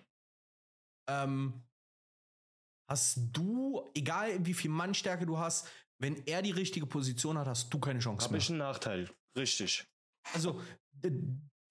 Ähm, 1.10 1.64
hast 2.90 3.18
du, 3.32 3.90
egal 3.96 4.46
wie 4.46 4.54
viel 4.54 4.72
Mannstärke 4.72 5.26
du 5.26 5.38
hast, 5.38 5.68
wenn 5.98 6.16
er 6.28 6.42
die 6.42 6.52
richtige 6.52 6.86
Position 6.86 7.38
hat, 7.38 7.48
hast 7.48 7.74
du 7.74 7.80
keine 7.80 8.00
Chance 8.00 8.26
Hab 8.26 8.32
mehr. 8.32 8.40
Habe 8.40 8.44
ich 8.44 8.50
einen 8.50 8.60
Nachteil, 8.60 9.10
richtig. 9.40 9.88
Also, 10.34 10.62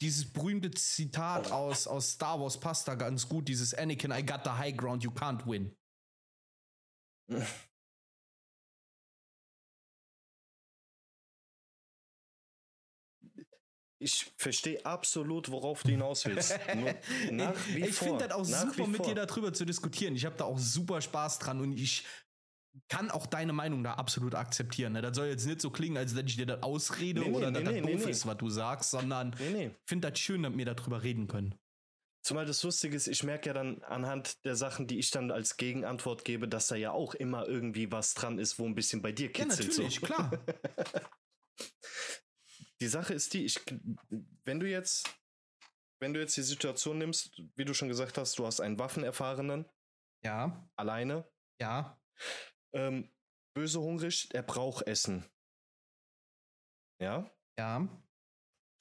dieses 0.01 0.33
berühmte 0.33 0.71
Zitat 0.71 1.53
aus, 1.53 1.87
aus 1.87 2.13
Star 2.13 2.41
Wars 2.41 2.59
passt 2.59 2.89
da 2.89 2.95
ganz 2.95 3.29
gut, 3.29 3.49
dieses 3.49 3.75
Anakin, 3.75 4.11
I 4.11 4.25
got 4.25 4.41
the 4.45 4.51
high 4.51 4.77
ground, 4.77 5.05
you 5.05 5.11
can't 5.11 5.47
win. 5.47 5.77
Ich 14.01 14.33
verstehe 14.37 14.85
absolut, 14.87 15.51
worauf 15.51 15.83
du 15.83 15.91
hinaus 15.91 16.25
willst. 16.25 16.53
ich 17.77 17.95
finde 17.95 18.29
das 18.29 18.31
auch 18.31 18.45
super, 18.45 18.87
mit 18.87 19.05
dir 19.05 19.17
darüber 19.17 19.53
zu 19.53 19.65
diskutieren. 19.65 20.15
Ich 20.15 20.25
habe 20.25 20.37
da 20.37 20.45
auch 20.45 20.59
super 20.59 21.01
Spaß 21.01 21.41
dran 21.41 21.61
und 21.61 21.73
ich 21.73 22.05
kann 22.89 23.11
auch 23.11 23.27
deine 23.27 23.53
Meinung 23.53 23.83
da 23.85 23.95
absolut 23.95 24.35
akzeptieren. 24.35 24.93
Ne? 24.93 25.03
Das 25.03 25.17
soll 25.17 25.27
jetzt 25.27 25.47
nicht 25.47 25.61
so 25.61 25.71
klingen, 25.71 25.97
als 25.97 26.15
wenn 26.15 26.27
ich 26.27 26.37
dir 26.37 26.47
das 26.47 26.63
ausrede 26.63 27.21
nee, 27.21 27.31
oder 27.31 27.51
nee, 27.51 27.63
dass 27.63 27.73
nee, 27.73 27.81
das 27.81 27.91
doof 27.91 28.11
ist, 28.11 28.27
was 28.27 28.37
du 28.37 28.49
sagst, 28.49 28.91
sondern 28.91 29.35
ich 29.39 29.71
finde 29.87 30.11
das 30.11 30.19
schön, 30.19 30.43
dass 30.43 30.57
wir 30.57 30.65
darüber 30.65 31.03
reden 31.03 31.27
können. 31.29 31.55
Zumal 32.23 32.45
das 32.45 32.63
Lustige 32.63 32.95
ist, 32.97 33.07
ich 33.07 33.23
merke 33.23 33.49
ja 33.49 33.55
dann 33.55 33.83
anhand 33.85 34.45
der 34.45 34.55
Sachen, 34.55 34.87
die 34.87 34.99
ich 34.99 35.11
dann 35.11 35.31
als 35.31 35.57
Gegenantwort 35.57 36.25
gebe, 36.25 36.47
dass 36.47 36.67
da 36.67 36.75
ja 36.77 36.91
auch 36.91 37.15
immer 37.15 37.47
irgendwie 37.47 37.91
was 37.91 38.13
dran 38.15 38.39
ist, 38.39 38.59
wo 38.59 38.67
ein 38.67 38.75
bisschen 38.75 39.01
bei 39.01 39.13
dir 39.13 39.33
kitzelt. 39.33 39.61
Ja, 39.61 39.83
natürlich, 39.85 40.01
so. 40.01 40.07
klar. 40.07 40.31
Die 42.81 42.87
Sache 42.87 43.13
ist 43.13 43.35
die, 43.35 43.45
ich, 43.45 43.59
wenn 44.45 44.61
du 44.61 44.69
jetzt, 44.69 45.09
wenn 46.01 46.15
du 46.15 46.21
jetzt 46.21 46.37
die 46.37 46.43
Situation 46.43 46.99
nimmst, 46.99 47.43
wie 47.57 47.65
du 47.65 47.75
schon 47.75 47.89
gesagt 47.89 48.19
hast, 48.19 48.39
du 48.39 48.47
hast 48.47 48.61
einen 48.61 48.79
Waffenerfahrenen. 48.79 49.65
Ja. 50.23 50.71
Alleine. 50.77 51.29
Ja. 51.61 52.01
Ähm, 52.75 53.11
böse 53.55 53.81
hungrig, 53.81 54.29
er 54.33 54.43
braucht 54.43 54.87
Essen. 54.87 55.25
Ja. 57.01 57.31
Ja. 57.59 57.89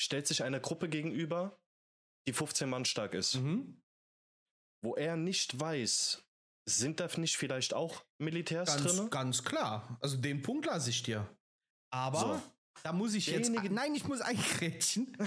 Stellt 0.02 0.28
sich 0.28 0.44
einer 0.44 0.60
Gruppe 0.60 0.90
gegenüber, 0.90 1.60
die 2.28 2.34
15 2.34 2.70
Mann 2.70 2.86
stark 2.86 3.14
ist. 3.14 3.36
Mhm. 3.36 3.82
Wo 4.84 4.96
er 4.96 5.16
nicht 5.16 5.60
weiß, 5.60 6.24
sind 6.70 7.00
da 7.00 7.08
nicht 7.18 7.38
vielleicht 7.38 7.74
auch 7.74 8.06
Militärs 8.20 8.78
ganz, 8.78 8.96
drin? 8.96 9.10
Ganz 9.10 9.44
klar. 9.44 9.98
Also 10.02 10.18
den 10.18 10.42
Punkt 10.42 10.66
lasse 10.66 10.90
ich 10.90 11.04
dir. 11.04 11.28
Aber 11.92 12.20
so. 12.20 12.42
Da 12.84 12.94
muss 12.94 13.16
ich 13.16 13.28
jetzt. 13.28 13.52
Nein, 13.52 13.96
ich 13.96 14.08
muss 14.08 14.22
eingrätschen. 14.22 15.18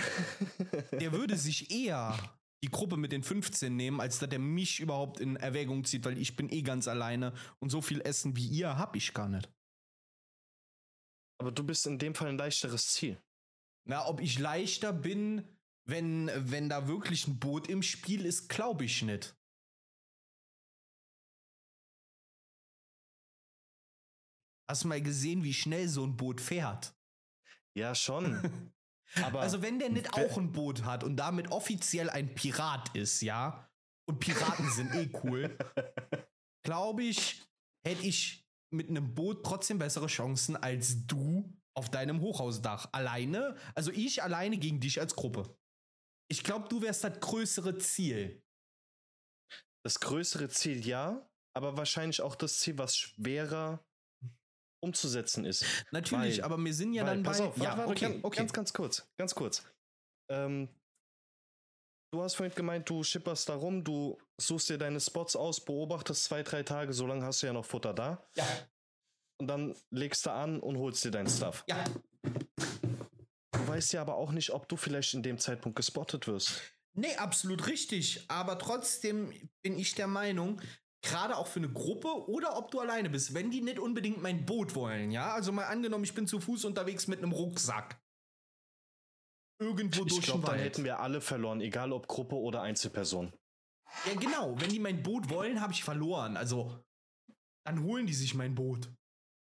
der 0.92 1.12
würde 1.12 1.36
sich 1.36 1.70
eher 1.70 2.16
die 2.62 2.70
Gruppe 2.70 2.96
mit 2.96 3.12
den 3.12 3.22
15 3.22 3.74
nehmen, 3.74 4.00
als 4.00 4.18
dass 4.18 4.30
er 4.30 4.38
mich 4.38 4.80
überhaupt 4.80 5.20
in 5.20 5.36
Erwägung 5.36 5.84
zieht, 5.84 6.04
weil 6.04 6.18
ich 6.18 6.36
bin 6.36 6.50
eh 6.50 6.62
ganz 6.62 6.88
alleine 6.88 7.32
und 7.58 7.70
so 7.70 7.80
viel 7.80 8.00
Essen 8.02 8.36
wie 8.36 8.46
ihr 8.46 8.76
hab 8.76 8.96
ich 8.96 9.14
gar 9.14 9.28
nicht. 9.28 9.50
Aber 11.40 11.52
du 11.52 11.64
bist 11.64 11.86
in 11.86 11.98
dem 11.98 12.14
Fall 12.14 12.28
ein 12.28 12.38
leichteres 12.38 12.88
Ziel. 12.88 13.20
Na, 13.88 14.06
ob 14.06 14.20
ich 14.20 14.38
leichter 14.38 14.92
bin, 14.92 15.48
wenn, 15.86 16.30
wenn 16.34 16.68
da 16.68 16.86
wirklich 16.86 17.26
ein 17.26 17.38
Boot 17.38 17.68
im 17.68 17.82
Spiel 17.82 18.26
ist, 18.26 18.48
glaube 18.48 18.84
ich 18.84 19.02
nicht. 19.02 19.34
Hast 24.68 24.84
du 24.84 24.88
mal 24.88 25.02
gesehen, 25.02 25.42
wie 25.42 25.54
schnell 25.54 25.88
so 25.88 26.04
ein 26.04 26.16
Boot 26.16 26.40
fährt? 26.40 26.94
Ja, 27.74 27.94
schon. 27.94 28.72
Aber 29.22 29.40
also 29.40 29.62
wenn 29.62 29.78
der 29.78 29.90
nicht 29.90 30.14
auch 30.14 30.36
ein 30.36 30.52
Boot 30.52 30.84
hat 30.84 31.04
und 31.04 31.16
damit 31.16 31.50
offiziell 31.50 32.10
ein 32.10 32.34
Pirat 32.34 32.94
ist, 32.96 33.20
ja, 33.22 33.68
und 34.08 34.18
Piraten 34.20 34.70
sind 34.70 34.94
eh 34.94 35.10
cool, 35.22 35.56
glaube 36.64 37.02
ich, 37.04 37.42
hätte 37.86 38.06
ich 38.06 38.46
mit 38.72 38.88
einem 38.88 39.14
Boot 39.14 39.44
trotzdem 39.44 39.78
bessere 39.78 40.06
Chancen 40.06 40.56
als 40.56 41.06
du 41.06 41.52
auf 41.74 41.90
deinem 41.90 42.20
Hochhausdach. 42.20 42.88
Alleine, 42.92 43.56
also 43.74 43.90
ich 43.90 44.22
alleine 44.22 44.58
gegen 44.58 44.80
dich 44.80 45.00
als 45.00 45.14
Gruppe. 45.14 45.56
Ich 46.28 46.44
glaube, 46.44 46.68
du 46.68 46.82
wärst 46.82 47.04
das 47.04 47.18
größere 47.18 47.78
Ziel. 47.78 48.44
Das 49.84 49.98
größere 49.98 50.48
Ziel 50.48 50.86
ja, 50.86 51.28
aber 51.56 51.76
wahrscheinlich 51.76 52.20
auch 52.20 52.36
das 52.36 52.60
Ziel, 52.60 52.78
was 52.78 52.96
schwerer 52.96 53.84
umzusetzen 54.80 55.44
ist. 55.44 55.64
Natürlich, 55.90 56.38
weil, 56.38 56.44
aber 56.44 56.58
wir 56.58 56.74
sind 56.74 56.92
ja 56.92 57.04
weil, 57.04 57.14
dann 57.14 57.22
bei. 57.22 57.44
Auf, 57.44 57.56
ja, 57.58 57.76
warte, 57.76 57.90
okay, 57.90 58.00
ganz, 58.00 58.24
okay. 58.24 58.36
ganz, 58.38 58.52
ganz 58.52 58.72
kurz, 58.72 59.08
ganz 59.16 59.34
kurz. 59.34 59.64
Ähm, 60.30 60.68
du 62.12 62.22
hast 62.22 62.34
vorhin 62.34 62.54
gemeint, 62.54 62.88
du 62.88 63.02
schipperst 63.02 63.48
da 63.48 63.54
rum, 63.54 63.84
du 63.84 64.18
suchst 64.40 64.70
dir 64.70 64.78
deine 64.78 65.00
Spots 65.00 65.36
aus, 65.36 65.64
beobachtest 65.64 66.24
zwei, 66.24 66.42
drei 66.42 66.62
Tage, 66.62 66.92
so 66.92 67.06
lange 67.06 67.24
hast 67.24 67.42
du 67.42 67.46
ja 67.46 67.52
noch 67.52 67.64
Futter 67.64 67.94
da. 67.94 68.26
Ja. 68.36 68.46
Und 69.40 69.46
dann 69.48 69.74
legst 69.90 70.26
du 70.26 70.30
an 70.32 70.60
und 70.60 70.76
holst 70.76 71.04
dir 71.04 71.10
dein 71.10 71.26
Stuff. 71.26 71.64
Ja. 71.66 71.82
Du 72.22 73.68
weißt 73.68 73.92
ja 73.94 74.02
aber 74.02 74.16
auch 74.16 74.32
nicht, 74.32 74.50
ob 74.50 74.68
du 74.68 74.76
vielleicht 74.76 75.14
in 75.14 75.22
dem 75.22 75.38
Zeitpunkt 75.38 75.76
gespottet 75.76 76.26
wirst. 76.26 76.60
Nee, 76.92 77.14
absolut 77.16 77.66
richtig. 77.66 78.24
Aber 78.28 78.58
trotzdem 78.58 79.32
bin 79.62 79.78
ich 79.78 79.94
der 79.94 80.08
Meinung, 80.08 80.60
gerade 81.02 81.36
auch 81.36 81.46
für 81.46 81.60
eine 81.60 81.70
Gruppe 81.70 82.28
oder 82.28 82.56
ob 82.56 82.70
du 82.70 82.80
alleine 82.80 83.10
bist, 83.10 83.34
wenn 83.34 83.50
die 83.50 83.60
nicht 83.60 83.78
unbedingt 83.78 84.22
mein 84.22 84.44
Boot 84.44 84.74
wollen, 84.74 85.10
ja? 85.10 85.32
Also 85.32 85.52
mal 85.52 85.64
angenommen, 85.64 86.04
ich 86.04 86.14
bin 86.14 86.26
zu 86.26 86.40
Fuß 86.40 86.64
unterwegs 86.64 87.06
mit 87.06 87.18
einem 87.18 87.32
Rucksack. 87.32 88.00
Irgendwo 89.60 90.04
ich 90.04 90.12
durch 90.12 90.24
glaub, 90.24 90.38
den 90.38 90.42
Wald. 90.44 90.52
dann 90.52 90.64
hätten 90.64 90.84
wir 90.84 91.00
alle 91.00 91.20
verloren, 91.20 91.60
egal 91.60 91.92
ob 91.92 92.08
Gruppe 92.08 92.36
oder 92.36 92.62
Einzelperson. 92.62 93.32
Ja, 94.06 94.14
genau. 94.14 94.58
Wenn 94.58 94.70
die 94.70 94.78
mein 94.78 95.02
Boot 95.02 95.28
wollen, 95.28 95.60
habe 95.60 95.72
ich 95.72 95.84
verloren. 95.84 96.36
Also, 96.36 96.82
dann 97.66 97.82
holen 97.82 98.06
die 98.06 98.14
sich 98.14 98.34
mein 98.34 98.54
Boot. 98.54 98.90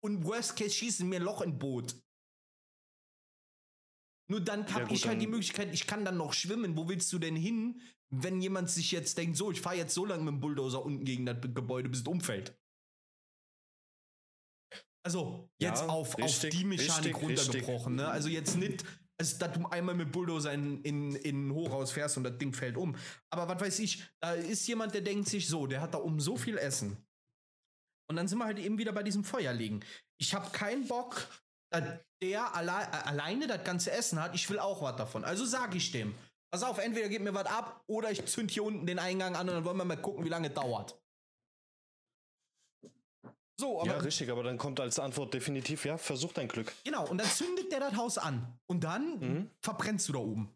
Und 0.04 0.26
worst 0.26 0.58
case 0.58 0.72
schießen 0.72 1.08
mir 1.08 1.18
ein 1.18 1.24
Loch 1.24 1.42
in 1.42 1.58
Boot. 1.58 1.96
Nur 4.30 4.42
dann 4.42 4.72
habe 4.74 4.86
ja, 4.86 4.92
ich 4.92 5.08
halt 5.08 5.22
die 5.22 5.28
Möglichkeit, 5.28 5.74
ich 5.74 5.88
kann 5.88 6.06
dann 6.06 6.18
noch 6.18 6.34
schwimmen. 6.34 6.78
Wo 6.78 6.88
willst 6.88 7.12
du 7.12 7.18
denn 7.20 7.36
hin, 7.36 7.82
wenn 8.12 8.42
jemand 8.42 8.70
sich 8.70 8.92
jetzt 8.92 9.18
denkt, 9.18 9.36
so, 9.36 9.52
ich 9.52 9.60
fahre 9.60 9.76
jetzt 9.76 9.94
so 9.94 10.06
lange 10.06 10.24
mit 10.24 10.34
dem 10.34 10.40
Bulldozer 10.40 10.84
unten 10.84 11.04
gegen 11.04 11.26
das 11.26 11.38
Gebäude, 11.42 11.90
bis 11.90 12.02
es 12.02 12.08
umfällt. 12.08 12.56
Also, 15.04 15.50
jetzt 15.58 15.82
ja, 15.82 15.88
auf, 15.88 16.18
richtig, 16.18 16.52
auf 16.54 16.60
die 16.60 16.66
Mechanik 16.66 17.16
richtig, 17.16 17.22
runtergebrochen, 17.24 17.94
richtig. 17.94 18.08
ne? 18.08 18.08
Also 18.08 18.30
jetzt 18.30 18.58
nicht, 18.58 18.86
also, 19.18 19.38
dass 19.40 19.54
du 19.54 19.66
einmal 19.68 19.96
mit 19.96 20.12
Bulldozer 20.12 20.54
in, 20.54 20.84
in, 20.84 21.16
in 21.16 21.52
Hochhaus 21.52 21.92
fährst 21.92 22.18
und 22.18 22.24
das 22.24 22.38
Ding 22.38 22.54
fällt 22.54 22.78
um. 22.78 22.96
Aber 23.32 23.48
was 23.48 23.62
weiß 23.62 23.80
ich, 23.80 24.04
da 24.22 24.34
ist 24.34 24.68
jemand, 24.68 24.94
der 24.94 25.02
denkt 25.02 25.28
sich 25.28 25.48
so, 25.48 25.66
der 25.66 25.82
hat 25.82 25.96
da 25.96 26.00
oben 26.00 26.20
so 26.20 26.38
viel 26.38 26.58
Essen. 26.58 26.98
Und 28.10 28.16
dann 28.16 28.28
sind 28.28 28.38
wir 28.38 28.46
halt 28.46 28.60
eben 28.60 28.78
wieder 28.78 28.92
bei 28.92 29.04
diesem 29.04 29.24
Feuer 29.24 29.54
liegen. 29.54 29.82
Ich 30.20 30.34
habe 30.34 30.50
keinen 30.52 30.88
Bock, 30.88 31.28
dass 31.72 32.00
der 32.22 32.56
alle, 32.56 32.72
äh, 32.72 33.08
alleine 33.08 33.48
das 33.48 33.64
ganze 33.64 33.92
Essen 33.92 34.22
hat. 34.22 34.36
Ich 34.36 34.50
will 34.50 34.60
auch 34.60 34.82
was 34.82 34.96
davon. 34.96 35.24
Also 35.24 35.46
sage 35.46 35.78
ich 35.78 35.92
dem, 35.92 36.14
Pass 36.52 36.64
auf, 36.64 36.80
entweder 36.80 37.10
gib 37.10 37.22
mir 37.22 37.34
was 37.34 37.46
ab 37.46 37.84
oder 37.86 38.10
ich 38.10 38.26
zünd 38.26 38.50
hier 38.50 38.64
unten 38.64 38.88
den 38.88 38.98
Eingang 38.98 39.36
an 39.36 39.48
und 39.48 39.56
dann 39.56 39.66
wollen 39.66 39.78
wir 39.78 39.86
mal 39.86 40.02
gucken, 40.02 40.26
wie 40.26 40.30
lange 40.30 40.48
es 40.48 40.54
dauert. 40.56 41.00
So, 43.60 43.82
aber. 43.82 43.92
Ja, 43.92 43.98
richtig, 43.98 44.32
aber 44.32 44.42
dann 44.42 44.58
kommt 44.58 44.80
als 44.80 44.98
Antwort 45.00 45.34
definitiv, 45.34 45.86
ja, 45.86 45.98
versuch 45.98 46.34
dein 46.34 46.48
Glück. 46.48 46.74
Genau, 46.86 47.08
und 47.08 47.18
dann 47.20 47.28
zündet 47.28 47.72
der 47.72 47.82
das 47.82 47.96
Haus 47.96 48.18
an. 48.18 48.58
Und 48.68 48.84
dann 48.84 49.20
mhm. 49.20 49.52
verbrennst 49.62 50.08
du 50.08 50.14
da 50.14 50.20
oben. 50.20 50.56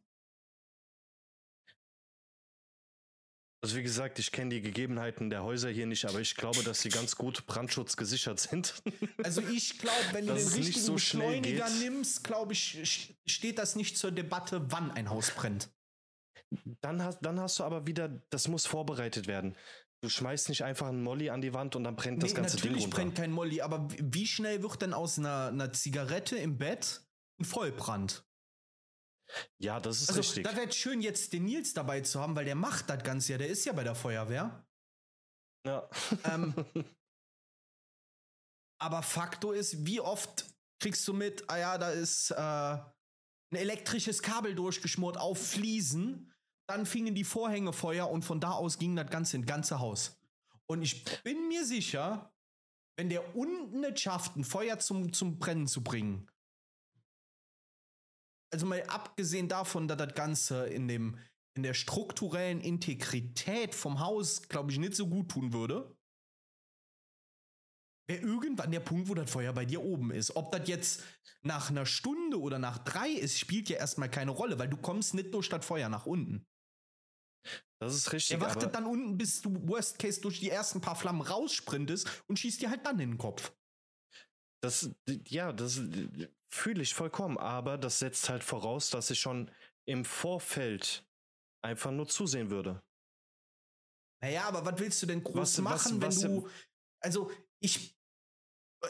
Also 3.64 3.78
wie 3.78 3.84
gesagt, 3.84 4.20
ich 4.20 4.34
kenne 4.34 4.50
die 4.50 4.62
Gegebenheiten 4.62 5.30
der 5.30 5.44
Häuser 5.44 5.70
hier 5.70 5.86
nicht, 5.86 6.04
aber 6.04 6.20
ich 6.20 6.36
glaube, 6.36 6.64
dass 6.64 6.82
sie 6.82 6.90
ganz 6.90 7.16
gut 7.16 7.46
brandschutzgesichert 7.46 8.38
sind. 8.38 8.74
Also 9.24 9.42
ich 9.42 9.80
glaube, 9.80 10.04
wenn 10.12 10.28
du 10.28 10.34
den 10.34 10.48
richtigen 10.48 10.86
so 10.86 10.94
Beschleuniger 10.96 11.70
nimmst, 11.70 12.26
glaube 12.26 12.52
ich, 12.52 13.16
steht 13.26 13.58
das 13.58 13.78
nicht 13.78 13.98
zur 13.98 14.12
Debatte, 14.12 14.70
wann 14.70 14.92
ein 14.92 15.10
Haus 15.10 15.32
brennt. 15.32 15.70
Dann 16.82 17.02
hast, 17.02 17.20
dann 17.22 17.40
hast 17.40 17.60
du 17.60 17.64
aber 17.64 17.88
wieder, 17.88 18.10
das 18.30 18.50
muss 18.50 18.66
vorbereitet 18.66 19.28
werden. 19.28 19.56
Du 20.02 20.10
schmeißt 20.10 20.50
nicht 20.50 20.66
einfach 20.66 20.88
einen 20.88 21.02
Molly 21.02 21.30
an 21.30 21.40
die 21.40 21.54
Wand 21.54 21.78
und 21.78 21.86
dann 21.86 21.96
brennt 21.96 22.18
nee, 22.18 22.24
das 22.24 22.36
ganze 22.36 22.58
Ding 22.58 22.72
runter. 22.72 22.80
Natürlich 22.82 22.94
brennt 22.94 23.16
kein 23.16 23.32
Molly, 23.32 23.62
aber 23.62 23.88
wie 23.98 24.28
schnell 24.28 24.62
wird 24.62 24.82
denn 24.82 24.94
aus 24.94 25.18
einer, 25.18 25.48
einer 25.48 25.72
Zigarette 25.72 26.36
im 26.36 26.58
Bett 26.58 27.02
ein 27.40 27.46
Vollbrand? 27.46 28.26
Ja, 29.58 29.80
das 29.80 30.02
ist 30.02 30.10
also, 30.10 30.22
richtig. 30.22 30.44
Da 30.44 30.56
wäre 30.56 30.72
schön, 30.72 31.02
jetzt 31.02 31.34
den 31.34 31.46
Nils 31.46 31.74
dabei 31.74 32.02
zu 32.02 32.20
haben, 32.20 32.36
weil 32.36 32.46
der 32.46 32.56
macht 32.56 32.90
das 32.90 33.04
Ganze 33.04 33.34
ja. 33.34 33.38
Der 33.38 33.48
ist 33.48 33.66
ja 33.66 33.74
bei 33.74 33.84
der 33.84 33.96
Feuerwehr. 33.96 34.66
Ja. 35.66 35.90
Ähm, 36.26 36.54
aber 38.82 39.02
Faktor 39.02 39.56
ist, 39.56 39.86
wie 39.86 40.00
oft 40.00 40.46
kriegst 40.80 41.08
du 41.08 41.14
mit, 41.14 41.50
ah 41.50 41.58
ja, 41.58 41.78
da 41.78 41.90
ist 41.90 42.32
äh, 42.32 42.36
ein 42.36 42.86
elektrisches 43.52 44.22
Kabel 44.22 44.56
durchgeschmort 44.56 45.18
auf 45.18 45.52
Fliesen 45.52 46.34
dann 46.68 46.86
fingen 46.86 47.16
die 47.16 47.24
Vorhänge 47.24 47.74
Feuer 47.74 48.10
und 48.10 48.24
von 48.24 48.40
da 48.40 48.52
aus 48.52 48.78
ging 48.78 48.96
das 48.96 49.10
Ganze 49.10 49.38
ins 49.38 49.46
ganze 49.46 49.80
Haus. 49.80 50.20
Und 50.66 50.82
ich 50.82 51.04
bin 51.24 51.48
mir 51.48 51.66
sicher, 51.66 52.34
wenn 52.96 53.10
der 53.10 53.36
unten 53.36 53.84
es 53.84 54.00
schafft, 54.00 54.36
ein 54.38 54.44
Feuer 54.44 54.80
zum, 54.80 55.14
zum 55.14 55.40
Brennen 55.40 55.68
zu 55.68 55.84
bringen, 55.84 56.30
also 58.54 58.66
mal 58.66 58.84
abgesehen 58.84 59.50
davon, 59.50 59.88
dass 59.88 59.98
das 59.98 60.14
Ganze 60.14 60.68
in 60.68 60.88
dem 60.88 61.18
in 61.56 61.64
der 61.64 61.74
strukturellen 61.74 62.62
Integrität 62.62 63.76
vom 63.76 64.00
Haus, 64.00 64.48
glaube 64.50 64.72
ich, 64.72 64.80
nicht 64.80 64.96
so 64.96 65.08
gut 65.08 65.30
tun 65.30 65.54
würde, 65.54 65.96
wäre 68.08 68.22
irgendwann 68.22 68.72
der 68.72 68.80
Punkt, 68.80 69.08
wo 69.08 69.14
das 69.14 69.30
Feuer 69.30 69.54
bei 69.54 69.66
dir 69.66 69.84
oben 69.84 70.12
ist. 70.12 70.36
Ob 70.36 70.52
das 70.52 70.68
jetzt 70.68 71.04
nach 71.44 71.70
einer 71.70 71.86
Stunde 71.86 72.40
oder 72.40 72.58
nach 72.58 72.80
drei 72.80 73.10
ist, 73.10 73.38
spielt 73.38 73.70
ja 73.70 73.78
erstmal 73.78 74.10
keine 74.10 74.32
Rolle, 74.32 74.58
weil 74.58 74.68
du 74.68 74.78
kommst 74.78 75.14
nicht 75.14 75.34
durch 75.34 75.50
das 75.50 75.66
Feuer 75.66 75.90
nach 75.90 76.06
unten. 76.06 76.46
Das 77.80 77.94
ist 77.94 78.12
richtig. 78.14 78.38
Er 78.38 78.42
wartet 78.42 78.74
dann 78.74 78.86
unten, 78.86 79.18
bis 79.18 79.42
du 79.42 79.68
Worst 79.68 80.00
Case 80.00 80.22
durch 80.22 80.40
die 80.40 80.50
ersten 80.50 80.82
paar 80.82 80.96
Flammen 80.96 81.22
raussprintest 81.22 82.24
und 82.28 82.40
schießt 82.40 82.62
dir 82.62 82.70
halt 82.70 82.86
dann 82.86 83.00
in 83.00 83.12
den 83.12 83.18
Kopf. 83.18 83.54
Das, 84.62 84.90
ja, 85.28 85.52
das 85.52 85.82
fühle 86.54 86.84
ich 86.84 86.94
vollkommen, 86.94 87.38
aber 87.38 87.78
das 87.78 88.00
setzt 88.00 88.30
halt 88.30 88.44
voraus, 88.44 88.90
dass 88.90 89.10
ich 89.10 89.20
schon 89.20 89.50
im 89.86 90.06
Vorfeld 90.06 91.06
einfach 91.64 91.92
nur 91.92 92.08
zusehen 92.08 92.50
würde. 92.50 92.82
Naja, 94.22 94.46
aber 94.46 94.66
was 94.66 94.80
willst 94.80 95.02
du 95.02 95.08
denn 95.08 95.24
groß 95.24 95.36
was, 95.36 95.58
machen, 95.60 96.02
was, 96.02 96.18
was, 96.18 96.24
wenn 96.24 96.42
du. 96.42 96.50
Also, 97.02 97.32
ich 97.60 97.98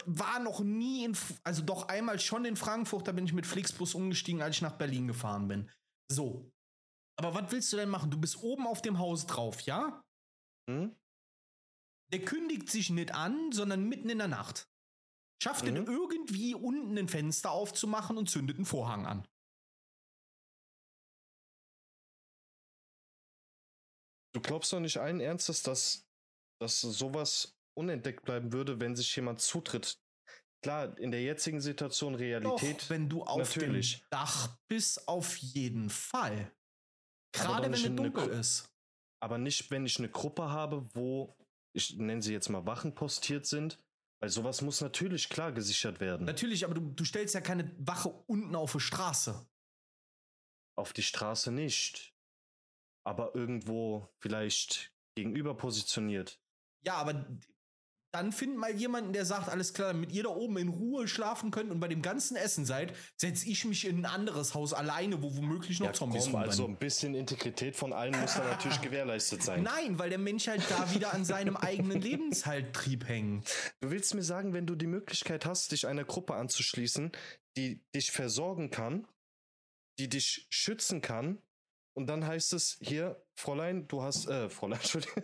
war 0.06 0.40
noch 0.40 0.60
nie 0.60 1.06
in. 1.06 1.18
Also, 1.44 1.64
doch 1.64 1.88
einmal 1.88 2.19
schon 2.19 2.45
in 2.45 2.56
Frankfurt, 2.56 3.07
da 3.07 3.11
bin 3.11 3.26
ich 3.26 3.34
mit 3.34 3.48
Flixbus 3.48 3.95
umgestiegen, 3.95 4.41
als 4.41 4.57
ich 4.57 4.61
nach 4.61 4.77
Berlin 4.77 5.07
gefahren 5.07 5.48
bin. 5.48 5.72
So. 6.11 6.52
Aber 7.15 7.34
was 7.34 7.52
willst 7.52 7.72
du 7.72 7.77
denn 7.77 7.90
machen? 7.90 8.11
Du 8.11 8.19
bist 8.19 8.38
oben 8.38 8.68
auf 8.68 8.81
dem 8.81 8.99
Haus 8.99 9.26
drauf, 9.26 9.61
ja? 9.61 10.03
Hm? 10.69 10.95
Der 12.11 12.26
kündigt 12.26 12.69
sich 12.69 12.90
nicht 12.90 13.14
an, 13.14 13.52
sondern 13.52 13.88
mitten 13.88 14.10
in 14.10 14.18
der 14.18 14.27
Nacht. 14.27 14.68
Schafft 15.44 15.65
mhm. 15.65 15.88
irgendwie 15.88 16.56
unten 16.56 16.98
ein 16.98 17.10
Fenster 17.10 17.52
aufzumachen 17.52 18.18
und 18.18 18.30
zündet 18.30 18.56
einen 18.56 18.65
Vorhang 18.65 19.06
an. 19.06 19.28
Du 24.34 24.40
glaubst 24.40 24.72
doch 24.72 24.80
nicht 24.80 24.98
allen 24.98 25.20
Ernstes, 25.20 25.61
dass, 25.61 26.07
dass 26.61 26.80
sowas 26.80 27.57
unentdeckt 27.78 28.24
bleiben 28.24 28.53
würde, 28.53 28.80
wenn 28.80 28.95
sich 28.95 29.14
jemand 29.18 29.41
zutritt. 29.41 29.99
Klar, 30.64 30.98
in 30.98 31.11
der 31.11 31.22
jetzigen 31.22 31.60
Situation 31.60 32.15
Realität. 32.15 32.84
Doch, 32.84 32.90
wenn 32.90 33.10
du 33.10 33.24
auf 33.24 33.40
natürlich. 33.40 33.99
dem 33.99 34.07
Dach 34.11 34.57
bist, 34.70 35.10
auf 35.10 35.36
jeden 35.36 35.90
Fall. 35.90 36.56
Gerade 37.34 37.65
wenn 37.65 37.74
es 37.74 37.84
dunkel 37.84 38.30
ist. 38.30 38.74
Aber 39.22 39.38
nicht, 39.38 39.70
wenn 39.72 39.86
ich 39.86 39.98
eine 39.98 40.07
Gruppe 40.07 40.49
habe, 40.49 40.88
wo, 40.95 41.36
ich 41.76 41.98
nenne 41.98 42.22
sie 42.22 42.32
jetzt 42.32 42.48
mal 42.48 42.65
Wachen 42.65 42.95
postiert 42.95 43.45
sind. 43.45 43.78
Weil 44.23 44.29
sowas 44.29 44.61
muss 44.61 44.79
natürlich 44.79 45.27
klar 45.27 45.51
gesichert 45.51 45.99
werden. 45.99 46.25
Natürlich, 46.25 46.63
aber 46.63 46.75
du, 46.75 46.79
du 46.79 47.03
stellst 47.03 47.35
ja 47.35 47.41
keine 47.41 47.69
Wache 47.77 48.07
unten 48.07 48.55
auf 48.55 48.71
die 48.71 48.79
Straße. 48.79 49.45
Auf 50.77 50.93
die 50.93 51.03
Straße 51.03 51.51
nicht. 51.51 52.15
Aber 53.05 53.35
irgendwo 53.35 54.07
vielleicht 54.19 54.93
gegenüber 55.15 55.57
positioniert. 55.57 56.39
Ja, 56.85 56.93
aber 56.93 57.27
dann 58.14 58.31
find 58.31 58.56
mal 58.56 58.72
jemanden, 58.72 59.11
der 59.11 59.26
sagt, 59.26 59.49
alles 59.49 59.73
klar, 59.73 59.91
damit 59.91 60.11
ihr 60.11 60.23
da 60.23 60.30
oben 60.30 60.57
in 60.57 60.68
Ruhe 60.69 61.07
schlafen 61.07 61.49
könnt 61.49 61.72
und 61.72 61.80
bei 61.80 61.88
dem 61.88 62.03
ganzen 62.03 62.38
Essen 62.38 62.64
seid, 62.64 62.94
setze 63.18 63.49
ich 63.49 63.65
mich 63.65 63.88
in 63.88 64.02
ein 64.02 64.06
anderes 64.06 64.53
Haus 64.53 64.72
alleine, 64.72 65.23
wo 65.23 65.35
womöglich 65.35 65.80
noch 65.80 65.88
Ja, 65.88 65.94
Zombies 65.94 66.26
komm, 66.26 66.35
also 66.35 66.68
ein 66.68 66.77
bisschen 66.77 67.15
Integrität 67.15 67.76
von 67.76 67.91
allen 67.91 68.19
muss 68.22 68.35
da 68.35 68.44
natürlich 68.44 68.80
gewährleistet 68.81 69.41
sein. 69.41 69.64
Nein, 69.64 69.98
weil 69.98 70.11
der 70.11 70.19
Mensch 70.19 70.48
halt 70.48 70.61
da 70.69 70.94
wieder 70.94 71.11
an 71.11 71.26
seinem 71.26 71.57
eigenen 71.57 71.99
Lebenshalttrieb 71.99 73.07
hängt. 73.07 73.49
Du 73.81 73.90
willst 73.90 74.14
mir 74.14 74.23
sagen, 74.23 74.53
wenn 74.53 74.68
du 74.68 74.76
die 74.76 74.88
Möglichkeit 74.88 75.48
hast, 75.48 75.72
dich 75.72 75.88
einer 75.88 76.03
Gruppe 76.03 76.35
anzuschließen, 76.35 77.11
die 77.57 77.81
dich 77.95 78.11
versorgen 78.11 78.69
kann, 78.69 79.07
die 79.98 80.07
dich 80.07 80.45
schützen 80.52 81.02
kann, 81.02 81.40
und 81.94 82.07
dann 82.07 82.26
heißt 82.26 82.53
es 82.53 82.78
hier, 82.82 83.24
Fräulein, 83.36 83.88
du 83.88 84.02
hast, 84.02 84.28
äh, 84.28 84.49
Fräulein, 84.49 84.80
Entschuldigung, 84.82 85.24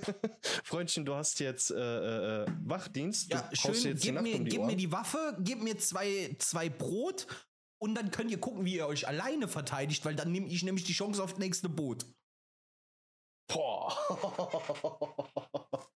Freundchen, 0.63 1.05
du 1.05 1.15
hast 1.15 1.39
jetzt 1.39 1.71
äh, 1.71 2.43
äh, 2.43 2.47
Wachdienst. 2.63 3.31
Ja, 3.31 3.49
schön, 3.53 3.73
jetzt 3.73 4.03
gib, 4.03 4.21
mir, 4.21 4.35
um 4.35 4.45
die 4.45 4.51
gib 4.51 4.63
mir 4.63 4.75
die 4.75 4.91
Waffe, 4.91 5.37
gib 5.39 5.61
mir 5.61 5.77
zwei, 5.77 6.35
zwei 6.39 6.69
Brot 6.69 7.27
und 7.81 7.95
dann 7.95 8.11
könnt 8.11 8.31
ihr 8.31 8.39
gucken, 8.39 8.65
wie 8.65 8.75
ihr 8.75 8.87
euch 8.87 9.07
alleine 9.07 9.47
verteidigt, 9.47 10.05
weil 10.05 10.15
dann 10.15 10.31
nehme 10.31 10.47
ich 10.47 10.63
nämlich 10.63 10.83
die 10.83 10.93
Chance 10.93 11.23
auf 11.23 11.31
das 11.31 11.39
nächste 11.39 11.69
Boot. 11.69 12.05
Boah. 13.47 13.97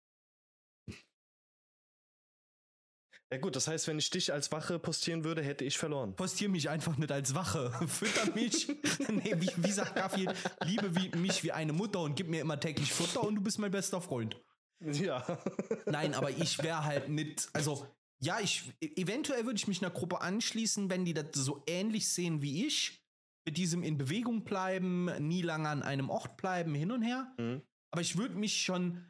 Ja 3.33 3.39
gut, 3.39 3.55
das 3.55 3.69
heißt, 3.69 3.87
wenn 3.87 3.99
ich 3.99 4.11
dich 4.11 4.33
als 4.33 4.51
Wache 4.51 4.81
postieren 4.81 5.23
würde, 5.23 5.41
hätte 5.43 5.65
ich 5.65 5.79
verloren. 5.79 6.17
Postier 6.17 6.49
mich 6.49 6.69
einfach 6.69 6.97
nicht 6.97 7.13
als 7.13 7.35
Wache. 7.35 7.71
Fütter 7.87 8.35
mich. 8.35 8.67
nee, 9.09 9.35
wie, 9.37 9.51
wie 9.57 9.71
sagt 9.71 9.95
Garfield, 9.95 10.35
liebe 10.65 10.97
wie, 10.97 11.17
mich 11.17 11.45
wie 11.45 11.53
eine 11.53 11.73
Mutter 11.73 12.01
und 12.01 12.17
gib 12.17 12.29
mir 12.29 12.41
immer 12.41 12.59
täglich 12.59 12.93
Futter 12.93 13.23
und 13.23 13.37
du 13.37 13.41
bist 13.41 13.61
mein 13.61 13.71
bester 13.71 14.01
Freund. 14.01 14.41
Ja. 14.81 15.39
Nein, 15.87 16.15
aber 16.15 16.31
ich 16.31 16.61
wäre 16.63 16.85
halt 16.85 17.09
nicht, 17.09 17.49
also 17.53 17.87
ja, 18.19 18.41
ich 18.41 18.73
eventuell 18.81 19.45
würde 19.45 19.57
ich 19.57 19.69
mich 19.69 19.81
einer 19.81 19.93
Gruppe 19.93 20.21
anschließen, 20.21 20.91
wenn 20.91 21.05
die 21.05 21.15
das 21.15 21.27
so 21.35 21.63
ähnlich 21.67 22.09
sehen 22.09 22.43
wie 22.43 22.67
ich, 22.67 23.01
mit 23.47 23.57
diesem 23.57 23.83
in 23.83 23.97
Bewegung 23.97 24.45
bleiben, 24.45 25.07
nie 25.27 25.43
lange 25.43 25.69
an 25.69 25.83
einem 25.83 26.11
Ort 26.11 26.37
bleiben, 26.37 26.75
hin 26.75 26.91
und 26.91 27.03
her. 27.03 27.33
Mhm. 27.39 27.63
Aber 27.93 28.03
ich 28.03 28.17
würde 28.17 28.35
mich 28.35 28.63
schon 28.63 29.05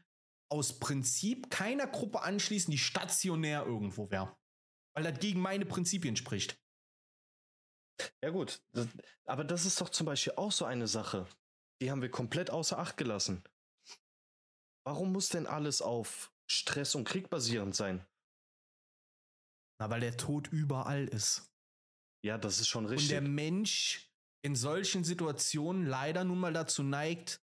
aus 0.50 0.78
Prinzip 0.78 1.50
keiner 1.50 1.86
Gruppe 1.86 2.22
anschließen, 2.22 2.70
die 2.70 2.78
stationär 2.78 3.64
irgendwo 3.64 4.10
wäre. 4.10 4.36
Weil 4.94 5.04
das 5.04 5.20
gegen 5.20 5.40
meine 5.40 5.64
Prinzipien 5.64 6.16
spricht. 6.16 6.60
Ja 8.22 8.30
gut, 8.30 8.62
das, 8.72 8.88
aber 9.24 9.44
das 9.44 9.64
ist 9.64 9.80
doch 9.80 9.90
zum 9.90 10.06
Beispiel 10.06 10.34
auch 10.36 10.52
so 10.52 10.64
eine 10.64 10.88
Sache. 10.88 11.28
Die 11.80 11.90
haben 11.90 12.02
wir 12.02 12.10
komplett 12.10 12.50
außer 12.50 12.78
Acht 12.78 12.96
gelassen. 12.96 13.42
Warum 14.84 15.12
muss 15.12 15.28
denn 15.28 15.46
alles 15.46 15.82
auf 15.82 16.32
Stress 16.50 16.94
und 16.94 17.04
Krieg 17.04 17.30
basierend 17.30 17.76
sein? 17.76 18.04
Na, 19.78 19.88
weil 19.90 20.00
der 20.00 20.16
Tod 20.16 20.48
überall 20.48 21.06
ist. 21.08 21.50
Ja, 22.22 22.38
das 22.38 22.60
ist 22.60 22.68
schon 22.68 22.84
Und 22.86 22.92
richtig. 22.92 23.10
der 23.10 23.20
Mensch 23.22 24.10
in 24.42 24.56
solchen 24.56 25.04
Situationen 25.04 25.86
leider 25.86 26.24
nun 26.24 26.38
mal 26.38 26.52
dazu 26.52 26.82
neigt, 26.82 27.42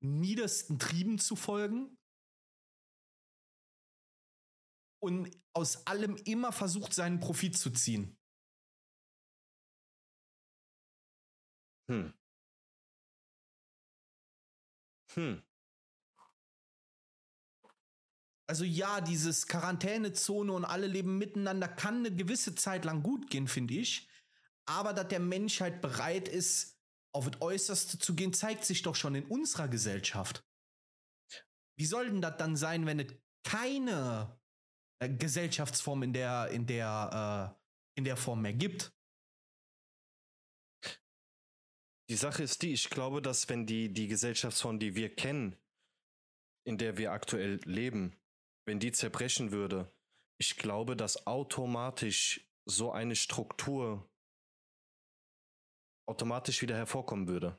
niedersten 0.00 0.78
Trieben 0.78 1.18
zu 1.18 1.36
folgen 1.36 1.96
und 5.04 5.30
aus 5.52 5.86
allem 5.86 6.16
immer 6.24 6.52
versucht, 6.52 6.94
seinen 6.94 7.20
Profit 7.20 7.56
zu 7.56 7.70
ziehen. 7.70 8.18
Hm. 11.88 12.14
Hm. 15.14 15.42
Also 18.46 18.64
ja, 18.64 19.00
dieses 19.00 19.46
Quarantänezone 19.46 20.52
und 20.52 20.64
alle 20.64 20.86
leben 20.86 21.18
miteinander 21.18 21.68
kann 21.68 21.98
eine 21.98 22.14
gewisse 22.14 22.54
Zeit 22.54 22.84
lang 22.84 23.02
gut 23.02 23.30
gehen, 23.30 23.48
finde 23.48 23.74
ich. 23.74 24.08
Aber 24.66 24.92
dass 24.92 25.08
der 25.08 25.20
Mensch 25.20 25.60
halt 25.60 25.80
bereit 25.80 26.28
ist, 26.28 26.78
auf 27.12 27.30
das 27.30 27.40
Äußerste 27.40 27.98
zu 27.98 28.14
gehen, 28.14 28.32
zeigt 28.32 28.64
sich 28.64 28.82
doch 28.82 28.96
schon 28.96 29.14
in 29.14 29.26
unserer 29.26 29.68
Gesellschaft. 29.68 30.44
Wie 31.76 31.86
soll 31.86 32.10
denn 32.10 32.20
das 32.20 32.36
dann 32.38 32.56
sein, 32.56 32.86
wenn 32.86 33.00
es 33.00 33.14
keine 33.44 34.38
äh, 35.00 35.08
Gesellschaftsform 35.08 36.02
in 36.02 36.12
der, 36.12 36.48
in 36.48 36.66
der, 36.66 37.54
äh, 37.56 37.98
in 37.98 38.04
der 38.04 38.16
Form 38.16 38.42
mehr 38.42 38.54
gibt? 38.54 38.92
Die 42.10 42.16
Sache 42.16 42.42
ist 42.42 42.62
die, 42.62 42.72
ich 42.72 42.90
glaube, 42.90 43.22
dass 43.22 43.48
wenn 43.48 43.66
die, 43.66 43.92
die 43.92 44.08
Gesellschaftsform, 44.08 44.78
die 44.78 44.94
wir 44.94 45.14
kennen, 45.14 45.56
in 46.66 46.78
der 46.78 46.98
wir 46.98 47.12
aktuell 47.12 47.60
leben, 47.64 48.16
wenn 48.66 48.78
die 48.78 48.92
zerbrechen 48.92 49.52
würde, 49.52 49.92
ich 50.38 50.56
glaube, 50.56 50.96
dass 50.96 51.26
automatisch 51.26 52.46
so 52.66 52.92
eine 52.92 53.16
Struktur 53.16 54.10
automatisch 56.06 56.60
wieder 56.62 56.76
hervorkommen 56.76 57.28
würde. 57.28 57.58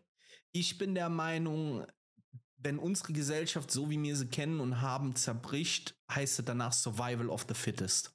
Ich 0.51 0.77
bin 0.77 0.93
der 0.93 1.09
Meinung, 1.09 1.85
wenn 2.65 2.79
unsere 2.79 3.13
Gesellschaft, 3.13 3.71
so 3.71 3.89
wie 3.89 4.01
wir 4.01 4.15
sie 4.17 4.27
kennen 4.27 4.59
und 4.59 4.81
haben, 4.81 5.15
zerbricht, 5.15 5.95
heißt 6.11 6.39
es 6.39 6.45
danach 6.45 6.73
Survival 6.73 7.29
of 7.29 7.45
the 7.47 7.53
Fittest. 7.53 8.11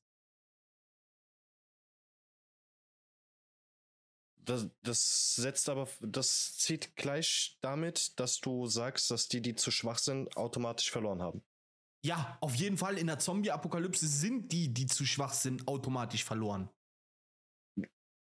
Das, 4.44 4.68
das 4.82 5.36
setzt 5.36 5.68
aber, 5.68 5.88
das 6.00 6.56
zieht 6.58 6.96
gleich 6.96 7.58
damit, 7.60 8.18
dass 8.18 8.40
du 8.40 8.66
sagst, 8.66 9.10
dass 9.10 9.28
die, 9.28 9.40
die 9.40 9.54
zu 9.54 9.70
schwach 9.70 9.98
sind, 9.98 10.36
automatisch 10.36 10.90
verloren 10.90 11.22
haben. 11.22 11.44
Ja, 12.04 12.36
auf 12.40 12.54
jeden 12.54 12.76
Fall 12.76 12.98
in 12.98 13.06
der 13.06 13.18
Zombie-Apokalypse 13.18 14.08
sind 14.08 14.50
die, 14.50 14.72
die 14.72 14.86
zu 14.86 15.04
schwach 15.04 15.34
sind, 15.34 15.68
automatisch 15.68 16.24
verloren. 16.24 16.68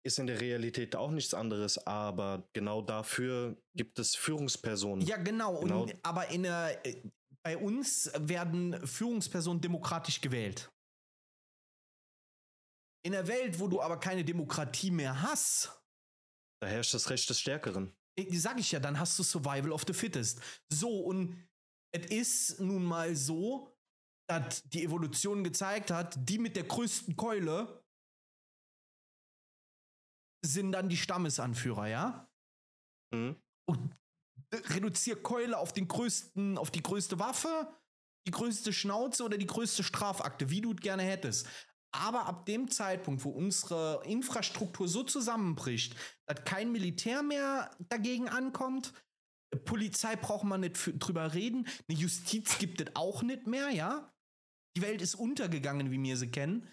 Ist 0.07 0.19
in 0.19 0.27
der 0.27 0.39
Realität 0.39 0.95
auch 0.95 1.11
nichts 1.11 1.34
anderes, 1.34 1.77
aber 1.85 2.47
genau 2.53 2.81
dafür 2.81 3.61
gibt 3.75 3.99
es 3.99 4.15
Führungspersonen. 4.15 5.05
Ja, 5.05 5.17
genau. 5.17 5.59
Genau. 5.59 5.84
Und, 5.84 5.95
aber 6.01 6.29
in 6.29 6.45
äh, 6.45 7.01
bei 7.43 7.57
uns 7.57 8.09
werden 8.17 8.88
Führungspersonen 8.88 9.59
demokratisch 9.59 10.21
gewählt. 10.21 10.71
In 13.05 13.11
der 13.11 13.27
Welt, 13.27 13.59
wo 13.59 13.67
du 13.67 13.81
aber 13.81 13.99
keine 13.99 14.23
Demokratie 14.23 14.91
mehr 14.91 15.21
hast, 15.21 15.77
Da 16.61 16.67
herrscht 16.67 16.93
das 16.93 17.09
Recht 17.09 17.29
des 17.29 17.41
Stärkeren. 17.41 17.93
äh, 18.17 18.34
sag 18.38 18.57
ich 18.61 18.71
ja, 18.71 18.79
dann 18.79 18.97
hast 18.97 19.19
du 19.19 19.23
Survival 19.23 19.73
of 19.73 19.84
the 19.85 19.93
Fittest. 19.93 20.39
So, 20.71 21.01
und 21.01 21.35
es 21.93 22.05
ist 22.05 22.59
nun 22.61 22.85
mal 22.85 23.13
so, 23.13 23.77
dass 24.29 24.63
die 24.69 24.85
Evolution 24.85 25.43
gezeigt 25.43 25.91
hat, 25.91 26.17
die 26.17 26.38
mit 26.38 26.55
der 26.55 26.63
größten 26.63 27.17
Keule 27.17 27.84
sind 30.48 30.72
dann 30.72 30.90
die 30.90 30.98
Stammesanführer, 30.98 31.88
ja? 31.88 32.30
Mhm. 33.14 33.36
Und 33.65 33.95
reduzier 34.53 35.22
Keule 35.22 35.57
auf 35.57 35.74
den 35.74 35.88
größten, 35.88 36.57
auf 36.57 36.72
die 36.72 36.84
größte 36.84 37.19
Waffe, 37.19 37.68
die 38.28 38.32
größte 38.32 38.74
Schnauze 38.74 39.24
oder 39.24 39.38
die 39.38 39.48
größte 39.48 39.84
Strafakte, 39.84 40.49
wie 40.49 40.61
du 40.61 40.74
es 40.74 40.82
gerne 40.82 41.03
hättest. 41.03 41.48
Aber 41.91 42.26
ab 42.26 42.45
dem 42.45 42.69
Zeitpunkt, 42.69 43.24
wo 43.24 43.30
unsere 43.30 44.03
Infrastruktur 44.06 44.88
so 44.88 45.03
zusammenbricht, 45.03 45.95
dass 46.26 46.44
kein 46.44 46.72
Militär 46.72 47.24
mehr 47.24 47.72
dagegen 47.80 48.28
ankommt, 48.30 48.94
Polizei 49.64 50.15
braucht 50.15 50.44
man 50.44 50.61
nicht 50.61 50.78
drüber 50.99 51.34
reden, 51.34 51.68
eine 51.88 51.98
Justiz 51.98 52.57
gibt 52.57 52.82
es 52.82 52.95
auch 52.95 53.24
nicht 53.24 53.48
mehr, 53.48 53.69
ja? 53.69 54.14
Die 54.76 54.82
Welt 54.82 55.02
ist 55.02 55.15
untergegangen, 55.15 55.90
wie 55.90 56.02
wir 56.02 56.18
sie 56.18 56.30
kennen. 56.30 56.68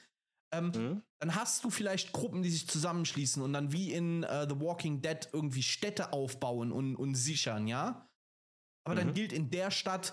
Ähm, 0.59 0.72
Mhm. 0.74 1.02
dann 1.20 1.35
hast 1.35 1.64
du 1.64 1.70
vielleicht 1.70 2.12
Gruppen, 2.12 2.43
die 2.43 2.51
sich 2.51 2.68
zusammenschließen 2.68 3.43
und 3.43 3.52
dann 3.52 3.72
wie 3.72 3.93
in 3.93 4.22
äh, 4.24 4.47
The 4.48 4.60
Walking 4.60 5.01
Dead 5.02 5.28
irgendwie 5.32 5.62
Städte 5.62 6.12
aufbauen 6.12 6.72
und, 6.72 6.97
und 6.97 7.14
sichern, 7.14 7.66
ja? 7.66 8.10
Aber 8.86 8.94
dann 8.97 9.09
Mhm. 9.09 9.14
gilt 9.14 9.32
in 9.32 9.51
der 9.51 9.70
Stadt 9.70 10.12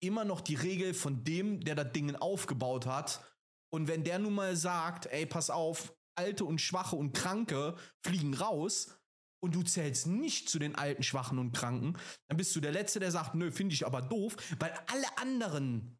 immer 0.00 0.24
noch 0.24 0.40
die 0.40 0.54
Regel 0.56 0.94
von 0.94 1.24
dem, 1.24 1.60
der 1.60 1.74
das 1.74 1.92
Ding 1.92 2.14
aufgebaut 2.16 2.86
hat. 2.86 3.24
Und 3.72 3.88
wenn 3.88 4.04
der 4.04 4.18
nun 4.18 4.34
mal 4.34 4.56
sagt, 4.56 5.06
ey, 5.06 5.26
pass 5.26 5.50
auf, 5.50 5.94
Alte 6.16 6.44
und 6.44 6.60
Schwache 6.60 6.96
und 6.96 7.12
Kranke 7.12 7.76
fliegen 8.04 8.34
raus 8.34 8.98
und 9.40 9.54
du 9.54 9.62
zählst 9.62 10.06
nicht 10.06 10.48
zu 10.48 10.58
den 10.58 10.74
Alten, 10.74 11.02
Schwachen 11.02 11.38
und 11.38 11.52
Kranken, 11.52 11.96
dann 12.28 12.36
bist 12.36 12.54
du 12.56 12.60
der 12.60 12.72
Letzte, 12.72 12.98
der 12.98 13.10
sagt, 13.12 13.34
nö, 13.34 13.52
finde 13.52 13.74
ich 13.74 13.86
aber 13.86 14.02
doof, 14.02 14.36
weil 14.58 14.72
alle 14.86 15.18
anderen, 15.18 15.97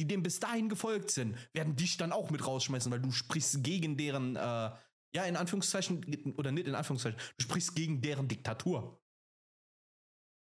die 0.00 0.06
dem 0.06 0.22
bis 0.22 0.40
dahin 0.40 0.70
gefolgt 0.70 1.10
sind, 1.10 1.36
werden 1.52 1.76
dich 1.76 1.98
dann 1.98 2.10
auch 2.10 2.30
mit 2.30 2.46
rausschmeißen, 2.46 2.90
weil 2.90 3.00
du 3.00 3.12
sprichst 3.12 3.62
gegen 3.62 3.98
deren, 3.98 4.36
äh, 4.36 4.40
ja, 4.40 5.24
in 5.26 5.36
Anführungszeichen, 5.36 6.34
oder 6.38 6.52
nicht 6.52 6.66
in 6.66 6.74
Anführungszeichen, 6.74 7.20
du 7.36 7.42
sprichst 7.42 7.74
gegen 7.76 8.00
deren 8.00 8.26
Diktatur. 8.26 8.98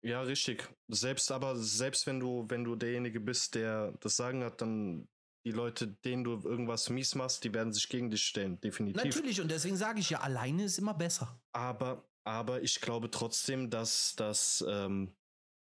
Ja, 0.05 0.21
richtig. 0.21 0.69
Selbst 0.87 1.31
aber, 1.31 1.55
selbst 1.55 2.05
wenn 2.05 2.19
du, 2.19 2.45
wenn 2.47 2.63
du 2.63 2.75
derjenige 2.75 3.19
bist, 3.19 3.55
der 3.55 3.93
das 3.99 4.15
Sagen 4.15 4.43
hat, 4.43 4.61
dann 4.61 5.09
die 5.45 5.51
Leute, 5.51 5.87
denen 5.87 6.23
du 6.23 6.33
irgendwas 6.43 6.89
mies 6.89 7.15
machst, 7.15 7.43
die 7.43 7.53
werden 7.53 7.73
sich 7.73 7.89
gegen 7.89 8.11
dich 8.11 8.23
stellen, 8.23 8.61
definitiv. 8.61 9.03
Natürlich, 9.03 9.41
und 9.41 9.49
deswegen 9.49 9.77
sage 9.77 9.99
ich 9.99 10.11
ja, 10.11 10.19
alleine 10.19 10.65
ist 10.65 10.77
immer 10.77 10.93
besser. 10.93 11.41
Aber, 11.53 12.07
aber 12.23 12.61
ich 12.61 12.79
glaube 12.81 13.09
trotzdem, 13.09 13.69
dass, 13.69 14.15
dass, 14.15 14.63
ähm, 14.67 15.15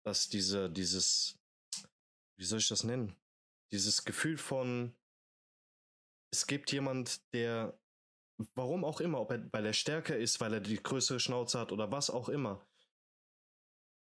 dass 0.04 0.28
diese, 0.28 0.70
dieses, 0.70 1.40
wie 2.38 2.46
soll 2.46 2.60
ich 2.60 2.68
das 2.68 2.84
nennen? 2.84 3.16
Dieses 3.72 4.04
Gefühl 4.04 4.38
von 4.38 4.96
es 6.34 6.48
gibt 6.48 6.72
jemand, 6.72 7.22
der, 7.34 7.78
warum 8.56 8.86
auch 8.86 9.02
immer, 9.02 9.20
ob 9.20 9.32
er, 9.32 9.52
weil 9.52 9.66
er 9.66 9.74
stärker 9.74 10.18
ist, 10.18 10.40
weil 10.40 10.54
er 10.54 10.60
die 10.62 10.82
größere 10.82 11.20
Schnauze 11.20 11.60
hat 11.60 11.72
oder 11.72 11.92
was 11.92 12.10
auch 12.10 12.30
immer. 12.30 12.66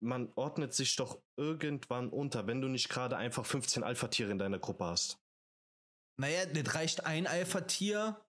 Man 0.02 0.31
ordnet 0.35 0.73
sich 0.73 0.95
doch 0.95 1.22
irgendwann 1.38 2.10
unter, 2.10 2.48
wenn 2.48 2.61
du 2.61 2.68
nicht 2.68 2.90
gerade 2.90 3.18
einfach 3.18 3.45
15 3.45 3.84
Alpha-Tiere 3.84 4.31
in 4.31 4.38
deiner 4.38 4.60
Gruppe 4.60 4.85
hast. 4.85 5.19
Naja, 6.19 6.45
das 6.45 6.76
reicht 6.76 7.06
ein 7.06 7.27
Alpha-Tier 7.27 8.19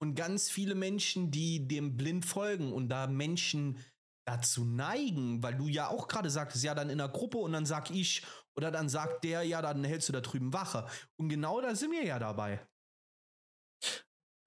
und 0.00 0.14
ganz 0.14 0.50
viele 0.50 0.74
Menschen, 0.74 1.30
die 1.30 1.66
dem 1.66 1.96
blind 1.96 2.24
folgen 2.24 2.72
und 2.72 2.88
da 2.88 3.06
Menschen 3.06 3.78
dazu 4.26 4.64
neigen, 4.64 5.42
weil 5.42 5.56
du 5.56 5.68
ja 5.68 5.88
auch 5.88 6.08
gerade 6.08 6.30
sagtest, 6.30 6.64
ja, 6.64 6.74
dann 6.74 6.90
in 6.90 6.98
der 6.98 7.08
Gruppe 7.08 7.38
und 7.38 7.52
dann 7.52 7.66
sag 7.66 7.90
ich 7.90 8.22
oder 8.56 8.70
dann 8.70 8.88
sagt 8.88 9.24
der, 9.24 9.42
ja, 9.42 9.60
dann 9.62 9.84
hältst 9.84 10.08
du 10.08 10.12
da 10.12 10.20
drüben 10.20 10.52
Wache. 10.52 10.88
Und 11.18 11.28
genau 11.28 11.60
da 11.60 11.74
sind 11.74 11.92
wir 11.92 12.04
ja 12.04 12.18
dabei. 12.18 12.66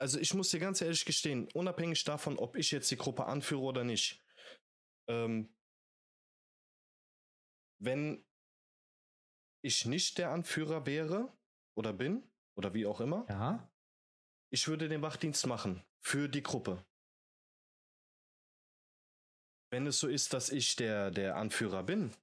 Also 0.01 0.17
ich 0.19 0.33
muss 0.33 0.49
dir 0.49 0.59
ganz 0.59 0.81
ehrlich 0.81 1.05
gestehen, 1.05 1.49
unabhängig 1.53 2.03
davon, 2.05 2.37
ob 2.39 2.55
ich 2.55 2.71
jetzt 2.71 2.89
die 2.89 2.95
Gruppe 2.97 3.25
anführe 3.25 3.61
oder 3.61 3.83
nicht, 3.83 4.23
ähm, 5.09 5.53
wenn 7.81 8.25
ich 9.61 9.85
nicht 9.85 10.17
der 10.17 10.31
Anführer 10.31 10.85
wäre 10.85 11.37
oder 11.77 11.91
bin 11.93 12.23
oder 12.57 12.73
wie 12.73 12.85
auch 12.85 13.01
immer, 13.01 13.25
Ja. 13.29 13.69
ich 14.51 14.67
würde 14.67 14.87
den 14.87 15.01
Wachdienst 15.01 15.45
machen 15.47 15.85
für 16.01 16.29
die 16.29 16.43
Gruppe. 16.43 16.85
Wenn 19.71 19.85
es 19.85 19.99
so 19.99 20.07
ist, 20.07 20.33
dass 20.33 20.49
ich 20.49 20.75
der, 20.77 21.11
der 21.11 21.35
Anführer 21.35 21.83
bin, 21.83 22.15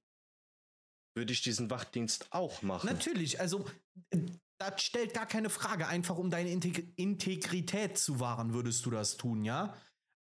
würde 1.17 1.33
ich 1.33 1.41
diesen 1.41 1.69
Wachdienst 1.69 2.27
auch 2.29 2.61
machen. 2.61 2.87
Natürlich, 2.87 3.41
also 3.41 3.65
äh, 4.11 4.19
das 4.59 4.81
stellt 4.81 5.13
gar 5.13 5.25
keine 5.25 5.49
Frage. 5.49 5.87
Einfach 5.87 6.17
um 6.17 6.29
deine 6.29 6.49
Integ 6.49 6.93
Integrität 6.95 7.97
zu 7.97 8.19
wahren, 8.19 8.53
würdest 8.53 8.85
du 8.85 8.91
das 8.91 9.17
tun, 9.17 9.43
ja? 9.43 9.75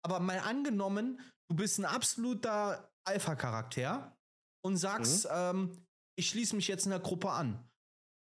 Aber 0.02 0.20
mal 0.20 0.38
angenommen, 0.38 1.20
du 1.48 1.56
bist 1.56 1.78
ein 1.78 1.84
absoluter 1.84 2.90
Alpha-Charakter 3.04 4.16
und 4.64 4.76
sagst, 4.76 5.28
ähm, 5.30 5.86
ich 6.16 6.28
schließe 6.28 6.56
mich 6.56 6.68
jetzt 6.68 6.84
in 6.84 6.90
der 6.90 7.00
Gruppe 7.00 7.30
an. 7.30 7.68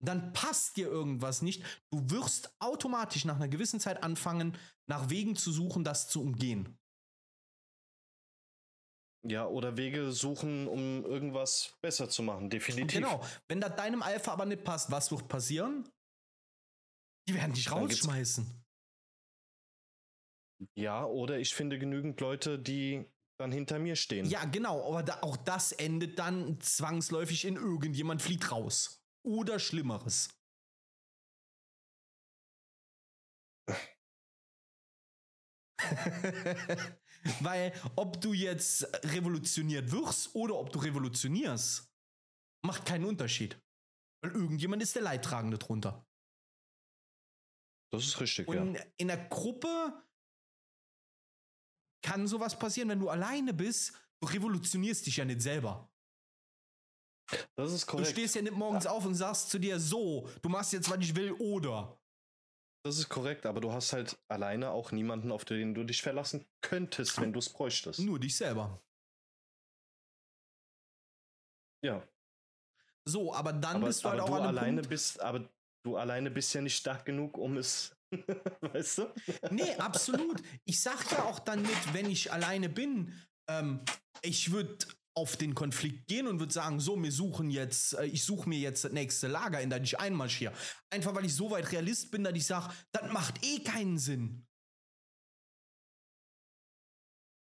Dann 0.03 0.33
passt 0.33 0.77
dir 0.77 0.87
irgendwas 0.87 1.41
nicht. 1.41 1.63
Du 1.91 2.09
wirst 2.09 2.55
automatisch 2.59 3.25
nach 3.25 3.35
einer 3.35 3.47
gewissen 3.47 3.79
Zeit 3.79 4.01
anfangen, 4.01 4.57
nach 4.87 5.09
Wegen 5.09 5.35
zu 5.35 5.51
suchen, 5.51 5.83
das 5.83 6.07
zu 6.07 6.21
umgehen. 6.21 6.77
Ja, 9.23 9.45
oder 9.45 9.77
Wege 9.77 10.11
suchen, 10.11 10.67
um 10.67 11.05
irgendwas 11.05 11.77
besser 11.81 12.09
zu 12.09 12.23
machen, 12.23 12.49
definitiv. 12.49 13.01
Genau. 13.01 13.23
Wenn 13.47 13.61
das 13.61 13.75
deinem 13.75 14.01
Alpha 14.01 14.31
aber 14.31 14.45
nicht 14.45 14.63
passt, 14.63 14.89
was 14.91 15.11
wird 15.11 15.27
passieren? 15.27 15.87
Die 17.27 17.35
werden 17.35 17.53
dich 17.53 17.71
rausschmeißen. 17.71 18.63
Ja, 20.75 21.05
oder 21.05 21.37
ich 21.39 21.53
finde 21.53 21.77
genügend 21.77 22.19
Leute, 22.19 22.57
die 22.57 23.05
dann 23.39 23.51
hinter 23.51 23.79
mir 23.79 23.95
stehen. 23.95 24.25
Ja, 24.25 24.45
genau, 24.45 24.87
aber 24.87 25.03
da, 25.03 25.19
auch 25.21 25.37
das 25.37 25.71
endet 25.71 26.17
dann 26.19 26.59
zwangsläufig 26.59 27.45
in 27.45 27.55
irgendjemand 27.55 28.21
fliegt 28.21 28.51
raus. 28.51 29.03
Oder 29.23 29.59
Schlimmeres. 29.59 30.29
Weil 37.41 37.73
ob 37.95 38.19
du 38.21 38.33
jetzt 38.33 38.83
revolutioniert 39.05 39.91
wirst 39.91 40.33
oder 40.35 40.55
ob 40.55 40.71
du 40.71 40.79
revolutionierst, 40.79 41.87
macht 42.65 42.85
keinen 42.85 43.05
Unterschied. 43.05 43.59
Weil 44.23 44.31
irgendjemand 44.33 44.81
ist 44.83 44.95
der 44.95 45.03
Leidtragende 45.03 45.57
drunter. 45.57 46.05
Das 47.93 48.03
ist 48.05 48.19
richtig, 48.21 48.47
Und 48.47 48.75
ja. 48.75 48.83
in 48.97 49.07
der 49.07 49.17
Gruppe 49.27 50.01
kann 52.03 52.27
sowas 52.27 52.57
passieren, 52.57 52.89
wenn 52.89 52.99
du 52.99 53.09
alleine 53.09 53.53
bist. 53.53 53.93
Du 54.21 54.27
revolutionierst 54.29 55.05
dich 55.05 55.17
ja 55.17 55.25
nicht 55.25 55.41
selber. 55.41 55.91
Das 57.55 57.71
ist 57.71 57.83
Du 57.87 57.91
korrekt. 57.91 58.09
stehst 58.11 58.35
ja 58.35 58.41
nicht 58.41 58.55
morgens 58.55 58.85
auf 58.85 59.05
und 59.05 59.15
sagst 59.15 59.49
zu 59.49 59.59
dir 59.59 59.79
so, 59.79 60.27
du 60.41 60.49
machst 60.49 60.73
jetzt, 60.73 60.89
was 60.89 60.99
ich 60.99 61.15
will, 61.15 61.31
oder. 61.33 62.00
Das 62.83 62.97
ist 62.97 63.09
korrekt, 63.09 63.45
aber 63.45 63.61
du 63.61 63.71
hast 63.71 63.93
halt 63.93 64.17
alleine 64.27 64.71
auch 64.71 64.91
niemanden, 64.91 65.31
auf 65.31 65.45
den 65.45 65.73
du 65.75 65.83
dich 65.83 66.01
verlassen 66.01 66.45
könntest, 66.61 67.21
wenn 67.21 67.31
du 67.33 67.39
es 67.39 67.49
bräuchtest. 67.49 67.99
Nur 67.99 68.19
dich 68.19 68.35
selber. 68.35 68.81
Ja, 71.83 72.07
So, 73.07 73.33
aber 73.33 73.53
dann 73.53 73.77
aber, 73.77 73.87
bist 73.87 74.03
du 74.05 74.09
halt 74.09 74.19
auch 74.19 74.29
du 74.29 74.35
an 74.35 74.45
alleine 74.45 74.83
Punkt. 74.83 74.89
bist, 74.89 75.19
aber 75.21 75.49
du 75.83 75.97
alleine 75.97 76.29
bist 76.31 76.53
ja 76.53 76.61
nicht 76.61 76.77
stark 76.77 77.05
genug, 77.05 77.37
um 77.37 77.57
es, 77.57 77.95
weißt 78.61 78.99
du? 78.99 79.13
Nee, 79.49 79.75
absolut. 79.77 80.41
Ich 80.65 80.81
sag 80.81 81.11
ja 81.11 81.23
auch 81.23 81.39
dann 81.39 81.61
mit, 81.63 81.93
wenn 81.93 82.09
ich 82.09 82.31
alleine 82.31 82.69
bin, 82.69 83.13
ähm, 83.49 83.83
ich 84.21 84.51
würde 84.51 84.77
auf 85.13 85.35
den 85.35 85.55
Konflikt 85.55 86.07
gehen 86.07 86.27
und 86.27 86.39
würde 86.39 86.53
sagen, 86.53 86.79
so, 86.79 87.01
wir 87.01 87.11
suchen 87.11 87.49
jetzt, 87.49 87.93
äh, 87.93 88.05
ich 88.05 88.23
suche 88.23 88.47
mir 88.47 88.59
jetzt 88.59 88.83
das 88.83 88.91
nächste 88.93 89.27
Lager, 89.27 89.61
in 89.61 89.69
das 89.69 89.81
ich 89.81 89.99
einmarschiere. 89.99 90.53
Einfach 90.89 91.13
weil 91.13 91.25
ich 91.25 91.35
so 91.35 91.51
weit 91.51 91.71
Realist 91.71 92.11
bin, 92.11 92.23
dass 92.23 92.35
ich 92.35 92.45
sage, 92.45 92.73
das 92.91 93.11
macht 93.11 93.43
eh 93.45 93.59
keinen 93.59 93.97
Sinn. 93.97 94.47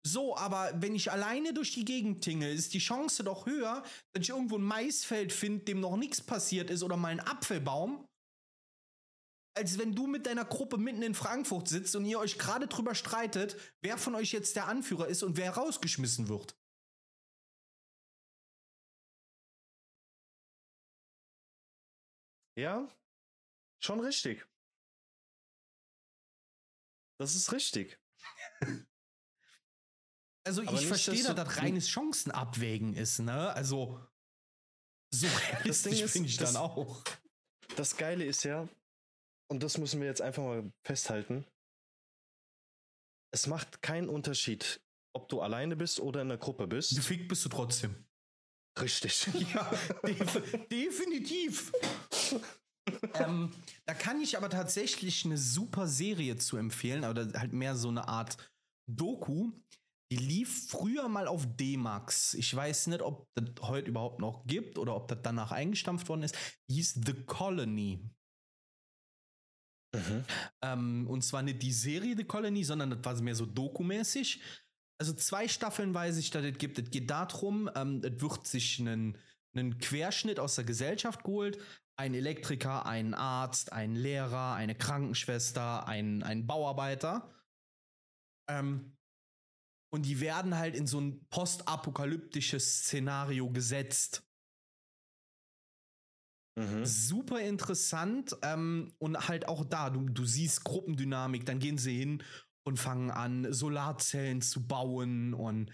So, 0.06 0.36
aber 0.36 0.70
wenn 0.76 0.94
ich 0.94 1.10
alleine 1.10 1.52
durch 1.52 1.72
die 1.72 1.84
Gegend 1.84 2.22
tingle, 2.22 2.52
ist 2.52 2.72
die 2.74 2.78
Chance 2.78 3.24
doch 3.24 3.46
höher, 3.46 3.82
dass 4.12 4.22
ich 4.22 4.28
irgendwo 4.28 4.56
ein 4.56 4.62
Maisfeld 4.62 5.32
finde, 5.32 5.64
dem 5.64 5.80
noch 5.80 5.96
nichts 5.96 6.20
passiert 6.20 6.70
ist 6.70 6.84
oder 6.84 6.96
mal 6.96 7.08
einen 7.08 7.18
Apfelbaum, 7.18 8.06
als 9.56 9.78
wenn 9.78 9.96
du 9.96 10.06
mit 10.06 10.26
deiner 10.26 10.44
Gruppe 10.44 10.78
mitten 10.78 11.02
in 11.02 11.14
Frankfurt 11.14 11.66
sitzt 11.66 11.96
und 11.96 12.04
ihr 12.04 12.20
euch 12.20 12.38
gerade 12.38 12.68
drüber 12.68 12.94
streitet, 12.94 13.56
wer 13.82 13.98
von 13.98 14.14
euch 14.14 14.30
jetzt 14.30 14.54
der 14.54 14.68
Anführer 14.68 15.08
ist 15.08 15.24
und 15.24 15.36
wer 15.36 15.50
rausgeschmissen 15.50 16.28
wird. 16.28 16.56
Ja, 22.56 22.88
schon 23.82 24.00
richtig. 24.00 24.46
Das 27.18 27.34
ist 27.34 27.52
richtig. 27.52 27.98
Also 30.46 30.62
Aber 30.62 30.74
ich 30.80 30.86
verstehe, 30.86 31.24
dass 31.24 31.34
das 31.34 31.56
reines 31.56 31.88
Chancenabwägen 31.90 32.94
ist, 32.94 33.18
ne? 33.18 33.52
Also 33.54 34.00
so 35.12 35.26
Ding 35.26 35.36
realistisch 35.38 36.00
ist, 36.02 36.12
finde 36.12 36.28
ich 36.28 36.36
das- 36.36 36.52
dann 36.52 36.62
auch. 36.62 37.02
Das 37.74 37.96
Geile 37.96 38.24
ist 38.24 38.44
ja, 38.44 38.68
und 39.50 39.64
das 39.64 39.76
müssen 39.76 39.98
wir 40.00 40.06
jetzt 40.06 40.22
einfach 40.22 40.44
mal 40.44 40.72
festhalten, 40.84 41.44
es 43.32 43.48
macht 43.48 43.82
keinen 43.82 44.08
Unterschied, 44.08 44.80
ob 45.14 45.28
du 45.28 45.40
alleine 45.40 45.74
bist 45.74 45.98
oder 45.98 46.22
in 46.22 46.30
einer 46.30 46.38
Gruppe 46.38 46.68
bist. 46.68 46.94
Gefickt 46.94 47.26
bist 47.26 47.44
du 47.44 47.48
trotzdem. 47.48 48.05
Richtig. 48.80 49.28
Ja, 49.54 49.70
def 50.04 50.68
definitiv. 50.70 51.72
ähm, 53.14 53.52
da 53.86 53.94
kann 53.94 54.20
ich 54.20 54.36
aber 54.36 54.50
tatsächlich 54.50 55.24
eine 55.24 55.38
super 55.38 55.86
Serie 55.86 56.36
zu 56.36 56.56
empfehlen, 56.56 57.04
aber 57.04 57.32
halt 57.38 57.52
mehr 57.52 57.74
so 57.74 57.88
eine 57.88 58.08
Art 58.08 58.36
Doku. 58.90 59.52
Die 60.12 60.16
lief 60.16 60.68
früher 60.68 61.08
mal 61.08 61.26
auf 61.26 61.46
D-Max. 61.56 62.34
Ich 62.34 62.54
weiß 62.54 62.88
nicht, 62.88 63.02
ob 63.02 63.26
das 63.34 63.46
heute 63.62 63.90
überhaupt 63.90 64.20
noch 64.20 64.46
gibt 64.46 64.78
oder 64.78 64.94
ob 64.94 65.08
das 65.08 65.18
danach 65.22 65.50
eingestampft 65.50 66.08
worden 66.08 66.22
ist. 66.22 66.36
Die 66.70 66.74
hieß 66.76 67.00
The 67.04 67.14
Colony. 67.24 68.08
Mhm. 69.94 70.24
Ähm, 70.62 71.06
und 71.08 71.22
zwar 71.22 71.42
nicht 71.42 71.62
die 71.62 71.72
Serie 71.72 72.16
The 72.16 72.24
Colony, 72.24 72.62
sondern 72.62 72.90
das 72.90 73.04
war 73.04 73.20
mehr 73.20 73.34
so 73.34 73.46
dokumäßig. 73.46 74.40
Also 74.98 75.12
zwei 75.12 75.48
Staffeln 75.48 75.92
weiß 75.92 76.16
ich, 76.16 76.30
dass 76.30 76.44
es 76.44 76.58
gibt. 76.58 76.78
Es 76.78 76.90
geht 76.90 77.10
darum, 77.10 77.70
ähm, 77.74 78.00
es 78.02 78.20
wird 78.20 78.46
sich 78.46 78.80
einen, 78.80 79.18
einen 79.54 79.78
Querschnitt 79.78 80.40
aus 80.40 80.54
der 80.54 80.64
Gesellschaft 80.64 81.24
geholt. 81.24 81.58
Ein 81.98 82.14
Elektriker, 82.14 82.86
ein 82.86 83.14
Arzt, 83.14 83.72
ein 83.72 83.94
Lehrer, 83.94 84.54
eine 84.54 84.74
Krankenschwester, 84.74 85.86
ein, 85.86 86.22
ein 86.22 86.46
Bauarbeiter. 86.46 87.34
Ähm, 88.48 88.96
und 89.92 90.04
die 90.04 90.20
werden 90.20 90.56
halt 90.56 90.74
in 90.74 90.86
so 90.86 91.00
ein 91.00 91.26
postapokalyptisches 91.28 92.80
Szenario 92.80 93.50
gesetzt 93.50 94.26
Mhm. 96.58 96.86
super 96.86 97.40
interessant 97.40 98.34
ähm, 98.40 98.94
und 98.98 99.28
halt 99.28 99.46
auch 99.46 99.62
da, 99.62 99.90
du, 99.90 100.08
du 100.08 100.24
siehst 100.24 100.64
Gruppendynamik, 100.64 101.44
dann 101.44 101.58
gehen 101.58 101.76
sie 101.76 101.98
hin 101.98 102.22
und 102.66 102.78
fangen 102.78 103.10
an, 103.10 103.52
Solarzellen 103.52 104.42
zu 104.42 104.66
bauen 104.66 105.34
und 105.34 105.70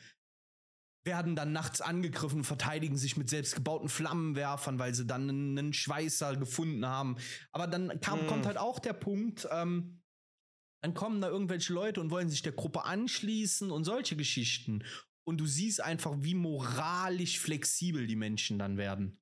werden 1.05 1.35
dann 1.35 1.53
nachts 1.53 1.81
angegriffen, 1.81 2.45
verteidigen 2.45 2.97
sich 2.97 3.17
mit 3.17 3.29
selbstgebauten 3.29 3.89
Flammenwerfern, 3.89 4.79
weil 4.79 4.95
sie 4.95 5.07
dann 5.07 5.29
einen, 5.29 5.73
Schweißer 5.73 6.37
gefunden 6.37 6.87
haben. 6.87 7.17
Aber 7.51 7.67
dann 7.67 8.01
kam, 8.01 8.25
Mm. 8.25 8.27
kommt 8.29 8.47
halt 8.47 8.59
auch 8.59 8.79
der 8.79 8.93
Punkt, 8.93 9.49
ähm, 9.51 10.03
dann 10.83 10.95
kommen 10.95 11.21
da 11.21 11.29
irgendwelche 11.29 11.73
Leute 11.73 12.01
und 12.01 12.11
wollen 12.11 12.29
sich 12.29 12.43
der 12.43 12.53
Gruppe 12.53 12.85
anschließen 12.85 13.71
und 13.71 13.85
solche 13.85 14.17
Geschichten. 14.17 14.85
Und 15.25 15.39
du 15.39 15.47
siehst 15.47 15.81
einfach, 15.81 16.15
wie 16.19 16.35
moralisch 16.35 17.39
flexibel 17.39 18.07
die 18.07 18.17
Menschen 18.17 18.59
dann 18.59 18.77
werden. 18.77 19.21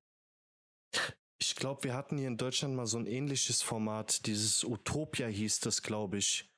Ich 1.41 1.55
glaube, 1.55 1.85
wir 1.85 1.95
hatten 1.95 2.19
hier 2.19 2.29
in 2.29 2.37
Deutschland 2.37 2.75
mal 2.75 2.87
so 2.87 2.99
ein 2.99 3.07
ähnliches 3.07 3.63
Format. 3.63 4.27
Dieses 4.27 4.65
Utopia 4.65 5.29
hieß 5.29 5.61
das, 5.61 5.83
glaube 5.83 6.19
ich. 6.19 6.50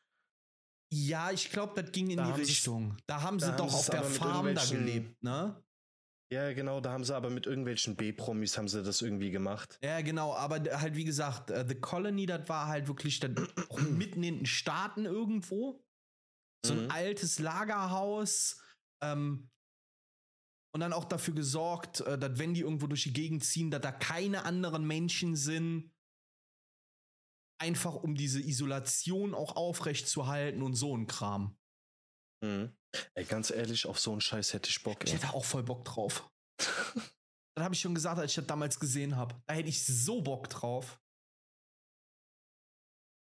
Ja, 0.94 1.30
ich 1.30 1.50
glaube, 1.50 1.80
das 1.80 1.90
ging 1.92 2.10
in 2.10 2.18
Da 2.18 2.26
die 2.26 2.32
haben 2.32 2.40
Richtung. 2.40 2.96
Da 3.06 3.22
haben 3.22 3.38
da 3.38 3.46
sie 3.46 3.50
haben 3.52 3.56
doch 3.56 3.70
sie's 3.70 3.78
auf 3.80 3.90
der 3.90 4.04
Farm 4.04 4.54
da 4.54 4.64
gelebt, 4.66 5.22
ne? 5.22 5.64
Ja, 6.30 6.52
genau, 6.52 6.80
da 6.80 6.92
haben 6.92 7.04
sie 7.04 7.14
aber 7.14 7.30
mit 7.30 7.46
irgendwelchen 7.46 7.96
B-Promis 7.96 8.56
haben 8.58 8.68
sie 8.68 8.82
das 8.82 9.00
irgendwie 9.00 9.30
gemacht. 9.30 9.78
Ja, 9.82 10.00
genau, 10.02 10.34
aber 10.34 10.62
halt 10.80 10.96
wie 10.96 11.04
gesagt, 11.04 11.50
äh, 11.50 11.66
The 11.66 11.74
Colony, 11.74 12.26
das 12.26 12.48
war 12.48 12.66
halt 12.68 12.88
wirklich 12.88 13.20
dann 13.20 13.34
mitten 13.90 14.22
in 14.22 14.38
den 14.38 14.46
Staaten 14.46 15.04
irgendwo. 15.06 15.82
So 16.64 16.74
ein 16.74 16.84
Mhm. 16.84 16.90
altes 16.90 17.38
Lagerhaus. 17.38 18.62
Ähm, 19.02 19.50
und 20.74 20.80
dann 20.80 20.92
auch 20.94 21.04
dafür 21.04 21.34
gesorgt, 21.34 22.00
äh, 22.00 22.18
dass 22.18 22.38
wenn 22.38 22.54
die 22.54 22.60
irgendwo 22.62 22.86
durch 22.86 23.02
die 23.02 23.12
Gegend 23.12 23.44
ziehen, 23.44 23.70
dass 23.70 23.80
da 23.82 23.92
keine 23.92 24.44
anderen 24.44 24.86
Menschen 24.86 25.36
sind. 25.36 25.91
Einfach 27.62 27.94
um 27.94 28.16
diese 28.16 28.40
Isolation 28.40 29.34
auch 29.36 29.54
aufrecht 29.54 30.08
zu 30.08 30.26
halten 30.26 30.62
und 30.62 30.74
so 30.74 30.96
ein 30.96 31.06
Kram. 31.06 31.56
Mhm. 32.42 32.76
Ey, 33.14 33.24
ganz 33.24 33.50
ehrlich, 33.50 33.86
auf 33.86 34.00
so 34.00 34.10
einen 34.10 34.20
Scheiß 34.20 34.52
hätte 34.52 34.68
ich 34.68 34.82
Bock. 34.82 35.04
Ich 35.04 35.12
Ey. 35.12 35.18
hätte 35.20 35.32
auch 35.32 35.44
voll 35.44 35.62
Bock 35.62 35.84
drauf. 35.84 36.28
Das 37.54 37.64
habe 37.64 37.74
ich 37.74 37.82
schon 37.82 37.94
gesagt, 37.94 38.18
als 38.18 38.32
ich 38.32 38.36
das 38.36 38.46
damals 38.46 38.80
gesehen 38.80 39.14
habe. 39.16 39.38
Da 39.46 39.52
hätte 39.52 39.68
ich 39.68 39.84
so 39.84 40.22
Bock 40.22 40.48
drauf. 40.48 40.98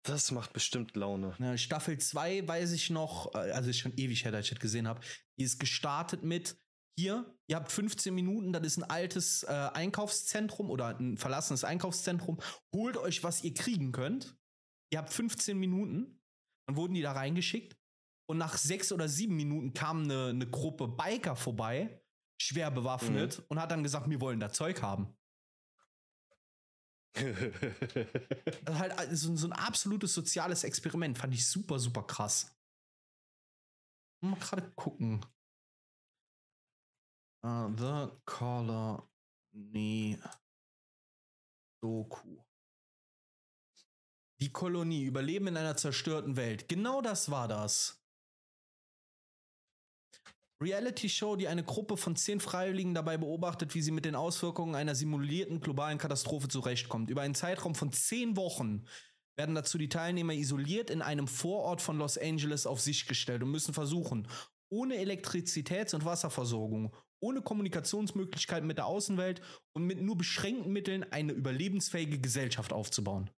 Das 0.06 0.30
macht 0.30 0.54
bestimmt 0.54 0.96
Laune. 0.96 1.36
Ne, 1.40 1.58
Staffel 1.58 1.98
2 1.98 2.48
weiß 2.48 2.72
ich 2.74 2.92
noch, 2.92 3.34
äh, 3.34 3.52
also 3.52 3.72
ist 3.72 3.80
schon 3.80 3.98
ewig 3.98 4.24
her, 4.24 4.32
dass 4.32 4.46
ich 4.46 4.52
das 4.52 4.60
gesehen 4.60 4.88
habe. 4.88 5.02
Die 5.40 5.44
ist 5.44 5.60
gestartet 5.60 6.22
mit 6.22 6.56
hier, 7.00 7.34
ihr 7.48 7.56
habt 7.56 7.72
15 7.72 8.14
Minuten, 8.14 8.52
das 8.52 8.64
ist 8.64 8.78
ein 8.78 8.90
altes 8.90 9.44
äh, 9.44 9.48
Einkaufszentrum 9.48 10.70
oder 10.70 10.98
ein 11.00 11.18
verlassenes 11.18 11.64
Einkaufszentrum. 11.64 12.40
Holt 12.74 12.98
euch, 12.98 13.24
was 13.24 13.44
ihr 13.44 13.54
kriegen 13.54 13.92
könnt. 13.92 14.38
Ihr 14.92 15.00
habt 15.00 15.12
15 15.14 15.58
Minuten. 15.58 16.22
Dann 16.68 16.76
wurden 16.76 16.94
die 16.94 17.02
da 17.02 17.14
reingeschickt. 17.14 17.78
Und 18.30 18.38
nach 18.38 18.58
sechs 18.58 18.92
oder 18.92 19.08
sieben 19.08 19.36
Minuten 19.36 19.74
kam 19.74 20.04
eine, 20.04 20.28
eine 20.28 20.48
Gruppe 20.48 20.88
Biker 20.88 21.36
vorbei, 21.36 22.04
schwer 22.40 22.70
bewaffnet, 22.70 23.44
und 23.48 23.60
hat 23.60 23.72
dann 23.72 23.82
gesagt, 23.82 24.08
wir 24.08 24.22
wollen 24.22 24.40
da 24.40 24.52
Zeug 24.52 24.82
haben. 24.82 25.16
Das 28.66 28.76
ist 28.76 28.80
halt 28.80 29.00
äh, 29.00 29.16
so, 29.16 29.36
so 29.36 29.48
ein 29.48 29.54
absolutes 29.54 30.14
soziales 30.14 30.64
Experiment. 30.64 31.18
Fand 31.18 31.34
ich 31.34 31.48
super, 31.48 31.80
super 31.80 32.04
krass. 32.04 32.56
Mal 34.22 34.38
gerade 34.40 34.70
gucken. 34.76 35.26
Uh, 37.42 37.70
the 37.78 38.08
Colony 38.26 40.18
Doku. 41.82 42.44
Die 44.42 44.52
Kolonie, 44.52 45.06
Überleben 45.06 45.48
in 45.48 45.58
einer 45.58 45.78
zerstörten 45.78 46.36
Welt. 46.36 46.68
Genau 46.68 47.02
das 47.02 47.32
war 47.32 47.48
das. 47.48 48.00
Reality-Show, 50.62 51.38
die 51.38 51.48
eine 51.48 51.64
Gruppe 51.64 51.96
von 51.96 52.18
zehn 52.18 52.42
Freiwilligen 52.42 52.94
dabei 52.94 53.18
beobachtet, 53.18 53.74
wie 53.74 53.82
sie 53.82 53.92
mit 53.92 54.04
den 54.04 54.16
Auswirkungen 54.16 54.76
einer 54.76 54.94
simulierten 54.94 55.62
globalen 55.62 55.98
Katastrophe 55.98 56.50
zurechtkommt. 56.50 57.10
Über 57.10 57.22
einen 57.22 57.36
Zeitraum 57.36 57.76
von 57.76 57.94
zehn 57.94 58.36
Wochen 58.36 58.86
werden 59.38 59.56
dazu 59.56 59.78
die 59.78 59.88
Teilnehmer 59.88 60.34
isoliert 60.34 60.90
in 60.90 61.02
einem 61.02 61.30
Vorort 61.30 61.82
von 61.82 61.98
Los 61.98 62.18
Angeles 62.18 62.68
auf 62.68 62.82
sich 62.82 63.08
gestellt 63.08 63.42
und 63.42 63.52
müssen 63.52 63.74
versuchen, 63.74 64.28
ohne 64.68 64.96
Elektrizitäts- 64.96 65.96
und 65.96 66.04
Wasserversorgung, 66.04 66.94
ohne 67.22 67.42
Kommunikationsmöglichkeiten 67.42 68.68
mit 68.68 68.78
der 68.78 68.86
Außenwelt 68.86 69.42
und 69.76 69.86
mit 69.86 70.02
nur 70.02 70.18
beschränkten 70.18 70.72
Mitteln 70.72 71.04
eine 71.12 71.34
überlebensfähige 71.34 72.20
Gesellschaft 72.20 72.74
aufzubauen. 72.74 73.30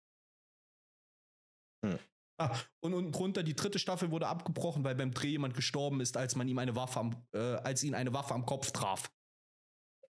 Hm. 1.85 1.99
Ah, 2.39 2.59
und 2.83 2.95
unten 2.95 3.13
drunter, 3.13 3.43
die 3.43 3.55
dritte 3.55 3.79
Staffel 3.79 4.11
wurde 4.11 4.29
abgebrochen, 4.29 4.83
weil 4.85 4.95
beim 4.95 5.13
Dreh 5.13 5.29
jemand 5.29 5.55
gestorben 5.55 6.01
ist, 6.01 6.17
als 6.17 6.37
man 6.37 6.49
ihm 6.49 6.59
eine 6.59 6.75
Waffe 6.75 7.01
am, 7.01 7.27
äh, 7.35 7.39
als 7.39 7.83
ihn 7.83 7.95
eine 7.95 8.15
Waffe 8.15 8.35
am 8.35 8.47
Kopf 8.47 8.71
traf. 8.71 9.13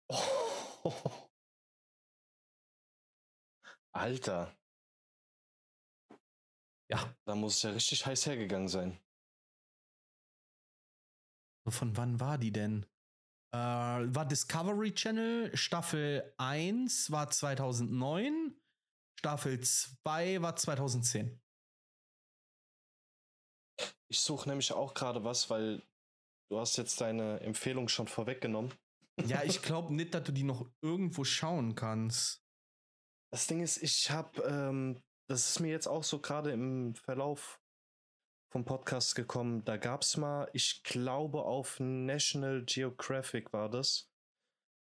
Alter, 3.93 4.55
Ja. 6.91 7.15
da 7.25 7.35
muss 7.35 7.55
es 7.55 7.61
ja 7.61 7.69
richtig 7.71 8.05
heiß 8.05 8.25
hergegangen 8.25 8.67
sein. 8.67 8.99
Von 11.69 11.95
wann 11.95 12.19
war 12.19 12.37
die 12.37 12.51
denn? 12.51 12.85
Äh, 13.53 13.57
war 13.57 14.25
Discovery 14.25 14.93
Channel, 14.93 15.55
Staffel 15.55 16.33
1 16.37 17.11
war 17.11 17.29
2009, 17.29 18.55
Staffel 19.19 19.59
2 19.59 20.41
war 20.41 20.55
2010. 20.55 21.41
Ich 24.09 24.21
suche 24.21 24.49
nämlich 24.49 24.71
auch 24.71 24.93
gerade 24.93 25.23
was, 25.23 25.49
weil 25.49 25.81
du 26.49 26.59
hast 26.59 26.77
jetzt 26.77 27.01
deine 27.01 27.39
Empfehlung 27.41 27.87
schon 27.87 28.07
vorweggenommen. 28.07 28.73
Ja, 29.25 29.43
ich 29.43 29.61
glaube 29.61 29.93
nicht, 29.93 30.13
dass 30.13 30.23
du 30.23 30.31
die 30.31 30.43
noch 30.43 30.69
irgendwo 30.81 31.23
schauen 31.23 31.75
kannst. 31.75 32.43
Das 33.33 33.47
Ding 33.47 33.61
ist, 33.61 33.81
ich 33.81 34.11
habe, 34.11 34.41
ähm, 34.43 35.01
das 35.29 35.49
ist 35.49 35.59
mir 35.59 35.69
jetzt 35.69 35.87
auch 35.87 36.03
so 36.03 36.19
gerade 36.19 36.51
im 36.51 36.95
Verlauf 36.95 37.60
vom 38.51 38.65
Podcast 38.65 39.15
gekommen. 39.15 39.63
Da 39.63 39.77
gab 39.77 40.01
es 40.01 40.17
mal, 40.17 40.49
ich 40.53 40.83
glaube 40.83 41.43
auf 41.43 41.79
National 41.79 42.63
Geographic 42.65 43.53
war 43.53 43.69
das, 43.69 44.09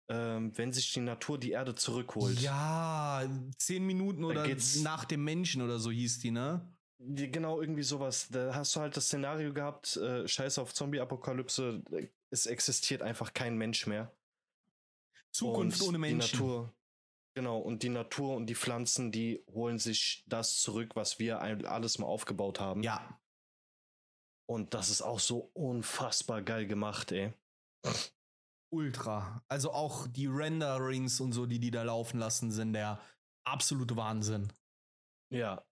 ähm, 0.09 0.56
wenn 0.56 0.72
sich 0.72 0.93
die 0.93 1.01
Natur 1.01 1.38
die 1.38 1.51
Erde 1.51 1.74
zurückholt. 1.74 2.40
Ja, 2.40 3.28
zehn 3.59 3.84
Minuten 3.84 4.24
oder 4.24 4.47
nach 4.82 5.05
dem 5.05 5.24
Menschen 5.24 5.62
oder 5.62 5.80
so 5.80 5.90
hieß 5.90 6.20
die, 6.20 6.30
ne? 6.30 6.66
Genau, 6.98 7.60
irgendwie 7.60 7.82
sowas. 7.82 8.28
Da 8.30 8.55
hast 8.55 8.74
du 8.76 8.80
halt 8.80 8.97
das 8.97 9.06
Szenario 9.06 9.52
gehabt, 9.52 9.97
äh, 9.97 10.26
scheiß 10.26 10.59
auf 10.59 10.72
Zombie-Apokalypse, 10.72 11.82
es 12.30 12.47
existiert 12.47 13.02
einfach 13.02 13.34
kein 13.34 13.59
Mensch 13.59 13.86
mehr. 13.86 14.12
Zukunft 15.32 15.82
Und 15.82 15.88
ohne 15.88 15.98
Menschen. 15.98 16.38
Die 16.38 16.43
Natur, 16.44 16.72
genau, 17.34 17.59
und 17.59 17.82
die 17.82 17.88
Natur 17.88 18.36
und 18.36 18.47
die 18.47 18.55
Pflanzen, 18.55 19.10
die 19.10 19.44
holen 19.52 19.78
sich 19.78 20.24
das 20.28 20.60
zurück, 20.60 20.94
was 20.94 21.18
wir 21.18 21.40
alles 21.40 21.98
mal 21.98 22.06
aufgebaut 22.06 22.60
haben. 22.60 22.82
Ja, 22.82 23.18
Und 24.48 24.74
das 24.74 24.90
ist 24.90 25.02
auch 25.02 25.18
so 25.18 25.51
unfassbar 25.55 26.43
geil 26.43 26.66
gemacht, 26.66 27.10
ey. 27.12 27.32
ultra. 28.73 29.43
Also 29.48 29.73
auch 29.73 30.06
die 30.09 30.27
Renderings 30.27 31.20
und 31.20 31.32
so, 31.32 31.47
die 31.47 31.59
die 31.59 31.70
da 31.70 31.82
laufen 31.82 32.18
lassen, 32.18 32.51
sind 32.51 32.73
der 32.73 33.01
absolute 33.44 33.97
Wahnsinn. 33.97 34.52
Ja. 35.32 35.64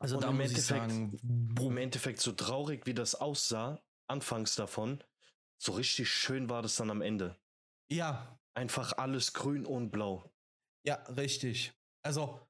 Also 0.00 0.16
Und 0.16 0.24
da 0.24 0.30
im 0.30 0.36
muss 0.36 0.46
ich 0.50 0.70
Endeffekt- 0.70 0.90
sagen, 0.90 1.56
Im. 1.58 1.76
Endeffekt, 1.78 2.20
so 2.20 2.32
traurig 2.32 2.86
wie 2.86 2.94
das 2.94 3.14
aussah, 3.14 3.80
anfangs 4.08 4.54
davon, 4.54 5.02
so 5.62 5.72
richtig 5.72 6.10
schön 6.10 6.50
war 6.50 6.62
das 6.62 6.76
dann 6.76 6.90
am 6.90 7.00
Ende. 7.02 7.36
ja, 7.90 8.38
Einfach 8.56 8.92
alles 8.98 9.32
grün 9.32 9.66
und 9.66 9.90
blau. 9.90 10.30
Ja, 10.86 10.94
richtig. 11.16 11.72
Also, 12.04 12.40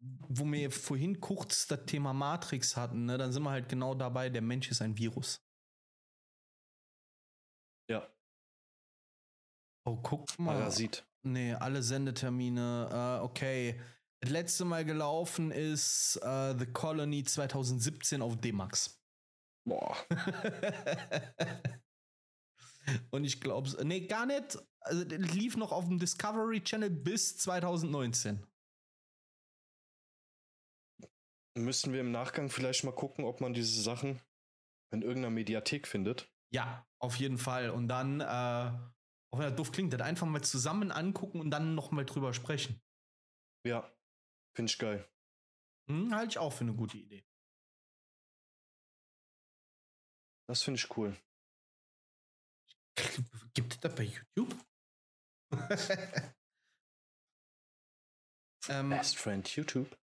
wo 0.00 0.50
wir 0.50 0.70
vorhin 0.70 1.20
kurz 1.20 1.66
das 1.66 1.84
Thema 1.86 2.12
Matrix 2.12 2.76
hatten, 2.76 3.06
ne, 3.06 3.18
dann 3.18 3.32
sind 3.32 3.42
wir 3.42 3.50
halt 3.50 3.68
genau 3.68 3.94
dabei, 3.94 4.30
der 4.30 4.42
Mensch 4.42 4.70
ist 4.70 4.82
ein 4.82 4.96
Virus. 4.96 5.42
Ja. 7.90 8.08
Oh, 9.86 9.96
guck 9.96 10.38
mal. 10.38 10.58
Parasit. 10.58 11.06
Nee, 11.22 11.54
alle 11.54 11.82
Sendetermine. 11.82 13.18
Äh, 13.20 13.24
okay. 13.24 13.80
Das 14.20 14.30
letzte 14.30 14.64
Mal 14.64 14.84
gelaufen 14.84 15.50
ist 15.50 16.16
äh, 16.22 16.56
The 16.58 16.66
Colony 16.66 17.24
2017 17.24 18.22
auf 18.22 18.40
D-Max. 18.40 18.98
Boah. 19.66 19.96
Und 23.10 23.24
ich 23.24 23.40
glaube, 23.40 23.70
nee, 23.84 24.06
gar 24.06 24.26
nicht. 24.26 24.58
Also, 24.80 25.04
lief 25.04 25.56
noch 25.56 25.72
auf 25.72 25.86
dem 25.86 25.98
Discovery 25.98 26.62
Channel 26.62 26.90
bis 26.90 27.38
2019. 27.38 28.46
Müssten 31.56 31.92
wir 31.92 32.00
im 32.00 32.10
Nachgang 32.10 32.48
vielleicht 32.48 32.82
mal 32.84 32.92
gucken, 32.94 33.24
ob 33.24 33.40
man 33.40 33.54
diese 33.54 33.80
Sachen 33.80 34.20
in 34.92 35.02
irgendeiner 35.02 35.30
Mediathek 35.30 35.86
findet. 35.86 36.28
Ja, 36.52 36.86
auf 36.98 37.16
jeden 37.16 37.38
Fall. 37.38 37.70
Und 37.70 37.88
dann, 37.88 38.20
äh, 38.20 38.24
auch 38.24 39.38
wenn 39.38 39.48
das 39.48 39.56
doof 39.56 39.72
klingt, 39.72 39.92
das 39.92 40.00
einfach 40.00 40.26
mal 40.26 40.42
zusammen 40.42 40.90
angucken 40.90 41.40
und 41.40 41.50
dann 41.50 41.74
nochmal 41.74 42.04
drüber 42.04 42.34
sprechen. 42.34 42.80
Ja. 43.64 43.90
Finde 44.56 44.70
ich 44.70 44.78
geil. 44.78 45.08
Hm, 45.88 46.14
halte 46.14 46.30
ich 46.30 46.38
auch 46.38 46.52
für 46.52 46.62
eine 46.62 46.74
gute 46.74 46.96
Idee. 46.96 47.24
Das 50.48 50.62
finde 50.62 50.78
ich 50.78 50.96
cool. 50.96 51.16
Gibt 53.54 53.74
es 53.74 53.80
das 53.80 53.94
bei 53.94 54.04
YouTube? 54.04 54.54
ähm, 58.68 58.90
Best 58.90 59.16
Friend 59.16 59.48
YouTube. 59.56 59.96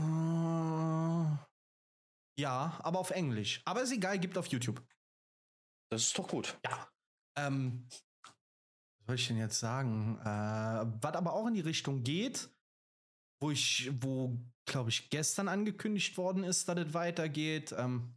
Äh, 0.00 1.36
ja, 2.40 2.78
aber 2.82 2.98
auf 2.98 3.10
Englisch. 3.10 3.62
Aber 3.64 3.82
ist 3.82 3.92
egal, 3.92 4.18
gibt 4.18 4.38
auf 4.38 4.46
YouTube. 4.46 4.82
Das 5.90 6.02
ist 6.02 6.18
doch 6.18 6.28
gut. 6.28 6.58
Ja. 6.64 6.88
Ähm, 7.36 7.86
soll 9.06 9.16
ich 9.16 9.28
denn 9.28 9.38
jetzt 9.38 9.58
sagen? 9.58 10.18
Äh, 10.20 10.24
was 10.24 11.14
aber 11.14 11.32
auch 11.32 11.46
in 11.46 11.54
die 11.54 11.60
Richtung 11.60 12.02
geht, 12.02 12.48
wo 13.42 13.50
ich, 13.50 13.90
wo, 14.00 14.38
glaube 14.66 14.90
ich, 14.90 15.10
gestern 15.10 15.48
angekündigt 15.48 16.16
worden 16.16 16.44
ist, 16.44 16.68
dass 16.68 16.78
es 16.78 16.94
weitergeht. 16.94 17.74
Ähm, 17.76 18.16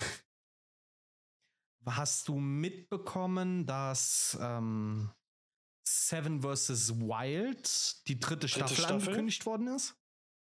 hast 1.86 2.28
du 2.28 2.36
mitbekommen, 2.36 3.66
dass 3.66 4.38
ähm, 4.40 5.10
Seven 5.86 6.42
vs. 6.42 7.00
Wild, 7.00 8.08
die 8.08 8.18
dritte, 8.18 8.46
dritte 8.46 8.48
Staffel, 8.48 8.76
Staffel, 8.76 8.94
angekündigt 8.94 9.44
worden 9.44 9.68
ist? 9.68 10.01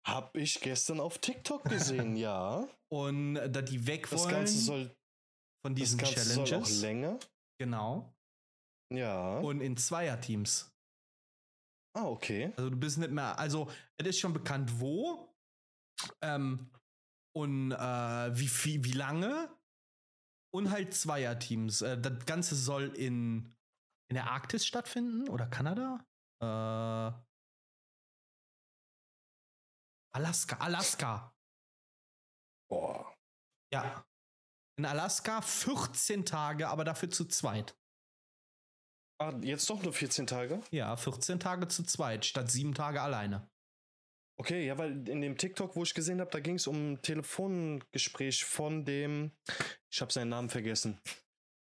Hab 0.08 0.36
ich 0.36 0.60
gestern 0.60 1.00
auf 1.00 1.18
TikTok 1.18 1.64
gesehen, 1.64 2.16
ja. 2.16 2.66
Und 2.90 3.34
da 3.34 3.62
die 3.62 3.86
weg 3.86 4.10
wollen 4.10 4.22
das 4.22 4.28
Ganze 4.30 4.58
soll, 4.58 4.96
von 5.64 5.74
diesen 5.74 5.98
das 5.98 6.14
Ganze 6.14 6.30
Challenges. 6.30 6.68
Soll 6.68 6.78
auch 6.78 6.82
länger. 6.82 7.18
Genau. 7.60 8.14
Ja. 8.92 9.38
Und 9.38 9.60
in 9.60 9.76
Zweierteams. 9.76 10.72
Ah, 11.96 12.06
okay. 12.06 12.52
Also 12.56 12.70
du 12.70 12.76
bist 12.76 12.98
nicht 12.98 13.10
mehr, 13.10 13.38
also 13.38 13.70
es 13.98 14.06
ist 14.06 14.20
schon 14.20 14.32
bekannt, 14.32 14.80
wo 14.80 15.34
ähm, 16.22 16.70
und 17.36 17.72
äh, 17.72 18.38
wie 18.38 18.48
viel, 18.48 18.84
wie 18.84 18.92
lange 18.92 19.50
und 20.54 20.70
halt 20.70 20.94
Zweierteams. 20.94 21.82
Äh, 21.82 22.00
das 22.00 22.24
Ganze 22.24 22.54
soll 22.54 22.94
in 22.96 23.54
in 24.10 24.14
der 24.14 24.30
Arktis 24.30 24.66
stattfinden 24.66 25.28
oder 25.28 25.46
Kanada? 25.46 26.04
Äh, 26.42 27.27
Alaska, 30.14 30.56
Alaska. 30.56 31.34
Boah. 32.70 33.14
Ja. 33.72 34.04
In 34.78 34.84
Alaska 34.84 35.40
14 35.40 36.24
Tage, 36.24 36.68
aber 36.68 36.84
dafür 36.84 37.10
zu 37.10 37.24
zweit. 37.26 37.76
Ah, 39.20 39.34
jetzt 39.42 39.68
doch 39.68 39.82
nur 39.82 39.92
14 39.92 40.26
Tage? 40.26 40.62
Ja, 40.70 40.96
14 40.96 41.40
Tage 41.40 41.66
zu 41.66 41.82
zweit, 41.82 42.24
statt 42.24 42.50
sieben 42.50 42.74
Tage 42.74 43.02
alleine. 43.02 43.50
Okay, 44.40 44.64
ja, 44.64 44.78
weil 44.78 45.08
in 45.08 45.20
dem 45.20 45.36
TikTok, 45.36 45.74
wo 45.74 45.82
ich 45.82 45.94
gesehen 45.94 46.20
habe, 46.20 46.30
da 46.30 46.38
ging 46.38 46.54
es 46.54 46.68
um 46.68 46.92
ein 46.92 47.02
Telefongespräch 47.02 48.44
von 48.44 48.84
dem, 48.84 49.32
ich 49.90 50.00
habe 50.00 50.12
seinen 50.12 50.28
Namen 50.28 50.48
vergessen, 50.48 51.00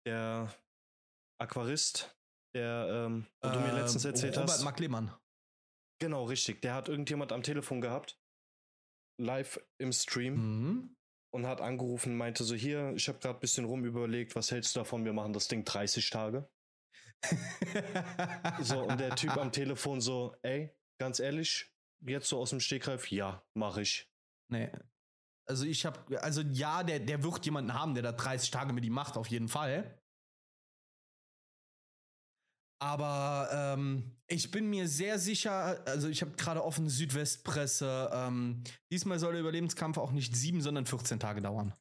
der 0.06 0.54
Aquarist, 1.38 2.16
der 2.54 2.86
ähm, 2.88 3.26
wo 3.42 3.48
äh, 3.48 3.52
du 3.52 3.60
mir 3.60 3.74
letztens 3.74 4.06
erzählt 4.06 4.36
Robert 4.36 4.50
hast. 4.50 4.60
Robert 4.60 4.72
McLehmann. 4.72 5.14
Genau, 6.00 6.24
richtig. 6.24 6.62
Der 6.62 6.74
hat 6.74 6.88
irgendjemand 6.88 7.32
am 7.32 7.42
Telefon 7.42 7.82
gehabt, 7.82 8.18
live 9.18 9.60
im 9.78 9.92
Stream. 9.92 10.34
Mhm. 10.34 10.96
Und 11.34 11.46
hat 11.46 11.62
angerufen, 11.62 12.14
meinte 12.14 12.44
so, 12.44 12.54
hier, 12.54 12.92
ich 12.94 13.08
habe 13.08 13.18
gerade 13.18 13.38
ein 13.38 13.40
bisschen 13.40 13.64
rum 13.64 13.86
überlegt, 13.86 14.36
was 14.36 14.50
hältst 14.50 14.76
du 14.76 14.80
davon, 14.80 15.06
wir 15.06 15.14
machen 15.14 15.32
das 15.32 15.48
Ding 15.48 15.64
30 15.64 16.10
Tage. 16.10 16.46
so, 18.60 18.82
und 18.82 19.00
der 19.00 19.14
Typ 19.14 19.38
am 19.38 19.50
Telefon 19.50 20.02
so, 20.02 20.36
ey, 20.42 20.76
ganz 21.00 21.20
ehrlich, 21.20 21.72
jetzt 22.06 22.28
so 22.28 22.38
aus 22.38 22.50
dem 22.50 22.60
Stegreif, 22.60 23.10
ja, 23.10 23.42
mach 23.54 23.78
ich. 23.78 24.10
Nee. 24.50 24.70
Also 25.48 25.64
ich 25.64 25.86
habe, 25.86 26.22
also 26.22 26.42
ja, 26.42 26.82
der, 26.82 27.00
der 27.00 27.22
wird 27.22 27.44
jemanden 27.46 27.72
haben, 27.74 27.94
der 27.94 28.02
da 28.02 28.12
30 28.12 28.50
Tage 28.50 28.72
mit 28.72 28.84
ihm 28.84 28.92
macht, 28.92 29.16
auf 29.16 29.28
jeden 29.28 29.48
Fall. 29.48 30.01
Aber 32.82 33.48
ähm, 33.52 34.10
ich 34.26 34.50
bin 34.50 34.68
mir 34.68 34.88
sehr 34.88 35.20
sicher, 35.20 35.80
also 35.86 36.08
ich 36.08 36.20
habe 36.20 36.32
gerade 36.32 36.64
offen 36.64 36.88
Südwestpresse, 36.88 38.10
ähm, 38.12 38.64
diesmal 38.90 39.20
soll 39.20 39.34
der 39.34 39.40
Überlebenskampf 39.42 39.98
auch 39.98 40.10
nicht 40.10 40.34
sieben, 40.34 40.60
sondern 40.60 40.84
14 40.84 41.20
Tage 41.20 41.40
dauern. 41.40 41.74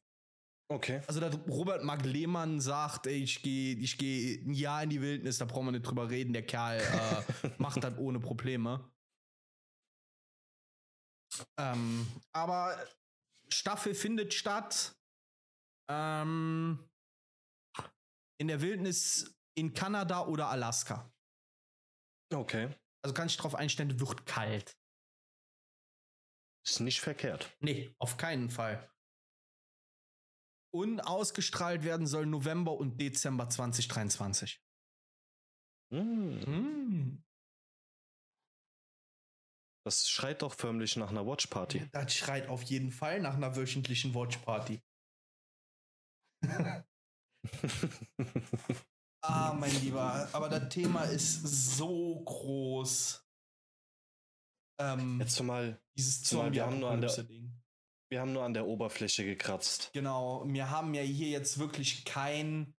Okay. 0.70 1.00
Also, 1.08 1.18
dass 1.18 1.36
Robert 1.48 1.82
Mark 1.82 2.04
Lehmann 2.04 2.60
sagt, 2.60 3.08
ey, 3.08 3.20
ich 3.20 3.42
gehe 3.42 3.74
ich 3.78 3.98
geh 3.98 4.44
ein 4.46 4.54
Jahr 4.54 4.84
in 4.84 4.90
die 4.90 5.00
Wildnis, 5.00 5.38
da 5.38 5.44
brauchen 5.44 5.66
wir 5.66 5.72
nicht 5.72 5.82
drüber 5.82 6.08
reden, 6.08 6.32
der 6.32 6.46
Kerl 6.46 6.78
äh, 6.78 7.50
macht 7.58 7.82
das 7.82 7.98
ohne 7.98 8.20
Probleme. 8.20 8.88
Ähm, 11.58 12.06
aber 12.32 12.78
Staffel 13.48 13.94
findet 13.94 14.34
statt. 14.34 14.94
Ähm, 15.90 16.78
in 18.38 18.46
der 18.46 18.60
Wildnis 18.60 19.41
in 19.54 19.74
Kanada 19.74 20.26
oder 20.26 20.48
Alaska. 20.48 21.12
Okay. 22.32 22.74
Also 23.02 23.14
kann 23.14 23.26
ich 23.26 23.36
darauf 23.36 23.54
einstellen, 23.54 24.00
wird 24.00 24.26
kalt. 24.26 24.78
Ist 26.64 26.80
nicht 26.80 27.00
verkehrt. 27.00 27.56
Nee, 27.60 27.94
auf 27.98 28.16
keinen 28.16 28.48
Fall. 28.48 28.88
Und 30.72 31.00
ausgestrahlt 31.00 31.82
werden 31.84 32.06
soll 32.06 32.24
November 32.24 32.72
und 32.72 32.98
Dezember 32.98 33.48
2023. 33.48 34.64
Mm. 35.90 35.98
Mm. 35.98 37.24
Das 39.84 40.08
schreit 40.08 40.42
doch 40.42 40.54
förmlich 40.54 40.96
nach 40.96 41.10
einer 41.10 41.26
Watchparty. 41.26 41.90
Das 41.90 42.14
schreit 42.14 42.48
auf 42.48 42.62
jeden 42.62 42.92
Fall 42.92 43.20
nach 43.20 43.34
einer 43.34 43.56
wöchentlichen 43.56 44.14
Watchparty. 44.14 44.80
ah, 49.22 49.56
mein 49.58 49.74
Lieber, 49.80 50.28
aber 50.32 50.48
das 50.48 50.68
Thema 50.68 51.04
ist 51.04 51.42
so 51.42 52.22
groß. 52.24 53.24
Ähm, 54.78 55.20
Jetzt 55.20 55.36
zumal, 55.36 55.80
dieses 55.96 56.22
zumal 56.22 56.52
wir 56.52 56.66
haben 56.66 56.80
nur 56.80 56.90
an 56.90 57.00
der, 57.00 57.22
Ding. 57.22 57.52
Wir 58.08 58.20
haben 58.20 58.32
nur 58.32 58.42
an 58.42 58.54
der 58.54 58.66
Oberfläche 58.66 59.24
gekratzt. 59.24 59.90
Genau, 59.92 60.44
wir 60.46 60.70
haben 60.70 60.94
ja 60.94 61.02
hier 61.02 61.28
jetzt 61.28 61.58
wirklich 61.58 62.04
kein 62.04 62.74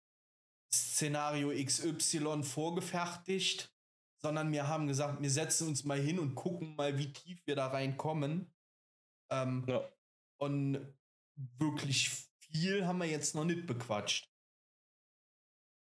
Szenario 0.74 1.52
XY 1.52 2.42
vorgefertigt, 2.42 3.72
sondern 4.22 4.52
wir 4.52 4.68
haben 4.68 4.86
gesagt, 4.86 5.20
wir 5.22 5.30
setzen 5.30 5.68
uns 5.68 5.84
mal 5.84 6.00
hin 6.00 6.18
und 6.18 6.34
gucken 6.34 6.76
mal, 6.76 6.98
wie 6.98 7.12
tief 7.12 7.46
wir 7.46 7.56
da 7.56 7.68
reinkommen. 7.68 8.52
Ähm, 9.30 9.64
ja. 9.68 9.82
Und 10.38 10.94
wirklich 11.36 12.10
viel 12.40 12.86
haben 12.86 12.98
wir 12.98 13.06
jetzt 13.06 13.34
noch 13.34 13.44
nicht 13.44 13.66
bequatscht. 13.66 14.31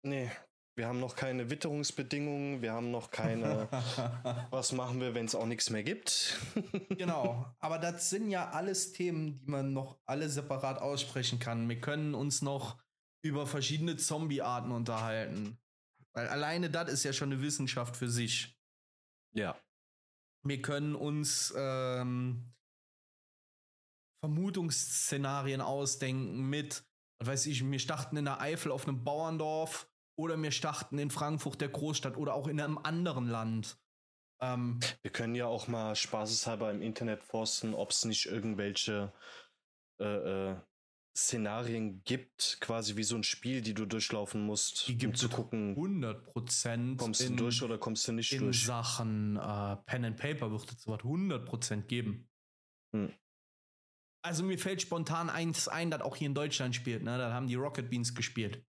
Nee, 0.03 0.31
wir 0.79 0.87
haben 0.87 1.01
noch 1.01 1.17
keine 1.17 1.51
Witterungsbedingungen, 1.51 2.63
wir 2.63 2.73
haben 2.73 2.93
noch 2.93 3.11
keine, 3.11 3.69
was 4.51 4.71
machen 4.71 5.01
wir, 5.01 5.13
wenn 5.13 5.27
es 5.27 5.35
auch 5.35 5.47
nichts 5.47 5.71
mehr 5.71 5.83
gibt. 5.83 6.39
genau, 6.91 7.53
aber 7.59 7.79
das 7.79 8.11
sind 8.11 8.31
ja 8.31 8.51
alles 8.51 8.93
Themen, 8.93 9.41
die 9.41 9.51
man 9.51 9.73
noch 9.73 9.99
alle 10.07 10.29
separat 10.29 10.81
aussprechen 10.81 11.41
kann. 11.41 11.69
Wir 11.69 11.81
können 11.81 12.15
uns 12.15 12.43
noch 12.43 12.79
über 13.23 13.47
verschiedene 13.49 13.97
Zombie-Arten 13.97 14.71
unterhalten. 14.71 15.59
Weil 16.13 16.29
alleine 16.29 16.71
das 16.71 16.93
ist 16.93 17.05
ja 17.05 17.13
schon 17.13 17.33
eine 17.33 17.43
Wissenschaft 17.43 17.97
für 17.97 18.09
sich. 18.09 18.57
Ja. 19.33 19.57
Wir 20.45 20.63
können 20.63 20.95
uns 20.95 21.53
ähm, 21.57 22.55
Vermutungsszenarien 24.21 25.61
ausdenken 25.61 26.49
mit, 26.49 26.85
was 27.19 27.29
weiß 27.29 27.47
ich, 27.47 27.69
wir 27.69 27.79
starten 27.81 28.17
in 28.17 28.27
der 28.27 28.41
Eifel 28.41 28.71
auf 28.71 28.87
einem 28.87 29.03
Bauerndorf 29.03 29.88
oder 30.19 30.37
wir 30.37 30.51
starten 30.51 30.99
in 30.99 31.11
Frankfurt, 31.11 31.61
der 31.61 31.69
Großstadt, 31.69 32.17
oder 32.17 32.35
auch 32.35 32.49
in 32.49 32.61
einem 32.61 32.77
anderen 32.77 33.29
Land. 33.29 33.79
Ähm, 34.41 34.81
wir 35.03 35.13
können 35.13 35.35
ja 35.35 35.47
auch 35.47 35.69
mal 35.69 35.95
spaßeshalber 35.95 36.71
im 36.71 36.83
Internet 36.83 37.23
forsten, 37.23 37.73
ob 37.73 37.91
es 37.91 38.05
nicht 38.05 38.27
irgendwelche 38.27 39.13
äh, 40.01 40.51
äh, 40.51 40.57
Szenarien 41.17 42.03
gibt, 42.05 42.59
quasi 42.61 42.97
wie 42.97 43.05
so 43.05 43.17
ein 43.17 43.23
Spiel, 43.23 43.61
die 43.61 43.75
du 43.75 43.87
durchlaufen 43.87 44.41
musst, 44.43 44.89
die 44.89 44.99
gibt 44.99 45.15
um 45.15 45.17
zu 45.17 45.29
gucken. 45.29 45.71
100 45.71 46.25
Prozent. 46.25 46.99
Kommst 46.99 47.21
in, 47.21 47.37
du 47.37 47.45
durch 47.45 47.63
oder 47.63 47.79
kommst 47.79 48.07
du 48.09 48.13
nicht 48.13 48.33
in 48.33 48.41
durch? 48.41 48.63
In 48.63 48.67
Sachen 48.67 49.37
äh, 49.37 49.77
Pen 49.87 50.05
and 50.05 50.17
Paper 50.17 50.51
wird 50.51 50.71
es 50.71 50.83
sowas 50.83 51.01
100 51.03 51.47
Prozent 51.47 51.89
geben. 51.89 52.29
Hm. 52.93 53.13
Also 54.25 54.43
mir 54.43 54.59
fällt 54.59 54.83
spontan 54.83 55.31
eins 55.31 55.69
ein, 55.69 55.91
das 55.91 56.01
auch 56.01 56.17
hier 56.17 56.27
in 56.27 56.35
Deutschland 56.35 56.75
spielt. 56.75 57.05
Ne? 57.05 57.19
Da 57.19 57.33
haben 57.33 57.47
die 57.47 57.55
Rocket 57.55 57.89
Beans 57.89 58.15
gespielt. 58.15 58.65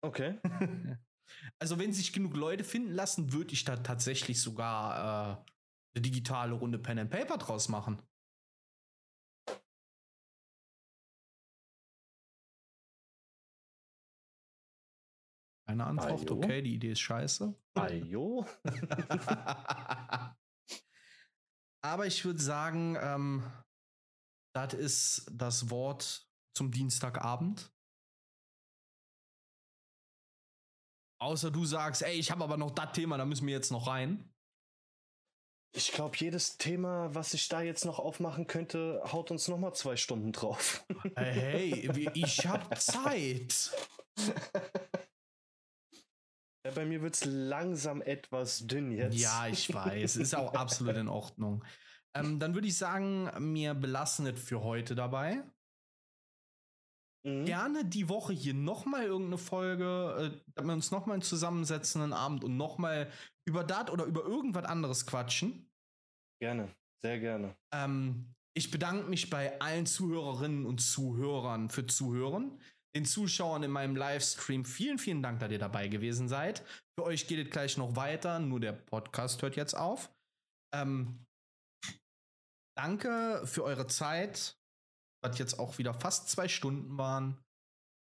Okay. 0.00 0.38
also 1.58 1.78
wenn 1.78 1.92
sich 1.92 2.12
genug 2.12 2.36
Leute 2.36 2.64
finden 2.64 2.92
lassen, 2.92 3.32
würde 3.32 3.52
ich 3.52 3.64
da 3.64 3.76
tatsächlich 3.76 4.40
sogar 4.40 5.38
äh, 5.38 5.44
eine 5.94 6.02
digitale 6.02 6.54
Runde 6.54 6.78
Pen 6.78 6.98
and 6.98 7.10
Paper 7.10 7.38
draus 7.38 7.68
machen. 7.68 8.02
Keine 15.68 15.84
Antwort, 15.84 16.30
Ajo. 16.30 16.36
okay, 16.38 16.62
die 16.62 16.74
Idee 16.76 16.92
ist 16.92 17.00
scheiße. 17.00 17.54
Ajo. 17.74 18.46
Aber 21.84 22.06
ich 22.06 22.24
würde 22.24 22.40
sagen, 22.40 22.96
ähm, 22.98 23.44
das 24.54 24.72
ist 24.72 25.30
das 25.30 25.68
Wort 25.68 26.26
zum 26.54 26.70
Dienstagabend. 26.70 27.70
Außer 31.20 31.50
du 31.50 31.64
sagst, 31.64 32.02
ey, 32.02 32.14
ich 32.14 32.30
habe 32.30 32.44
aber 32.44 32.56
noch 32.56 32.70
das 32.70 32.92
Thema, 32.92 33.16
da 33.18 33.24
müssen 33.24 33.46
wir 33.46 33.54
jetzt 33.54 33.72
noch 33.72 33.86
rein. 33.86 34.32
Ich 35.72 35.92
glaube, 35.92 36.16
jedes 36.16 36.56
Thema, 36.56 37.14
was 37.14 37.34
ich 37.34 37.48
da 37.48 37.60
jetzt 37.60 37.84
noch 37.84 37.98
aufmachen 37.98 38.46
könnte, 38.46 39.02
haut 39.12 39.30
uns 39.30 39.48
noch 39.48 39.58
mal 39.58 39.74
zwei 39.74 39.96
Stunden 39.96 40.32
drauf. 40.32 40.86
Hey, 41.14 41.90
ich 42.14 42.46
habe 42.46 42.74
Zeit. 42.78 43.70
Ja, 46.64 46.70
bei 46.74 46.86
mir 46.86 47.02
wird 47.02 47.14
es 47.14 47.24
langsam 47.24 48.00
etwas 48.02 48.66
dünn 48.66 48.92
jetzt. 48.92 49.18
Ja, 49.18 49.46
ich 49.46 49.72
weiß. 49.72 50.16
Ist 50.16 50.34
auch 50.34 50.54
absolut 50.54 50.96
in 50.96 51.08
Ordnung. 51.08 51.64
Ähm, 52.14 52.38
dann 52.38 52.54
würde 52.54 52.66
ich 52.66 52.76
sagen, 52.76 53.30
mir 53.52 53.74
belassen 53.74 54.26
es 54.26 54.40
für 54.42 54.62
heute 54.62 54.94
dabei. 54.94 55.44
Mhm. 57.24 57.44
Gerne 57.44 57.84
die 57.84 58.08
Woche 58.08 58.32
hier 58.32 58.54
nochmal 58.54 59.04
irgendeine 59.04 59.38
Folge, 59.38 60.32
äh, 60.34 60.50
dass 60.54 60.64
wir 60.64 60.72
uns 60.72 60.90
nochmal 60.90 61.20
zusammensetzen 61.22 62.02
einen 62.02 62.12
Abend 62.12 62.44
und 62.44 62.56
nochmal 62.56 63.10
über 63.46 63.64
das 63.64 63.90
oder 63.90 64.04
über 64.04 64.24
irgendwas 64.24 64.64
anderes 64.64 65.06
quatschen. 65.06 65.70
Gerne, 66.40 66.68
sehr 67.02 67.18
gerne. 67.18 67.56
Ähm, 67.74 68.34
ich 68.56 68.70
bedanke 68.70 69.08
mich 69.08 69.30
bei 69.30 69.60
allen 69.60 69.86
Zuhörerinnen 69.86 70.66
und 70.66 70.80
Zuhörern 70.80 71.70
für 71.70 71.86
Zuhören. 71.86 72.60
Den 72.96 73.04
Zuschauern 73.04 73.62
in 73.62 73.70
meinem 73.70 73.96
Livestream 73.96 74.64
vielen, 74.64 74.98
vielen 74.98 75.22
Dank, 75.22 75.40
dass 75.40 75.50
ihr 75.50 75.58
dabei 75.58 75.88
gewesen 75.88 76.28
seid. 76.28 76.64
Für 76.98 77.04
euch 77.04 77.28
geht 77.28 77.44
es 77.46 77.52
gleich 77.52 77.76
noch 77.76 77.96
weiter, 77.96 78.38
nur 78.38 78.60
der 78.60 78.72
Podcast 78.72 79.42
hört 79.42 79.56
jetzt 79.56 79.74
auf. 79.74 80.10
Ähm, 80.74 81.24
danke 82.76 83.42
für 83.44 83.64
eure 83.64 83.86
Zeit 83.86 84.57
was 85.20 85.38
jetzt 85.38 85.58
auch 85.58 85.78
wieder 85.78 85.94
fast 85.94 86.28
zwei 86.28 86.48
Stunden 86.48 86.98
waren. 86.98 87.44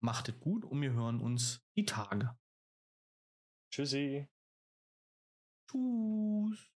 Macht 0.01 0.29
es 0.29 0.39
gut 0.39 0.65
und 0.65 0.81
wir 0.81 0.93
hören 0.93 1.19
uns 1.19 1.65
die 1.75 1.85
Tage. 1.85 2.37
Tschüssi. 3.71 4.27
Tschüss. 5.69 6.74